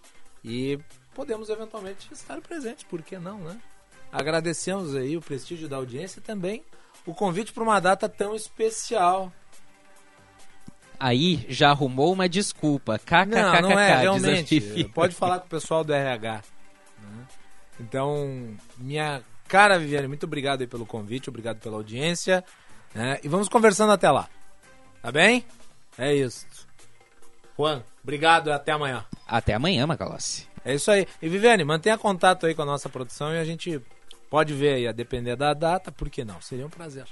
E 0.43 0.79
podemos 1.13 1.49
eventualmente 1.49 2.07
estar 2.13 2.39
presentes, 2.41 2.83
por 2.83 3.01
que 3.01 3.17
não, 3.17 3.39
né? 3.39 3.59
Agradecemos 4.11 4.95
aí 4.95 5.17
o 5.17 5.21
prestígio 5.21 5.67
da 5.67 5.75
audiência 5.75 6.19
e 6.19 6.23
também 6.23 6.63
o 7.05 7.13
convite 7.13 7.51
para 7.51 7.63
uma 7.63 7.79
data 7.79 8.07
tão 8.07 8.35
especial. 8.35 9.31
Aí 10.99 11.45
já 11.49 11.69
arrumou 11.69 12.13
uma 12.13 12.27
desculpa. 12.27 12.97
KKKK, 12.97 13.61
não, 13.61 13.69
não 13.69 13.79
é, 13.79 14.01
realmente. 14.01 14.85
Pode 14.93 15.13
falar 15.13 15.39
com 15.39 15.45
o 15.45 15.49
pessoal 15.49 15.83
do 15.83 15.93
RH. 15.93 16.41
Então, 17.79 18.55
minha 18.77 19.21
cara 19.47 19.79
Viviane, 19.79 20.07
muito 20.07 20.25
obrigado 20.25 20.61
aí 20.61 20.67
pelo 20.67 20.85
convite, 20.85 21.29
obrigado 21.29 21.59
pela 21.59 21.75
audiência. 21.77 22.43
Né? 22.93 23.19
E 23.23 23.27
vamos 23.27 23.47
conversando 23.47 23.91
até 23.91 24.09
lá. 24.09 24.27
Tá 25.01 25.11
bem? 25.11 25.45
É 25.97 26.13
isso. 26.13 26.45
Juan, 27.57 27.83
obrigado 28.03 28.49
e 28.49 28.53
até 28.53 28.71
amanhã. 28.71 29.05
Até 29.27 29.53
amanhã, 29.53 29.87
Macalossi. 29.87 30.47
É 30.63 30.75
isso 30.75 30.91
aí. 30.91 31.07
E 31.21 31.29
Viviane, 31.29 31.63
mantenha 31.63 31.97
contato 31.97 32.45
aí 32.45 32.53
com 32.53 32.61
a 32.61 32.65
nossa 32.65 32.89
produção 32.89 33.33
e 33.33 33.39
a 33.39 33.45
gente 33.45 33.81
pode 34.29 34.53
ver 34.53 34.75
aí, 34.75 34.87
a 34.87 34.91
depender 34.91 35.35
da 35.35 35.53
data, 35.53 35.91
por 35.91 36.09
que 36.09 36.25
não? 36.25 36.41
Seria 36.41 36.65
um 36.65 36.69
prazer. 36.69 37.05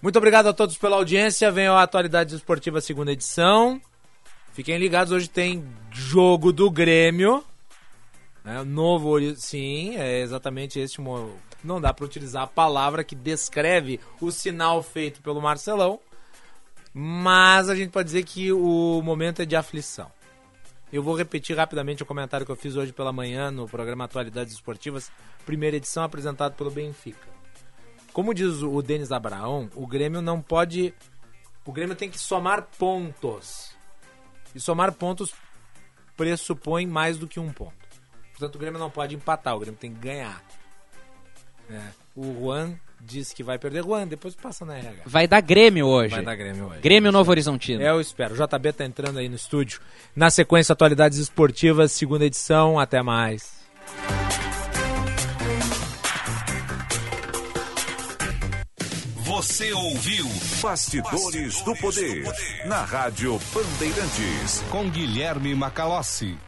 Muito 0.00 0.16
obrigado 0.16 0.48
a 0.48 0.52
todos 0.52 0.76
pela 0.76 0.96
audiência. 0.96 1.50
Venham 1.50 1.76
a 1.76 1.82
Atualidades 1.82 2.34
Esportivas 2.34 2.84
segunda 2.84 3.10
edição. 3.10 3.80
Fiquem 4.52 4.76
ligados, 4.78 5.12
hoje 5.12 5.28
tem 5.28 5.66
jogo 5.90 6.52
do 6.52 6.70
Grêmio. 6.70 7.42
É, 8.44 8.62
novo, 8.62 9.18
sim, 9.36 9.96
é 9.96 10.20
exatamente 10.20 10.78
este. 10.78 11.00
Não 11.62 11.80
dá 11.80 11.94
para 11.94 12.04
utilizar 12.04 12.42
a 12.42 12.46
palavra 12.46 13.02
que 13.02 13.14
descreve 13.14 13.98
o 14.20 14.30
sinal 14.30 14.82
feito 14.82 15.22
pelo 15.22 15.40
Marcelão, 15.40 15.98
mas 16.92 17.70
a 17.70 17.74
gente 17.74 17.90
pode 17.90 18.06
dizer 18.06 18.24
que 18.24 18.52
o 18.52 19.00
momento 19.02 19.40
é 19.40 19.46
de 19.46 19.56
aflição. 19.56 20.12
Eu 20.92 21.02
vou 21.02 21.16
repetir 21.16 21.56
rapidamente 21.56 22.02
o 22.02 22.06
comentário 22.06 22.44
que 22.44 22.52
eu 22.52 22.56
fiz 22.56 22.76
hoje 22.76 22.92
pela 22.92 23.12
manhã 23.12 23.50
no 23.50 23.66
programa 23.66 24.04
Atualidades 24.04 24.52
Esportivas, 24.52 25.10
primeira 25.46 25.76
edição 25.76 26.04
apresentado 26.04 26.54
pelo 26.54 26.70
Benfica. 26.70 27.26
Como 28.12 28.32
diz 28.32 28.62
o 28.62 28.80
Denis 28.80 29.10
Abraão, 29.10 29.68
o 29.74 29.86
Grêmio 29.86 30.22
não 30.22 30.40
pode. 30.40 30.94
O 31.64 31.72
Grêmio 31.72 31.96
tem 31.96 32.08
que 32.08 32.18
somar 32.18 32.68
pontos. 32.78 33.74
E 34.54 34.60
somar 34.60 34.92
pontos 34.92 35.34
pressupõe 36.16 36.86
mais 36.86 37.18
do 37.18 37.26
que 37.26 37.40
um 37.40 37.52
ponto. 37.52 37.83
Portanto, 38.36 38.56
o 38.56 38.58
Grêmio 38.58 38.80
não 38.80 38.90
pode 38.90 39.14
empatar, 39.14 39.54
o 39.54 39.60
Grêmio 39.60 39.78
tem 39.78 39.92
que 39.94 40.00
ganhar. 40.00 40.42
É. 41.70 41.80
O 42.16 42.40
Juan 42.40 42.74
disse 43.00 43.34
que 43.34 43.42
vai 43.42 43.58
perder. 43.58 43.84
Juan, 43.84 44.06
depois 44.06 44.34
passa 44.34 44.64
na 44.64 44.76
RH. 44.76 45.02
Vai 45.06 45.28
dar 45.28 45.40
Grêmio 45.40 45.86
hoje. 45.86 46.14
Vai 46.14 46.24
dar 46.24 46.34
Grêmio 46.34 46.66
hoje. 46.66 46.80
Grêmio 46.80 47.12
Novo 47.12 47.30
Horizontino. 47.30 47.82
É, 47.82 47.90
eu 47.90 48.00
espero. 48.00 48.34
O 48.34 48.36
JB 48.36 48.72
tá 48.72 48.84
entrando 48.84 49.18
aí 49.18 49.28
no 49.28 49.36
estúdio. 49.36 49.80
Na 50.16 50.30
sequência, 50.30 50.72
Atualidades 50.72 51.18
Esportivas, 51.18 51.92
segunda 51.92 52.24
edição. 52.24 52.78
Até 52.78 53.02
mais. 53.02 53.64
Você 59.16 59.72
ouviu 59.72 60.26
Bastidores, 60.62 60.62
Bastidores 60.62 61.62
do, 61.62 61.76
poder, 61.76 62.22
do 62.22 62.24
Poder 62.24 62.66
na 62.66 62.84
Rádio 62.84 63.38
Bandeirantes 63.52 64.62
com 64.70 64.88
Guilherme 64.88 65.54
Macalossi. 65.54 66.38